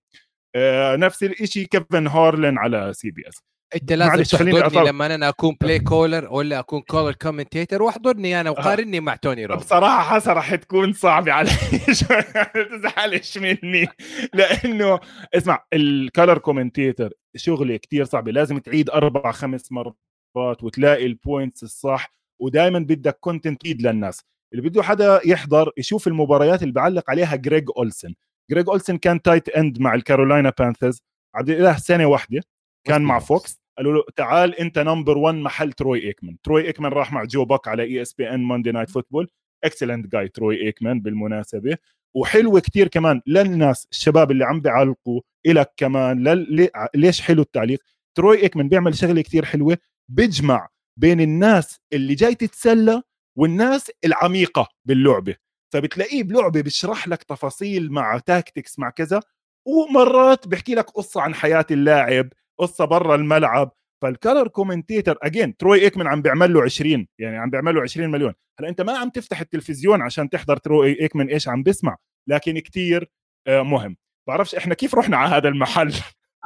آه 0.54 0.96
نفس 0.96 1.22
الشيء 1.22 1.66
كيفن 1.66 2.06
هارلن 2.06 2.58
على 2.58 2.92
سي 2.94 3.10
بي 3.10 3.28
اس 3.28 3.42
أنت 3.74 3.92
لازم 3.92 4.22
تحضرني 4.22 4.88
لما 4.88 5.14
أنا 5.14 5.28
أكون 5.28 5.56
play 5.60 5.78
caller 5.78 6.28
ولا 6.30 6.58
أكون 6.58 6.80
كولر 6.80 7.12
كومنتيتر 7.12 7.82
واحضرني 7.82 8.40
أنا 8.40 8.50
وقارني 8.50 9.00
مع 9.00 9.16
توني 9.16 9.46
رومو 9.46 9.58
بصراحة 9.58 10.14
حسن 10.14 10.32
راح 10.32 10.54
تكون 10.54 10.92
صعبة 10.92 11.32
علي. 11.32 11.50
تزعلش 12.70 13.38
مني. 13.38 13.88
لأنه 14.34 15.00
اسمع 15.34 15.64
ال 15.72 15.83
color 15.83 16.38
commentator 16.38 17.12
شغلة 17.36 17.76
كتير 17.76 18.04
صعبة 18.04 18.32
لازم 18.32 18.58
تعيد 18.58 18.90
أربع 18.90 19.32
خمس 19.32 19.72
مرات. 19.72 19.96
وتلاقي 20.36 21.06
ال 21.06 21.14
points 21.14 21.62
الصح 21.62 22.10
ودائما 22.40 22.78
بدك 22.78 23.18
content 23.20 23.60
تفيد 23.60 23.82
للناس. 23.82 24.24
اللي 24.52 24.68
بده 24.68 24.82
حدا 24.82 25.20
يحضر 25.24 25.72
يشوف 25.76 26.06
المباريات 26.08 26.62
اللي 26.62 26.72
بعلق 26.72 27.10
عليها 27.10 27.36
جريج 27.36 27.68
اولسن 27.76 28.14
جريج 28.50 28.68
اولسن 28.68 28.96
كان 28.98 29.22
tight 29.22 29.48
end 29.48 29.80
مع 29.80 29.94
الكارولاينا 29.94 30.52
بانثرز 30.58 31.02
عبد 31.34 31.50
الإله 31.50 31.76
سنة 31.76 32.06
واحدة 32.06 32.42
كان 32.86 33.02
مع 33.02 33.18
فوكس 33.18 33.60
قالوا 33.78 33.92
له 33.94 34.02
تعال 34.16 34.54
أنت 34.54 34.78
number 34.78 35.18
1 35.18 35.34
محل 35.34 35.72
تروي 35.72 36.02
إيكمان. 36.02 36.36
تروي 36.42 36.66
إيكمان 36.66 36.92
راح 36.92 37.12
مع 37.12 37.24
جو 37.24 37.44
باك 37.44 37.68
على 37.68 37.82
اي 37.82 38.02
اس 38.02 38.12
بي 38.14 38.30
ان 38.30 38.40
Monday 38.40 38.72
Night 38.72 38.90
Football 38.90 39.28
excellent 39.64 40.06
guy 40.12 40.28
تروي 40.28 40.56
إيكمان 40.62 41.00
بالمناسبة. 41.00 41.76
وحلوه 42.14 42.60
كتير 42.60 42.88
كمان 42.88 43.20
للناس 43.26 43.86
الشباب 43.90 44.30
اللي 44.30 44.44
عم 44.44 44.60
بيعلقوا 44.60 45.20
إلك 45.46 45.72
كمان 45.76 46.28
لل... 46.28 46.68
ليش 46.94 47.20
حلو 47.20 47.42
التعليق؟ 47.42 47.78
تروي 48.16 48.42
إيكمان 48.42 48.68
بيعمل 48.68 48.94
شغلة 48.94 49.22
كتير 49.22 49.44
حلوة. 49.44 49.78
بيجمع 50.10 50.68
بين 51.00 51.20
الناس 51.20 51.80
اللي 51.92 52.14
جاي 52.14 52.34
تتسلى 52.34 53.02
والناس 53.38 53.90
العميقة 54.04 54.68
باللعبة. 54.84 55.36
فبتلاقيه 55.74 56.22
بلعبة 56.22 56.60
بيشرح 56.60 57.08
لك 57.08 57.22
تفاصيل 57.22 57.92
مع 57.92 58.18
tactics 58.18 58.78
مع 58.78 58.90
كذا 58.90 59.20
ومرات 59.66 60.48
بيحكي 60.48 60.74
لك 60.74 60.90
قصة 60.90 61.20
عن 61.20 61.34
حياة 61.34 61.66
اللاعب 61.70 62.32
قصة 62.60 62.84
برا 62.84 63.14
الملعب. 63.14 63.72
فال 64.02 64.15
color 64.15 64.48
commentator 64.48 65.18
again 65.22 65.56
تروي 65.56 65.80
ايكمان 65.80 66.06
عم 66.06 66.22
بيعمل 66.22 66.54
له 66.54 66.62
20 66.62 67.06
يعني 67.18 67.36
عم 67.36 67.50
بيعمل 67.50 67.74
له 67.74 67.82
20 67.82 68.10
مليون. 68.10 68.34
هلأ 68.60 68.68
أنت 68.68 68.80
ما 68.80 68.98
عم 68.98 69.08
تفتح 69.08 69.40
التلفزيون 69.40 70.02
عشان 70.02 70.30
تحضر 70.30 70.56
تروي 70.56 71.00
ايكمان 71.00 71.28
إيش 71.28 71.48
عم 71.48 71.62
بيسمع 71.62 71.96
لكن 72.28 72.58
كتير 72.58 73.10
آه، 73.46 73.62
مهم. 73.62 73.96
بعرفش 74.28 74.54
إحنا 74.54 74.74
كيف 74.74 74.94
رحنا 74.94 75.16
على 75.16 75.34
هذا 75.34 75.48
المحل؟ 75.48 75.92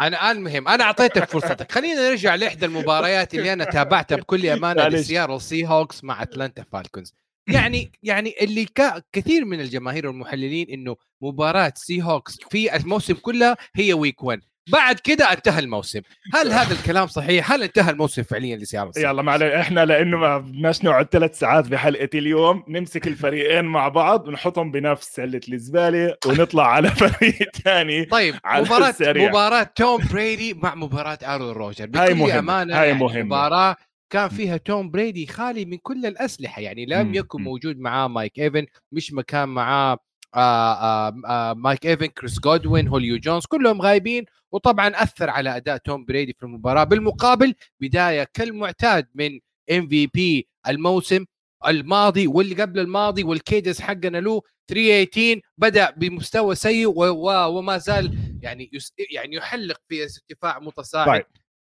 أنا 0.01 0.31
المهم 0.31 0.69
أنا 0.69 0.85
أعطيتك 0.85 1.25
فرصتك. 1.25 1.73
خلينا 1.73 2.09
نرجع 2.11 2.35
لإحدى 2.35 2.67
المباريات 2.67 3.35
اللي 3.35 3.53
أنا 3.53 3.65
تابعتها 3.65 4.17
بكل 4.17 4.47
أمانة 4.47 4.89
لسياتل 4.89 5.41
سي 5.41 5.67
هوكس 5.67 6.05
مع 6.05 6.23
اتلانتا 6.23 6.65
فالكونز 6.73 7.15
يعني 7.49 7.93
يعني 8.03 8.35
اللي 8.41 8.67
كثير 9.13 9.45
من 9.45 9.61
الجماهير 9.61 10.07
والمحللين 10.07 10.71
إنه 10.71 10.97
مباراة 11.23 11.73
سي 11.77 12.03
هوكس 12.03 12.39
في 12.51 12.77
الموسم 12.77 13.15
كله 13.15 13.57
هي 13.75 13.93
week 13.93 14.23
1 14.23 14.41
بعد 14.69 14.99
كده 14.99 15.33
انتهى 15.33 15.59
الموسم 15.59 16.01
هل 16.35 16.53
هذا 16.59 16.73
الكلام 16.73 17.07
صحيح 17.07 17.53
هل 17.53 17.63
انتهى 17.63 17.91
الموسم 17.91 18.23
فعليا 18.23 18.57
لسياتل 18.57 18.93
يلا 18.97 19.23
ما 19.23 19.33
علي 19.33 19.61
إحنا 19.61 19.85
لأنه 19.85 20.17
ما 20.17 20.39
بدناش 20.39 20.85
نقعد 20.85 21.07
ثلاث 21.07 21.39
ساعات 21.39 21.69
بحلقة 21.69 22.09
اليوم 22.15 22.65
نمسك 22.69 23.07
الفريقين 23.07 23.65
مع 23.65 23.89
بعض 23.89 24.29
ونحطهم 24.29 24.71
بنفس 24.71 25.07
سلة 25.15 25.41
الزبالة 25.53 26.17
ونطلع 26.27 26.67
على 26.67 26.89
فريق 27.01 27.57
ثاني 27.65 28.05
طيب 28.05 28.35
على 28.45 28.65
مباراه 28.65 28.89
السريع. 28.89 29.29
مباراة 29.29 29.63
توم 29.63 30.01
بريدي 30.13 30.55
مع 30.55 30.75
مباراة 30.75 31.19
أرون 31.23 31.51
روجرز 31.51 31.87
بكل 31.87 31.99
هاي 31.99 32.15
مهمة. 32.15 32.39
أمانة 32.39 32.81
هاي 32.81 32.89
يعني 32.89 33.01
مهمة. 33.01 33.23
مباراة 33.23 33.77
كان 34.13 34.29
فيها 34.29 34.57
توم 34.57 34.91
بريدي 34.91 35.27
خالي 35.27 35.65
من 35.65 35.79
كل 35.83 36.07
الأسلحة 36.07 36.63
يعني 36.63 36.87
لم 36.87 37.15
يكن 37.15 37.43
موجود 37.43 37.79
معاه 37.79 38.09
مايك 38.09 38.39
إيفن 38.39 38.67
مش 38.93 39.13
مكان 39.13 39.49
معاه 39.49 39.99
آآ 40.35 41.21
آآ 41.27 41.55
مايك 41.55 41.87
إيفن 41.87 42.07
كريس 42.07 42.41
جودوين 42.41 42.89
هوليو 42.89 43.19
جونز 43.19 43.47
كلهم 43.47 43.83
غايبين 43.83 44.25
وطبعا 44.53 44.89
أثر 44.89 45.31
على 45.31 45.57
أداء 45.57 45.77
توم 45.77 46.05
بريدي 46.05 46.33
في 46.33 46.43
المباراة 46.43 46.85
بالمقابل 46.85 47.55
بداية 47.81 48.25
كالمعتاد 48.35 49.09
من 49.15 49.41
إم 49.71 49.89
في 49.89 50.07
بي 50.07 50.49
الموسم 50.69 51.25
الماضي 51.67 52.27
واللي 52.27 52.63
قبل 52.63 52.81
الماضي 52.81 53.25
والكيدس 53.25 53.81
حقنا 53.81 54.19
له 54.19 54.43
318 54.69 55.41
بدأ 55.59 55.91
بمستوى 55.91 56.55
سيء 56.55 56.93
وما 56.97 57.79
زال 57.79 58.19
يعني 58.43 58.71
يعني 59.11 59.37
يحلق 59.37 59.81
في 59.89 60.03
ارتفاع 60.03 60.59
متصاعد 60.59 61.07
طيب. 61.07 61.27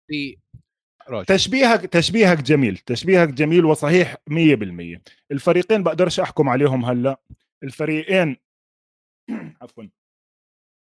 في 0.08 0.38
روجر. 1.10 1.26
تشبيهك 1.26 1.82
تشبيهك 1.82 2.42
جميل 2.42 2.78
تشبيهك 2.78 3.30
جميل 3.30 3.66
وصحيح 3.66 4.16
100% 4.30 5.00
الفريقين 5.32 5.84
بقدرش 5.84 6.20
أحكم 6.20 6.50
عليهم 6.50 6.86
هلأ 6.86 7.20
الفريقين 7.64 8.38
عفوا. 9.62 9.84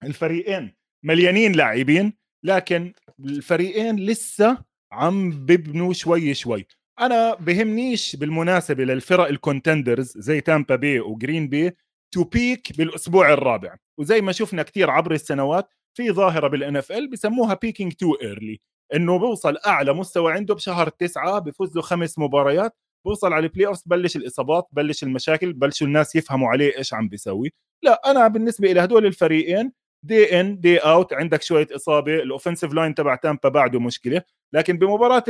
الفريقين 0.03 0.73
مليانين 1.05 1.51
لاعبين 1.51 2.13
لكن 2.43 2.93
الفريقين 3.19 3.95
لسه 3.99 4.57
عم 4.91 5.31
ببنوا 5.31 5.93
شوي 5.93 6.33
شوي. 6.33 6.67
أنا 6.99 7.35
بهمنيش 7.35 8.15
بالمناسبة 8.15 8.83
للفرق 8.83 9.27
contenders 9.27 10.13
زي 10.17 10.41
تامبا 10.41 10.75
بي 10.75 10.99
وجرين 10.99 11.49
بي 11.49 11.71
to 12.13 12.23
peak 12.23 12.77
بالأسبوع 12.77 13.33
الرابع. 13.33 13.75
وزي 13.99 14.21
ما 14.21 14.31
شفنا 14.31 14.63
كثير 14.63 14.89
عبر 14.89 15.11
السنوات 15.13 15.69
في 15.97 16.11
ظاهرة 16.11 16.47
بال 16.47 16.77
NFL 16.77 17.09
بسموها 17.09 17.53
peaking 17.61 17.93
too 17.93 18.13
early 18.21 18.59
إنه 18.95 19.19
بوصل 19.19 19.57
أعلى 19.67 19.93
مستوى 19.93 20.33
عنده 20.33 20.55
بشهر 20.55 20.89
تسعة 20.89 21.39
بفوز 21.39 21.75
له 21.75 21.81
خمس 21.81 22.19
مباريات. 22.19 22.77
بوصل 23.05 23.33
على 23.33 23.43
ال 23.45 23.67
playoff 23.67 23.81
بلش 23.85 24.15
الإصابات 24.15 24.67
بلش 24.71 25.03
المشاكل 25.03 25.53
بلشوا 25.53 25.87
الناس 25.87 26.15
يفهموا 26.15 26.49
عليه 26.49 26.77
إيش 26.77 26.93
عم 26.93 27.09
بيسوي. 27.09 27.53
لا 27.83 28.11
أنا 28.11 28.27
بالنسبة 28.27 28.71
إلى 28.71 28.79
هدول 28.83 29.05
الفريقين 29.05 29.71
day 30.03 30.39
in 30.39 30.59
day 30.59 30.77
out 30.77 31.13
عندك 31.13 31.41
شوية 31.41 31.67
إصابة 31.75 32.15
ال 32.15 32.21
offensive 32.21 32.73
line 32.73 32.95
تبع 32.95 33.15
تامبا 33.15 33.49
بعده 33.49 33.79
مشكلة. 33.79 34.21
لكن 34.53 34.77
بمباراة 34.77 35.23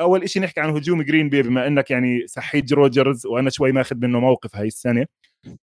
أول 0.00 0.28
شيء 0.28 0.42
نحكي 0.42 0.60
عن 0.60 0.70
هجوم 0.70 1.02
جرين 1.02 1.28
بي 1.28 1.42
بما 1.42 1.66
إنك 1.66 1.90
يعني 1.90 2.26
سحيج 2.26 2.74
روجرز 2.74 3.26
وأنا 3.26 3.50
شوي 3.50 3.72
ماخذ 3.72 3.96
منه 3.96 4.20
موقف 4.20 4.56
هاي 4.56 4.66
السنة 4.66 5.06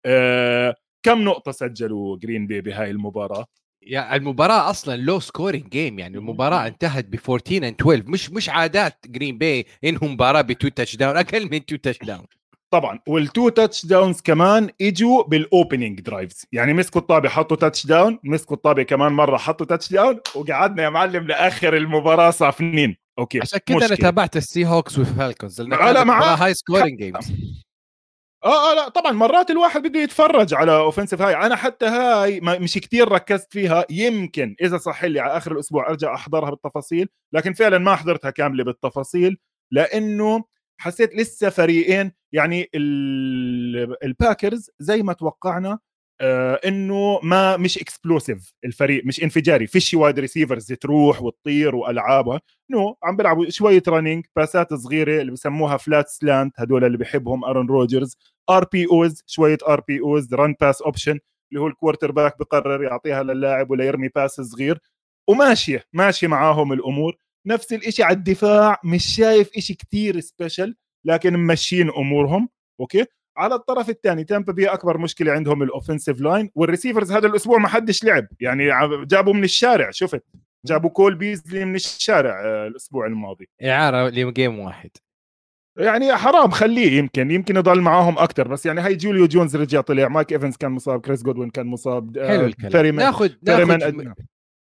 آه 0.06 0.76
كم 1.04 1.24
نقطة 1.24 1.52
سجلوا 1.52 2.18
جرين 2.18 2.48
بي 2.48 2.62
بهاي 2.62 2.92
المباراة؟ 2.92 3.46
يا 3.90 4.16
المباراة 4.16 4.70
أصلا 4.70 4.96
low 4.98 5.20
scoring 5.20 5.70
game 5.70 6.00
يعني 6.00 6.18
المباراة 6.18 6.68
انتهت 6.68 7.06
ب 7.06 7.16
14 7.30 7.68
and 7.68 7.76
12 7.82 8.04
مش 8.08 8.30
مش 8.30 8.50
عادات 8.50 9.06
جرين 9.08 9.38
باي 9.38 9.66
انهم 9.84 10.14
مباراة 10.14 10.42
ب 10.42 10.68
two 10.68 10.96
touchdown 10.96 11.18
أقل 11.18 11.52
من 11.52 11.66
two 11.66 11.76
touchdown 11.76 12.26
طبعا. 12.72 13.00
وال 13.08 13.50
two 13.50 13.86
touchdowns 13.86 14.22
كمان 14.22 14.70
إجوا 14.82 15.24
بال 15.24 15.41
opening 15.41 16.02
drives 16.02 16.46
يعني 16.52 16.74
مسكوا 16.74 17.02
الطابة 17.02 17.30
حطوا 17.30 17.58
touchdown 17.58 18.20
مسكوا 18.24 18.56
الطابة 18.56 18.84
كمان 18.84 19.12
مرة 19.12 19.38
حطوا 19.38 19.66
touchdown 19.66 20.20
وقعدنا 20.36 20.84
يا 20.84 20.90
معلم 20.90 21.28
لآخر 21.28 21.78
المباراة 21.78 22.32
صافنين. 22.32 22.98
okay 23.20 23.40
عشان 23.42 23.60
كذا 23.60 23.86
أنا 23.86 23.96
تابعت 23.96 24.38
السي 24.38 24.66
هوكس 24.66 24.98
والفالكونز 24.98 25.62
لأن 25.62 25.94
لامع 25.94 26.36
high 26.36 26.54
scoring 26.54 27.00
games 27.00 27.32
آه 28.44 28.72
آه 28.72 28.76
لا 28.76 28.90
طبعا 28.90 29.12
مرات 29.12 29.52
الواحد 29.52 29.82
بده 29.88 30.00
يتفرج 30.00 30.54
على 30.54 30.78
offensive 30.78 31.22
هاي. 31.22 31.36
أنا 31.36 31.56
حتى 31.56 31.86
هاي 31.86 32.40
مش 32.42 32.74
كتير 32.74 33.10
ركزت 33.12 33.54
فيها. 33.54 33.86
يمكن 33.90 34.56
إذا 34.62 34.78
صح 34.78 35.04
لي 35.06 35.20
على 35.20 35.38
آخر 35.38 35.52
الأسبوع 35.52 35.90
أرجع 35.90 36.16
أحضرها 36.16 36.50
بالتفاصيل 36.50 37.10
لكن 37.34 37.54
فعلا 37.54 37.78
ما 37.78 37.96
حضرتها 37.96 38.32
كاملة 38.32 38.64
بالتفاصيل 38.64 39.38
لأنه 39.72 40.44
حسيت 40.80 41.16
لسه 41.16 41.50
فريقين 41.50 42.12
يعني 42.34 42.70
الباكرز 44.04 44.70
زي 44.80 45.04
ما 45.04 45.14
توقعنا 45.14 45.80
إنه 46.22 47.20
ما 47.24 47.58
مش 47.58 47.78
explosive 47.78 48.54
الفريق 48.66 49.06
مش 49.06 49.24
انفجاري. 49.24 49.68
فيش 49.68 49.94
wide 49.94 50.20
receivers 50.20 50.66
تروح 50.74 51.22
وتطير 51.22 51.76
والعابها 51.76 52.42
no 52.72 52.92
no, 52.92 52.96
عم 53.04 53.16
بيلعبوا 53.18 53.50
شوية 53.50 53.84
running 53.88 54.26
باسات 54.36 54.74
صغيرة 54.74 55.22
اللي 55.22 55.32
بسموها 55.32 55.78
flat 55.78 56.08
slant 56.10 56.60
هدول 56.60 56.84
اللي 56.84 56.98
بحبهم 56.98 57.46
ارون 57.46 57.68
روجرز 57.68 58.18
RPOs 58.50 59.24
شوية 59.28 59.58
RPOs 59.68 60.34
run 60.34 60.56
pass 60.62 60.82
option 60.82 61.20
اللي 61.52 61.62
هو 61.62 61.68
ال 61.68 62.12
quarterback 62.12 62.40
بقرر 62.40 62.84
يعطيها 62.84 63.24
للاعب 63.24 63.72
ولا 63.72 63.86
يرمي 63.86 64.08
pass 64.08 64.32
صغير. 64.42 64.80
وماشية 65.30 65.84
ماشية 65.94 66.28
معاهم 66.28 66.74
الأمور. 66.74 67.18
نفس 67.48 67.74
الشيء 67.74 68.06
على 68.06 68.16
الدفاع 68.16 68.80
مش 68.84 69.16
شايف 69.16 69.50
شيء 69.60 69.76
كثير 69.76 70.20
special 70.20 70.76
لكن 71.06 71.34
ممشين 71.38 71.90
أمورهم. 71.90 72.50
okay 72.80 73.06
على 73.38 73.56
الطرف 73.56 73.90
الثاني 73.90 74.24
تامبا 74.24 74.54
بي 74.54 74.68
أكبر 74.68 74.98
مشكلة 74.98 75.32
عندهم 75.32 75.64
ال 75.64 75.70
offensive 75.70 76.22
line 76.22 76.50
وال 76.56 76.66
receivers 76.66 77.12
هذا 77.12 77.28
الأسبوع 77.28 77.58
ما 77.58 77.68
حدش 77.68 78.04
لعب. 78.04 78.28
يعني 78.40 78.70
جابوا 79.06 79.34
من 79.34 79.44
الشارع 79.44 79.92
شفت؟ 79.92 80.24
جابوا 80.66 80.90
كول 80.90 81.16
بيزلي 81.16 81.66
من 81.66 81.76
الشارع 81.76 82.46
آه، 82.46 82.68
الأسبوع 82.68 83.06
الماضي. 83.08 83.50
إعارة 83.64 84.10
ل 84.10 84.20
game 84.20 84.60
واحد. 84.60 84.90
يعني 85.78 86.16
حرام 86.16 86.52
خليه 86.52 86.98
يمكن 86.98 87.32
يمكن 87.32 87.56
يضل 87.56 87.82
معاهم 87.82 88.18
أكثر 88.18 88.48
بس 88.48 88.66
يعني 88.66 88.82
هاي 88.82 88.96
جوليو 88.96 89.28
جونز 89.28 89.56
رجع 89.56 89.82
طلع 89.82 90.08
مايك 90.08 90.34
إيفنز 90.34 90.58
كان 90.58 90.72
مصاب 90.72 91.02
كريس 91.02 91.24
جودوين 91.24 91.50
كان 91.50 91.66
مصاب 91.66 92.18
آه، 92.18 92.28
حلو 92.28 92.46
الكلام. 92.46 92.96
ناخذ 92.96 93.30
ناخذ 93.44 94.04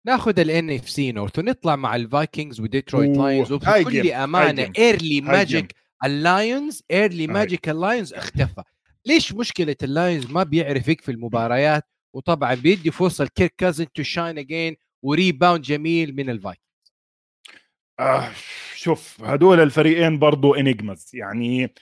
ناخذ 0.05 0.39
ال 0.39 0.69
NFC 0.69 1.11
North 1.11 1.39
ونطلع 1.39 1.75
مع 1.75 1.95
الفايكنجز 1.95 2.61
وديترويت 2.61 3.17
لاينز 3.17 3.51
وبكل 3.51 4.11
أمانة 4.11 4.71
early 4.77 5.21
magic 5.21 5.75
اللايونز 6.03 6.83
early 6.91 7.27
magic 7.27 7.69
اللايونز 7.69 8.13
اختفى. 8.13 8.63
ليش 9.05 9.33
مشكلة 9.33 9.75
اللايونز؟ 9.83 10.31
ما 10.31 10.43
بيعرف 10.43 10.87
يكفي 10.87 11.11
المباريات 11.11 11.83
وطبعا 12.15 12.55
بيدي 12.55 12.91
فرصة 12.91 13.23
لكيرك 13.23 13.53
كازن 13.57 13.91
to 13.93 14.03
shine 14.03 14.37
again 14.37 14.75
و 15.03 15.10
rebound 15.10 15.61
جميل 15.63 16.15
من 16.15 16.29
الفايكنجز. 16.29 16.93
آه 17.99 18.31
شوف 18.75 19.23
هدول 19.23 19.59
الفريقين 19.59 20.19
برضو 20.19 20.55
enigmas 20.55 21.11
يعني 21.13 21.73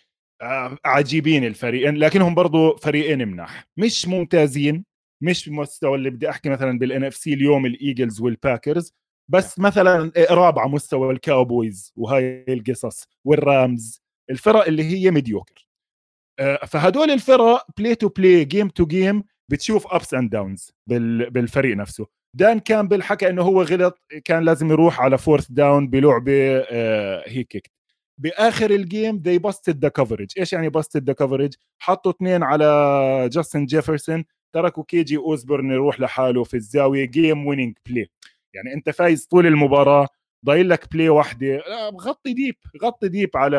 آه 0.41 0.77
عجيبين 0.85 1.43
الفريقين 1.45 1.95
لكنهم 1.95 2.35
برضو 2.35 2.75
فريقين 2.75 3.27
مناح. 3.27 3.67
مش 3.77 4.07
ممتازين 4.07 4.85
مش 5.23 5.49
بمستوى 5.49 5.97
اللي 5.97 6.09
بدي 6.09 6.29
أحكي 6.29 6.49
مثلا 6.49 6.79
بال 6.79 7.03
NFC 7.03 7.33
اليوم 7.33 7.65
الإيجلز 7.65 8.21
والباكرز 8.21 8.93
بس 9.27 9.59
مثلا 9.59 10.11
رابعه 10.29 10.67
مستوى 10.67 11.13
الكاوبويز 11.13 11.93
وهاي 11.95 12.45
القصص 12.49 13.07
والرامز. 13.25 14.04
الفرق 14.29 14.65
اللي 14.67 14.83
هي 14.83 15.11
mediocre 15.11 15.67
آه، 16.39 16.65
فهدول 16.65 17.11
الفرق 17.11 17.65
play 17.77 17.95
to 17.95 18.09
play 18.09 18.45
game 18.45 18.69
to 18.69 18.85
game 18.85 19.23
بتشوف 19.49 19.87
ups 19.87 20.13
and 20.13 20.29
downs 20.29 20.71
بالفريق 20.87 21.77
نفسه. 21.77 22.07
دان 22.33 22.59
كامبل 22.59 23.03
حكى 23.03 23.29
إنه 23.29 23.41
هو 23.41 23.61
غلط 23.61 24.01
كان 24.25 24.43
لازم 24.43 24.71
يروح 24.71 25.01
على 25.01 25.17
fourth 25.17 25.47
down 25.49 25.87
بلعبة 25.89 26.57
آه، 26.71 27.23
هيك 27.27 27.71
بآخر 28.17 28.71
ال 28.71 28.82
game 28.82 29.23
they 29.27 29.39
busted 29.49 29.73
the 29.85 29.89
coverage. 30.01 30.33
إيش 30.37 30.53
يعني 30.53 30.69
busted 30.69 31.01
the 31.11 31.13
coverage 31.25 31.57
حطوا 31.79 32.11
اثنين 32.11 32.43
على 32.43 33.29
جاستن 33.33 33.65
جيفرسون 33.65 34.25
تركوا 34.53 34.83
كيجي 34.83 35.17
اوزبرن 35.17 35.71
يروح 35.71 35.99
لحاله 35.99 36.43
في 36.43 36.53
الزاوية 36.53 37.05
game 37.05 37.47
winning 37.47 37.77
play 37.89 38.09
يعني 38.53 38.73
أنت 38.73 38.89
فايز 38.89 39.25
طول 39.25 39.47
المباراة 39.47 40.07
ضايل 40.45 40.69
لك 40.69 40.91
play 40.91 41.09
واحدة 41.09 41.63
غطي 42.01 42.33
deep 42.33 42.55
غطي 42.83 43.07
deep 43.07 43.29
على 43.35 43.57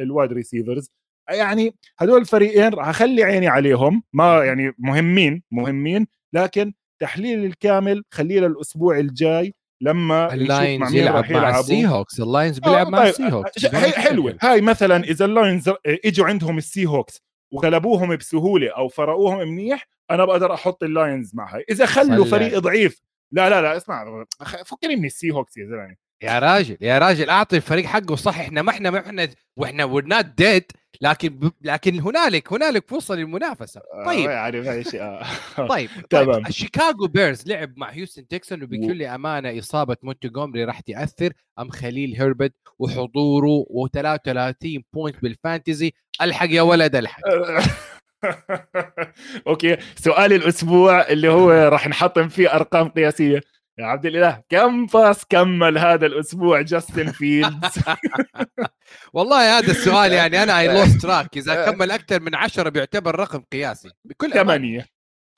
ال 0.00 0.06
wide 0.06 0.32
receivers 0.32 0.90
يعني 1.30 1.74
هدول 1.98 2.20
الفريقين 2.20 2.74
راح 2.74 2.88
أخلي 2.88 3.24
عيني 3.24 3.48
عليهم. 3.48 4.02
ما 4.12 4.44
يعني 4.44 4.72
مهمين 4.78 5.42
مهمين 5.50 6.06
لكن 6.32 6.72
تحليل 7.02 7.44
الكامل 7.44 8.04
خليه 8.10 8.40
للأسبوع 8.40 8.98
الجاي 8.98 9.54
لما 9.80 10.34
اللاينز 10.34 10.94
يلعب 10.94 11.32
مع 11.32 11.58
السي 11.60 11.86
هوكس 11.86 12.20
اللاينز 12.20 12.58
بيلعب 12.58 12.86
آه 12.86 12.90
مع 12.90 12.98
طيب 12.98 13.08
السي 13.08 13.32
هوكس 13.32 13.66
حلوة. 13.96 14.36
هاي 14.40 14.60
مثلا 14.60 15.04
إذا 15.04 15.24
اللاينز 15.24 15.70
إجوا 15.86 16.26
عندهم 16.26 16.58
السي 16.58 16.86
هوكس 16.86 17.22
وغلبوهم 17.52 18.16
بسهولة 18.16 18.70
أو 18.76 18.88
فرقوهم 18.88 19.48
منيح 19.48 19.88
أنا 20.10 20.24
بقدر 20.24 20.54
أحط 20.54 20.82
اللاينز 20.82 21.34
معها 21.34 21.60
إذا 21.70 21.86
خلوا 21.86 22.24
فريق 22.24 22.58
ضعيف 22.58 23.00
لا 23.32 23.50
لا 23.50 23.62
لا 23.62 23.76
اسمع 23.76 24.24
فكني 24.66 24.96
من 24.96 25.04
السي 25.04 25.30
هوكس 25.30 25.56
يا 25.56 25.66
زلمة. 25.66 25.96
يا 26.22 26.38
راجل 26.38 26.76
يا 26.80 26.98
راجل 26.98 27.30
أعطي 27.30 27.56
الفريق 27.56 27.84
حقه 27.84 28.16
صح 28.16 28.38
إحنا 28.38 28.62
ما 28.62 28.70
إحنا 28.70 28.90
ما 28.90 28.98
إحنا 28.98 29.28
وإحنا 29.56 29.84
we're 29.84 30.04
not 30.04 30.24
dead 30.24 30.64
لكن 31.00 31.50
لكن 31.60 32.00
هنالك 32.00 32.52
هنالك 32.52 32.88
فرصة 32.90 33.14
للمنافسة. 33.14 33.80
آه، 33.94 34.06
طيب. 34.06 34.30
يعني 34.30 34.60
ماشي 34.60 35.00
آه. 35.00 35.26
طيب 35.68 35.90
تمام. 36.10 36.32
طيب 36.34 36.46
الشيكاغو 36.46 37.06
بيرز 37.06 37.48
لعب 37.48 37.72
مع 37.76 37.90
هيوستن 37.90 38.28
تكسنز 38.28 38.62
وبكل 38.62 39.02
أمانة 39.02 39.58
إصابة 39.58 39.96
مونتجومري 40.02 40.64
راح 40.64 40.80
تأثر 40.80 41.32
أما 41.58 41.70
خليل 41.70 42.14
هيربت 42.16 42.54
وحضوره 42.78 43.64
و33 43.70 44.80
point 44.92 45.22
بال 45.22 45.38
fantasy 45.38 45.92
ألحق 46.22 46.50
يا 46.50 46.62
ولد 46.62 46.96
ألحق. 46.96 47.20
okay 49.46 49.76
سؤال 49.96 50.32
الأسبوع 50.32 51.08
اللي 51.08 51.28
هو 51.28 51.50
راح 51.72 51.88
نحطم 51.88 52.28
فيه 52.28 52.54
أرقام 52.54 52.88
قياسية. 52.88 53.40
يا 53.78 53.86
عبد 53.86 54.06
الإله 54.06 54.42
كم 54.48 54.86
pass 54.86 55.24
كمل 55.24 55.78
هذا 55.78 56.06
الأسبوع 56.06 56.60
جاستن 56.60 57.12
فيلدز 57.12 57.78
والله 59.14 59.58
هذا 59.58 59.70
السؤال 59.70 60.12
يعني 60.12 60.42
أنا 60.42 60.60
I 60.60 60.68
lost 60.68 61.02
track 61.02 61.36
إذا 61.36 61.70
كمل 61.70 61.90
أكثر 61.90 62.20
من 62.20 62.34
عشرة 62.34 62.68
بيعتبر 62.68 63.20
رقم 63.20 63.40
قياسي. 63.52 63.90
بكل. 64.04 64.30
ثمانية. 64.32 64.86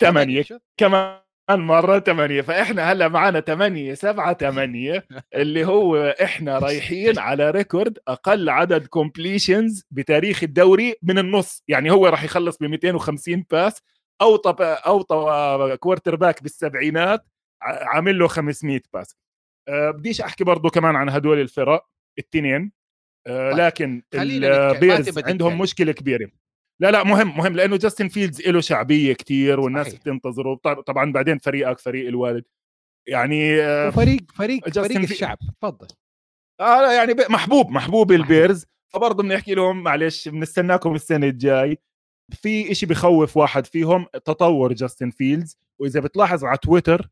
ثمانية. 0.00 0.44
كمان 0.76 1.18
مرة 1.58 1.98
ثمانية 1.98 2.40
فإحنا 2.40 2.92
هلأ 2.92 3.08
معنا 3.08 3.40
ثمانية 3.40 3.94
سبعة 3.94 4.34
ثمانية 4.34 5.06
اللي 5.34 5.64
هو 5.64 5.96
إحنا 6.22 6.58
رايحين 6.58 7.18
على 7.18 7.50
record 7.50 7.98
أقل 8.08 8.48
عدد 8.48 8.86
completions 8.86 9.84
بتاريخ 9.90 10.42
الدوري 10.42 10.94
من 11.02 11.18
النص. 11.18 11.62
يعني 11.68 11.90
هو 11.90 12.06
راح 12.06 12.24
يخلص 12.24 12.56
ب 12.58 12.64
250 12.64 13.44
pass 13.50 13.82
أو 14.20 14.36
طب 14.36 14.62
أو 14.62 15.02
طب 15.02 15.74
quarterback 15.74 16.42
بالسبعينات 16.42 17.26
عامل 17.62 18.18
له 18.18 18.28
500 18.28 18.80
pass 18.94 19.16
أه 19.68 19.90
بديش 19.90 20.20
أحكي 20.20 20.44
برضو 20.44 20.68
كمان 20.70 20.96
عن 20.96 21.08
هدول 21.08 21.40
الفرق 21.40 21.86
التنين. 22.18 22.72
أه 23.26 23.50
طيب، 23.50 23.60
لكن 23.60 24.02
البيرز 24.14 25.18
عندهم. 25.18 25.58
مشكلة 25.58 25.92
كبيرة. 25.92 26.30
لا 26.80 26.90
لا 26.90 27.04
مهم 27.04 27.36
مهم 27.38 27.56
لأنه 27.56 27.76
جاستن 27.76 28.08
فيلدز 28.08 28.40
له 28.40 28.60
شعبية 28.60 29.12
كتير 29.12 29.60
والناس 29.60 29.86
صحيح. 29.86 30.00
بتنتظره. 30.00 30.54
طب- 30.54 30.80
طبعا 30.80 31.12
بعدين 31.12 31.38
فريقك 31.38 31.78
فريق 31.78 32.08
الوالد. 32.08 32.44
يعني 33.08 33.60
آه، 33.62 33.90
فريق 33.90 34.20
فريق 34.34 34.68
في- 34.68 35.12
الشعب. 35.12 35.38
تفضل. 35.62 35.86
آه 36.60 36.92
يعني 36.92 37.14
محبوب 37.30 37.70
محبوب 37.70 38.12
البيرز. 38.12 38.66
فبرضه 38.88 39.22
بنحكي 39.22 39.54
لهم 39.54 39.82
معلش 39.82 40.28
بنستناكم 40.28 40.94
السنة 40.94 41.26
الجاي. 41.26 41.78
في 42.32 42.70
إشي 42.72 42.86
بخوف 42.86 43.36
واحد 43.36 43.66
فيهم 43.66 44.06
تطور 44.24 44.72
جاستن 44.72 45.10
فيلدز 45.10 45.56
وإذا 45.78 46.00
بتلاحظ 46.00 46.44
على 46.44 46.58
تويتر 46.58 47.08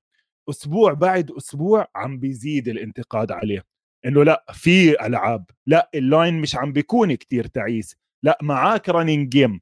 أسبوع 0.51 0.93
بعد 0.93 1.31
أسبوع 1.31 1.87
عم 1.95 2.19
بيزيد 2.19 2.69
الانتقاد 2.69 3.33
عليه. 3.33 3.65
إنه 4.07 4.25
لا 4.25 4.45
في 4.53 5.07
ألعاب. 5.07 5.45
لا 5.67 5.91
ال 5.95 6.04
line 6.04 6.41
مش 6.41 6.57
عم 6.57 6.73
بيكون 6.73 7.15
كتير 7.15 7.47
تعيس. 7.47 7.97
لا 8.25 8.39
معاك 8.43 8.89
running 8.89 9.29
game 9.29 9.61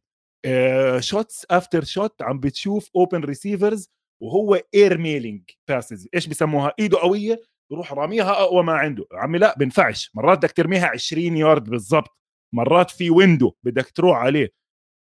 shot 1.01 1.47
after 1.51 1.85
shot 1.85 2.23
عم 2.23 2.41
بتشوف 2.41 2.91
open 2.97 3.21
receivers 3.25 3.91
وهو 4.23 4.63
air 4.75 4.99
mailing 4.99 5.43
passes 5.69 6.09
إيش 6.15 6.27
بسموها؟ 6.27 6.73
إيده 6.79 6.99
قوية 6.99 7.43
يروح 7.73 7.93
راميها 7.93 8.31
أقوى 8.31 8.63
ما 8.63 8.73
عنده. 8.73 9.05
عمي 9.13 9.39
لا 9.39 9.55
بنفعش. 9.59 10.11
مرات 10.15 10.39
بدك 10.39 10.53
ترميها 10.53 10.87
20 10.87 11.37
يارد 11.37 11.71
بالضبط. 11.71 12.19
مرات 12.55 12.91
في 12.91 13.11
window 13.11 13.53
بدك 13.63 13.91
تروح 13.91 14.17
عليه. 14.19 14.49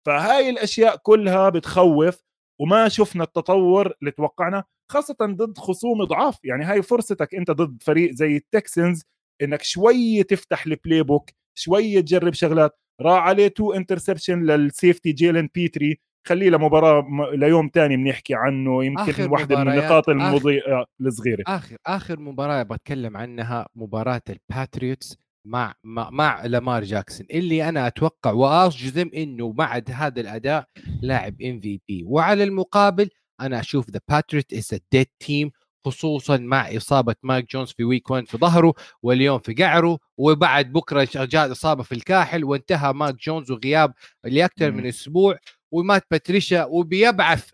فهاي 0.06 0.50
الأشياء 0.50 0.96
كلها 0.96 1.48
بتخوف 1.48 2.22
وما 2.60 2.88
شفنا 2.88 3.24
التطور 3.24 3.92
اللي 4.00 4.10
توقعنا 4.10 4.64
خاصة 4.92 5.16
ضد 5.22 5.58
خصوم 5.58 6.04
ضعاف. 6.04 6.38
يعني 6.44 6.64
هاي 6.64 6.82
فرصتك 6.82 7.34
أنت 7.34 7.50
ضد 7.50 7.82
فريق 7.82 8.10
زي 8.12 8.36
التكسنز 8.36 9.02
إنك 9.42 9.62
شوية 9.62 10.22
تفتح 10.22 10.66
ال 10.66 11.02
playbook 11.02 11.30
شوية 11.58 12.00
تجرب 12.00 12.32
شغلات. 12.34 12.78
راح 13.00 13.22
عليه 13.22 13.48
two 13.48 13.72
interception 13.72 14.42
لل 14.42 14.60
safety 14.60 15.12
جيلين 15.12 15.48
بيتري 15.54 15.98
خليه 16.26 16.50
لمباراة 16.50 17.00
م- 17.02 17.24
ليوم 17.34 17.68
تاني 17.68 17.96
بنحكي 17.96 18.34
عنه 18.34 18.84
يمكن 18.84 19.00
آخر 19.02 19.32
واحدة 19.32 19.56
من 19.64 19.68
النقاط 19.70 20.04
آخر- 20.06 20.08
المضيئة 20.10 20.84
الصغيرة. 21.00 21.44
آخر 21.46 21.76
آخر 21.86 22.20
مباراة 22.20 22.62
بتكلم 22.62 23.16
عنها 23.16 23.66
مباراة 23.74 24.22
الباتريوتس 24.30 25.16
مع 25.46 25.74
مع, 25.84 26.10
مع 26.10 26.46
لامار 26.46 26.84
جاكسون. 26.84 27.26
اللي 27.30 27.68
أنا 27.68 27.86
أتوقع 27.86 28.30
واجزم 28.32 29.10
إنه 29.16 29.52
بعد 29.52 29.90
هذا 29.90 30.20
الأداء 30.20 30.64
لاعب 31.02 31.42
MVP 31.42 32.04
وعلى 32.06 32.44
المقابل 32.44 33.08
أنا 33.40 33.60
أشوف 33.60 33.90
the 33.90 34.00
Patriot 34.08 34.52
is 34.52 34.74
a 34.74 34.78
dead 34.92 35.06
team 35.20 35.50
خصوصا 35.84 36.36
مع 36.36 36.76
إصابة 36.76 37.14
ماك 37.22 37.50
جونز 37.50 37.72
في 37.72 37.84
week 37.84 38.10
1 38.10 38.28
في 38.28 38.38
ظهره 38.38 38.74
واليوم 39.02 39.38
في 39.38 39.54
قعره 39.54 39.98
وبعد 40.16 40.72
بكرة 40.72 41.08
جاء 41.14 41.52
إصابة 41.52 41.82
في 41.82 41.92
الكاحل 41.92 42.44
وانتهى 42.44 42.92
ماك 42.92 43.16
جونز 43.16 43.50
وغياب 43.50 43.94
لأكثر. 44.24 44.70
من 44.70 44.86
أسبوع 44.86 45.38
ومات 45.72 46.06
باتريشا 46.10 46.64
وبيبعث 46.64 47.50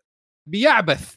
بيعبث 0.49 1.15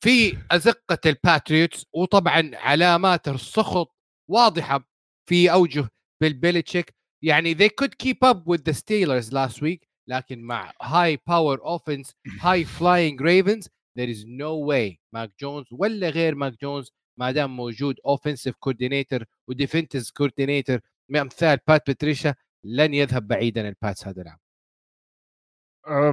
في 0.00 0.38
أزقة 0.50 0.98
الباتريوتس 1.06 1.86
وطبعا 1.92 2.50
علامات 2.54 3.28
السخط 3.28 3.96
واضحة 4.30 4.88
في 5.28 5.52
أوجه 5.52 5.88
بيل 6.22 6.42
بيلتشيك 6.42 6.94
يعني 7.24 7.54
they 7.54 7.68
could 7.82 7.90
keep 8.02 8.18
up 8.24 8.38
with 8.46 8.64
the 8.64 8.72
Steelers 8.72 9.32
last 9.32 9.60
week 9.62 9.86
لكن 10.08 10.42
مع 10.42 10.72
high 10.82 11.16
power 11.30 11.58
offense 11.58 12.12
high 12.40 12.64
flying 12.64 13.18
Ravens 13.20 13.68
there 13.98 14.08
is 14.08 14.24
no 14.24 14.70
way 14.70 14.98
ماك 15.14 15.30
جونز 15.40 15.66
ولا 15.70 16.08
غير 16.08 16.34
ماك 16.34 16.54
جونز 16.62 16.92
ما 17.18 17.30
دام 17.30 17.56
موجود 17.56 17.94
offensive 17.94 18.52
coordinator 18.68 19.24
و 19.48 19.54
defensive 19.54 20.10
coordinator 20.22 20.78
امثال 21.16 21.58
مات 21.68 21.86
باتريشا 21.86 22.34
لن 22.64 22.94
يذهب 22.94 23.28
بعيدا 23.28 23.68
الباتس 23.68 24.06
هذا 24.06 24.22
العام. 24.22 24.38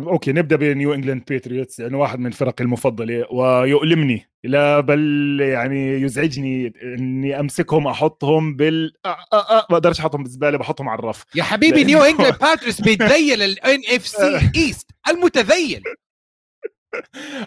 أوكي 0.07 0.32
نبدأ 0.32 0.55
بنيو 0.55 0.93
انجلاند 0.93 1.23
باتريوتس 1.30 1.80
لأنه 1.80 1.99
واحد 1.99 2.19
من 2.19 2.28
الفرق 2.28 2.61
المفضلة 2.61 3.34
ويؤلمني. 3.34 4.30
لا 4.43 4.80
بل 4.80 4.99
يعني 5.41 6.01
يزعجني 6.01 6.73
إني 6.84 7.39
أمسكهم 7.39 7.88
أحطهم 7.88 8.55
بال 8.55 8.93
ما 9.05 9.65
بقدرش 9.69 9.99
أحطهم 9.99 10.23
بالزبالة 10.23 10.57
بحطهم 10.57 10.89
على 10.89 10.99
الرف. 10.99 11.25
يا 11.36 11.43
حبيبي 11.43 11.84
نيو 11.84 12.03
انجلاند 12.03 12.38
باتريوتس 12.39 12.82
بيتذيل 12.82 13.41
ال 13.41 13.80
AFC 13.89 14.07
East 14.07 14.91
المتذيل. 15.07 15.84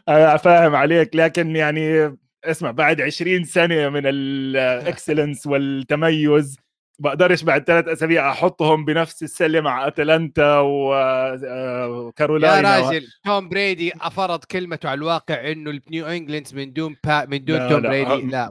آه 0.08 0.36
فاهم 0.36 0.74
عليك 0.74 1.16
لكن 1.16 1.56
يعني 1.56 2.16
اسمع 2.44 2.70
بعد 2.70 3.00
20 3.00 3.44
سنة 3.44 3.88
من 3.88 4.02
ال 4.04 4.17
excellence 4.17 5.46
والتميز 5.50 6.56
بقدرش 6.98 7.42
بعد 7.42 7.64
ثلاث 7.64 7.88
أسابيع 7.88 8.30
أحطهم 8.30 8.84
بنفس 8.84 9.22
السلة 9.22 9.60
مع 9.60 9.86
أتلانتا 9.86 10.44
يا 10.44 11.86
وكارولاينا 11.86 12.78
راجل 12.80 13.06
توم 13.24 13.48
بريدي 13.48 13.92
أفرض 14.00 14.44
كلمته 14.44 14.88
على 14.88 14.98
الواقع 14.98 15.52
إنه 15.52 15.70
النيو 15.70 16.06
انجلاند 16.06 16.48
من 16.54 16.72
دون 16.72 16.96
با 17.04 17.26
من 17.26 17.44
دون 17.44 17.58
لا، 17.58 17.68
توم 17.68 17.80
لا، 17.80 17.88
بريدي 17.88 18.10
هم- 18.10 18.30
لا 18.30 18.50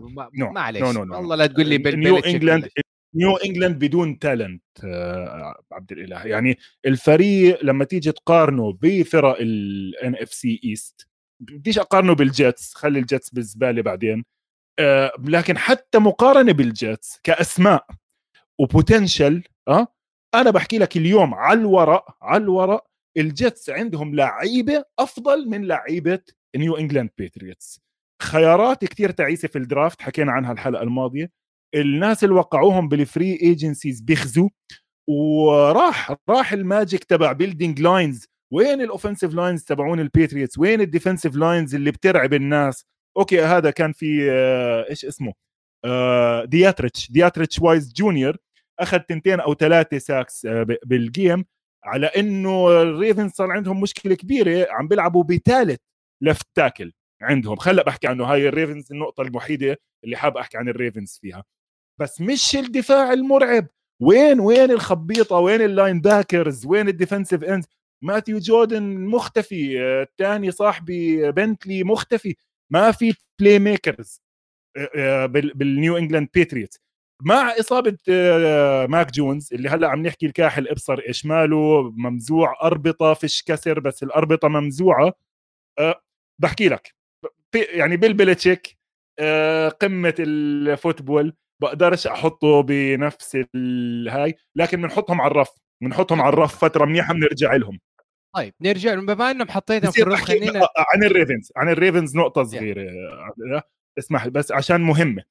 معلش. 0.51 0.81
no, 0.81 0.91
no, 0.91 1.03
no، 1.03 1.15
والله 1.15 1.35
لا 1.35 1.45
تقول 1.47 1.67
لي 1.67 1.77
نيو 1.77 2.17
إنجلاند 2.17 2.69
نيو 3.15 3.35
إنجلاند 3.37 3.85
بدون 3.85 4.19
talent 4.19 4.63
عبد 5.71 5.91
الإله. 5.91 6.25
يعني 6.25 6.57
الفريق 6.85 7.63
لما 7.63 7.85
تيجي 7.85 8.11
تقارنه 8.11 8.73
بفرق 8.81 9.37
ال 9.39 10.15
AFC 10.15 10.33
East 10.33 11.07
بديش 11.39 11.79
أقارنه 11.79 12.13
بالجيتس 12.15 12.73
خلي 12.73 12.99
الجيتس 12.99 13.29
بالزبالة 13.29 13.81
بعدين 13.81 14.25
آه، 14.79 15.11
لكن 15.25 15.57
حتى 15.57 15.99
مقارنة 15.99 16.51
بالجيتس 16.51 17.19
كأسماء 17.23 17.85
و 18.59 18.67
potential 18.67 19.43
آه 19.67 19.87
أنا 20.35 20.51
بحكي 20.51 20.77
لك 20.77 20.97
اليوم 20.97 21.33
على 21.33 21.59
الورق 21.59 22.17
على 22.21 22.43
الورق 22.43 22.85
الجيتس 23.17 23.69
عندهم 23.69 24.15
لعيبة 24.15 24.83
أفضل 24.99 25.49
من 25.49 25.65
لعيبة 25.67 26.19
نيو 26.55 26.77
إنجلاند 26.77 27.09
باتريوتس 27.17 27.81
خيارات 28.21 28.85
كتير 28.85 29.11
تعيسة 29.11 29.47
في 29.47 29.57
ال 29.57 29.64
draft 29.64 30.01
حكينا 30.01 30.31
عنها 30.31 30.51
الحلقة 30.51 30.83
الماضية. 30.83 31.31
الناس 31.75 32.23
اللي 32.23 32.35
وقعوهم 32.35 32.89
بال 32.89 33.06
free 33.06 33.39
agencies 33.41 34.01
بيخزوا 34.01 34.49
وراح 35.09 36.15
راح 36.29 36.53
ال 36.53 36.61
magic 36.61 37.03
تبع 37.03 37.31
building 37.31 37.81
lines 37.81 38.27
وين 38.53 38.81
ال 38.81 38.86
offensive 38.86 39.33
lines 39.33 39.63
تبعون 39.63 39.99
الباتريوتس 39.99 40.57
وين 40.57 40.81
ال 40.81 40.86
defensive 40.86 41.35
lines 41.35 41.75
اللي 41.75 41.91
بترعب 41.91 42.33
الناس؟ 42.33 42.85
أوكي 43.17 43.41
هذا 43.41 43.71
كان 43.71 43.93
في 43.93 44.31
آه، 44.31 44.89
إيش 44.89 45.05
اسمه؟ 45.05 45.33
دياتريتش 46.45 47.11
دياتريتش 47.11 47.59
وايز 47.59 47.93
جونيور 47.93 48.37
أخذ 48.79 48.99
تنتين 48.99 49.39
أو 49.39 49.53
ثلاثة 49.53 49.97
sacks 49.97 50.47
بال 50.85 51.05
game 51.05 51.45
على 51.83 52.05
إنه 52.07 52.81
الريفنز 52.81 53.31
صار 53.31 53.51
عندهم 53.51 53.81
مشكلة 53.81 54.15
كبيرة 54.15 54.67
عم 54.71 54.87
بيلعبوا 54.87 55.23
بثالث 55.23 55.79
left 56.23 56.47
tackle 56.55 56.93
عندهم. 57.21 57.55
خلق 57.55 57.85
بحكي 57.85 58.07
عنه 58.07 58.25
هاي 58.25 58.47
الريفنز 58.47 58.91
النقطة 58.91 59.21
الوحيدة 59.21 59.77
اللي 60.03 60.17
حاب 60.17 60.37
أحكي 60.37 60.57
عن 60.57 60.69
الريفنز 60.69 61.19
فيها. 61.21 61.43
بس 61.99 62.21
مش 62.21 62.55
الدفاع 62.55 63.13
المرعب. 63.13 63.67
وين 64.01 64.39
وين 64.39 64.71
الخبيطة؟ 64.71 65.35
وين 65.35 65.61
ال 65.61 66.01
linebackers 66.01 66.65
وين 66.65 66.87
ال 66.87 66.93
defensive 66.93 67.43
end 67.43 67.65
ماثيو 68.03 68.39
جودون 68.39 68.83
مختفي 69.05 69.81
آه، 69.81 70.03
الثاني 70.03 70.51
صاحبي 70.51 71.31
بنتلي 71.31 71.83
مختفي. 71.83 72.35
ما 72.71 72.91
في 72.91 73.13
playmakers 73.39 74.21
بالنيو 75.55 75.97
انجلاند 75.97 76.29
بيتريتس 76.33 76.79
مع 77.23 77.53
إصابة 77.59 77.97
ماك 78.89 79.11
جونز 79.11 79.53
اللي 79.53 79.69
هلأ 79.69 79.89
عم 79.89 80.01
نحكي 80.07 80.25
الكاحل 80.25 80.67
إبصر 80.67 80.99
إيش 81.07 81.25
ماله 81.25 81.91
ممزوع 81.97 82.55
أربطة 82.63 83.13
فيش 83.13 83.43
كسر 83.43 83.79
بس 83.79 84.03
الأربطة 84.03 84.47
ممزوعة. 84.47 85.13
بحكي 86.41 86.69
لك 86.69 86.95
يعني 87.55 87.97
بيل 87.97 88.21
بلتشيك 88.21 88.77
قمة 89.81 90.15
ال 90.19 90.30
football. 90.30 91.33
بقدرش 91.61 92.07
أحطه 92.07 92.61
بنفس 92.61 93.37
الهاي 93.55 94.35
لكن 94.55 94.81
بنحطهم 94.81 95.21
على 95.21 95.31
الرف 95.31 95.49
بنحطهم 95.83 96.21
على 96.21 96.33
الرف 96.33 96.57
فترة 96.57 96.85
منيحة 96.85 97.13
بنرجع 97.13 97.55
لهم. 97.55 97.79
طيب 98.35 98.53
نرجع 98.61 98.95
بما 98.95 99.31
إنهم 99.31 99.49
حطيتهم 99.49 99.91
في 99.91 100.01
الرف 100.01 100.21
خلينا 100.21 100.67
عن 100.93 101.03
الريفنز 101.03 101.51
عن 101.55 101.69
الريفنز 101.69 102.17
نقطة 102.17 102.43
صغيرة 102.43 102.83
yeah. 102.83 103.61
اسمح 103.99 104.27
بس 104.27 104.51
عشان 104.51 104.81
مهمة. 104.81 105.23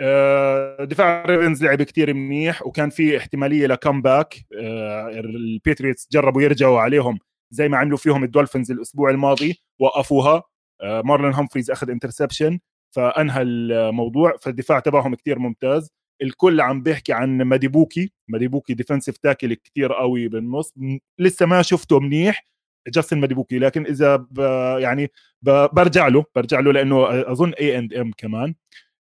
آه، 0.00 0.84
دفاع 0.84 1.24
الريفنز 1.24 1.64
لعب 1.64 1.82
كتير 1.82 2.14
منيح 2.14 2.66
وكان 2.66 2.90
في 2.90 3.16
احتمالية 3.16 3.66
ل 3.66 3.74
comeback 3.74 4.34
آه، 4.60 5.08
البيتريتس 5.08 6.08
جربوا 6.12 6.42
يرجعوا 6.42 6.80
عليهم 6.80 7.18
زي 7.50 7.68
ما 7.68 7.78
عملوا 7.78 7.98
فيهم 7.98 8.24
الدولفينز 8.24 8.70
الأسبوع 8.70 9.10
الماضي 9.10 9.62
وقفوها. 9.80 10.42
آه، 10.82 11.02
مارلون 11.02 11.34
همفري 11.34 11.70
أخذ 11.70 11.90
interception. 11.90 12.58
فأنهى 12.90 13.42
الموضوع 13.42 14.36
فالدفاع 14.40 14.80
تبعهم 14.80 15.14
كتير 15.14 15.38
ممتاز. 15.38 15.90
الكل 16.22 16.60
عم 16.60 16.82
بيحكي 16.82 17.12
عن 17.12 17.42
ماديبوكي 17.42 18.12
ماديبوكي 18.28 18.74
defensive 18.74 19.16
tackle 19.16 19.54
كتير 19.54 19.92
قوي 19.92 20.28
بالنص 20.28 20.74
لسه 21.18 21.46
ما 21.46 21.62
شفته 21.62 22.00
منيح 22.00 22.46
جاستن 22.88 23.18
ماديبوكي 23.18 23.58
لكن 23.58 23.86
إذا 23.86 24.16
ب 24.16 24.38
يعني 24.78 25.10
ب 25.42 25.68
برجع 25.72 26.08
له 26.08 26.24
برجع 26.34 26.60
له 26.60 26.72
لأنه 26.72 27.06
أظن 27.32 27.52
اي 27.52 27.78
اند 27.78 27.94
ام 27.94 28.12
كمان. 28.16 28.54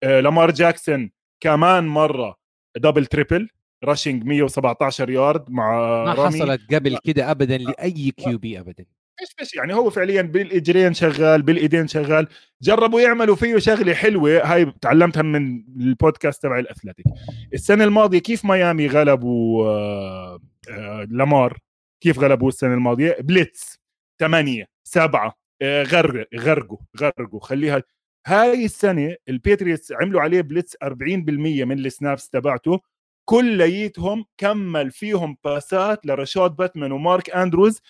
آه 0.03 0.19
لامار 0.19 0.51
جاكسون 0.51 1.11
كمان 1.39 1.87
مرة 1.87 2.35
double 2.77 3.05
triple 3.05 3.49
rushing 3.83 4.23
117 4.23 5.09
يارد 5.09 5.51
مع 5.51 5.71
ما 6.05 6.13
رامي. 6.13 6.37
حصلت 6.37 6.73
قبل 6.73 6.97
كده 7.03 7.31
ابدا 7.31 7.57
لأي 7.57 8.11
QB 8.11 8.59
ابدا. 8.59 8.85
إيش 9.21 9.29
فيش 9.37 9.53
يعني 9.55 9.73
هو 9.73 9.89
فعليا 9.89 10.21
بالإجرين 10.21 10.93
شغال 10.93 11.41
بالإيدين 11.41 11.87
شغال. 11.87 12.27
جربوا 12.61 13.01
يعملوا 13.01 13.35
فيه 13.35 13.57
شغلة 13.57 13.93
حلوة 13.93 14.53
هاي 14.53 14.73
تعلمتها 14.81 15.21
من 15.21 15.63
البودكاست 15.81 16.43
تبع 16.43 16.59
الاثلتيك 16.59 17.05
السنة 17.53 17.83
الماضية 17.83 18.19
كيف 18.19 18.45
ميامي 18.45 18.87
غلبوا 18.87 19.65
آه 19.67 20.39
آه 20.69 21.07
لامار؟ 21.09 21.57
كيف 22.01 22.19
غلبوا 22.19 22.47
السنة 22.49 22.73
الماضية؟ 22.73 23.17
blitz 23.19 23.79
8 24.19 24.65
7 24.83 25.33
آه 25.61 25.83
غرق 25.83 26.27
غرقوا 26.35 26.77
غرقوا. 27.01 27.39
خليها 27.39 27.83
هاي 28.27 28.65
السنة 28.65 29.15
البيتريتس 29.29 29.91
عملوا 29.91 30.21
عليه 30.21 30.41
blitz 30.41 30.75
40% 30.83 31.65
من 31.65 31.79
ال 31.79 31.87
snaps 31.87 32.29
تبعته. 32.29 32.79
كليتهم 33.25 34.25
كمل 34.37 34.91
فيهم 34.91 35.37
باسات 35.43 36.05
لراشود 36.05 36.51
باتمان 36.55 36.91
ومارك 36.91 37.29
أندروز. 37.29 37.81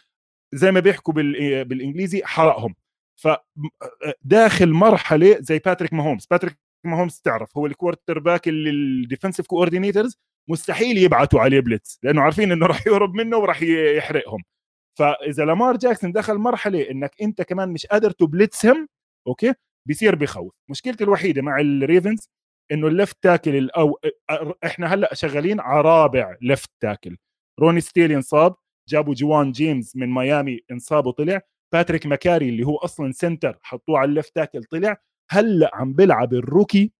زي 0.53 0.71
ما 0.71 0.79
بيحكوا 0.79 1.13
بالإنجليزي 1.63 2.21
حرقهم. 2.25 2.75
فداخل 3.21 4.69
مرحلة 4.69 5.37
زي 5.39 5.59
باتريك 5.59 5.93
ماهومز 5.93 6.25
باتريك 6.31 6.57
ماهومز 6.85 7.21
تعرف 7.23 7.57
هو 7.57 7.65
ال 7.65 8.19
quarterback 8.19 8.47
اللي 8.47 8.69
ال 8.69 8.77
defensive 8.77 9.47
coordinators 9.47 10.17
مستحيل 10.49 10.97
يبعتوا 10.97 11.39
عليه 11.41 11.59
blitz 11.59 11.99
لأنه 12.03 12.21
عارفين 12.21 12.51
إنه 12.51 12.65
راح 12.65 12.87
يهرب 12.87 13.13
منه 13.13 13.37
وراح 13.37 13.61
يحرقهم. 13.97 14.43
فإذا 14.99 15.45
لامار 15.45 15.77
جاكسون 15.77 16.11
دخل 16.11 16.37
مرحلة 16.37 16.91
إنك 16.91 17.11
أنت 17.21 17.41
كمان 17.41 17.69
مش 17.69 17.85
قادر 17.85 18.11
تبلتسهم 18.11 18.87
أوكي؟ 19.27 19.53
بيصير 19.87 20.15
بخوف. 20.15 20.53
مشكلتي 20.69 21.03
الوحيدة 21.03 21.41
مع 21.41 21.59
الريفنز 21.59 22.29
إنه 22.71 22.87
ال 22.87 22.93
left 22.93 23.17
tackle 23.23 23.69
أو 23.69 23.99
إحنا 24.65 24.87
هلأ 24.93 25.13
شغالين 25.13 25.59
على 25.59 25.81
رابع 25.81 26.37
left 26.41 26.69
tackle 26.81 27.17
روني 27.59 27.81
ستانلي 27.81 28.11
انصاب 28.11 28.55
جابوا 28.89 29.13
جوان 29.13 29.51
جيمس 29.51 29.95
من 29.95 30.13
ميامي 30.13 30.59
انصاب 30.71 31.05
وطلع 31.05 31.41
باتريك 31.73 32.05
مكاري 32.05 32.49
اللي 32.49 32.63
هو 32.63 32.77
أصلا 32.77 33.11
center 33.11 33.59
حطوه 33.63 33.99
على 33.99 34.09
ال 34.09 34.14
left 34.14 34.35
tackle 34.35 34.63
طلع. 34.63 34.97
هلأ 35.31 35.71
عم 35.73 35.93
بيلعب 35.93 36.33
ال 36.33 36.40
rookie. 36.40 36.91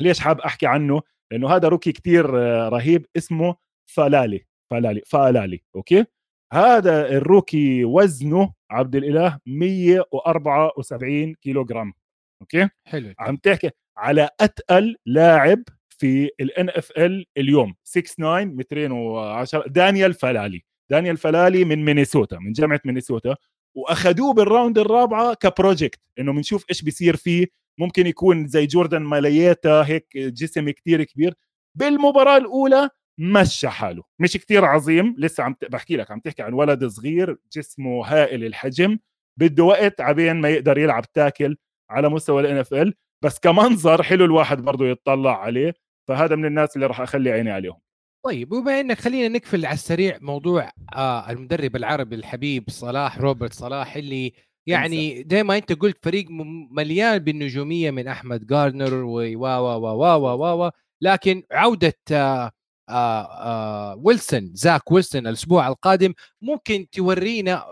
ليش 0.00 0.20
حاب 0.20 0.40
أحكي 0.40 0.66
عنه؟ 0.66 1.02
لأنه 1.32 1.48
هذا 1.56 1.68
rookie 1.68 1.92
كتير 1.92 2.30
رهيب. 2.68 3.06
اسمه 3.16 3.56
فلالي 3.86 4.46
فلالي 4.70 5.02
فلالي 5.06 5.62
أوكي؟ 5.76 6.04
هذا 6.52 7.08
ال 7.08 7.19
rookie 7.19 7.84
وزنه 7.84 8.52
عبد 8.70 8.96
الإله 8.96 9.38
174 9.46 11.34
كيلو 11.34 11.64
جرام 11.64 11.94
أوكي؟ 12.42 12.68
حلو. 12.86 13.14
عم 13.18 13.36
تحكي 13.36 13.70
على 13.96 14.28
أتقل 14.40 14.96
لاعب 15.06 15.62
في 15.88 16.30
ال 16.40 16.68
NFL 16.68 17.26
اليوم. 17.36 17.74
6 17.84 18.00
9 18.14 18.44
210 18.44 19.66
دانيال 19.68 20.14
فلالي 20.14 20.64
دانيال 20.92 21.16
فلالي 21.16 21.64
من 21.64 21.84
مينيسوتا 21.84 22.38
من 22.38 22.52
جامعة 22.52 22.80
مينيسوتا 22.84 23.36
واخذوه 23.76 24.34
بال 24.34 24.47
round 24.47 24.78
الرابعة 24.78 25.34
ك 25.34 25.42
project 25.42 26.00
إنه 26.18 26.32
بنشوف 26.32 26.64
إيش 26.70 26.82
بيصير 26.82 27.16
فيه. 27.16 27.46
ممكن 27.78 28.06
يكون 28.06 28.46
زي 28.46 28.66
جوردن 28.66 29.02
مايلاتا 29.02 29.82
هيك 29.82 30.06
جسم 30.16 30.70
كتير 30.70 31.04
كبير. 31.04 31.34
بالمباراة 31.78 32.36
الأولى 32.36 32.90
مشى 33.18 33.68
حاله. 33.68 34.02
مش 34.18 34.32
كتير 34.32 34.64
عظيم 34.64 35.14
لسه 35.18 35.42
عم 35.44 35.54
بحكي 35.70 35.96
لك 35.96 36.10
عم 36.10 36.20
تحكي 36.20 36.42
عن 36.42 36.52
ولد 36.52 36.84
صغير 36.84 37.36
جسمه 37.52 38.06
هائل 38.06 38.44
الحجم 38.44 38.98
بده 39.40 39.64
وقت 39.64 40.00
عبين 40.00 40.36
ما 40.40 40.48
يقدر 40.48 40.78
يلعب 40.78 41.12
tackle 41.12 41.56
على 41.90 42.08
مستوى 42.08 42.42
ال 42.42 42.56
NFL 42.56 42.94
بس 43.24 43.38
كمنظر 43.38 44.02
حلو 44.02 44.24
الواحد 44.24 44.62
برضه 44.62 44.86
يتطلع 44.86 45.40
عليه 45.42 45.74
فهذا 46.08 46.36
من 46.36 46.44
الناس 46.44 46.76
اللي 46.76 46.86
راح 46.86 47.00
أخلي 47.00 47.30
عيني 47.32 47.50
عليهم. 47.50 47.80
طيب 48.24 48.52
وبما 48.52 48.80
إنك 48.80 49.00
خلينا 49.00 49.28
نقفل 49.38 49.66
على 49.66 49.74
السريع 49.74 50.18
موضوع 50.20 50.70
آه 50.94 51.30
المدرب 51.30 51.76
العربي 51.76 52.16
الحبيب 52.16 52.64
صلاح 52.70 53.18
روبرت 53.18 53.52
صلاح 53.52 53.96
اللي 53.96 54.32
يعني 54.66 55.26
زي 55.30 55.42
ما 55.42 55.56
أنت 55.56 55.72
قلت 55.72 55.98
فريق 56.04 56.26
مليان 56.70 57.18
بالنجومية 57.18 57.90
من 57.90 58.08
أحمد 58.08 58.46
جاردنر 58.46 58.94
و 58.94 59.14
و 59.14 59.46
و 59.46 60.06
و 60.06 60.66
و 60.66 60.70
لكن 61.00 61.42
عودة 61.52 61.94
آه 62.12 62.50
آه 62.88 63.22
آه 63.22 63.96
ويلسون 63.96 64.50
زاك 64.54 64.92
ويلسون 64.92 65.26
الأسبوع 65.26 65.68
القادم 65.68 66.14
ممكن 66.42 66.86
تورينا 66.92 67.64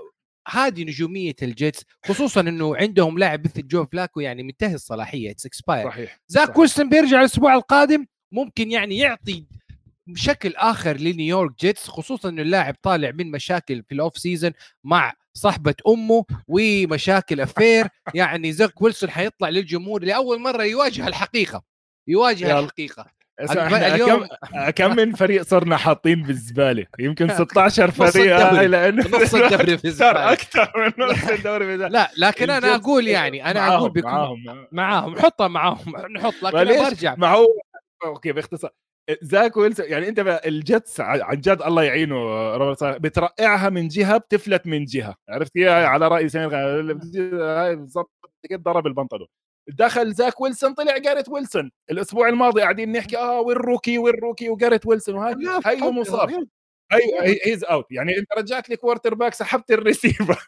هذه 0.48 0.82
نجومية 0.84 1.34
الجيتس 1.42 1.84
خصوصا 2.06 2.40
إنه 2.40 2.76
عندهم 2.76 3.18
لاعب 3.18 3.44
مثل 3.44 3.66
جو 3.66 3.84
فلاكو 3.86 4.20
يعني 4.20 4.42
منتهي 4.42 4.74
الصلاحية 4.74 5.30
it's 5.30 5.46
expired 5.46 5.84
صحيح 5.90 6.20
زاك 6.28 6.58
ويلسون 6.58 6.88
بيرجع 6.88 7.20
الأسبوع 7.20 7.54
القادم 7.54 8.06
ممكن 8.32 8.70
يعني 8.70 8.98
يعطي 8.98 9.46
بشكل 10.06 10.52
آخر 10.56 10.96
لنيويورك 10.96 11.60
جيتس 11.60 11.88
خصوصا 11.88 12.28
إنه 12.28 12.42
اللاعب 12.42 12.76
طالع 12.82 13.10
من 13.10 13.30
مشاكل 13.30 13.82
في 13.88 13.94
ال 13.94 14.18
off-season 14.18 14.52
مع 14.84 15.12
صاحبة 15.34 15.74
أمه 15.88 16.24
ومشاكل 16.48 17.40
affair 17.40 17.88
يعني 18.14 18.52
زاك 18.52 18.82
ويلسون 18.82 19.10
حيطلع 19.10 19.48
للجمهور 19.48 20.04
لأول 20.04 20.40
مرة 20.40 20.64
يواجه 20.64 21.08
الحقيقة 21.08 21.62
يواجه 22.08 22.58
الحقيقة. 22.60 23.06
اليوم 23.94 24.28
كم 24.76 24.96
من 24.96 25.12
فريق 25.12 25.42
صرنا 25.42 25.76
حاطين 25.76 26.22
بالزباله 26.22 26.86
يمكن 26.98 27.28
16 27.44 27.90
فريق. 27.90 28.50
لأنه 28.52 29.04
نص 29.22 29.34
الدوري 29.34 29.78
في 29.78 29.84
الزبالة. 29.84 30.32
أكثر 30.32 30.72
من 30.76 31.04
نص 31.04 31.28
الدوري 31.28 31.78
في 31.78 31.88
لا 31.88 32.10
لكن 32.16 32.50
أنا 32.50 32.74
أقول 32.74 33.08
يعني 33.08 33.50
أنا 33.50 33.74
أقول 33.74 33.90
بكم 33.90 34.08
معاهم. 34.08 34.66
معاهم 34.72 35.14
نحطها 35.14 35.48
معاهم 35.48 35.94
نحط 36.16 36.34
لكن 36.42 36.84
برجع. 36.84 37.14
ما 37.18 37.28
هو 37.28 37.46
أوكي 38.04 38.32
باختصار. 38.32 38.70
زاك 39.22 39.56
ويلسون 39.56 39.86
يعني 39.88 40.08
أنت 40.08 40.40
الجتس 40.46 41.00
عن 41.00 41.40
جد 41.40 41.62
الله 41.62 41.82
يعينه 41.82 42.16
روبرت 42.56 42.84
بترقعها 42.84 43.68
من 43.68 43.88
جهة 43.88 44.18
بتفلت 44.18 44.66
من 44.66 44.84
جهة. 44.84 45.14
عرفت؟ 45.28 45.52
كيف 45.52 45.68
على 45.68 46.08
رأي 46.08 46.28
سمير 46.28 46.56
هاي 46.56 47.76
بالضبط 47.76 48.10
ضرب 48.52 48.86
البنطلون. 48.86 49.28
دخل 49.68 50.12
زاك 50.12 50.40
ويلسون 50.40 50.74
طلع 50.74 50.98
جاريت 50.98 51.28
ويلسون. 51.28 51.70
الأسبوع 51.90 52.28
الماضي 52.28 52.60
قاعدين 52.60 52.92
نحكي 52.92 53.18
آه 53.18 53.40
وين 53.40 53.56
rookie 53.56 53.98
وين 53.98 54.14
rookie 54.14 54.48
وجاريت 54.48 54.86
ويلسون. 54.86 55.14
وهاي 55.14 55.34
هي 55.66 55.90
مصاب. 55.90 56.30
هي 56.92 57.40
he's 57.46 57.64
out 57.64 57.86
يعني 57.90 58.18
أنت 58.18 58.26
رجعت 58.38 58.70
لي 58.70 58.76
quarterback 58.76 59.34
سحبت 59.34 59.70
الريسيفر. 59.70 60.44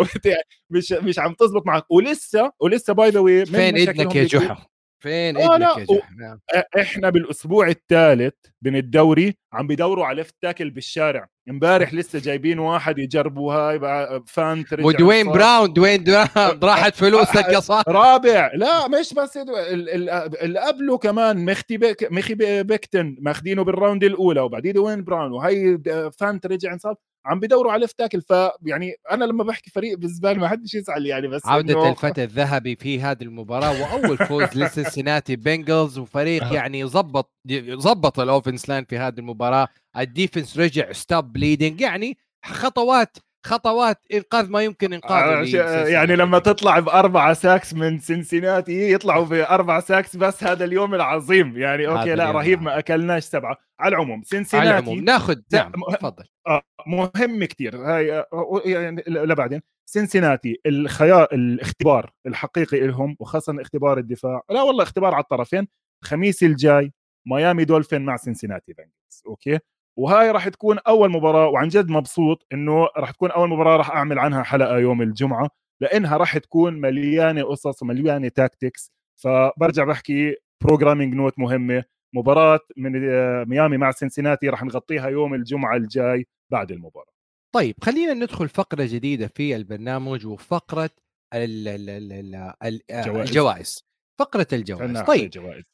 مش 0.70 0.92
مش 0.92 1.18
عم 1.18 1.34
تزبط 1.34 1.66
معك. 1.66 1.90
ولسه 1.90 2.52
ولسه 2.60 2.92
by 2.92 3.10
the 3.10 3.20
way 3.20 3.46
فين 3.46 3.76
اذنك 3.76 4.16
يا 4.16 4.24
جحا؟ 4.24 4.73
فين 5.04 5.36
آه 5.36 5.54
ابنك 5.54 5.78
يا 5.78 5.84
جحا 5.84 6.64
إحنا 6.80 7.10
بالأسبوع 7.10 7.68
الثالث 7.68 8.34
من 8.62 8.76
الدوري 8.76 9.34
عم 9.52 9.66
بدوروا 9.66 10.06
على 10.06 10.16
left 10.16 10.34
tackle 10.42 10.70
بالشارع. 10.70 11.28
امبارح 11.50 11.94
لسه 11.94 12.18
جايبين 12.18 12.58
واحد 12.58 12.98
يجربوا 12.98 13.54
هاي 13.54 13.80
فانت 14.26 14.64
ودوين 14.78 15.32
براون 15.32 15.72
دوين 15.72 16.04
براون. 16.04 16.60
راحت 16.70 16.94
فلوسك 16.94 17.48
يا 17.48 17.60
صاحبي 17.60 17.92
رابع. 17.92 18.50
لا 18.54 18.88
مش 18.88 19.14
بس 19.14 19.36
اللي 19.36 20.60
قبله 20.60 20.98
كمان 20.98 21.44
مختي 21.44 21.76
بيك 21.76 22.12
مخي 22.12 22.34
بيكتن 22.62 23.16
ماخذينه 23.20 23.64
بال 23.64 23.75
round 23.75 24.04
الأولى 24.04 24.40
وبعدين 24.40 24.72
دوين 24.72 25.04
براون 25.04 25.32
وهي 25.32 25.78
فانت 26.18 26.46
رجع 26.46 26.72
انصاب. 26.72 26.96
عم 27.26 27.40
بدوروا 27.40 27.72
على 27.72 27.86
tackle 27.86 28.22
فيعني 28.22 28.94
أنا 29.10 29.24
لما 29.24 29.44
بحكي 29.44 29.70
فريق 29.70 29.98
بالزبال 29.98 30.38
ما 30.40 30.48
حدش 30.48 30.74
يزعل 30.74 31.06
يعني 31.06 31.28
بس 31.28 31.46
عودة 31.46 31.74
إنه 31.74 31.90
الفتى 31.90 32.24
الذهبي 32.24 32.76
في 32.76 33.00
هذه 33.00 33.22
المباراة 33.22 33.82
وأول 33.82 34.18
فوز 34.18 34.48
لسنسناتي 34.58 35.36
بنجلز 35.36 35.98
وفريق 35.98 36.44
أها. 36.44 36.54
يعني 36.54 36.84
ظبط 36.84 37.32
ظبط 37.70 38.20
ال 38.20 38.26
offense 38.26 38.68
line 38.68 38.84
في 38.84 38.98
هذه 38.98 39.18
المباراة 39.18 39.68
ال 39.96 40.04
defense 40.04 40.58
رجع 40.58 40.92
stop 40.92 41.32
bleeding 41.32 41.80
يعني 41.80 42.18
خطوات 42.44 43.16
خطوات 43.44 44.06
إنقاذ 44.14 44.50
ما 44.50 44.62
يمكن 44.62 44.92
آه، 44.92 45.42
لسنسناتي 45.42 45.92
يعني 45.92 46.16
لما. 46.16 46.38
تطلع 46.38 46.78
بأربعة 46.78 47.32
sacks 47.32 47.74
من 47.74 47.98
سنسيناتي 47.98 48.92
يطلعوا 48.92 49.24
باربع 49.24 49.80
sacks 49.80 50.16
بس 50.16 50.44
هذا 50.44 50.64
اليوم 50.64 50.94
العظيم. 50.94 51.58
يعني 51.58 51.86
أوكي 51.86 52.14
لا 52.14 52.24
رهيب 52.24 52.36
العظيم. 52.36 52.64
ما 52.64 52.78
أكلناش 52.78 53.24
سبعة. 53.24 53.56
على 53.80 53.96
العموم 53.96 54.16
على 54.16 54.24
سنسيناتي 54.24 54.70
العموم 54.70 54.98
ناخذ 55.04 55.36
نعم 55.52 55.72
تفضل. 55.92 56.24
آه 56.46 56.62
مهم 56.86 57.44
كتير. 57.44 57.76
هاي 57.76 58.18
آه، 58.18 58.62
يعني 58.64 59.02
لا 59.06 59.34
بعدين 59.34 59.60
سنسيناتي 59.86 60.60
الخيار 60.66 61.28
الاختبار 61.32 62.12
الحقيقي 62.26 62.80
لهم 62.80 63.16
وخاصة 63.20 63.60
اختبار 63.60 63.98
الدفاع 63.98 64.42
لا 64.50 64.62
والله 64.62 64.82
اختبار 64.82 65.14
على 65.14 65.22
الطرفين 65.22 65.68
الخميس 66.02 66.42
الجاي 66.42 66.92
ميامي 67.26 67.64
دولفين 67.64 68.02
مع 68.02 68.16
سنسيناتي 68.16 68.72
بنجلز 68.72 69.22
أوكي؟ 69.26 69.58
وهاي 69.98 70.30
راح 70.30 70.48
تكون 70.48 70.78
أول 70.78 71.10
مباراة 71.10 71.48
وعن 71.48 71.68
جد 71.68 71.88
مبسوط 71.88 72.46
إنه 72.52 72.88
راح 72.96 73.10
تكون 73.10 73.30
أول 73.30 73.48
مباراة 73.48 73.76
راح 73.76 73.90
أعمل 73.90 74.18
عنها 74.18 74.42
حلقة 74.42 74.78
يوم 74.78 75.02
الجمعة 75.02 75.48
لأنها 75.80 76.16
راح 76.16 76.38
تكون 76.38 76.80
مليانة 76.80 77.42
قصص 77.42 77.82
ومليانة 77.82 78.28
tactics 78.28 78.92
فبرجع 79.22 79.84
بحكي 79.84 80.36
programming 80.64 81.14
note 81.14 81.38
مهمة 81.38 81.84
مباراة 82.14 82.58
من 82.76 83.10
آه، 83.10 83.44
ميامي 83.44 83.76
مع 83.76 83.90
سنسيناتي 83.90 84.48
راح 84.48 84.62
نغطيها 84.64 85.08
يوم 85.08 85.34
الجمعة 85.34 85.76
الجاي 85.76 86.26
بعد 86.52 86.70
المباراة. 86.72 87.12
طيب 87.54 87.74
خلينا 87.82 88.14
ندخل 88.14 88.48
فقرة 88.48 88.84
جديدة 88.90 89.26
في 89.26 89.56
البرنامج 89.56 90.26
وفقرة 90.26 90.90
ال- 91.34 91.68
ال- 91.68 92.50
ال- 92.62 93.04
جوائز. 93.06 93.28
الجوائز. 93.28 93.84
فقرة 94.20 94.46
الجوائز. 94.52 95.00
طيب 95.02 95.30
جوائز 95.30 95.64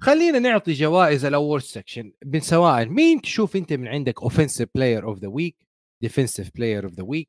خلينا 0.00 0.38
نعطي 0.38 0.72
جوائز 0.72 1.24
الأول 1.24 1.62
section 1.62 2.12
من 2.24 2.40
سواء 2.40 2.86
مين 2.86 3.20
تشوف 3.20 3.56
أنت 3.56 3.72
من 3.72 3.88
عندك 3.88 4.22
offensive 4.22 4.68
player 4.74 5.04
of 5.04 5.18
the 5.18 5.28
week 5.28 5.56
defensive 6.02 6.50
player 6.54 6.84
of 6.84 6.92
the 6.92 7.02
week 7.02 7.28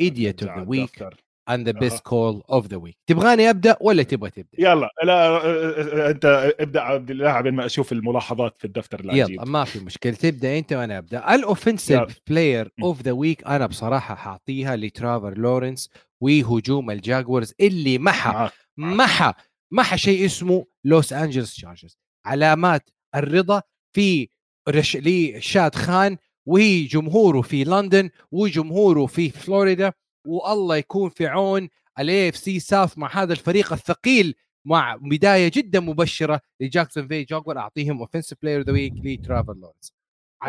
idiot 0.00 0.42
of 0.42 0.58
the 0.58 0.64
week 0.68 1.04
and 1.48 1.68
the 1.68 1.78
best 1.78 2.00
call 2.00 2.42
of 2.50 2.66
the 2.66 2.76
week 2.76 2.96
تبغاني 3.06 3.50
أبدأ 3.50 3.76
ولا 3.80 4.02
تبغى 4.02 4.30
تبدأ؟ 4.30 4.48
يلا 4.58 4.88
لا 5.04 6.10
أنت 6.10 6.54
ابدأ 6.60 6.80
عبد 6.80 7.10
الله 7.10 7.36
قبل 7.36 7.52
ما 7.52 7.66
أشوف 7.66 7.92
الملاحظات 7.92 8.58
في 8.58 8.64
الدفتر 8.64 9.00
يلا 9.00 9.14
العجيب 9.14 9.48
ما 9.48 9.64
في 9.64 9.80
مشكلة. 9.80 10.12
تبدأ 10.12 10.58
أنت 10.58 10.72
وأنا 10.72 10.98
أبدأ. 10.98 11.16
يلا. 11.16 11.34
ال 11.34 11.43
offensive 11.43 12.20
player. 12.28 12.72
of 12.82 13.02
the 13.02 13.12
week 13.12 13.46
أنا 13.46 13.66
بصراحة 13.66 14.14
حاعطيها 14.14 14.76
لتريفور 14.76 15.38
لورنس 15.38 15.90
وهجوم 16.20 16.90
الجاكورز 16.90 17.54
اللي 17.60 17.98
محى 17.98 18.32
معك 18.32 18.52
محى. 18.76 19.32
محى 19.72 19.98
شيء 19.98 20.26
اسمه 20.26 20.66
لوس 20.84 21.12
انجلوس 21.12 21.54
تشارجرز 21.54 21.98
علامات 22.26 22.90
الرضا 23.14 23.62
في 23.92 24.28
رش... 24.68 24.96
لشاد 24.96 25.74
خان 25.74 26.16
وجمهوره 26.46 27.40
في 27.40 27.64
لندن 27.64 28.10
وجمهوره 28.32 29.06
في 29.06 29.30
فلوريدا 29.30 29.92
والله 30.26 30.76
يكون 30.76 31.10
في 31.10 31.26
عون 31.26 31.68
ال 31.98 32.28
AFC 32.28 32.36
South 32.36 32.98
مع 32.98 33.22
هذا 33.22 33.32
الفريق 33.32 33.72
الثقيل 33.72 34.34
مع 34.66 34.96
بداية 35.00 35.50
جدا 35.54 35.80
مبشرة 35.80 36.40
لجاكسونفيل 36.60 37.24
جاكور 37.24 37.58
أعطيهم 37.58 38.00
اوفنسيف 38.00 38.38
بلاير 38.42 38.62
ذا 38.62 38.72
ويك 38.72 38.92
لترافر 39.04 39.54
لورنس. 39.54 39.94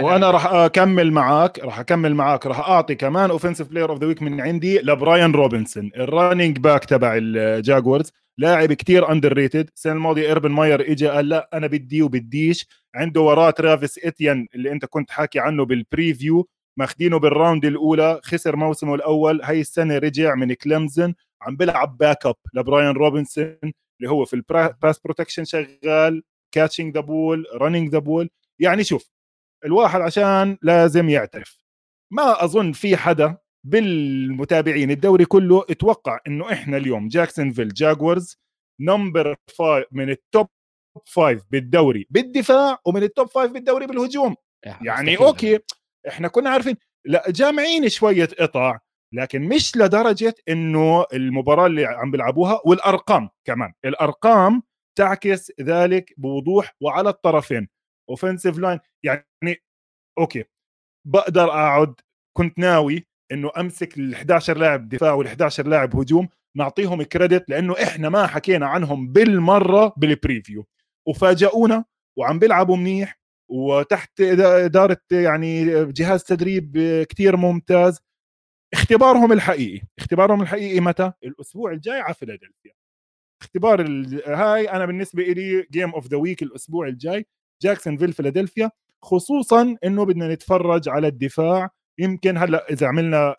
وأنا 0.02 0.32
راح 0.32 0.46
أكمل 0.46 1.12
معاك 1.12 1.60
راح 1.60 1.80
أكمل 1.80 2.16
معاك 2.16 2.46
راح 2.46 2.60
أعطي 2.60 2.96
كمان 2.96 3.30
offensive 3.30 3.68
player 3.68 3.90
of 3.90 4.00
the 4.00 4.08
week 4.08 4.22
من 4.22 4.42
عندي 4.42 4.80
لبراين 4.80 5.32
روبنسون 5.32 5.92
ال 5.96 6.04
running 6.04 6.58
back 6.58 6.86
تبع 6.86 7.14
الجاكورز 7.18 8.12
لاعب 8.38 8.74
كتير 8.74 9.12
underrated 9.12 9.70
السنة 9.76 9.94
الماضية 9.94 10.28
إيربن 10.28 10.52
ماير 10.52 10.92
اجى 10.92 11.08
قال 11.08 11.30
لا 11.30 11.50
أنا 11.54 11.68
بدي 11.68 12.02
وبديش. 12.02 12.68
عنده 12.96 13.22
وراه 13.22 13.50
ترافيس 13.50 14.00
إتيان 14.06 14.48
اللي 14.56 14.72
أنت 14.72 14.86
كنت 14.86 15.12
حاكي 15.12 15.40
عنه 15.40 15.66
بال 15.66 15.84
preview 15.84 16.48
ماخدينه 16.78 17.20
بال 17.20 17.33
round 17.33 17.66
الأولى. 17.66 18.20
خسر 18.24 18.56
موسمه 18.56 18.96
الأول. 18.96 19.42
هاي 19.44 19.62
السنة 19.62 19.98
رجع 19.98 20.36
من 20.36 20.54
كلمزن 20.54 21.14
عم 21.42 21.56
بيلعب 21.58 21.98
backup 21.98 22.36
لبراين 22.54 22.90
روبنسون 22.92 23.58
اللي 23.64 24.10
هو 24.10 24.26
في 24.26 24.34
ال 24.34 24.47
pass 24.47 25.00
protection 25.00 25.44
شغال 25.46 26.24
catching 26.54 26.94
the 26.94 27.02
ball 27.02 27.46
running 27.56 27.90
the 27.90 28.00
ball 28.00 28.30
يعني 28.60 28.84
شوف 28.84 29.10
الواحد 29.66 30.02
عشان 30.02 30.58
لازم 30.62 31.10
يعترف. 31.10 31.58
ما 32.12 32.44
أظن 32.44 32.72
في 32.72 32.98
حدا 32.98 33.38
بالمتابعين. 33.64 34.92
الدوري 34.92 35.26
كله 35.26 35.66
أتوقع 35.70 36.20
إنه 36.28 36.52
إحنا 36.52 36.78
اليوم 36.78 37.08
جاكسونفيل 37.08 37.74
جاكورز 37.74 38.38
number 38.82 39.36
five 39.58 39.86
من 39.92 40.10
ال 40.10 40.19
top 40.19 40.48
five 41.06 41.44
بالدوري 41.52 42.08
بالدفاع 42.10 42.78
ومن 42.86 43.04
ال 43.04 43.10
top 43.10 43.28
five 43.28 43.52
بالدوري 43.52 43.88
بالهجوم. 43.88 44.36
يعني 44.66 45.12
مستحيل. 45.12 45.28
okay 45.28 45.60
إحنا 46.08 46.28
كنا 46.28 46.50
عارفين. 46.50 46.76
لا 47.06 47.24
جامعين 47.28 47.90
شوية 47.90 48.30
قطع 48.40 48.80
لكن 49.14 49.42
مش 49.42 49.78
لدرجة 49.78 50.36
إنه 50.50 51.06
المباراة 51.14 51.66
اللي 51.66 51.86
عم 51.86 52.12
بيلعبوها 52.12 52.62
والأرقام 52.66 53.30
كمان. 53.48 53.74
الأرقام 53.86 54.64
تعكس 54.98 55.52
ذلك 55.62 56.14
بوضوح 56.18 56.76
وعلى 56.82 57.10
الطرفين. 57.10 57.68
offensive 58.10 58.58
line 58.58 58.80
يعني 59.04 59.64
okay 60.18 60.44
بقدر 61.08 61.44
أقعد 61.44 61.96
كنت 62.38 62.60
ناوي 62.60 63.08
إنه 63.32 63.52
أمسك 63.58 63.98
ال 63.98 64.16
11 64.16 64.58
لاعب 64.58 64.90
دفاع 64.90 65.14
وال 65.14 65.28
11 65.28 65.68
لاعب 65.68 65.96
هجوم 65.96 66.30
نعطيهم 66.58 67.04
credit 67.04 67.50
لأنه 67.50 67.74
إحنا 67.84 68.10
ما 68.10 68.28
حكينا 68.28 68.68
عنهم 68.68 69.12
بالمرة 69.12 69.94
بال 69.98 70.13
preview 70.13 70.66
وفاجئونا 71.08 71.86
وعم 72.18 72.40
بيلعبوا 72.40 72.78
منيح 72.78 73.20
وتحت 73.50 74.22
إدارة 74.22 74.98
يعني 75.12 75.66
جهاز 75.86 76.24
تدريب 76.24 76.78
كتير 77.10 77.38
ممتاز. 77.38 78.00
اختبارهم 78.74 79.32
الحقيقي 79.32 79.82
اختبارهم 80.00 80.42
الحقيقي 80.42 80.80
متى؟ 80.80 81.12
الأسبوع 81.24 81.72
الجاي 81.72 82.00
على 82.00 82.14
فيلادلفيا. 82.14 82.72
اختبار 83.42 83.82
ال... 83.82 84.22
هاي 84.28 84.70
أنا 84.72 84.86
بالنسبة 84.86 85.24
لي 85.24 85.68
game 85.72 85.90
of 85.90 86.08
the 86.08 86.18
week 86.18 86.44
الأسبوع 86.44 86.88
الجاي 86.88 87.26
جاكسونفيل 87.62 88.14
فيلادلفيا 88.14 88.72
خصوصا 89.04 89.78
إنه 89.86 90.06
بدنا 90.06 90.34
نتفرج 90.34 90.90
على 90.90 91.08
الدفاع 91.08 91.70
يمكن 92.00 92.38
هلأ 92.38 92.72
إذا 92.72 92.88
عملنا 92.88 93.36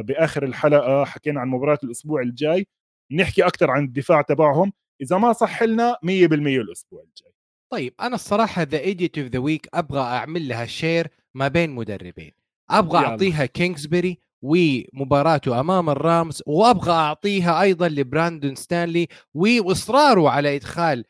بآخر 0.00 0.42
الحلقة 0.44 1.04
حكينا 1.04 1.40
عن 1.40 1.48
مباراة 1.48 1.78
الأسبوع 1.84 2.22
الجاي 2.22 2.66
نحكي 3.12 3.42
أكثر 3.42 3.70
عن 3.70 3.84
الدفاع 3.84 4.22
تبعهم. 4.22 4.72
إذا 5.02 5.18
ما 5.18 5.32
صح 5.32 5.62
لنا 5.62 5.96
100% 6.02 6.60
الأسبوع 6.60 7.02
الجاي. 7.02 7.32
طيب 7.72 7.94
أنا 8.00 8.14
الصراحة 8.14 8.62
the 8.62 8.78
idiot 8.78 9.18
of 9.18 9.28
the 9.28 9.38
week 9.38 9.68
أبغى 9.74 10.00
أعمل 10.00 10.48
لها 10.48 10.66
share 10.66 11.08
ما 11.34 11.48
بين 11.48 11.70
مدربين. 11.70 12.32
أبغى 12.70 12.98
يلا. 12.98 13.08
أعطيها 13.08 13.46
كينغسبري 13.46 14.18
ومباراته 14.42 15.60
أمام 15.60 15.90
الرامز 15.90 16.42
وأبغى 16.46 16.92
أعطيها 16.92 17.62
أيضا 17.62 17.88
لبراندون 17.88 18.54
ستانلي 18.54 19.08
وإصراره 19.34 20.30
على 20.30 20.56
إدخال 20.56 21.04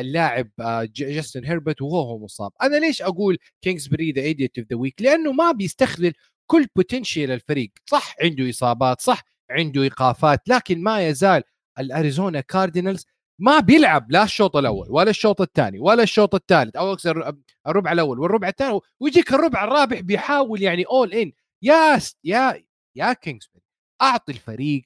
اللاعب 0.00 0.50
آه 0.60 0.88
جاستن 0.96 1.44
هيربرت 1.44 1.82
وهو 1.82 2.18
مصاب. 2.18 2.52
أنا 2.62 2.76
ليش 2.76 3.02
أقول 3.02 3.38
كينغسبري 3.62 4.12
the 4.12 4.22
idiot 4.22 4.58
of 4.58 4.66
the 4.70 4.76
week 4.76 5.02
لأنه 5.02 5.32
ما 5.32 5.52
بيستغل 5.52 6.12
كل 6.46 6.66
potential 6.76 7.30
الفريق. 7.30 7.70
صح 7.90 8.14
عنده 8.22 8.50
إصابات 8.50 9.00
صح 9.00 9.22
عنده 9.50 9.82
إيقافات 9.82 10.48
لكن 10.48 10.82
ما 10.82 11.08
يزال 11.08 11.42
الأريزونا 11.78 12.40
كاردينالز 12.40 13.06
ما 13.40 13.60
بيلعب 13.60 14.10
لا 14.12 14.22
الشوط 14.24 14.56
الأول 14.56 14.86
ولا 14.90 15.10
الشوط 15.10 15.40
الثاني 15.40 15.78
ولا 15.78 16.02
الشوط 16.02 16.34
الثالث 16.34 16.76
أو 16.76 16.92
أكثر 16.92 17.34
الربع 17.66 17.92
الأول 17.92 18.18
والربع 18.20 18.48
الثاني. 18.48 18.80
ويجيك 19.00 19.32
الربع 19.34 19.64
الرابع 19.64 20.00
بيحاول 20.00 20.62
يعني 20.62 20.84
all 20.84 21.12
in 21.12 21.32
يا 21.62 22.00
يا 22.24 22.64
يا 22.96 23.12
كينغسبري 23.12 23.62
أعطي 24.02 24.32
الفريق 24.32 24.82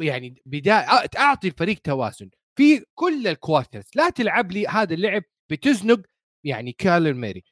يعني 0.00 0.42
بداية 0.46 0.86
أعطي 1.18 1.48
الفريق 1.48 1.78
توازن. 1.78 2.30
في 2.60 2.84
كل 2.94 3.26
ال 3.26 3.33
quarters 3.33 3.90
لا 3.94 4.10
تلعب 4.10 4.52
لي 4.52 4.66
هذا 4.66 4.94
اللعب 4.94 5.22
بتزنق 5.50 6.00
يعني 6.44 6.72
كايلر 6.72 7.14
موري. 7.14 7.44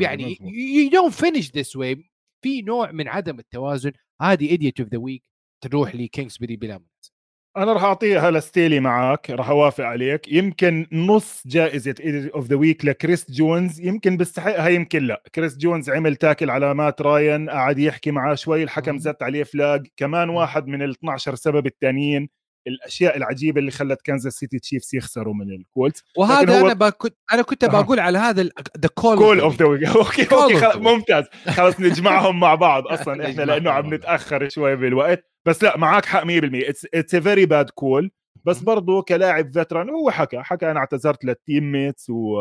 يعني 0.00 0.38
you 0.42 0.90
don't 0.90 1.14
finish 1.14 1.56
this 1.56 1.76
way 1.76 2.10
في 2.44 2.62
نوع 2.62 2.92
من 2.92 3.08
عدم 3.08 3.38
التوازن. 3.38 3.92
هذه 4.22 4.50
idiot 4.50 4.80
of 4.80 4.88
the 4.88 4.98
week 4.98 5.22
تروح 5.60 5.94
لكينغسبري 5.94 6.56
بلا 6.56 6.72
منازع. 6.72 7.12
أنا 7.56 7.72
راح 7.72 7.84
أعطيها 7.84 8.30
لستيلي 8.30 8.80
معك 8.80 9.30
راح 9.30 9.48
أوافق 9.48 9.84
عليك. 9.84 10.32
يمكن 10.32 10.86
نص 10.92 11.42
جائزة 11.46 11.94
of 12.34 12.46
the 12.46 12.56
week 12.56 12.84
لكريس 12.84 13.30
جونز. 13.30 13.80
يمكن 13.80 14.16
بيستحقها 14.16 14.68
يمكن 14.68 15.02
لا. 15.02 15.22
كريس 15.34 15.56
جونز 15.56 15.90
عمل 15.90 16.16
tackle 16.16 16.50
على 16.50 16.74
مات 16.74 17.02
راين 17.02 17.50
قعد 17.50 17.78
يحكي 17.78 18.10
معاه 18.10 18.34
شوي 18.34 18.62
الحكم. 18.62 18.98
زت 18.98 19.22
عليه 19.22 19.42
flag 19.42 19.86
كمان 19.96 20.28
واحد 20.28 20.66
من 20.66 20.82
ال 20.82 20.90
12 20.90 21.34
سبب 21.34 21.66
الثانيين 21.66 22.28
الأشياء 22.66 23.16
العجيبة 23.16 23.60
اللي 23.60 23.70
خلت 23.70 24.02
كانزاس 24.02 24.32
سيتي 24.32 24.58
تشيفز 24.58 24.94
يخسروا 24.94 25.34
من 25.34 25.50
الكولتس 25.50 26.04
وهذا 26.16 26.60
هو... 26.60 26.66
أنا 26.66 26.74
بكت... 26.74 27.16
أنا 27.32 27.42
كنت 27.42 27.64
بقول 27.64 28.00
على 28.00 28.18
هذا 28.18 28.42
the 28.78 28.88
call 28.94 29.18
call 29.18 29.40
of 29.40 29.56
the 29.56 29.66
week 29.66 29.84
okay 29.84 30.34
okay. 30.34 30.78
ممتاز. 30.78 31.24
خلص 31.48 31.80
نجمعهم 31.80 32.40
مع 32.40 32.54
بعض. 32.54 32.86
أصلا 32.94 33.30
إحنا 33.30 33.42
لأنه 33.42 33.70
عم 33.70 33.94
نتأخر 33.94 34.48
شوي 34.48 34.76
بالوقت. 34.76 35.30
بس 35.46 35.62
لا 35.62 35.76
معك 35.76 36.04
حق 36.04 36.24
100% 36.24 36.26
it's 36.26 36.86
it's 36.94 37.14
a 37.14 37.20
very 37.20 37.46
bad 37.46 37.70
call 37.70 38.10
بس 38.44 38.60
برضه 38.60 39.02
كلاعب 39.02 39.50
فتران 39.54 39.90
هو 39.90 40.10
حكى. 40.10 40.38
حكى 40.38 40.70
أنا 40.70 40.80
اعتذرت 40.80 41.24
لل 41.24 41.72
teammates 41.72 42.10
و 42.10 42.36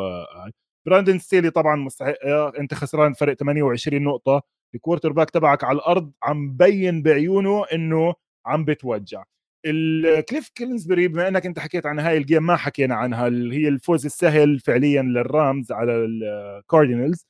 براندن 0.85 1.19
ستيلي 1.19 1.49
طبعا 1.49 1.75
مستحق. 1.75 2.13
أنت 2.59 2.73
خسران 2.73 3.13
فرق 3.13 3.33
28 3.33 4.03
نقطة. 4.03 4.41
ال 4.75 5.11
quarterback 5.11 5.29
تبعك 5.29 5.63
على 5.63 5.75
الأرض 5.75 6.11
عم 6.23 6.57
بين 6.57 7.01
بعيونه 7.03 7.65
إنه 7.73 8.13
عم 8.45 8.65
بتوجع. 8.65 9.23
الكليف 9.65 10.49
كينغزبري 10.49 11.07
بما 11.07 11.27
إنك 11.27 11.45
أنت 11.45 11.59
حكيت 11.59 11.85
عن 11.85 11.99
هاي 11.99 12.17
ال 12.17 12.23
game 12.23 12.45
ما 12.45 12.55
حكينا 12.55 12.95
عنها 12.95 13.27
اللي 13.27 13.55
هي 13.63 13.67
الفوز 13.67 14.05
السهل 14.05 14.59
فعليا 14.59 15.01
للرامز 15.01 15.71
على 15.71 15.91
الكاردينالز 15.95 17.27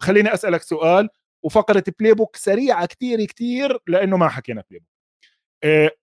خليني 0.00 0.34
أسألك 0.34 0.62
سؤال 0.62 1.08
وفقرة 1.42 1.84
playbook 2.00 2.36
سريعة 2.36 2.86
كثير 2.86 3.24
كثير 3.24 3.78
لأنه 3.86 4.16
ما 4.16 4.28
حكينا 4.28 4.62
playbook 4.70 4.80
ال 4.80 4.88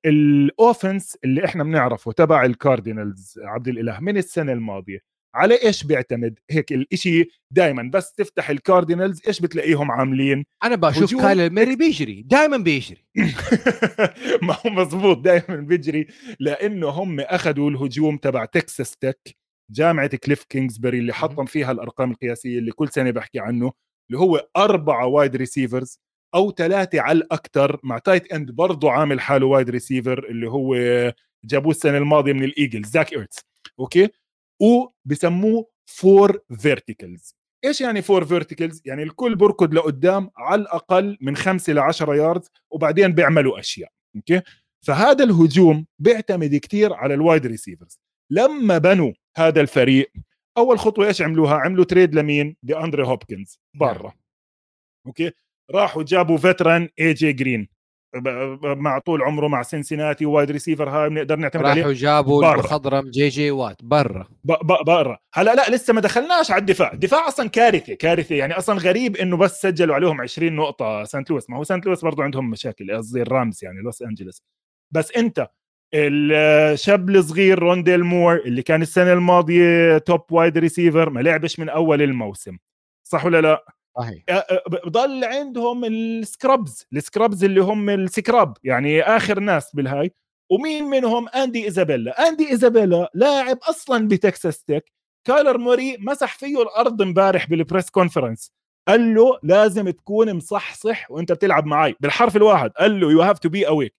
offense 0.06 1.18
اللي 1.24 1.46
إحنا 1.46 1.64
بنعرفه 1.64 2.12
تبع 2.12 2.46
الكاردينالز 2.46 3.40
عبد 3.44 3.68
الإله 3.68 4.00
من 4.00 4.18
السنة 4.18 4.54
الماضية؟ 4.54 5.15
على 5.36 5.64
إيش 5.64 5.84
بيعتمد؟ 5.84 6.40
هيك 6.50 6.74
الإشي 6.74 7.28
دائما 7.52 7.90
بس 7.94 8.14
تفتح 8.14 8.50
الكاردينالز 8.50 9.22
إيش 9.28 9.40
بتلاقيهم 9.40 9.92
عاملين؟ 9.92 10.46
أنا 10.64 10.76
بشوف 10.76 11.16
كايلر 11.22 11.50
موري 11.50 11.76
بيجري. 11.76 12.22
دائما 12.22 12.58
بيجري. 12.58 13.06
ما 14.48 14.58
هو 14.66 14.70
مزبوط. 14.70 15.18
دائما 15.18 15.56
بيجري. 15.56 16.08
لأنه 16.40 16.90
هم 16.90 17.20
أخذوا 17.20 17.70
الهجوم 17.70 18.18
تبع 18.18 18.46
تكساس 18.46 18.98
تك 18.98 19.36
جامعة 19.72 20.16
كليف 20.16 20.44
كينغزبري 20.44 21.00
اللي 21.00 21.14
حطم 21.14 21.46
فيها 21.46 21.72
الأرقام 21.72 22.12
القياسية 22.12 22.60
اللي 22.60 22.72
كل 22.72 22.90
سنة 22.90 23.12
بحكي 23.12 23.40
عنه 23.40 23.72
اللي 24.10 24.20
هو 24.20 24.48
أربعة 24.58 25.06
wide 25.06 25.36
receivers 25.36 26.00
أو 26.36 26.52
ثلاثة 26.52 27.02
على 27.02 27.18
الأكثر 27.18 27.80
مع 27.84 27.98
tight 27.98 28.34
end 28.34 28.52
برضه 28.52 28.92
عامل 28.92 29.20
حاله 29.20 29.46
wide 29.46 29.70
receiver 29.70 30.26
اللي 30.30 30.50
هو 30.50 30.76
جابوه 31.46 31.72
السنة 31.72 31.98
الماضية 31.98 32.34
من 32.34 32.44
الإيجلز 32.44 32.88
زاك 32.88 33.14
إيرتس 33.14 33.40
okay؟ 33.80 34.10
وبسموه 34.62 35.70
four 35.86 36.40
verticals 36.60 37.36
إيش 37.66 37.82
يعني 37.82 38.02
four 38.02 38.26
verticals 38.26 38.82
يعني 38.86 39.04
الكل 39.04 39.36
بركض 39.36 39.74
لقدام 39.74 40.30
على 40.38 40.62
الأقل 40.62 41.18
من 41.22 41.36
خمسة 41.36 41.74
ل 41.74 41.80
10 41.80 42.16
yards 42.16 42.50
وبعدين 42.72 43.12
بيعملوا 43.12 43.60
أشياء 43.60 43.90
okay؟ 44.16 44.42
فهذا 44.86 45.24
الهجوم 45.24 45.86
بيعتمد 46.00 46.56
كثير 46.56 46.94
على 46.94 47.14
ال 47.14 47.20
wide 47.20 47.46
receivers 47.46 48.00
لما 48.32 48.78
بنوا 48.78 49.14
هذا 49.38 49.62
الفريق 49.62 50.12
أول 50.58 50.80
خطوة 50.80 51.08
إيش 51.08 51.22
عملوها؟ 51.22 51.56
عملوا 51.56 51.86
trade 51.86 52.16
لمين؟ 52.16 52.56
دي 52.64 52.78
اندري 52.78 53.04
هوبكنز 53.04 53.60
برا. 53.74 54.14
okay؟ 55.08 55.32
راحوا 55.72 56.04
جابوا 56.04 56.38
veteran 56.38 56.90
اي 57.00 57.14
جي 57.14 57.34
جرين 57.34 57.68
مع 58.64 59.00
طول 59.00 59.22
عمره 59.22 59.48
مع 59.48 59.62
سنسيناتي 59.62 60.26
wide 60.26 60.52
receiver 60.52 60.90
هاي 60.90 61.10
بنقدر 61.10 61.36
نعتمد 61.36 61.66
عليه 61.66 61.82
راحوا 61.82 61.94
جابوا 61.94 62.54
المخضرم 62.54 63.10
جي 63.10 63.28
جي 63.28 63.52
وات 63.52 63.84
برا. 63.84 64.28
برا. 64.86 65.18
هلا 65.34 65.56
لا 65.56 65.70
لسه 65.70 65.94
ما 65.94 66.02
دخلناش 66.02 66.52
على 66.52 66.60
الدفاع. 66.60 66.94
الدفاع 66.94 67.28
أصلا 67.28 67.50
كارثة 67.50 67.94
كارثة. 67.94 68.36
يعني 68.36 68.58
أصلا 68.58 68.80
غريب 68.80 69.16
إنه 69.16 69.38
بس 69.38 69.62
سجلوا 69.62 69.96
عليهم 69.96 70.22
20 70.22 70.56
نقطة 70.56 71.04
سانت 71.04 71.30
لويس. 71.30 71.50
ما 71.50 71.58
هو 71.58 71.64
سانت 71.64 71.86
لويس 71.86 72.02
برضه 72.02 72.24
عندهم 72.24 72.50
مشاكل 72.50 72.92
قصدي 72.92 73.22
الرامز 73.22 73.64
يعني 73.64 73.82
لوس 73.82 74.02
أنجلوس. 74.02 74.44
بس 74.92 75.12
أنت 75.18 75.48
الشاب 75.94 77.10
الصغير 77.10 77.60
رونديل 77.60 78.04
مور 78.04 78.36
اللي 78.36 78.62
كان 78.62 78.82
السنة 78.82 79.14
الماضية 79.14 79.98
top 79.98 80.32
wide 80.32 80.58
receiver 80.58 81.10
ما 81.10 81.20
لعبش 81.20 81.60
من 81.60 81.70
أول 81.70 82.02
الموسم. 82.02 82.58
صح 83.04 83.26
ولا 83.26 83.42
لا؟ 83.42 83.66
صحيح. 83.98 84.24
بضل 84.68 85.24
عندهم 85.24 85.86
ال 85.86 86.00
scrubs 86.00 86.86
ال 86.94 87.01
scrubs 87.01 87.44
اللي 87.44 87.62
هم 87.62 87.90
ال 87.90 88.01
scrub 88.01 88.58
يعني 88.64 89.02
آخر 89.02 89.40
ناس 89.40 89.76
بالهاي. 89.76 90.12
ومين 90.52 90.84
منهم؟ 90.84 91.30
أندي 91.30 91.66
إيزابيلا. 91.66 92.28
أندي 92.28 92.50
إيزابيلا 92.50 93.12
لاعب 93.14 93.58
أصلا 93.64 94.08
بتكساس 94.08 94.64
تك 94.64 94.92
كايلر 95.28 95.58
موري 95.58 95.98
مسح 96.00 96.38
فيه 96.38 96.62
الأرض 96.62 97.02
امبارح 97.02 97.50
بال 97.50 97.61
press 97.61 97.90
conference 97.90 98.52
قال 98.88 99.16
له 99.16 99.40
لازم 99.44 99.90
تكون 99.90 100.34
مصحصح 100.34 101.12
وأنت 101.12 101.32
بتلعب 101.32 101.66
معي 101.66 101.96
بالحرف 102.00 102.36
الواحد. 102.36 102.70
قال 102.72 103.00
له 103.00 103.12
you 103.12 103.22
have 103.22 103.40
to 103.40 103.50
be 103.50 103.68
awake 103.68 103.96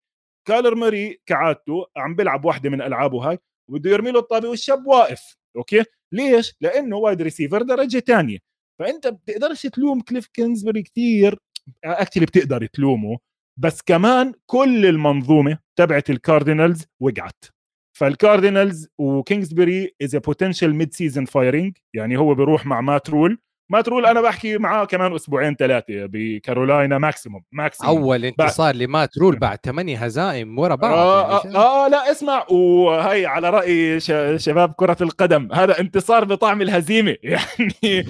كايلر 0.48 0.74
موري 0.74 1.20
كعادته 1.27 1.86
عم 1.97 2.14
بيلعب 2.16 2.44
واحدة 2.44 2.70
من 2.70 2.82
ألعابه 2.82 3.31
هاي 3.31 3.39
وبده 3.70 3.90
يرمي 3.90 4.10
له 4.10 4.20
الطابة 4.20 4.48
والشاب 4.48 4.86
واقف. 4.86 5.36
okay؟ 5.56 5.84
ليش؟ 6.12 6.55
لأنه 6.60 6.97
wide 6.96 7.22
receiver 7.22 7.62
درجة 7.62 7.98
ثانية 7.98 8.39
فأنت 8.78 9.06
بتقدرش 9.06 9.62
تلوم 9.66 10.00
كليف 10.00 10.26
كينزبري 10.26 10.82
كثير 10.82 11.38
actually 11.84 12.26
بتقدر 12.26 12.66
تلومه 12.66 13.18
بس 13.60 13.82
كمان 13.82 14.32
كل 14.46 14.86
المنظومة 14.86 15.58
تبعت 15.78 16.10
الكاردينالز 16.10 16.84
وقعت. 17.00 17.44
فالكاردينالز 17.98 18.88
وكينجزبري 18.98 19.94
as 20.02 20.16
potential 20.16 20.74
mid-season 20.74 21.24
firing 21.24 21.76
يعني 21.94 22.16
هو 22.16 22.34
بيروح 22.34 22.66
مع 22.66 22.80
مات 22.80 23.10
رول. 23.10 23.38
ما 23.70 23.80
تقول 23.80 24.06
أنا 24.06 24.20
بحكي 24.20 24.59
معاه 24.59 24.84
كمان 24.84 25.14
أسبوعين 25.14 25.55
ثلاثة 25.55 26.06
بكارولاينا 26.06 26.98
maximum 26.98 27.42
maximum. 27.52 27.98
أول 27.98 28.24
انتصار 28.24 28.72
بعد... 28.72 28.82
لمات 28.82 29.18
رول 29.18 29.38
بعد 29.38 29.59
ثمانية 29.64 30.05
هزائم 30.05 30.59
ورا 30.59 30.74
بعض 30.74 30.93
آه, 30.93 31.40
يعني 31.44 31.56
آه, 31.56 31.86
آه 31.86 31.88
لا 31.88 32.10
اسمع 32.10 32.47
وهي 32.51 33.26
على 33.26 33.51
رأي 33.51 34.01
شباب 34.38 34.72
كرة 34.72 34.97
القدم 35.01 35.52
هذا 35.52 35.80
انتصار 35.80 36.24
بطعم 36.24 36.62
الهزيمة. 36.62 37.16
يعني 37.22 38.06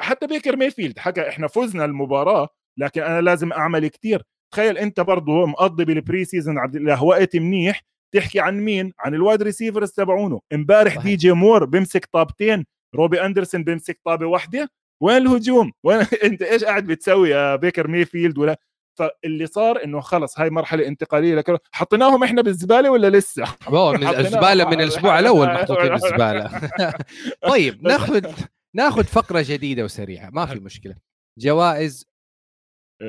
حتى 0.00 0.26
بيكر 0.26 0.56
ميفيلد 0.56 0.98
حكى 0.98 1.28
إحنا 1.28 1.48
فزنا 1.48 1.84
المباراة 1.84 2.48
لكن 2.78 3.02
أنا 3.02 3.20
لازم 3.20 3.52
أعمل 3.52 3.88
كثير 3.88 4.22
تخيل 4.52 4.78
أنت 4.78 5.00
برضه 5.00 5.46
مقضي 5.46 5.84
بال 5.84 6.24
pre-season 6.24 6.58
عبد 6.58 6.76
الله 6.76 7.04
وقت 7.04 7.36
منيح 7.36 7.82
تحكي 8.14 8.40
عن 8.40 8.60
مين؟ 8.60 8.92
عن 8.98 9.14
ال 9.14 9.20
wide 9.20 9.42
receivers 9.42 9.90
تبعونه. 9.90 10.40
امبارح 10.52 10.98
دي 10.98 11.16
جي 11.16 11.32
مور 11.32 11.64
بيمسك 11.64 12.06
طابتين. 12.12 12.64
روبي 12.94 13.24
اندرسون 13.24 13.64
بيمسك 13.64 14.00
طابة 14.04 14.26
واحدة 14.26 14.70
وين 15.02 15.16
الهجوم؟ 15.16 15.72
وين 15.84 16.06
أنت 16.24 16.42
إيش 16.42 16.64
قاعد 16.64 16.86
بتسوي 16.86 17.30
يا 17.30 17.56
بيكر 17.56 17.88
ميفيلد 17.88 18.38
ولا؟ 18.38 18.56
فاللي 18.98 19.46
صار 19.46 19.84
إنه 19.84 20.00
خلص 20.00 20.40
هاي 20.40 20.50
مرحلة 20.50 20.86
انتقالية 20.86 21.34
لك 21.34 21.60
حطيناهم 21.72 22.22
إحنا 22.24 22.42
بالزبالة 22.42 22.90
ولا 22.90 23.10
لسه؟ 23.10 23.44
من 23.70 24.06
الزبالة 24.06 24.64
من 24.64 24.80
الأسبوع 24.80 25.18
الأول 25.18 25.46
محطوطين 25.46 25.88
بالزباله 25.88 26.70
طيب 27.50 27.82
ناخذ 27.82 28.32
ناخذ 28.74 29.04
فقرة 29.04 29.44
جديدة 29.46 29.84
وسريعة 29.84 30.30
ما 30.30 30.46
في 30.46 30.60
مشكلة. 30.60 30.94
جوائز 31.38 32.09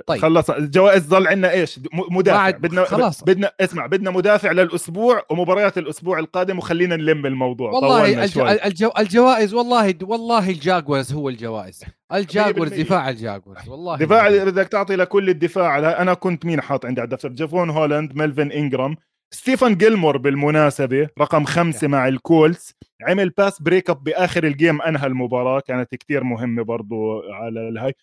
طيب. 0.07 0.22
خلص 0.22 0.49
الجوائز 0.49 1.07
ضل 1.07 1.27
عندنا 1.27 1.51
إيش؟ 1.51 1.80
مدافع. 1.93 2.49
بدنا 2.49 2.84
خلاص. 2.84 3.23
بدنا 3.23 3.51
اسمع 3.61 3.85
بدنا 3.85 4.11
مدافع 4.11 4.51
للأسبوع 4.51 5.23
ومباريات 5.30 5.77
الأسبوع 5.77 6.19
القادم 6.19 6.57
وخلينا 6.57 6.95
نلم 6.95 7.26
الموضوع. 7.26 7.72
والله 7.72 8.23
الج... 8.23 8.39
الجو... 8.39 8.91
الجوائز 8.99 9.53
والله 9.53 9.95
والله 10.01 10.49
الجاغوارز 10.49 11.13
هو 11.13 11.30
الجوائز. 11.30 11.84
الجاغوارز 12.13 12.73
دفاع 12.73 13.09
الجاكورز 13.09 13.69
والله 13.69 13.97
دفاع 13.97 14.43
بدك 14.43 14.68
تعطي 14.68 14.95
لكل 14.95 15.30
الدفاع. 15.30 16.01
أنا 16.01 16.13
كنت 16.13 16.45
مين 16.45 16.61
حاط 16.61 16.85
عندي 16.85 17.01
على 17.01 17.07
الدفتر؟ 17.07 17.30
جيفون 17.29 17.69
هولاند 17.69 18.15
ميلفن 18.15 18.51
انجرام 18.51 18.95
ستيفن 19.34 19.76
جيلمور 19.76 20.18
بالمناسبة 20.18 21.07
رقم 21.19 21.43
خمسة 21.43 21.88
مع 21.88 22.07
الكولتس 22.07 22.76
عمل 23.07 23.30
pass 23.29 23.61
break-up 23.61 24.03
بآخر 24.03 24.43
ال 24.43 24.51
game 24.51 24.81
أنهى 24.81 25.07
المباراة 25.07 25.59
كانت 25.59 25.95
كتير 25.95 26.23
مهمة 26.23 26.63
برضو 26.63 27.22
على 27.22 27.69
الهاي. 27.69 27.93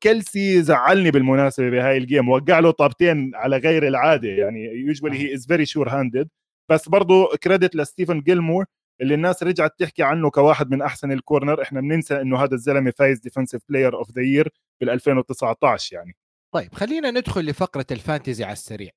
كيلسي 0.00 0.62
زعلني 0.62 1.10
بالمناسبة 1.10 1.70
بهاي 1.70 1.96
ال 1.96 2.02
game 2.02 2.28
وقع 2.28 2.58
له 2.58 2.70
طابتين 2.70 3.34
على 3.34 3.56
غير 3.56 3.88
العادة 3.88 4.28
يعني 4.28 4.64
usually 4.64 5.18
he 5.18 5.34
is 5.34 5.46
very 5.46 5.66
sure-handed 5.66 6.28
بس 6.70 6.88
برضه 6.88 7.36
credit 7.42 7.76
لستيفن 7.76 8.20
جيلمور 8.20 8.64
اللي 9.00 9.14
الناس 9.14 9.42
رجعت 9.42 9.78
تحكي 9.78 10.02
عنه 10.02 10.30
كواحد 10.30 10.70
من 10.70 10.82
أحسن 10.82 11.12
ال 11.12 11.19
corner 11.19 11.62
إحنا 11.62 11.80
بننسى 11.80 12.20
إنه 12.20 12.44
هذا 12.44 12.54
الزلمة 12.54 12.90
فايز 12.90 13.20
defensive 13.20 13.62
player 13.68 13.96
of 13.96 14.10
the 14.10 14.22
year 14.22 14.48
بال 14.80 14.90
2019 14.90 15.96
يعني. 15.96 16.16
طيب 16.54 16.74
خلينا 16.74 17.10
ندخل 17.10 17.46
لفقرة 17.46 17.86
ال 17.90 17.97
fantasy 17.97 18.44
على 18.44 18.52
السريع. 18.52 18.90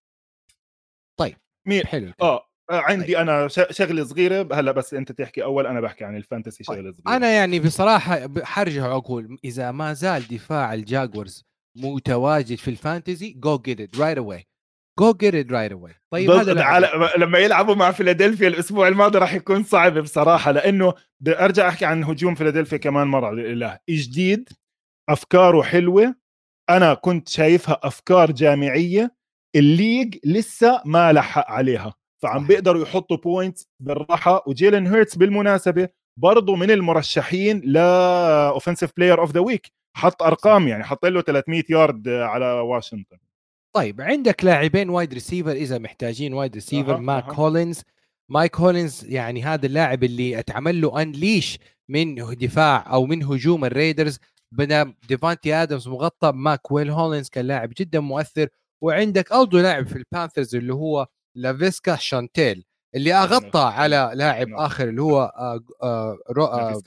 طيب 1.20 1.38
مين؟ 1.68 1.86
حلو 1.86 2.14
آه. 2.22 2.51
عندي 2.80 3.06
طيب. 3.06 3.15
أنا 3.15 3.48
شغلة 3.48 4.03
صغيرة 4.03 4.48
هلأ 4.53 4.72
بس 4.72 4.93
أنت 4.93 5.11
تحكي 5.11 5.43
أول 5.43 5.68
أنا 5.68 5.81
بحكي 5.81 6.03
عن 6.03 6.15
ال 6.15 6.22
fantasy 6.22 6.64
طيب، 6.64 6.77
شغله 6.77 6.91
صغيرة. 6.91 7.18
أنا 7.18 7.31
يعني 7.31 7.60
بصراحة 7.60 8.27
حرجع 8.43 8.91
أقول 8.91 9.38
إذا 9.45 9.72
ما 9.72 9.93
زال 9.93 10.27
دفاع 10.27 10.73
الجاغوارز 10.73 11.45
متواجد 11.77 12.57
في 12.57 12.68
الفانتسي 12.68 13.34
جو 13.34 13.57
جيت 13.57 13.81
ات 13.81 13.99
رايت 13.99 14.18
اواي 14.18 14.48
جو 14.99 15.14
جيت 15.14 15.35
ات 15.35 15.52
رايت 15.52 15.72
اواي 15.72 15.93
طيب 16.14 16.31
هذا 16.31 16.64
على 16.64 17.11
لما 17.18 17.39
يلعبوا 17.39 17.76
مع 17.76 17.91
فيلادلفيا 17.91 18.48
الأسبوع 18.48 18.88
الماضي 18.88 19.19
راح 19.19 19.34
يكون 19.34 19.64
صعب 19.64 19.98
بصراحة 19.98 20.52
لأنه 20.52 20.93
بدي 21.19 21.39
أرجع 21.39 21.68
أحكي 21.68 21.85
عن 21.85 22.03
هجوم 22.03 22.35
فيلادلفيا 22.35 22.77
كمان 22.77 23.07
مرة 23.07 23.31
لله. 23.31 23.80
جديد؟ 23.89 24.49
أفكاره 25.10 25.61
حلوة. 25.61 26.15
أنا 26.69 26.93
كنت 26.93 27.30
شايفها 27.30 27.80
أفكار 27.84 28.31
جامعية. 28.31 29.15
ال 29.56 29.64
league 29.64 30.18
لسه 30.26 30.81
ما 30.85 31.14
لحق 31.14 31.52
عليها. 31.52 31.93
فعم 32.22 32.48
بيقدروا 32.48 32.81
يحطوا 32.81 33.18
points 33.18 33.68
بالراحة 33.80 34.43
وجيلين 34.48 34.88
هيرتس 34.88 35.15
بالمناسبة 35.15 35.89
برضه 36.18 36.56
من 36.56 36.72
المرشحين 36.72 37.61
ل 37.65 37.78
offensive 37.78 38.91
player 38.98 39.22
of 39.22 39.32
the 39.32 39.40
week 39.40 39.72
حط 39.98 40.23
أرقام 40.23 40.68
يعني 40.68 40.84
حط 40.84 41.06
له 41.06 41.22
300 41.22 41.64
يارد 41.69 42.07
على 42.07 42.45
واشنطن 42.45 43.18
طيب 43.76 44.02
عندك 44.02 44.45
لاعبين 44.45 44.89
wide 44.90 45.14
receiver 45.14 45.52
إذا 45.52 45.77
محتاجين 45.77 46.34
wide 46.34 46.53
receiver 46.53 46.95
أه. 46.95 46.99
ماك 46.99 47.30
أه. 47.30 47.34
هولينز 47.34 47.84
ماك 48.32 48.56
هولينز 48.56 49.06
يعني 49.06 49.43
هذا 49.43 49.65
اللاعب 49.65 50.03
اللي 50.03 50.39
اتعمل 50.39 50.81
له 50.81 51.02
unleash 51.02 51.60
من 51.89 52.15
دفاع 52.15 52.93
أو 52.93 53.06
من 53.06 53.23
هجوم 53.23 53.65
الريدرز 53.65 54.19
بدا 54.52 54.93
ديفانتي 55.07 55.53
ادمز 55.53 55.88
مغطى 55.88 56.31
ماك 56.31 56.72
ويل 56.72 56.89
هولينز 56.89 57.30
كان 57.30 57.45
لاعب 57.45 57.73
جدا 57.77 57.99
مؤثر 57.99 58.48
وعندك 58.81 59.34
برضه 59.34 59.61
لاعب 59.61 59.88
في 59.88 59.95
البانثرز 59.95 60.56
اللي 60.56 60.73
هو 60.73 61.07
لافيسكا 61.36 61.95
شانتيل 61.95 62.64
اللي 62.95 63.14
أغطى 63.14 63.60
على 63.76 64.12
لاعب 64.14 64.48
آخر 64.53 64.84
اللي 64.90 65.02
هو 65.02 65.22
آه 65.22 65.60
آه 65.84 66.18
رو 66.30 66.45
آه 66.45 66.82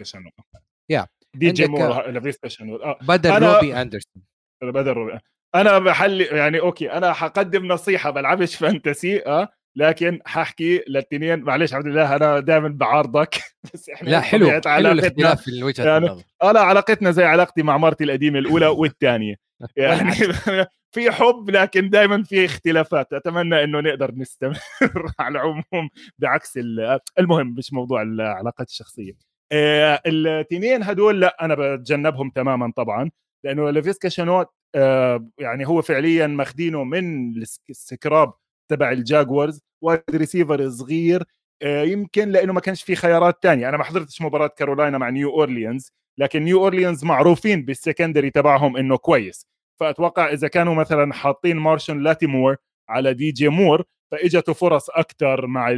يا 0.90 1.06
دي 1.36 1.50
جي 1.50 1.66
مور 1.66 2.06
لافيسكا 2.10 2.48
شانو 2.48 2.76
آه. 2.76 2.98
بدل 3.02 3.30
أنا- 3.40 3.42
روبي 3.54 3.80
أندرسون. 3.82 4.22
بدل 4.62 4.92
روبي 4.92 5.18
أنا 5.54 5.78
بحل 5.78 6.20
يعني 6.20 6.60
أوكي 6.60 6.92
أنا 6.92 7.12
حقدم 7.12 7.66
نصيحة 7.66 8.10
بلعبش 8.10 8.56
فانتسي 8.56 9.26
آه 9.26 9.48
لكن 9.76 10.20
ححكي 10.26 10.84
للتنين 10.88 11.40
معلش 11.40 11.74
عبد 11.74 11.86
الله 11.86 12.16
أنا 12.16 12.40
دائما 12.40 12.68
بعارضك 12.68 13.34
بس 13.74 13.88
إحنا 13.88 14.08
لا 14.08 14.20
حلو 14.20 14.60
حلو 14.66 14.92
الاختلاف 14.92 15.42
في 15.42 15.62
وجهة 15.62 15.84
يعني 15.84 16.06
النظر. 16.06 16.22
أنا 16.42 16.60
علاقتنا 16.60 17.10
زي 17.10 17.24
علاقتي 17.24 17.62
مع 17.62 17.76
مرتي 17.76 18.04
القديمة 18.04 18.38
الأولى 18.38 18.66
والثانية. 18.66 19.34
يعني 19.76 20.10
في 20.94 21.10
حب 21.10 21.50
لكن 21.50 21.90
دائما 21.90 22.22
في 22.22 22.44
اختلافات. 22.44 23.12
أتمنى 23.12 23.64
إنه 23.64 23.80
نقدر 23.80 24.14
نستمر 24.14 24.58
على 25.20 25.32
العموم 25.38 25.88
بعكس 26.18 26.56
ال- 26.58 27.00
المهم 27.18 27.54
مش 27.58 27.72
موضوع 27.72 28.02
العلاقات 28.02 28.68
الشخصية. 28.68 29.12
آه، 29.52 30.00
التنين 30.06 30.82
هدول 30.82 31.20
لا 31.20 31.44
أنا 31.44 31.54
بتجنبهم 31.76 32.30
تماما 32.30 32.72
طبعا 32.76 33.10
لأنه 33.44 33.70
لافيسكا 33.70 34.08
شينولت 34.08 34.48
آه، 34.74 35.28
يعني 35.38 35.66
هو 35.68 35.82
فعليا 35.82 36.26
ماخدينه 36.26 36.84
من 36.84 37.34
ال 37.42 37.49
sc- 37.49 37.70
ال 37.70 37.80
scrap 37.80 38.32
تبع 38.70 38.92
الجاغوارز 38.92 39.60
wide 39.82 40.02
receiver 40.14 40.68
صغير 40.70 41.24
آه، 41.62 41.82
يمكن 41.82 42.28
لأنه 42.28 42.52
ما 42.52 42.60
كانش 42.60 42.82
في 42.82 42.96
خيارات 42.96 43.42
تانية. 43.42 43.68
أنا 43.68 43.76
ما 43.76 43.84
حضرتش 43.84 44.22
مباراة 44.22 44.46
كارولاينا 44.46 44.98
مع 44.98 45.08
نيو 45.10 45.30
أورليانز 45.30 45.92
لكن 46.18 46.42
نيو 46.42 46.58
أورليانز 46.64 47.04
معروفين 47.04 47.64
بالسكندري 47.64 48.30
تبعهم 48.30 48.76
إنه 48.76 48.96
كويس. 48.96 49.46
فأتوقع 49.80 50.32
إذا 50.32 50.48
كانوا 50.48 50.74
مثلا 50.74 51.12
حاطين 51.12 51.56
مارشن 51.56 51.98
لاتيمور 52.02 52.56
على 52.88 53.14
دي 53.14 53.30
جي 53.32 53.48
مور 53.48 53.82
فاجته 54.12 54.52
فرص 54.52 54.90
أكثر 54.90 55.46
مع 55.46 55.68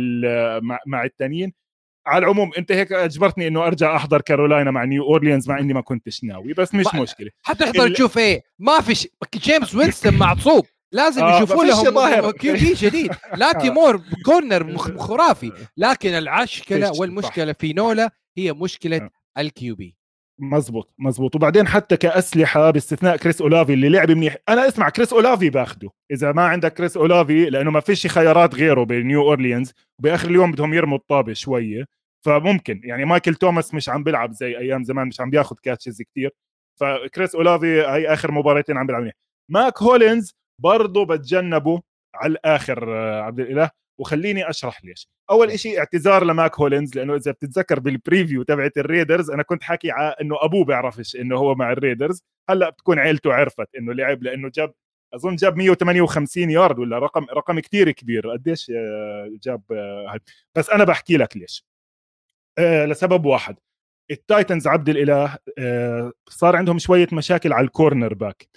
مع, 0.87 1.05
التانيين. 1.05 1.53
على 2.07 2.25
العموم 2.25 2.51
أنت 2.59 2.73
هيك 2.73 2.93
أجبرتني 2.93 3.49
إنه 3.49 3.67
أرجع 3.67 3.97
أحضر 3.97 4.21
كارولاينا 4.21 4.71
مع 4.71 4.85
نيو 4.85 5.05
أورليانز 5.05 5.49
مع 5.51 5.59
إني 5.59 5.75
ما 5.75 5.81
كنتش 5.81 6.25
ناوي 6.25 6.53
بس 6.53 6.75
مش 6.75 6.87
مشكلة. 6.95 7.31
حتحضر 7.43 7.89
تشوف 7.95 8.19
إيه 8.19 8.43
ما 8.59 8.81
في 8.81 8.95
ش... 8.95 9.09
جيمس 9.35 9.75
وينستون 9.75 10.15
معصوب. 10.27 10.67
لازم 10.93 11.23
آه، 11.25 11.37
يشوفوا 11.37 11.65
فيش 11.65 11.85
لهم. 11.87 12.31
كيو 12.41 12.53
بي 12.55 12.75
جديد. 12.75 13.11
لا 13.37 13.53
تيمور 13.53 14.03
كورنر 14.25 14.65
مخ- 14.65 14.97
خرافي. 14.97 15.53
لكن 15.77 16.11
العشكلة 16.11 16.91
فيش، 16.91 17.01
والمشكلة 17.01 17.53
في 17.53 17.73
نولا 17.73 18.11
هي 18.39 18.53
مشكلة 18.53 18.97
آه. 18.97 19.11
ال 19.41 19.75
QB. 19.75 19.97
مزبوط 20.39 20.95
مزبوط. 20.99 21.35
وبعدين 21.37 21.67
حتى 21.67 21.97
كأسلحة 21.97 22.71
باستثناء 22.71 23.17
كريس 23.17 23.41
اولافي 23.41 23.73
اللي 23.73 23.89
لعب 23.89 24.11
منيح. 24.11 24.37
أنا 24.49 24.69
أسمع 24.69 24.89
كريس 24.89 25.13
اولافي 25.13 25.51
باخده. 25.51 25.91
إذا 26.11 26.33
ما 26.33 26.43
عندك 26.45 26.75
كريس 26.75 26.97
اولافي 26.97 27.51
لأنه 27.51 27.71
ما 27.71 27.81
فيش 27.81 28.07
خيارات 28.07 28.55
غيره 28.55 28.85
بنيو 28.85 29.23
أورليانز. 29.23 29.73
بآخر 30.03 30.29
اليوم 30.31 30.53
بدهم 30.53 30.75
يرموا 30.75 30.99
الطابة 30.99 31.33
شوية. 31.33 31.85
فممكن. 32.25 32.81
يعني 32.85 33.05
مايكل 33.05 33.35
توماس 33.35 33.75
مش 33.75 33.89
عم 33.89 34.05
بيلعب 34.05 34.33
زي 34.33 34.59
أيام 34.59 34.85
زمان 34.85 35.09
مش 35.09 35.21
عم 35.21 35.31
بياخذ 35.31 35.57
catches 35.63 36.03
كتير. 36.03 36.31
فكريس 36.81 37.35
اولافي 37.35 37.67
هي 37.67 38.13
آخر 38.13 38.33
مباراتين 38.33 38.77
عم 38.77 38.87
بيلعب 38.87 39.03
منيح. 39.03 39.15
ماك 39.51 39.83
هولينز 39.83 40.35
برضه 40.63 41.07
بتجنبه 41.07 41.83
على 42.15 42.33
الآخر 42.33 42.95
آه، 42.95 43.23
عبد 43.23 43.41
الإله. 43.41 43.71
وخليني 43.99 44.51
أشرح 44.51 44.85
ليش. 44.85 45.09
أول 45.31 45.59
شيء 45.59 45.79
اعتذار 45.79 46.25
لماك 46.25 46.55
هولينز 46.61 46.95
لأنه 46.97 47.15
إذا 47.15 47.31
بتتذكر 47.33 47.81
بال 47.81 47.94
preview 47.94 48.43
تبعت 48.43 48.79
الريدرز 48.79 49.31
أنا 49.31 49.43
كنت 49.43 49.63
حكي 49.63 49.91
ع- 49.91 50.15
إنه 50.21 50.37
أبوه 50.45 50.65
بيعرفش 50.65 51.17
إنه 51.17 51.37
هو 51.37 51.55
مع 51.55 51.73
الريدرز. 51.73 52.23
هلأ 52.51 52.71
بتكون 52.71 52.99
عيلته 52.99 53.33
عرفت 53.35 53.69
إنه 53.79 53.93
لعب 53.95 54.23
لأنه 54.23 54.49
جاب 54.55 54.73
أظن 55.15 55.37
جاب 55.37 55.57
158 55.57 56.51
يارد 56.51 56.79
ولا 56.79 56.99
رقم 56.99 57.25
رقم 57.37 57.61
كتير 57.61 57.91
كبير. 57.91 58.31
قديش 58.31 58.71
آه، 58.77 59.31
جاب 59.43 59.63
آه،. 59.73 60.19
بس 60.55 60.71
أنا 60.71 60.85
بحكي 60.85 61.17
لك 61.17 61.37
ليش. 61.37 61.65
آه، 62.59 62.85
لسبب 62.87 63.25
واحد. 63.27 63.57
التايتنز 64.11 64.67
عبد 64.67 64.89
الإله 64.89 65.39
صار 66.29 66.57
عندهم 66.57 66.79
شوية 66.79 67.07
مشاكل 67.13 67.53
على 67.53 67.65
ال 67.67 68.15
cornerback. 68.15 68.49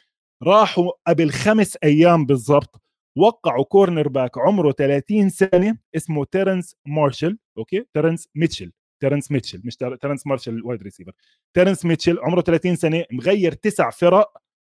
راحوا 0.44 0.92
قبل 1.08 1.32
خمس 1.32 1.78
أيام 1.84 2.26
بالضبط 2.26 2.82
وقعوا 3.18 3.64
cornerback 3.64 4.38
عمره 4.38 4.72
30 4.72 5.30
سنة 5.30 5.78
اسمه 5.96 6.26
تيرنس 6.26 6.76
مارشل 6.88 7.38
okay؟ 7.58 7.86
تيرنس 7.94 8.28
ميتشل 8.36 8.72
تيرنس 9.02 9.32
ميتشل 9.32 9.62
مش 9.66 9.76
تير- 9.76 9.96
تيرنس 9.96 10.28
مارشل 10.28 10.62
wide 10.64 10.84
receiver 10.84 11.12
تيرنس 11.56 11.86
ميتشل 11.86 12.20
عمره 12.20 12.42
30 12.42 12.76
سنة 12.76 13.06
مغير 13.12 13.52
تسع 13.54 13.90
فرق 13.90 14.32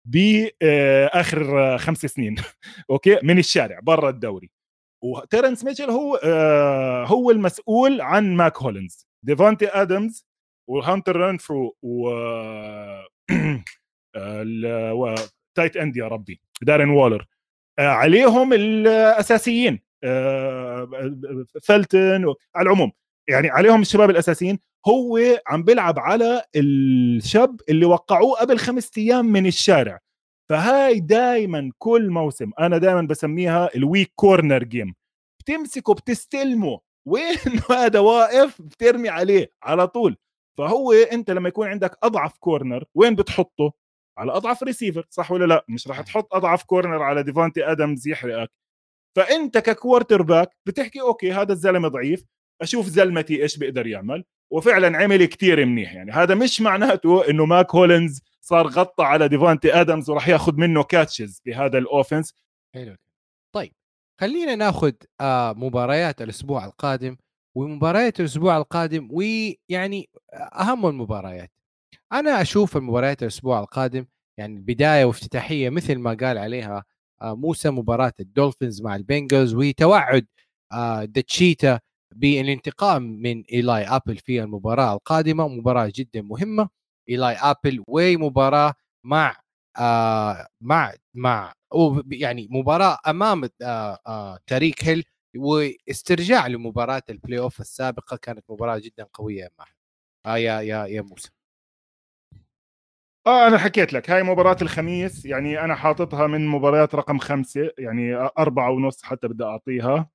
باخر 0.09 1.79
خمس 1.79 2.07
سنين 2.07 2.37
okay؟ 2.91 3.19
من 3.23 3.39
الشارع 3.39 3.81
برا 3.81 4.11
الدوري. 4.11 4.51
وتيرنس 5.05 5.65
ميتشل 5.65 5.91
هو 5.91 6.21
آه 6.25 7.05
هو 7.05 7.31
المسؤول 7.31 8.01
عن 8.01 8.37
ماك 8.37 8.57
هولينز 8.59 9.07
ديفانتي 9.25 9.69
ادمز 9.69 10.27
وهانتر 10.71 11.17
رانفرو 11.17 11.77
و 11.83 12.11
تايت 15.55 15.77
اند 15.83 15.97
يا 15.97 16.09
ربي 16.09 16.41
دارين 16.63 16.89
وولر 16.89 17.23
آه، 17.23 17.27
عليهم 17.89 18.53
الأساسيين 18.53 19.81
آه، 20.05 20.89
فلتن 21.63 22.25
و- 22.25 22.35
على 22.55 22.67
العموم. 22.67 22.93
يعني 23.29 23.51
عليهم 23.51 23.81
الشباب 23.81 24.11
الأساسيين. 24.11 24.59
هو 24.89 25.19
عم 25.47 25.63
بيلعب 25.63 25.99
على 25.99 26.43
الشاب 26.57 27.61
اللي 27.69 27.87
وقعوه 27.87 28.37
قبل 28.41 28.59
خمس 28.59 28.91
أيام 28.99 29.27
من 29.27 29.47
الشارع. 29.47 29.99
فهاي 30.51 31.01
دائما 31.01 31.71
كل 31.79 32.11
موسم 32.11 32.51
أنا 32.61 32.79
دائما 32.79 33.03
بسميها 33.03 33.69
الويك 33.77 34.13
كورنر 34.17 34.65
جيم 34.65 34.95
بتمسكه 35.41 35.95
بتستلمه. 35.95 36.81
وين 37.07 37.37
هذا 37.71 37.99
واقف؟ 37.99 38.63
بترمي 38.63 39.09
عليه 39.09 39.53
على 39.63 39.87
طول. 39.89 40.17
فهو 40.59 40.93
أنت 40.93 41.31
لما 41.31 41.49
يكون 41.49 41.67
عندك 41.69 41.99
أضعف 42.03 42.39
corner 42.39 42.85
وين 42.95 43.15
بتحطه؟ 43.15 43.73
على 44.21 44.33
أضعف 44.33 44.63
ريسيفر 44.63 45.07
صح 45.11 45.31
ولا 45.33 45.45
لا؟ 45.45 45.65
مش 45.69 45.89
راح 45.89 46.01
تحط 46.01 46.35
أضعف 46.35 46.65
corner 46.65 47.03
على 47.03 47.23
ديفانتي 47.23 47.73
آدمز 47.73 48.09
يحرقك. 48.09 48.51
فأنت 49.17 49.59
ك 49.59 50.23
quarterback 50.23 50.51
بتحكي 50.67 51.01
okay 51.01 51.33
هذا 51.33 51.53
الزلمة 51.53 51.89
ضعيف 51.89 52.25
أشوف 52.63 52.87
زلمتي 52.87 53.43
إيش 53.43 53.57
بيقدر 53.59 53.87
يعمل 53.87 54.25
وفعلا 54.51 54.99
عمل 54.99 55.25
كتير 55.25 55.67
منيح. 55.67 55.95
يعني 55.95 56.13
هذا 56.13 56.35
مش 56.35 56.61
معناته 56.61 57.31
إنه 57.31 57.47
ماك 57.47 57.75
هولينز 57.75 58.23
صار 58.41 58.67
غطى 58.67 59.05
على 59.05 59.29
ديفانتي 59.29 59.75
آدمز 59.81 60.11
وراح 60.11 60.29
ياخذ 60.29 60.55
منه 60.57 60.83
catches 60.83 61.41
بهذا 61.47 61.79
ال 61.79 61.86
offense 61.86 62.35
حلو. 62.75 62.97
طيب 63.55 63.73
خلينا 64.21 64.55
ناخذ 64.55 64.93
آه 65.21 65.53
مباريات 65.53 66.23
الأسبوع 66.23 66.65
القادم 66.65 67.17
ومباريات 67.55 68.21
الأسبوع 68.21 68.57
القادم 68.57 69.09
ويعني 69.13 70.09
أهم 70.35 70.87
المباريات. 70.87 71.51
أنا 72.13 72.41
أشوف 72.43 72.77
المباريات 72.77 73.23
الأسبوع 73.23 73.61
القادم 73.61 74.07
يعني 74.39 74.61
بداية 74.61 75.05
وافتتاحية 75.05 75.71
مثل 75.71 75.99
ما 75.99 76.15
قال 76.15 76.39
عليها 76.39 76.85
آه 77.23 77.35
موسى 77.35 77.71
مباراة 77.71 78.13
الدولفينز 78.21 78.83
مع 78.83 78.97
البنجلز 78.97 79.55
وتوعد 79.55 80.27
آه 80.73 81.05
دتشيتا 81.05 81.81
بالانتقام 82.15 83.03
من 83.03 83.43
إيلاي 83.53 83.85
آبل 83.85 84.17
في 84.17 84.43
المباراة 84.43 84.95
القادمة 84.95 85.49
مباراة 85.49 85.93
جدا 85.95 86.23
مهمة. 86.23 86.69
إيلاي 87.09 87.35
آبل 87.37 87.83
ومباراة 87.89 88.75
مع 89.05 89.37
آه 89.79 90.47
مع 90.61 90.93
مع 91.15 91.53
يعني 92.11 92.49
مباراة 92.51 92.99
أمام 93.09 93.45
آه 93.63 93.99
آه 94.07 94.39
تاريك 94.47 94.85
هيل 94.85 95.05
واسترجاع 95.37 96.47
لمباراة 96.47 97.03
ال 97.11 97.39
playoff 97.39 97.61
السابقة 97.61 98.17
كانت 98.17 98.45
مباراة 98.51 98.79
جدا 98.79 99.07
قوية 99.15 99.51
ماهر 99.59 99.75
آه 100.27 100.39
يا 100.39 100.61
يا 100.61 100.87
يا 100.87 101.03
موسى. 101.03 101.31
آه 103.27 103.47
أنا 103.49 103.59
حكيت 103.59 103.93
لك 103.93 104.11
هاي 104.11 104.23
مباراة 104.23 104.57
الخميس 104.63 105.25
يعني 105.27 105.61
أنا 105.65 105.75
حاططها 105.75 106.27
من 106.27 106.47
مباريات 106.49 106.95
رقم 106.95 107.19
خمسة 107.19 107.71
يعني 107.79 108.15
أربعة 108.39 108.71
ونص 108.71 109.03
حتى 109.03 109.29
بدي 109.29 109.45
أعطيها. 109.45 110.11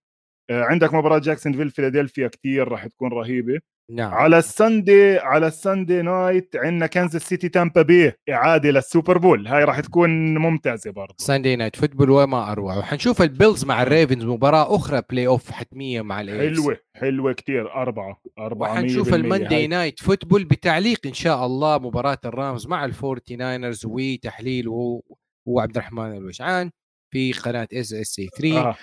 آه 0.49 0.63
عندك 0.63 0.93
مباراة 0.95 1.19
جاكسون 1.19 1.53
فيل 1.53 1.71
فيلادلفيا 1.71 2.29
كتير 2.29 2.67
راح 2.69 2.87
تكون 2.87 3.13
رهيبة. 3.13 3.59
نعم. 3.89 4.13
على 4.13 4.37
ال 4.37 4.49
Sunday 4.49 5.17
على 5.17 5.47
ال 5.47 5.55
Sunday 5.55 6.01
night 6.01 6.55
عندنا 6.55 6.87
كنزاس 6.87 7.21
سيتي 7.21 7.49
تامبا 7.49 7.81
بي 7.81 8.11
إعادة 8.29 8.69
لل 8.69 8.83
Super 8.83 9.17
Bowl. 9.17 9.47
هاي 9.47 9.63
راح 9.63 9.79
تكون 9.79 10.37
ممتازة 10.37 10.91
برضه 10.91 11.15
Sunday 11.17 11.55
Night 11.55 11.75
Football 11.75 12.09
وما 12.09 12.51
أروع. 12.51 12.77
وحنشوف 12.77 13.21
البيلز 13.21 13.65
مع 13.65 13.83
الريفنز 13.83 14.23
مباراة 14.23 14.75
أخرى 14.75 15.01
playoff 15.09 15.51
حتمية 15.51 16.01
مع 16.01 16.21
ال 16.21 16.29
AFs. 16.29 16.59
حلوة 16.59 16.77
حلوة 16.95 17.33
كثير 17.33 17.73
أربعة 17.73 18.21
اربعه 18.39 18.71
وحنشوف 18.71 19.13
الماندي 19.13 19.67
نايت 19.67 19.99
فوتبول 19.99 20.43
بتعليق 20.43 20.99
إن 21.07 21.13
شاء 21.13 21.45
الله 21.45 21.79
مباراة 21.79 22.19
الرامز 22.25 22.67
مع 22.67 22.85
الفورتي 22.85 23.35
ناينرز 23.35 23.85
وتحليل 23.85 24.67
هو 24.67 25.01
وعبد 25.47 25.77
الرحمن 25.77 26.17
الوجعان 26.17 26.71
في 27.13 27.33
قناة 27.33 27.67
اس 27.73 27.93
اس 27.93 28.07
سي 28.07 28.29
3 28.37 28.59
آه. 28.59 28.75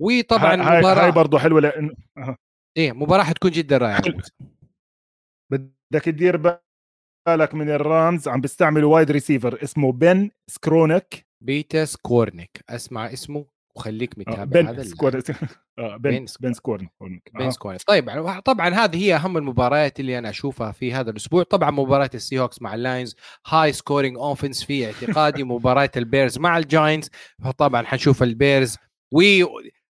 وطبعا 0.00 0.62
هاي 0.62 0.84
هاي 0.84 1.12
برضه 1.12 1.38
حلوة 1.38 1.60
لأنه 1.60 1.90
آه. 2.18 2.36
إيه 2.76 2.92
مباراة 2.92 3.22
حتكون 3.22 3.50
جدا 3.50 3.78
رائعة. 3.78 4.02
بدك 5.52 6.04
تدير 6.04 6.36
بالك 6.36 7.54
من 7.54 7.70
الرامز 7.70 8.28
عم 8.28 8.40
بيستعملوا 8.40 8.94
wide 8.94 9.10
receiver 9.10 9.62
اسمه 9.62 9.92
بن 9.92 10.30
سكرونك 10.50 11.26
بيتس 11.40 11.96
كورنيك 11.96 12.64
أسمع 12.68 13.12
اسمه 13.12 13.46
وخليك 13.76 14.14
آه، 14.14 14.20
متابع 14.20 14.44
بن 14.44 14.66
هذا 14.66 14.82
سكورنك 14.82 15.30
آه 15.78 15.96
بن 15.96 16.26
بن 16.40 16.52
سكورنك 16.52 16.90
بن 17.34 17.50
سكورنك 17.50 17.82
طيب 17.86 18.08
يعني 18.08 18.40
طبعا 18.40 18.68
هذه 18.68 19.04
هي 19.04 19.14
أهم 19.14 19.36
المباريات 19.36 20.00
اللي 20.00 20.18
أنا 20.18 20.30
أشوفها 20.30 20.72
في 20.72 20.92
هذا 20.92 21.10
الأسبوع. 21.10 21.42
طبعا 21.42 21.70
مباراة 21.70 22.10
السي 22.14 22.38
هوكس 22.38 22.62
مع 22.62 22.74
اللاينز 22.74 23.16
هاي 23.46 23.72
scoring 23.72 24.16
offense 24.16 24.64
في 24.64 24.86
اعتقادي. 24.86 25.44
مباراة 25.44 25.90
البيرز 25.96 26.38
مع 26.38 26.58
الجاينتس. 26.58 27.10
طبعا 27.58 27.82
حنشوف 27.86 28.22
البيرز. 28.22 28.78
و 29.12 29.20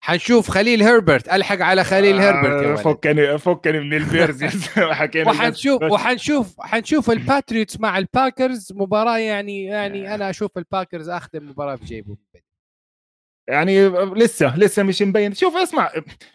حنشوف 0.04 0.50
خليل 0.50 0.82
هربرت. 0.82 1.28
ألحق 1.28 1.60
على 1.60 1.84
خليل 1.84 2.20
آه 2.20 2.30
هربرت 2.30 2.64
يا 2.64 2.76
فكني 2.76 3.38
فكني 3.38 3.80
من 3.80 3.94
البيرز. 3.94 4.44
حكينا 5.00 5.30
وحنشوف 5.30 5.82
وحنشوف 5.82 6.60
حنشوف 6.60 7.10
الباتريوتس 7.10 7.80
مع 7.80 7.98
الباكرز. 7.98 8.72
مباراة 8.72 9.18
يعني 9.18 9.64
يعني 9.64 10.14
أنا 10.14 10.30
أشوف 10.30 10.58
الباكرز 10.58 11.08
أخذ 11.08 11.28
المباراة 11.34 11.76
في 11.76 11.84
جيبه 11.84 12.16
يعني 13.48 13.88
لسه 13.88 14.58
لسه 14.58 14.82
مش 14.82 15.02
مبين. 15.02 15.34
شوف 15.34 15.56
اسمع 15.56 15.92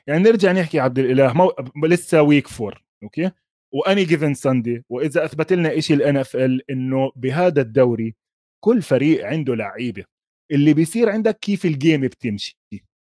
يعني 0.07 0.23
نرجع 0.23 0.51
نحكي 0.51 0.79
عبد 0.79 0.99
الإله. 0.99 1.33
مو... 1.33 1.51
لسه 1.87 2.21
week 2.21 2.47
four 2.47 2.83
okay؟ 3.03 3.31
و 3.73 3.81
any 3.81 4.03
given 4.03 4.33
Sunday 4.33 4.83
وإذا 4.89 5.25
أثبت 5.25 5.53
لنا 5.53 5.79
شيء 5.79 5.95
الان 5.95 6.17
اف 6.17 6.35
ال 6.35 6.71
إنه 6.71 7.11
بهذا 7.15 7.61
الدوري 7.61 8.15
كل 8.63 8.81
فريق 8.81 9.25
عنده 9.25 9.55
لعيبة. 9.55 10.03
اللي 10.51 10.73
بيصير 10.73 11.09
عندك 11.09 11.39
كيف 11.39 11.65
ال 11.65 11.72
game 11.72 12.01
بتمشي. 12.01 12.57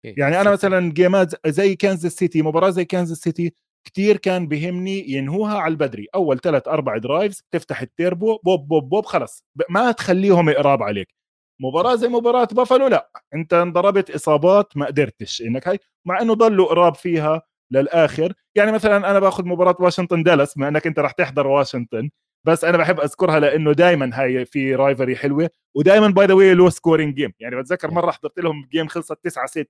يعني 0.04 0.40
أنا 0.40 0.50
مثلا 0.50 0.92
game 0.92 1.35
ات 1.35 1.46
زي 1.48 1.76
كانزاس 1.76 2.12
سيتي 2.12 2.42
مباراة 2.42 2.70
زي 2.70 2.84
كانزاس 2.84 3.18
سيتي 3.18 3.54
كثير 3.84 4.16
كان 4.16 4.48
بهمني 4.48 5.10
ينهوها 5.10 5.58
على 5.58 5.70
البدري. 5.72 6.06
أول 6.14 6.38
ثلاث 6.40 6.68
أربع 6.68 6.96
drives 6.98 7.42
تفتح 7.50 7.82
التيربو 7.82 8.38
بوب 8.44 8.68
بوب 8.68 8.88
بوب 8.88 9.06
خلص 9.06 9.44
ما 9.70 9.92
تخليهم 9.92 10.48
اقراب 10.48 10.82
عليك. 10.82 11.14
مباراة 11.60 11.94
زي 11.96 12.08
مباراة 12.08 12.48
بافلو 12.52 12.86
لا. 12.88 13.10
أنت 13.34 13.52
انضربت 13.54 14.10
إصابات 14.10 14.76
ما 14.76 14.86
قدرتش. 14.86 15.42
إنك 15.42 15.68
هاي 15.68 15.78
مع 16.06 16.20
إنه 16.22 16.34
ضلوا 16.34 16.66
قراب 16.68 16.94
فيها 16.94 17.42
للآخر. 17.70 18.32
يعني 18.54 18.72
مثلا 18.72 19.10
أنا 19.10 19.20
باخذ 19.20 19.44
مباراة 19.46 19.76
واشنطن 19.80 20.22
دالاس 20.22 20.58
ما 20.58 20.68
إنك 20.68 20.86
أنت 20.86 20.98
راح 20.98 21.12
تحضر 21.12 21.46
واشنطن. 21.46 22.10
بس 22.46 22.64
أنا 22.64 22.78
بحب 22.78 23.00
أذكرها 23.00 23.40
لأنه 23.40 23.72
دائما 23.72 24.10
هاي 24.14 24.44
في 24.44 24.74
rivalry 24.74 25.16
حلوة. 25.16 25.50
ودائما 25.76 26.08
by 26.08 26.26
the 26.26 26.34
way 26.34 26.54
low 26.54 26.70
scoring 26.70 27.14
game 27.14 27.32
يعني 27.40 27.56
بتذكر 27.56 27.90
مرة 27.90 28.10
حضرت 28.10 28.38
لهم 28.38 28.68
game 28.72 28.88
خلصت 28.88 29.18
9 29.24 29.46
6 29.46 29.66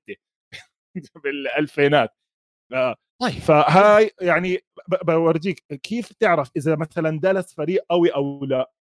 بالألفينات. 1.24 2.16
طيب. 3.20 3.32
فهاي 3.32 4.11
يعني 4.20 4.59
بورجيك 5.03 5.65
كيف 5.82 6.12
تعرف 6.12 6.51
إذا 6.57 6.77
مثلا 6.77 7.20
دالاس 7.20 7.55
فريق 7.55 7.85
قوي 7.90 8.09
أو 8.11 8.44
لا؟ 8.44 8.73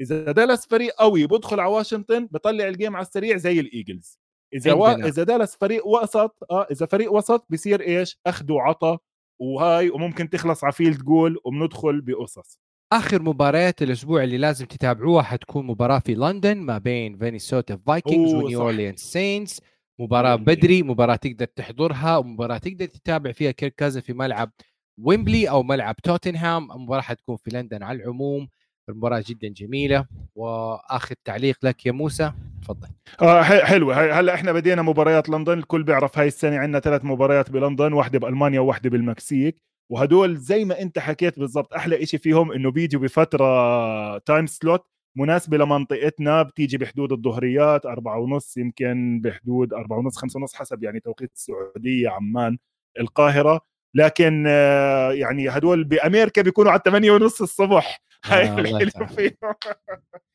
إذا 0.00 0.32
دالاس 0.32 0.66
فريق 0.66 0.94
قوي 0.94 1.26
بدخل 1.26 1.60
على 1.60 1.70
واشنطن 1.70 2.26
بطلع 2.26 2.68
ال 2.68 2.74
game 2.74 2.96
على 2.96 3.06
السريع 3.06 3.36
زي 3.36 3.60
الإيجلز. 3.60 4.18
إذا 4.54 4.72
و... 4.72 4.86
إذا 4.86 5.22
دالاس 5.22 5.56
فريق 5.56 5.86
وسط 5.86 6.36
آه 6.50 6.66
إذا 6.70 6.86
فريق 6.86 7.12
وسط 7.12 7.46
بصير 7.50 7.80
إيش؟ 7.80 8.20
اخذ 8.26 8.52
وعطى 8.52 8.98
وهاي 9.40 9.90
وممكن 9.90 10.30
تخلص 10.30 10.64
على 10.64 10.72
field 10.72 11.02
goal 11.02 11.38
وبندخل 11.44 12.00
بقصص. 12.00 12.65
آخر 12.92 13.22
مباريات 13.22 13.82
الأسبوع 13.82 14.24
اللي 14.24 14.38
لازم 14.38 14.66
تتابعوها 14.66 15.22
حتكون 15.22 15.66
مباراة 15.66 15.98
في 15.98 16.14
لندن 16.14 16.56
ما 16.56 16.78
بين 16.78 17.18
مينيسوتا 17.18 17.78
فايكنجز 17.86 18.34
ونيو 18.34 18.62
أورليانز 18.62 18.98
سينتس 18.98 19.60
مباراة 19.98 20.36
بدري 20.36 20.82
مباراة 20.82 21.16
تقدر 21.16 21.44
تحضرها 21.44 22.16
ومباراة 22.16 22.58
تقدر 22.58 22.86
تتابع 22.86 23.32
فيها 23.32 23.50
كيرك 23.50 23.88
في 23.88 24.12
ملعب 24.12 24.52
ويمبلي 25.00 25.50
أو 25.50 25.62
ملعب 25.62 25.96
توتنهام. 25.96 26.72
المباراة 26.72 27.00
حتكون 27.00 27.36
في 27.36 27.50
لندن 27.50 27.82
على 27.82 28.02
العموم. 28.02 28.48
المباراة 28.88 29.24
جدا 29.26 29.48
جميلة. 29.48 30.06
وآخر 30.34 31.14
تعليق 31.24 31.58
لك 31.62 31.86
يا 31.86 31.92
موسى. 31.92 32.32
تفضل. 32.62 32.88
آه 33.22 33.42
حلوة. 33.42 34.20
هلأ 34.20 34.34
إحنا 34.34 34.52
بدينا 34.52 34.82
مباريات 34.82 35.28
لندن. 35.28 35.58
الكل 35.58 35.82
بيعرف 35.82 36.18
هاي 36.18 36.26
السنة 36.26 36.58
عندنا 36.58 36.80
ثلاث 36.80 37.04
مباريات 37.04 37.50
بلندن 37.50 37.92
واحدة 37.92 38.18
بألمانيا 38.18 38.60
وواحدة 38.60 38.90
بالمكسيك. 38.90 39.62
وهدول 39.90 40.36
زي 40.36 40.64
ما 40.64 40.82
انت 40.82 40.98
حكيت 40.98 41.38
بالضبط 41.38 41.74
أحلى 41.74 42.06
شيء 42.06 42.20
فيهم 42.20 42.52
إنه 42.52 42.70
بيجوا 42.70 43.00
بفترة 43.00 44.18
time 44.18 44.46
slot 44.46 44.86
مناسبة 45.16 45.56
لمنطقتنا 45.58 46.42
بتيجي 46.42 46.78
بحدود 46.78 47.12
الظهريات 47.12 47.86
أربعة 47.86 48.18
ونص 48.18 48.56
يمكن 48.56 49.20
بحدود 49.24 49.72
أربعة 49.72 49.98
ونص 49.98 50.16
خمسة 50.16 50.38
ونص 50.40 50.54
حسب 50.54 50.82
يعني 50.84 51.00
توقيت 51.00 51.32
السعودية 51.34 52.08
عمان 52.08 52.58
القاهرة. 53.00 53.60
لكن 53.94 54.44
آه، 54.48 55.12
يعني 55.12 55.48
هدول 55.48 55.84
بأمريكا 55.84 56.42
بيكونوا 56.42 56.72
على 56.72 56.80
8 56.84 57.10
ونص 57.12 57.42
الصبح. 57.42 58.02
هاي 58.24 58.48
آه 58.48 58.58
الحلو 58.58 59.06
فيهم 59.06 59.32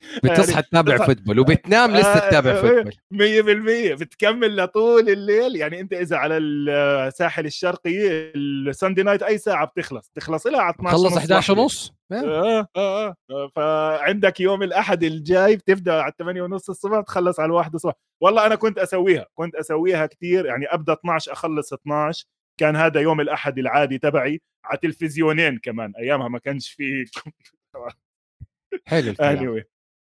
بتصحى 0.23 0.51
يعني 0.51 0.63
تتابع 0.63 1.05
football 1.05 1.39
وبتنام 1.39 1.91
لسه 1.91 2.07
آه، 2.07 2.29
تتابع 2.29 2.61
football 2.61 2.93
100% 3.93 3.99
بتكمل 3.99 4.57
لطول 4.57 5.09
الليل. 5.09 5.55
يعني 5.55 5.79
أنت 5.79 5.93
إذا 5.93 6.17
على 6.17 6.37
الساحل 6.37 7.45
الشرقي 7.45 8.11
ال 8.35 8.45
Sunday 8.45 9.03
night 9.03 9.23
أي 9.23 9.37
ساعة 9.37 9.65
بتخلص. 9.65 10.11
تخلص 10.15 10.47
لها 10.47 10.61
على 10.61 10.75
12 10.75 10.97
خلص 10.97 11.17
11 11.17 11.59
ونص؟ 11.59 11.93
آه. 12.11 12.15
آه, 12.15 12.67
آه, 12.75 13.15
آه. 13.31 13.49
فعندك 13.55 14.39
يوم 14.39 14.63
الأحد 14.63 15.03
الجاي 15.03 15.55
بتبدأ 15.55 16.01
على 16.01 16.13
8 16.19 16.41
ونص 16.41 16.69
الصبح 16.69 17.01
تخلص 17.01 17.39
على 17.39 17.53
1 17.53 17.75
الصبح. 17.75 17.93
والله 18.21 18.45
أنا 18.45 18.55
كنت 18.55 18.77
أسويها 18.77 19.25
كنت 19.33 19.55
أسويها 19.55 20.05
كثير 20.05 20.45
يعني 20.45 20.65
أبدأ 20.65 20.93
12 20.93 21.31
أخلص 21.31 21.73
12 21.73 22.25
كان 22.59 22.75
هذا 22.75 23.01
يوم 23.01 23.21
الأحد 23.21 23.59
العادي 23.59 23.97
تبعي 23.97 24.41
على 24.65 24.79
تلفزيونين 24.81 25.57
كمان. 25.57 25.93
أيامها 25.99 26.27
ما 26.27 26.39
كانش 26.39 26.69
في 26.69 27.05
حلو 28.85 29.09
الكلام. 29.11 29.37
Anyway. 29.37 29.63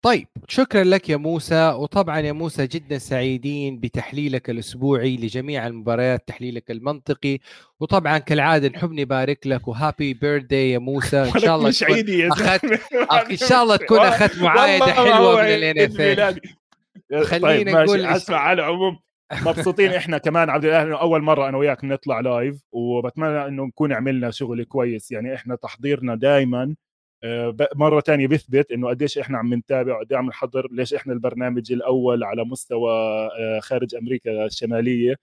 طيب 0.05 0.29
شكرا 0.49 0.85
لك 0.85 1.09
يا 1.11 1.17
موسى 1.17 1.69
وطبعا 1.69 2.21
يا 2.21 2.33
موسى 2.33 2.67
جدا 2.67 2.99
سعيدين 2.99 3.81
بتحليلك 3.81 4.51
الأسبوعي 4.51 5.17
لجميع 5.17 5.67
المباريات 5.67 6.29
تحليلك 6.29 6.71
المنطقي 6.71 7.39
وطبعا 7.81 8.19
كالعادة 8.19 8.69
نحب 8.69 8.93
نبارك 8.93 9.47
لك 9.47 9.69
وهابي 9.69 10.15
بيرثدي 10.15 10.71
يا 10.71 10.79
موسى. 10.79 11.23
إن 11.23 11.41
شاء 11.45 11.57
الله 11.57 11.69
مش 11.69 11.83
عيدي 11.83 12.19
يا 12.19 12.29
أخذت 12.29 12.65
إن 13.31 13.37
شاء 13.37 13.63
الله 13.63 13.77
تكون 13.77 13.99
أخذت 13.99 14.39
معايدة 14.43 14.87
حلوة 14.87 15.43
من 15.43 15.49
الان 15.49 15.79
اف 15.79 15.97
خلينا 17.27 17.49
طيب 17.49 17.69
نقول 17.69 18.05
أسمع 18.07 18.37
على 18.37 18.63
العموم 18.63 18.99
مبسوطين 19.47 19.91
إحنا 19.93 20.19
كمان 20.19 20.51
عبد 20.51 20.65
الله 20.65 20.83
إنه 20.83 21.01
أول 21.01 21.23
مرة 21.23 21.49
أنا 21.49 21.59
وياك 21.59 21.85
نطلع 21.85 22.21
live 22.21 22.61
وبتمنى 22.73 23.47
إنه 23.47 23.65
نكون 23.65 23.93
عملنا 23.93 24.31
شغل 24.31 24.65
كويس. 24.65 25.11
يعني 25.13 25.35
إحنا 25.35 25.57
تحضيرنا 25.57 26.15
دائما 26.15 26.75
مرة 27.77 28.01
تانية 28.01 28.27
بيثبت 28.27 28.73
إنه 28.73 28.89
قديش 28.89 29.19
إحنا 29.19 29.39
عم 29.39 29.55
نتابع 29.55 29.97
وقد 29.97 30.13
عم 30.13 30.27
نحضر 30.27 30.69
ليش 30.73 30.95
إحنا 30.95 31.13
البرنامج 31.13 31.73
الأول 31.73 32.25
على 32.25 32.45
مستوى 32.45 32.91
آه، 33.41 33.61
خارج 33.61 33.95
أمريكا 33.95 34.45
الشمالية 34.47 35.15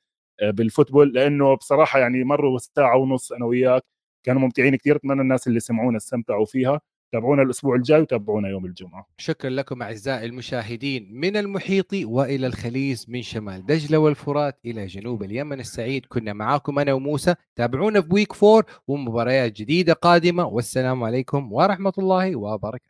آه، 0.42 0.52
بال 0.52 0.64
football 0.64 1.14
لأنه 1.14 1.54
بصراحة 1.56 2.00
يعني 2.00 2.24
مروا 2.24 2.58
ساعة 2.60 2.98
ونص 2.98 3.32
أنا 3.32 3.46
وياك 3.46 3.84
كانوا 4.24 4.42
ممتعين 4.42 4.76
كثير 4.76 4.96
اتمنى 4.96 5.22
الناس 5.22 5.48
اللي 5.48 5.60
سمعونا 5.60 5.98
استمتعوا 5.98 6.46
فيها. 6.46 6.82
تابعونا 7.11 7.41
الأسبوع 7.41 7.76
الجاي 7.76 8.02
وتابعونا 8.02 8.49
يوم 8.49 8.65
الجمعة. 8.65 9.07
شكرا 9.18 9.49
لكم 9.49 9.81
أعزائي 9.81 10.26
المشاهدين. 10.26 11.10
من 11.11 11.38
المحيط 11.38 11.94
وإلى 11.94 12.48
الخليج 12.48 13.03
من 13.07 13.22
شمال 13.22 13.65
دجلة 13.65 13.98
والفرات 13.98 14.60
إلى 14.65 14.86
جنوب 14.86 15.23
اليمن 15.23 15.60
السعيد. 15.60 16.06
كنا 16.06 16.34
معاكم 16.34 16.80
أنا 16.80 16.94
وموسى. 16.94 17.36
تابعونا 17.56 18.02
في 18.02 18.07
ويك 18.14 18.34
فور 18.34 18.65
ومباريات 18.88 19.52
جديدة 19.52 19.94
قادمة. 19.94 20.45
والسلام 20.45 21.03
عليكم 21.03 21.53
ورحمة 21.53 21.94
الله 21.98 22.36
وبركاته. 22.36 22.89